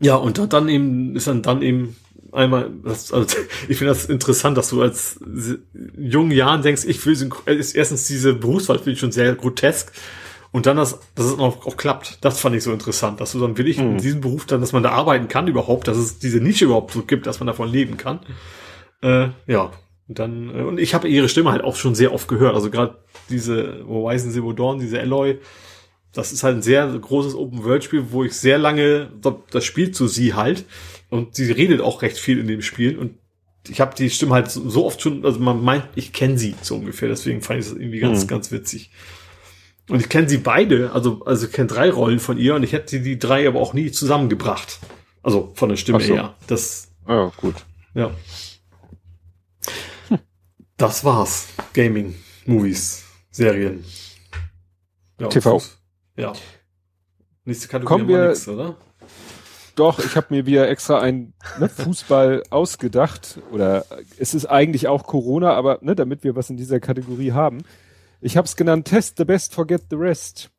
[0.00, 1.96] Ja, und hat dann eben, ist dann dann eben
[2.32, 3.36] einmal, das, also
[3.68, 5.20] ich finde das interessant, dass du als
[5.98, 9.92] jungen Jahren denkst, ich will, äh, ist erstens diese Berufswahl finde ich schon sehr grotesk.
[10.54, 12.18] Und dann, dass, dass es auch, auch klappt.
[12.20, 13.90] Das fand ich so interessant, dass du dann wirklich mhm.
[13.90, 16.92] in diesem Beruf dann, dass man da arbeiten kann überhaupt, dass es diese Nische überhaupt
[16.92, 18.20] so gibt, dass man davon leben kann.
[19.02, 19.72] Äh, ja.
[20.06, 22.54] Und dann, äh, und ich habe ihre Stimme halt auch schon sehr oft gehört.
[22.54, 22.98] Also gerade
[23.30, 25.40] diese Horizon Zero Dawn, diese Alloy,
[26.12, 29.10] das ist halt ein sehr großes Open-World-Spiel, wo ich sehr lange,
[29.50, 30.66] das spielt zu sie halt.
[31.10, 32.96] Und sie redet auch recht viel in dem Spiel.
[32.96, 33.16] Und
[33.68, 36.76] ich habe die Stimme halt so oft schon, also man meint, ich kenne sie so
[36.76, 37.08] ungefähr.
[37.08, 38.28] Deswegen fand ich das irgendwie ganz, mhm.
[38.28, 38.92] ganz witzig.
[39.88, 42.72] Und ich kenne sie beide, also, also ich kenne drei Rollen von ihr und ich
[42.72, 44.78] hätte die drei aber auch nie zusammengebracht.
[45.22, 46.14] Also von der Stimme so.
[46.14, 46.34] her.
[46.46, 46.88] Das.
[47.06, 47.54] Ja, gut.
[47.94, 48.10] Ja.
[50.76, 51.48] Das war's.
[51.72, 52.14] Gaming,
[52.46, 53.84] Movies, Serien.
[55.20, 55.62] Ja, TV.
[56.16, 56.32] Ja.
[57.44, 58.76] Nächste Kategorie Kommen wir, nix, oder?
[59.76, 63.38] Doch, ich habe mir wieder extra ein ne, Fußball ausgedacht.
[63.52, 63.84] Oder
[64.18, 67.62] es ist eigentlich auch Corona, aber ne, damit wir was in dieser Kategorie haben.
[68.24, 70.50] Ich habe es genannt Test the best, forget the rest.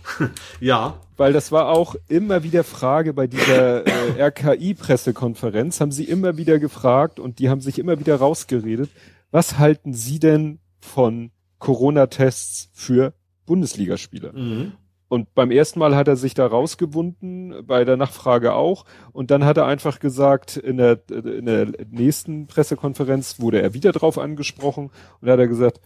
[0.60, 1.00] ja.
[1.16, 6.60] Weil das war auch immer wieder Frage bei dieser äh, RKI-Pressekonferenz, haben sie immer wieder
[6.60, 8.90] gefragt und die haben sich immer wieder rausgeredet.
[9.32, 13.12] Was halten Sie denn von Corona-Tests für
[13.44, 14.32] Bundesligaspieler?
[14.32, 14.72] Mhm.
[15.08, 18.84] Und beim ersten Mal hat er sich da rausgewunden, bei der Nachfrage auch.
[19.10, 23.90] Und dann hat er einfach gesagt, in der, in der nächsten Pressekonferenz wurde er wieder
[23.90, 25.80] drauf angesprochen und hat er gesagt,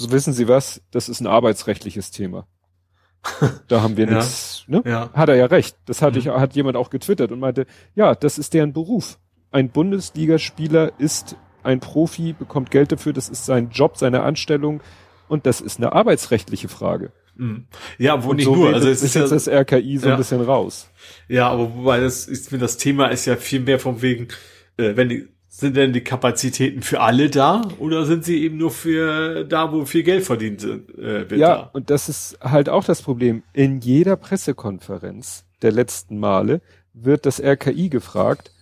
[0.00, 2.46] so wissen Sie was, das ist ein arbeitsrechtliches Thema.
[3.68, 4.16] Da haben wir ja.
[4.16, 4.82] nichts, ne?
[4.86, 5.10] Ja.
[5.12, 5.76] Hat er ja recht.
[5.84, 6.26] Das hatte mhm.
[6.26, 9.18] ich, hat jemand auch getwittert und meinte, ja, das ist deren Beruf.
[9.50, 14.80] Ein Bundesligaspieler ist ein Profi, bekommt Geld dafür, das ist sein Job, seine Anstellung
[15.28, 17.12] und das ist eine arbeitsrechtliche Frage.
[17.34, 17.66] Mhm.
[17.98, 18.72] Ja, wo und nicht so nur.
[18.72, 20.14] Also es ist jetzt das RKI so ja.
[20.14, 20.90] ein bisschen raus.
[21.28, 24.28] Ja, aber wobei das ist, das Thema ist ja viel mehr von wegen,
[24.78, 25.28] äh, wenn die,
[25.60, 29.84] sind denn die Kapazitäten für alle da oder sind sie eben nur für da, wo
[29.84, 31.32] viel Geld verdient äh, wird?
[31.32, 31.70] Ja, da?
[31.72, 33.42] und das ist halt auch das Problem.
[33.52, 36.60] In jeder Pressekonferenz der letzten Male
[36.92, 38.52] wird das RKI gefragt,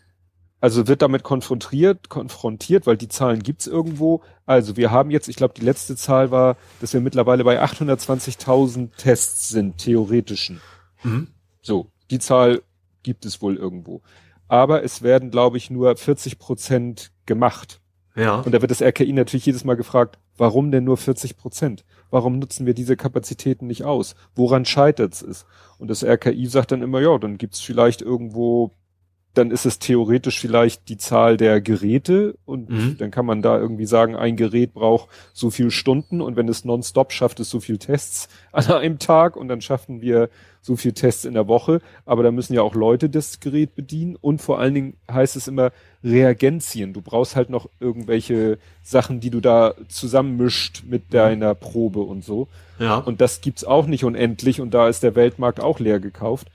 [0.60, 4.22] also wird damit konfrontiert, konfrontiert, weil die Zahlen gibt's irgendwo.
[4.44, 8.90] Also wir haben jetzt, ich glaube, die letzte Zahl war, dass wir mittlerweile bei 820.000
[8.96, 10.60] Tests sind, theoretischen.
[11.04, 11.28] Mhm.
[11.62, 12.62] So, die Zahl
[13.04, 14.02] gibt es wohl irgendwo.
[14.48, 17.80] Aber es werden, glaube ich, nur 40 Prozent gemacht.
[18.16, 18.40] Ja.
[18.40, 21.84] Und da wird das RKI natürlich jedes Mal gefragt, warum denn nur 40 Prozent?
[22.10, 24.16] Warum nutzen wir diese Kapazitäten nicht aus?
[24.34, 25.46] Woran scheitert es?
[25.78, 28.72] Und das RKI sagt dann immer, ja, dann gibt's vielleicht irgendwo
[29.38, 32.96] dann ist es theoretisch vielleicht die Zahl der Geräte und mhm.
[32.98, 36.64] dann kann man da irgendwie sagen, ein Gerät braucht so viel Stunden und wenn es
[36.64, 40.28] nonstop schafft es so viel Tests an einem Tag und dann schaffen wir
[40.60, 44.16] so viel Tests in der Woche, aber da müssen ja auch Leute das Gerät bedienen
[44.20, 45.70] und vor allen Dingen heißt es immer
[46.02, 46.92] Reagenzien.
[46.92, 51.12] Du brauchst halt noch irgendwelche Sachen, die du da zusammenmischt mit mhm.
[51.12, 52.48] deiner Probe und so.
[52.78, 52.96] Ja.
[52.96, 56.48] Und das gibt's auch nicht unendlich und da ist der Weltmarkt auch leer gekauft.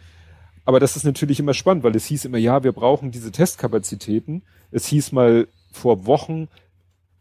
[0.65, 4.43] Aber das ist natürlich immer spannend, weil es hieß immer, ja, wir brauchen diese Testkapazitäten.
[4.71, 6.47] Es hieß mal vor Wochen,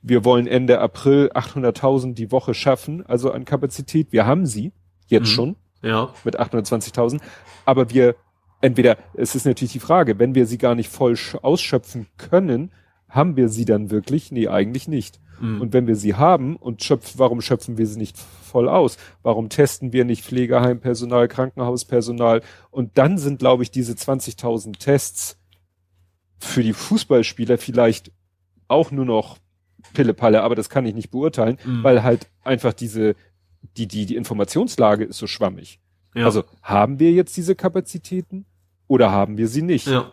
[0.03, 4.13] wir wollen Ende April 800.000 die Woche schaffen, also an Kapazität.
[4.13, 4.73] Wir haben sie
[5.07, 5.35] jetzt mhm.
[5.35, 6.13] schon ja.
[6.25, 7.21] mit 820.000,
[7.65, 8.17] aber wir
[8.61, 12.73] entweder, es ist natürlich die Frage, wenn wir sie gar nicht voll ausschöpfen können,
[13.09, 14.33] haben wir sie dann wirklich?
[14.33, 15.21] Nee, eigentlich nicht.
[15.41, 15.61] Mhm.
[15.61, 18.97] Und wenn wir sie haben und schöpfen, warum schöpfen wir sie nicht voll aus?
[19.23, 22.43] Warum testen wir nicht Pflegeheimpersonal, Krankenhauspersonal?
[22.71, 25.39] Und dann sind, glaube ich, diese 20.000 Tests
[26.39, 28.13] für die Fußballspieler vielleicht
[28.69, 29.39] auch nur noch
[29.95, 31.83] Pillepalle, aber das kann ich nicht beurteilen, mhm.
[31.83, 33.15] weil halt einfach diese,
[33.77, 35.81] die, die, die Informationslage ist so schwammig.
[36.15, 36.25] Ja.
[36.25, 38.47] Also haben wir jetzt diese Kapazitäten
[38.87, 39.87] oder haben wir sie nicht?
[39.87, 40.13] Ja.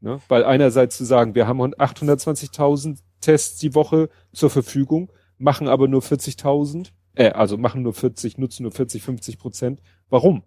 [0.00, 0.20] Ne?
[0.28, 6.02] Weil einerseits zu sagen, wir haben 820.000 Tests die Woche zur Verfügung, machen aber nur
[6.02, 9.80] 40.000, äh, also machen nur 40, nutzen nur 40, 50 Prozent.
[10.10, 10.44] Warum?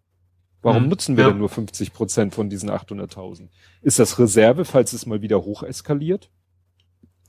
[0.62, 1.30] Warum hm, nutzen wir ja.
[1.30, 3.50] denn nur 50 Prozent von diesen 800.000?
[3.82, 6.32] Ist das Reserve, falls es mal wieder hoch eskaliert?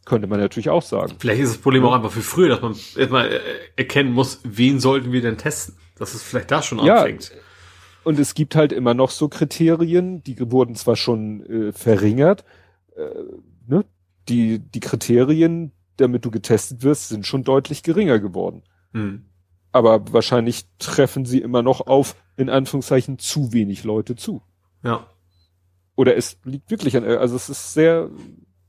[0.07, 1.17] Könnte man natürlich auch sagen.
[1.19, 1.89] Vielleicht ist das Problem ja.
[1.91, 3.41] auch einfach für früher, dass man erstmal äh,
[3.77, 5.77] erkennen muss, wen sollten wir denn testen?
[5.99, 7.33] Dass es vielleicht da schon ja, anfängt.
[8.05, 12.45] Und es gibt halt immer noch so Kriterien, die wurden zwar schon äh, verringert,
[12.95, 13.03] äh,
[13.67, 13.85] ne?
[14.29, 18.63] Die, die Kriterien, damit du getestet wirst, sind schon deutlich geringer geworden.
[18.93, 19.27] Hm.
[19.73, 24.43] Aber wahrscheinlich treffen sie immer noch auf, in Anführungszeichen, zu wenig Leute zu.
[24.83, 25.07] Ja.
[25.97, 28.11] Oder es liegt wirklich an, also es ist sehr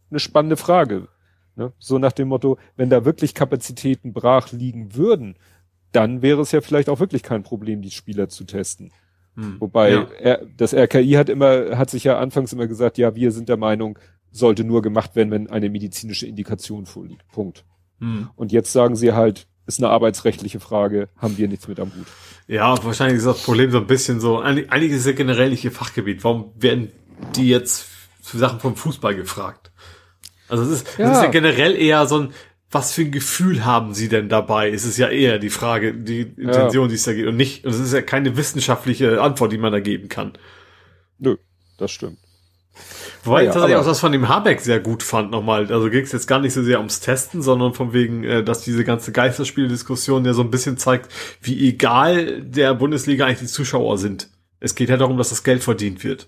[0.10, 1.10] eine spannende Frage.
[1.56, 1.74] Ne?
[1.80, 5.38] So nach dem Motto, wenn da wirklich Kapazitäten brach liegen würden,
[5.92, 8.92] dann wäre es ja vielleicht auch wirklich kein Problem, die Spieler zu testen.
[9.36, 9.60] Hm.
[9.60, 10.08] Wobei ja.
[10.19, 13.58] er, das RKI hat immer, hat sich ja anfangs immer gesagt, ja, wir sind der
[13.58, 14.00] Meinung,
[14.32, 17.28] sollte nur gemacht werden, wenn eine medizinische Indikation vorliegt.
[17.32, 17.66] Punkt.
[18.00, 18.30] Hm.
[18.36, 22.08] Und jetzt sagen sie halt, ist eine arbeitsrechtliche Frage, haben wir nichts mit am Hut.
[22.48, 25.72] Ja, wahrscheinlich ist das Problem so ein bisschen so, eigentlich ist ja generell nicht ihr
[25.72, 26.24] Fachgebiet.
[26.24, 26.92] Warum werden
[27.36, 27.86] die jetzt
[28.22, 29.72] für Sachen vom Fußball gefragt?
[30.48, 31.12] Also es ist, ja.
[31.12, 32.34] ist ja generell eher so ein,
[32.72, 34.72] was für ein Gefühl haben sie denn dabei?
[34.72, 36.90] Es ist ja eher die Frage, die Intention, ja.
[36.90, 39.72] die es da geht und nicht, und es ist ja keine wissenschaftliche Antwort, die man
[39.72, 40.34] da geben kann.
[41.20, 41.38] Nö,
[41.78, 42.20] das stimmt.
[43.28, 45.72] Wobei ja, ich tatsächlich auch das von dem Habeck sehr gut fand nochmal.
[45.72, 48.62] Also ging es jetzt gar nicht so sehr ums Testen, sondern von wegen, äh, dass
[48.62, 53.98] diese ganze Geisterspieldiskussion ja so ein bisschen zeigt, wie egal der Bundesliga eigentlich die Zuschauer
[53.98, 54.30] sind.
[54.60, 56.28] Es geht ja darum, dass das Geld verdient wird.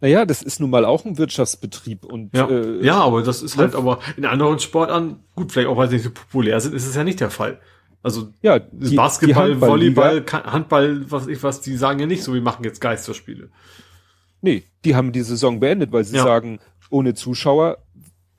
[0.00, 3.56] Naja, das ist nun mal auch ein Wirtschaftsbetrieb und ja, äh, ja aber das ist
[3.56, 6.86] halt aber in anderen Sportarten, gut, vielleicht auch weil sie nicht so populär sind, ist
[6.86, 7.60] es ja nicht der Fall.
[8.02, 12.34] Also ja, die, Basketball, die Volleyball, Handball, was ich was, die sagen ja nicht so,
[12.34, 13.48] wir machen jetzt Geisterspiele.
[14.46, 16.22] Nee, die haben die Saison beendet, weil sie ja.
[16.22, 17.78] sagen, ohne Zuschauer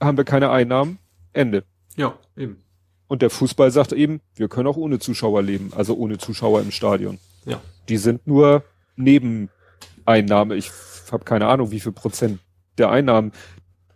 [0.02, 1.00] haben wir keine Einnahmen.
[1.34, 1.66] Ende.
[1.98, 2.64] Ja, eben.
[3.10, 6.72] Und der Fußball sagt eben, wir können auch ohne Zuschauer leben, also ohne Zuschauer im
[6.72, 7.20] Stadion.
[7.44, 7.60] Ja.
[7.90, 8.64] Die sind nur
[8.96, 10.56] Nebeneinnahme.
[10.56, 10.72] Ich
[11.12, 12.40] habe keine Ahnung, wie viel Prozent
[12.78, 13.34] der Einnahmen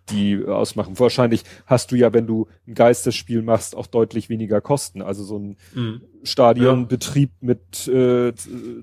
[0.10, 1.00] die ausmachen.
[1.00, 5.02] Wahrscheinlich hast du ja, wenn du ein Geisterspiel machst, auch deutlich weniger Kosten.
[5.02, 6.02] Also so ein mhm.
[6.24, 7.48] Stadionbetrieb ja.
[7.48, 8.34] mit äh,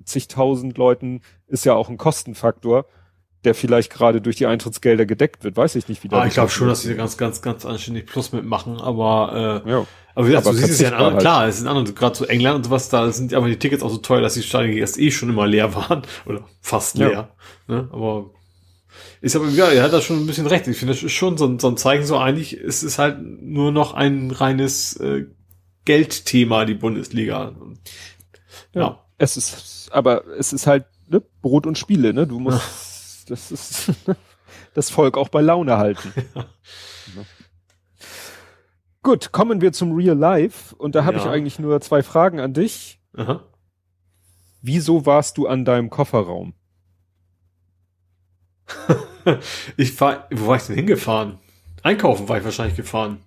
[0.06, 2.86] zigtausend Leuten ist ja auch ein Kostenfaktor
[3.44, 5.56] der vielleicht gerade durch die Eintrittsgelder gedeckt wird.
[5.56, 6.20] Weiß ich nicht, wie da.
[6.20, 9.86] Ah, ich glaube schon, dass sie ganz, ganz, ganz anständig Plus mitmachen, aber äh, ja.
[10.14, 11.22] aber wie gesagt, aber du siehst es ja in anderen, halt.
[11.22, 13.90] klar, es sind andere, gerade so England und sowas, da sind aber die Tickets auch
[13.90, 17.12] so teuer, dass die Stadien erst eh schon immer leer waren oder fast leer.
[17.12, 17.28] Ja.
[17.68, 17.88] Ne?
[17.92, 18.30] Aber
[19.20, 20.66] ist aber, ja, er hat da schon ein bisschen recht.
[20.68, 23.18] Ich finde, das ist schon so ein, so ein Zeichen, so eigentlich ist es halt
[23.20, 25.26] nur noch ein reines äh,
[25.84, 27.54] Geldthema, die Bundesliga.
[28.74, 28.80] Ja.
[28.80, 29.04] ja.
[29.16, 32.26] Es ist, aber es ist halt ne, Brot und Spiele, ne?
[32.26, 32.62] Du musst
[33.30, 33.92] das ist
[34.74, 36.12] das Volk auch bei Laune halten.
[36.34, 36.46] Ja.
[39.02, 40.74] Gut, kommen wir zum Real Life.
[40.76, 41.22] Und da habe ja.
[41.22, 43.00] ich eigentlich nur zwei Fragen an dich.
[43.16, 43.42] Aha.
[44.60, 46.52] Wieso warst du an deinem Kofferraum?
[49.76, 51.38] ich fahr, wo war ich denn hingefahren?
[51.82, 53.22] Einkaufen war ich wahrscheinlich gefahren.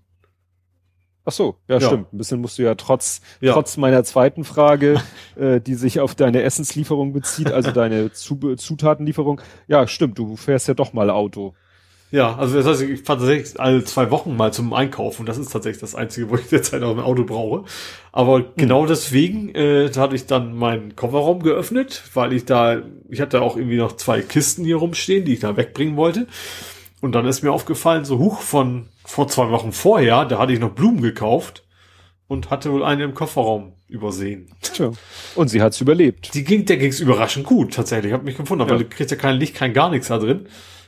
[1.24, 2.11] Ach so, ja, ja, stimmt.
[2.14, 3.53] Ein bisschen musst du ja trotz, ja.
[3.53, 5.01] trotz meiner zweiten Frage,
[5.35, 9.41] äh, die sich auf deine Essenslieferung bezieht, also deine Zutatenlieferung.
[9.67, 11.53] Ja, stimmt, du fährst ja doch mal Auto.
[12.11, 15.25] Ja, also das heißt, ich fahre tatsächlich alle zwei Wochen mal zum Einkaufen.
[15.25, 17.64] Das ist tatsächlich das Einzige, wo ich derzeit auch ein Auto brauche.
[18.11, 18.45] Aber hm.
[18.58, 23.56] genau deswegen äh, hatte ich dann meinen Kofferraum geöffnet, weil ich da, ich hatte auch
[23.56, 26.27] irgendwie noch zwei Kisten hier rumstehen, die ich da wegbringen wollte.
[27.00, 30.59] Und dann ist mir aufgefallen, so hoch von vor zwei Wochen vorher, da hatte ich
[30.59, 31.65] noch Blumen gekauft
[32.27, 34.49] und hatte wohl eine im Kofferraum übersehen.
[34.61, 34.93] Tja.
[35.35, 36.33] Und sie hat's überlebt.
[36.33, 38.14] Die ging, der ging's überraschend gut, tatsächlich.
[38.14, 38.73] Hab mich gewundert, ja.
[38.73, 40.48] weil du kriegst ja kein Licht, kein gar nichts da drin.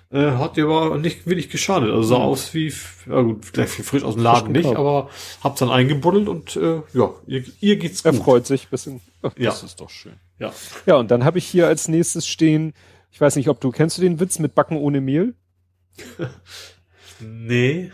[0.10, 1.90] Äh, hat dir aber nicht wirklich geschadet.
[1.90, 2.24] Also sah mhm.
[2.24, 2.72] aus wie,
[3.10, 5.10] ja gut, vielleicht frisch aus dem Laden nicht, aber
[5.44, 8.14] hab's dann eingebuddelt und äh, ja, ihr, ihr geht's gut.
[8.14, 9.02] Er freut sich bisschen.
[9.22, 9.50] Ach, ja.
[9.50, 10.14] das ist doch schön.
[10.40, 10.54] Ja.
[10.86, 12.74] Ja, und dann habe ich hier als nächstes stehen,
[13.12, 15.36] ich weiß nicht, ob du kennst du den Witz mit Backen ohne Mehl?
[17.20, 17.92] nee.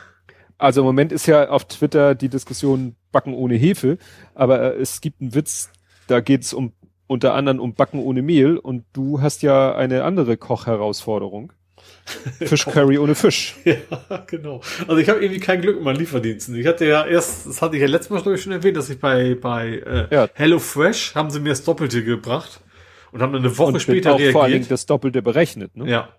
[0.60, 3.98] Also im Moment ist ja auf Twitter die Diskussion Backen ohne Hefe,
[4.36, 5.72] aber äh, es gibt einen Witz,
[6.08, 6.74] da geht es um
[7.08, 11.54] unter anderem um Backen ohne Mehl und du hast ja eine andere Kochherausforderung.
[12.40, 13.56] Fischcurry ohne Fisch.
[13.66, 14.62] Ja, genau.
[14.82, 16.56] Also ich habe irgendwie kein Glück mit meinen Lieferdiensten.
[16.56, 19.36] Ich hatte ja erst, das hatte ich ja letztes Mal schon erwähnt, dass ich bei
[19.36, 20.28] bei äh, ja.
[20.34, 22.60] Hello Fresh haben sie mir das Doppelte gebracht
[23.12, 24.34] und haben dann eine Woche und später auch reagiert.
[24.34, 25.90] Vor allem das Doppelte berechnet, ne?
[25.90, 26.10] Ja.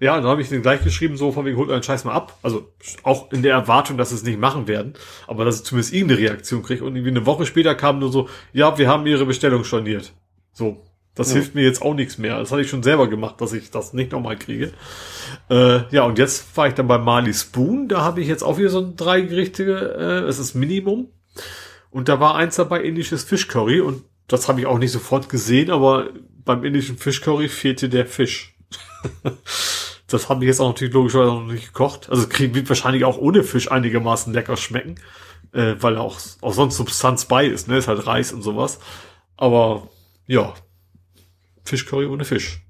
[0.00, 2.38] Ja, dann habe ich den gleich geschrieben, so von wegen, holt euren Scheiß mal ab.
[2.42, 2.70] Also
[3.02, 4.94] auch in der Erwartung, dass sie es nicht machen werden,
[5.26, 6.84] aber dass ich zumindest irgendeine Reaktion kriege.
[6.84, 10.12] Und irgendwie eine Woche später kam nur so, ja, wir haben ihre Bestellung storniert.
[10.52, 10.82] So,
[11.14, 11.36] das ja.
[11.36, 12.38] hilft mir jetzt auch nichts mehr.
[12.38, 14.72] Das hatte ich schon selber gemacht, dass ich das nicht nochmal kriege.
[15.48, 17.88] Äh, ja, und jetzt war ich dann bei Marley Spoon.
[17.88, 21.08] Da habe ich jetzt auch wieder so ein drei Gerichte, äh, es ist Minimum.
[21.90, 23.80] Und da war eins dabei, indisches Fischcurry.
[23.80, 26.10] Und das habe ich auch nicht sofort gesehen, aber
[26.44, 28.55] beim indischen Fischcurry fehlte der Fisch.
[30.08, 32.08] Das habe ich jetzt auch natürlich logischerweise noch nicht gekocht.
[32.10, 34.94] Also krieg, wird wahrscheinlich auch ohne Fisch einigermaßen lecker schmecken,
[35.52, 37.78] äh, weil auch, auch sonst Substanz bei ist, ne?
[37.78, 38.78] Ist halt Reis und sowas.
[39.36, 39.88] Aber
[40.26, 40.54] ja,
[41.64, 42.64] Fischcurry ohne Fisch.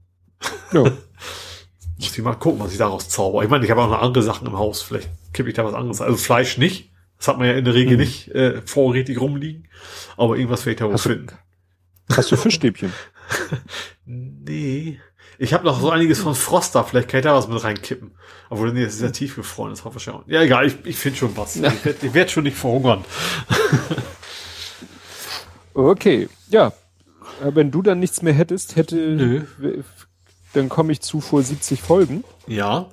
[0.73, 0.85] Ja.
[1.99, 3.43] Muss ich mal gucken, was ich daraus zauber.
[3.43, 4.83] Ich meine, ich habe auch noch andere Sachen im Haus.
[4.83, 6.01] Vielleicht kippe ich da was anderes.
[6.01, 6.91] Also Fleisch nicht.
[7.19, 8.01] Das hat man ja in der Regel mhm.
[8.01, 9.69] nicht äh, vorrätig rumliegen.
[10.17, 11.29] Aber irgendwas werde ich da wohl finden.
[12.13, 12.93] Hast du Fischstäbchen?
[14.05, 15.01] nee.
[15.39, 18.13] Ich habe noch so einiges von Froster, vielleicht kann ich da was mit reinkippen.
[18.49, 20.23] Obwohl, nee, das ist ja tiefgefroren, das hoffe ich schon.
[20.27, 21.57] Ja, egal, ich, ich finde schon was.
[21.57, 23.05] Ich werde werd schon nicht verhungern.
[25.75, 26.73] okay, ja.
[27.43, 29.83] Wenn du dann nichts mehr hättest, hätte, Nö.
[30.55, 32.25] dann komme ich zu vor 70 Folgen.
[32.47, 32.89] Ja.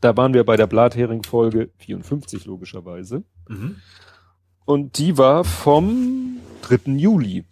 [0.00, 3.22] Da waren wir bei der Blathering-Folge 54 logischerweise.
[3.48, 3.76] Mhm.
[4.64, 6.92] Und die war vom 3.
[6.92, 7.44] Juli.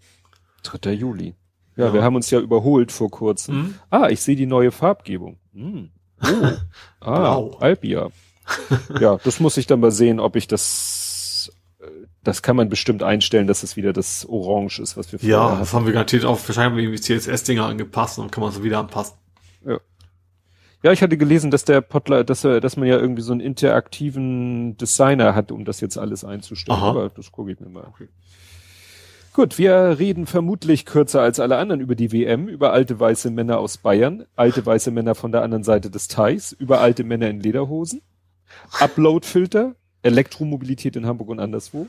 [0.63, 0.93] 3.
[0.93, 1.35] Juli.
[1.79, 1.93] Ja, Ja.
[1.95, 3.55] wir haben uns ja überholt vor kurzem.
[3.57, 3.75] Mhm.
[3.89, 5.39] Ah, ich sehe die neue Farbgebung.
[5.55, 5.89] Hm.
[6.23, 6.27] Oh.
[7.01, 7.57] Ah, Blau.
[7.61, 8.11] Alpia.
[9.01, 11.85] ja, das muss ich dann mal sehen, ob ich das, äh,
[12.25, 15.59] das kann man bestimmt einstellen, dass es wieder das Orange ist, was wir Ja, vorher
[15.61, 18.79] das haben wir garantiert auch wahrscheinlich irgendwie CSS-Dinger angepasst und dann kann man es wieder
[18.81, 19.15] anpassen.
[20.83, 23.41] Ja, ich hatte gelesen, dass der Potler, dass er, dass man ja irgendwie so einen
[23.41, 26.79] interaktiven Designer hat, um das jetzt alles einzustellen.
[26.79, 26.91] Aha.
[26.91, 27.85] Aber das gucke ich mir mal.
[27.89, 28.09] Okay.
[29.39, 33.61] Gut, wir reden vermutlich kürzer als alle anderen über die WM, über alte weiße Männer
[33.61, 37.39] aus Bayern, alte weiße Männer von der anderen Seite des Teichs, über alte Männer in
[37.39, 38.03] Lederhosen,
[38.81, 41.87] Uploadfilter, Elektromobilität in Hamburg und anderswo.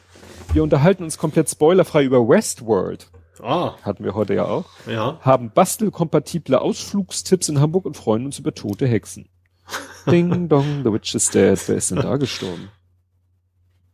[0.53, 3.09] Wir unterhalten uns komplett spoilerfrei über Westworld,
[3.41, 5.17] Ah, hatten wir heute ja auch ja.
[5.21, 9.27] haben bastelkompatible Ausflugstipps in Hamburg und freuen uns über tote Hexen.
[10.05, 11.59] Ding dong, the witch is dead.
[11.67, 12.69] Wer ist denn da gestorben?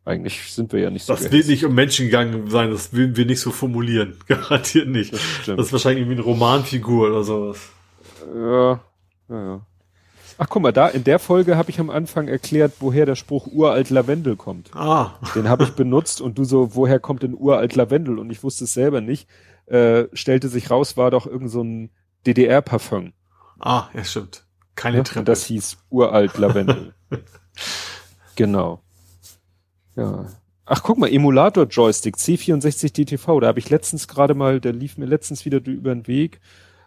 [0.06, 1.14] Eigentlich sind wir ja nicht so.
[1.14, 1.34] Das gehetzt.
[1.34, 4.16] wird nicht um Menschen gegangen sein, das würden wir nicht so formulieren.
[4.28, 5.14] Garantiert nicht.
[5.14, 5.60] Das stimmt.
[5.60, 7.58] Das ist wahrscheinlich irgendwie eine Romanfigur oder sowas.
[8.34, 8.80] ja,
[9.30, 9.66] ja, ja.
[10.38, 13.48] Ach guck mal, da in der Folge habe ich am Anfang erklärt, woher der Spruch
[13.48, 14.70] uralt Lavendel kommt.
[14.76, 18.20] Ah, Den habe ich benutzt und du so, woher kommt denn uralt Lavendel?
[18.20, 19.30] Und ich wusste es selber nicht.
[19.66, 21.90] Äh, stellte sich raus, war doch irgend so ein
[22.28, 23.14] DDR-Parfum.
[23.60, 24.46] ah, ja, stimmt.
[24.76, 25.04] Keine Ne?
[25.04, 25.20] Treppe.
[25.20, 26.94] Und das hieß uralt Lavendel.
[28.36, 28.82] genau.
[29.96, 30.26] Ja.
[30.66, 35.06] Ach, guck mal, Emulator-Joystick, C64 DTV, da habe ich letztens gerade mal, der lief mir
[35.06, 36.40] letztens wieder über den Weg,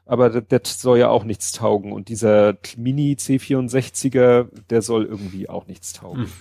[0.04, 1.92] aber das, das soll ja auch nichts taugen.
[1.92, 6.22] Und dieser Mini C64er, der soll irgendwie auch nichts taugen.
[6.24, 6.32] Hm.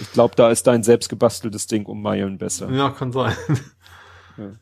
[0.00, 2.70] Ich glaube, da ist dein selbstgebasteltes Ding um Meilen besser.
[2.70, 3.36] ja, kann sein.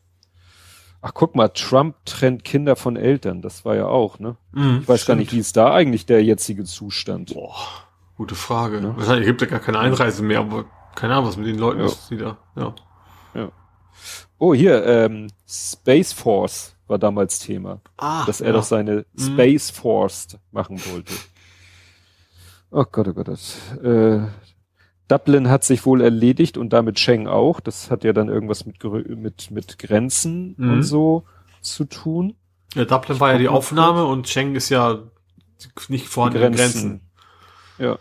[1.01, 4.37] Ach, guck mal, Trump trennt Kinder von Eltern, das war ja auch, ne?
[4.53, 7.33] Mhm, Ich weiß gar nicht, wie ist da eigentlich der jetzige Zustand?
[7.33, 7.55] Boah,
[8.15, 8.79] gute Frage.
[8.79, 8.93] Ne?
[8.95, 10.65] Wahrscheinlich gibt es ja gar keine Einreise mehr, aber
[10.95, 11.85] keine Ahnung, was mit den Leuten Ja.
[11.85, 12.73] ist, die da, ja.
[14.39, 18.53] Oh, hier, ähm, Space Force war damals Thema, Ah, dass er ja.
[18.53, 21.13] doch seine Space Force machen wollte.
[22.71, 23.27] Oh Gott, oh Gott.
[23.29, 24.19] Das, äh,
[25.07, 27.59] Dublin hat sich wohl erledigt und damit Schengen auch.
[27.61, 30.73] Das hat ja dann irgendwas mit, mit, mit Grenzen Mhm.
[30.73, 31.23] und so
[31.61, 32.35] zu tun.
[32.73, 34.99] Ja, Dublin war ja die Aufnahme und Schengen ist ja
[35.87, 37.01] nicht vorhandene Grenzen.
[37.77, 37.97] Ja.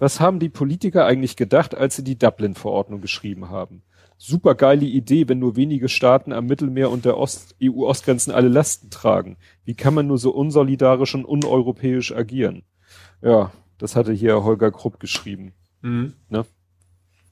[0.00, 3.82] Was haben die Politiker eigentlich gedacht, als sie die Dublin-Verordnung geschrieben haben?
[4.16, 8.90] Super geile Idee, wenn nur wenige Staaten am Mittelmeer und der Ost EU-Ostgrenzen alle Lasten
[8.90, 9.36] tragen.
[9.64, 12.62] Wie kann man nur so unsolidarisch und uneuropäisch agieren?
[13.20, 15.52] Ja, das hatte hier Holger Krupp geschrieben.
[15.82, 16.14] Mhm.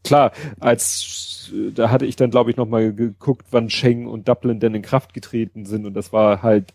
[0.05, 4.61] Klar, als da hatte ich dann glaube ich noch mal geguckt, wann Schengen und Dublin
[4.61, 6.75] denn in Kraft getreten sind und das war halt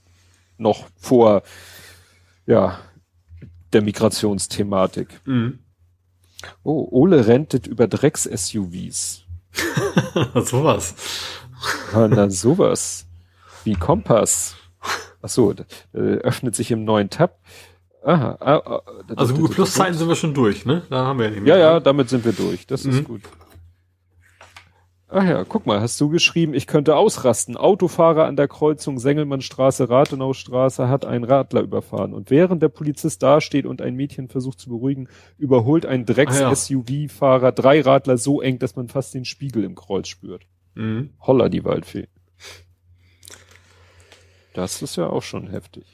[0.58, 1.44] noch vor
[2.48, 2.80] ja
[3.72, 5.22] der Migrationsthematik.
[5.26, 5.60] Mhm.
[6.64, 9.24] Oh, Ole rentet über Drecks-SUVs.
[10.46, 10.96] Sowas.
[11.94, 13.06] Ah, Na sowas.
[13.64, 14.56] Wie Kompass.
[15.22, 15.54] Ach so,
[15.94, 17.40] äh, öffnet sich im neuen Tab.
[18.06, 18.38] Aha.
[18.42, 18.82] Ah, ah,
[19.16, 20.82] Also Google Plus Zeiten sind wir schon durch, ne?
[20.90, 21.64] Da haben wir ja nicht Ja, mehr.
[21.64, 22.68] ja, damit sind wir durch.
[22.68, 22.92] Das Mhm.
[22.92, 23.22] ist gut.
[25.16, 27.56] Ach ja, guck mal, hast du geschrieben, ich könnte ausrasten.
[27.56, 32.16] Autofahrer an der Kreuzung Sengelmannstraße, Rathenaustraße hat einen Radler überfahren.
[32.16, 36.06] Und während der Polizist dasteht und ein Mädchen versucht zu beruhigen, überholt ein Ah.
[36.06, 40.48] Drecks-SUV-Fahrer drei Radler so eng, dass man fast den Spiegel im Kreuz spürt.
[40.74, 41.12] Mhm.
[41.22, 42.08] Holla die Waldfee.
[44.56, 45.86] Das ist ja auch schon heftig.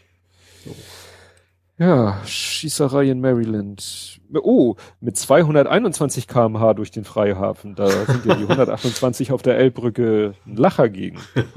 [1.79, 4.19] Ja, Schießerei in Maryland.
[4.33, 7.73] Oh, mit 221 kmh durch den Freihafen.
[7.75, 11.19] Da sind ja die 128 auf der Elbbrücke ein Lacher gegen.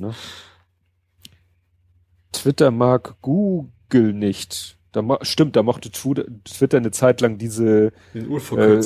[0.00, 0.14] Ne?
[2.30, 4.78] Twitter mag Google nicht.
[4.92, 8.82] Da stimmt, da mochte Twitter eine Zeit lang diese äh,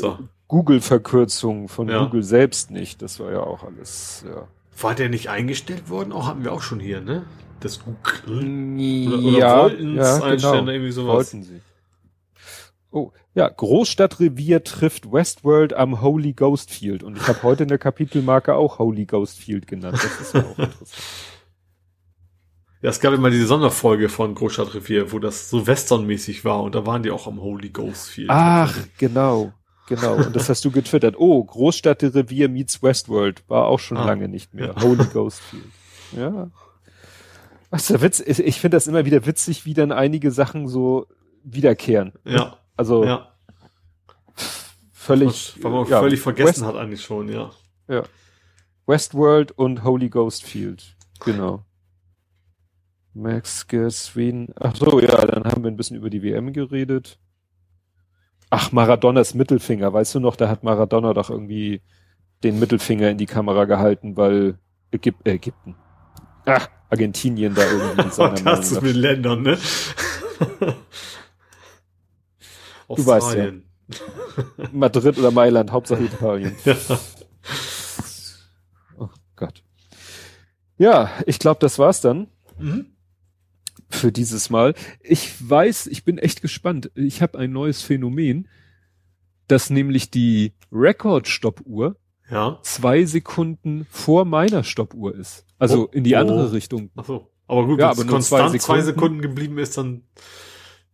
[0.49, 2.03] Google-Verkürzung von Ja.
[2.03, 3.03] Google selbst nicht.
[3.03, 4.49] Das war ja auch alles, ja.
[4.81, 6.13] War der nicht eingestellt worden?
[6.13, 7.25] Auch hatten wir auch schon hier, ne?
[7.63, 9.07] Das Google.
[9.07, 10.73] Oder, oder ja, wollten ja, es einstellen, genau.
[10.73, 11.15] irgendwie sowas.
[11.15, 11.61] Wollten sie.
[12.91, 17.03] Oh, ja, Großstadtrevier trifft Westworld am Holy Ghost Field.
[17.03, 19.95] Und ich habe heute in der Kapitelmarke auch Holy Ghost Field genannt.
[20.03, 21.01] Das ist ja auch interessant.
[22.83, 26.85] Ja, es gab immer diese Sonderfolge von Großstadtrevier, wo das so westernmäßig war und da
[26.85, 28.29] waren die auch am Holy Ghost Field.
[28.29, 29.53] Ach, genau.
[29.89, 30.15] Genau.
[30.17, 31.15] Und das hast du getwittert.
[31.19, 33.49] Oh, Großstadtrevier meets Westworld.
[33.49, 34.75] War auch schon Ah, lange nicht mehr.
[34.77, 34.83] ja.
[34.83, 35.65] Holy Ghost Field.
[36.17, 36.51] Ja.
[37.73, 41.07] Was der Witz, ich, ich finde das immer wieder witzig, wie dann einige Sachen so
[41.43, 42.13] wiederkehren.
[42.27, 43.33] Ja, Also ja.
[44.93, 45.55] völlig.
[45.63, 47.51] Weil man ja, völlig vergessen West, hat eigentlich schon, ja.
[47.89, 48.03] Ja.
[48.87, 50.97] Westworld und Holy Ghost Field.
[51.25, 51.65] Genau.
[53.15, 54.49] Max Sweden.
[54.61, 57.19] Ach so, ja, dann haben wir ein bisschen über die WM geredet.
[58.51, 61.81] Ach, Maradonas Mittelfinger, weißt du noch, da hat Maradona doch irgendwie
[62.45, 64.59] den Mittelfinger in die Kamera gehalten, weil
[64.91, 65.75] Ägyp äh, Ägypten.
[66.45, 68.11] Ach, Argentinien da irgendwie.
[68.15, 69.59] Seiner das ist mit Ländern, ne?
[72.89, 73.53] du weißt ja.
[74.73, 76.55] Madrid oder Mailand, Hauptsache Italien.
[76.65, 76.77] ja.
[78.99, 79.63] Oh Gott.
[80.79, 82.29] Ja, ich glaube, das war's dann.
[82.59, 82.87] Mhm.
[83.91, 84.75] Für dieses Mal.
[85.01, 86.91] Ich weiß, ich bin echt gespannt.
[86.95, 88.49] Ich habe ein neues Phänomen,
[89.49, 91.97] dass nämlich die Record-Stoppuhr
[92.33, 92.59] ja.
[92.63, 95.45] zwei Sekunden vor meiner Stoppuhr ist.
[95.59, 96.51] Also oh, in die andere oh.
[96.51, 96.91] Richtung.
[96.97, 97.29] Ach so.
[97.47, 98.61] Aber gut, ja, wenn es konstant zwei Sekunden.
[98.61, 100.03] zwei Sekunden geblieben ist, dann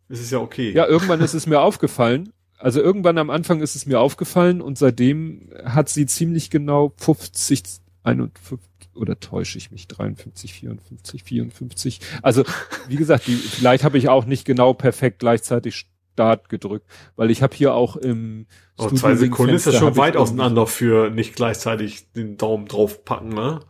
[0.08, 0.72] ist es ja okay.
[0.72, 2.32] Ja, irgendwann ist es mir aufgefallen.
[2.58, 7.62] Also irgendwann am Anfang ist es mir aufgefallen und seitdem hat sie ziemlich genau 50,
[8.02, 8.58] 51,
[8.94, 9.86] oder täusche ich mich?
[9.86, 12.00] 53, 54, 54.
[12.22, 12.44] Also,
[12.88, 15.86] wie gesagt, die, vielleicht habe ich auch nicht genau perfekt gleichzeitig
[16.18, 20.16] Start gedrückt, weil ich habe hier auch im Aber zwei Sekunden ist ja schon weit
[20.16, 23.60] auseinander für nicht gleichzeitig den Daumen draufpacken, ne?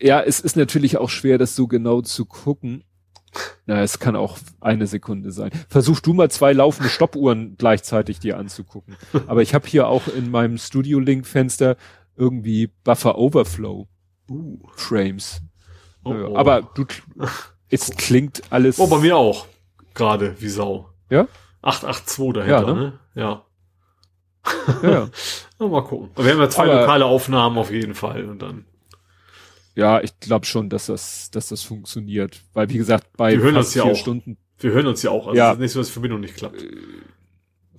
[0.00, 2.84] Ja, es ist natürlich auch schwer, das so genau zu gucken.
[3.64, 5.50] Na, es kann auch eine Sekunde sein.
[5.70, 8.96] Versuch du mal zwei laufende Stoppuhren gleichzeitig dir anzugucken.
[9.26, 11.76] Aber ich habe hier auch in meinem Studio Link Fenster
[12.16, 13.88] irgendwie Buffer Overflow
[14.28, 14.58] uh.
[14.74, 15.40] Frames.
[16.04, 16.36] Oh, oh.
[16.36, 16.84] Aber du,
[17.70, 18.78] es klingt alles.
[18.78, 19.46] Oh, bei mir auch.
[19.94, 20.90] Gerade wie Sau.
[21.08, 21.26] Ja?
[21.66, 22.80] 882 dahinter, ja, ne?
[22.80, 22.98] ne?
[23.14, 23.44] Ja.
[24.82, 25.10] Ja.
[25.58, 25.66] ja.
[25.68, 26.10] mal gucken.
[26.16, 28.64] Wir haben ja zwei Aber, lokale Aufnahmen auf jeden Fall und dann.
[29.74, 32.40] Ja, ich glaube schon, dass das, dass das funktioniert.
[32.54, 33.96] Weil, wie gesagt, bei wir hören uns ja vier auch.
[33.96, 34.38] Stunden.
[34.58, 35.26] Wir hören uns ja auch.
[35.26, 35.48] Also ja.
[35.48, 36.62] das ist nicht so, dass die Verbindung nicht klappt.
[36.62, 36.68] Äh,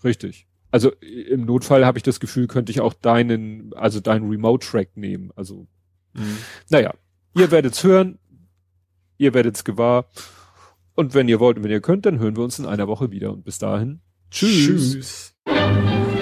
[0.03, 0.47] richtig.
[0.69, 5.31] Also im Notfall habe ich das Gefühl, könnte ich auch deinen, also deinen Remote-Track nehmen.
[5.35, 5.65] Also,
[6.13, 6.37] mhm.
[6.69, 6.93] naja,
[7.33, 8.19] ihr werdet's hören,
[9.17, 10.09] ihr werdet's gewahr.
[10.97, 13.11] Und wenn ihr wollt und wenn ihr könnt, dann hören wir uns in einer Woche
[13.11, 13.31] wieder.
[13.31, 14.01] Und bis dahin,
[14.31, 14.93] tschüss.
[14.93, 16.16] tschüss.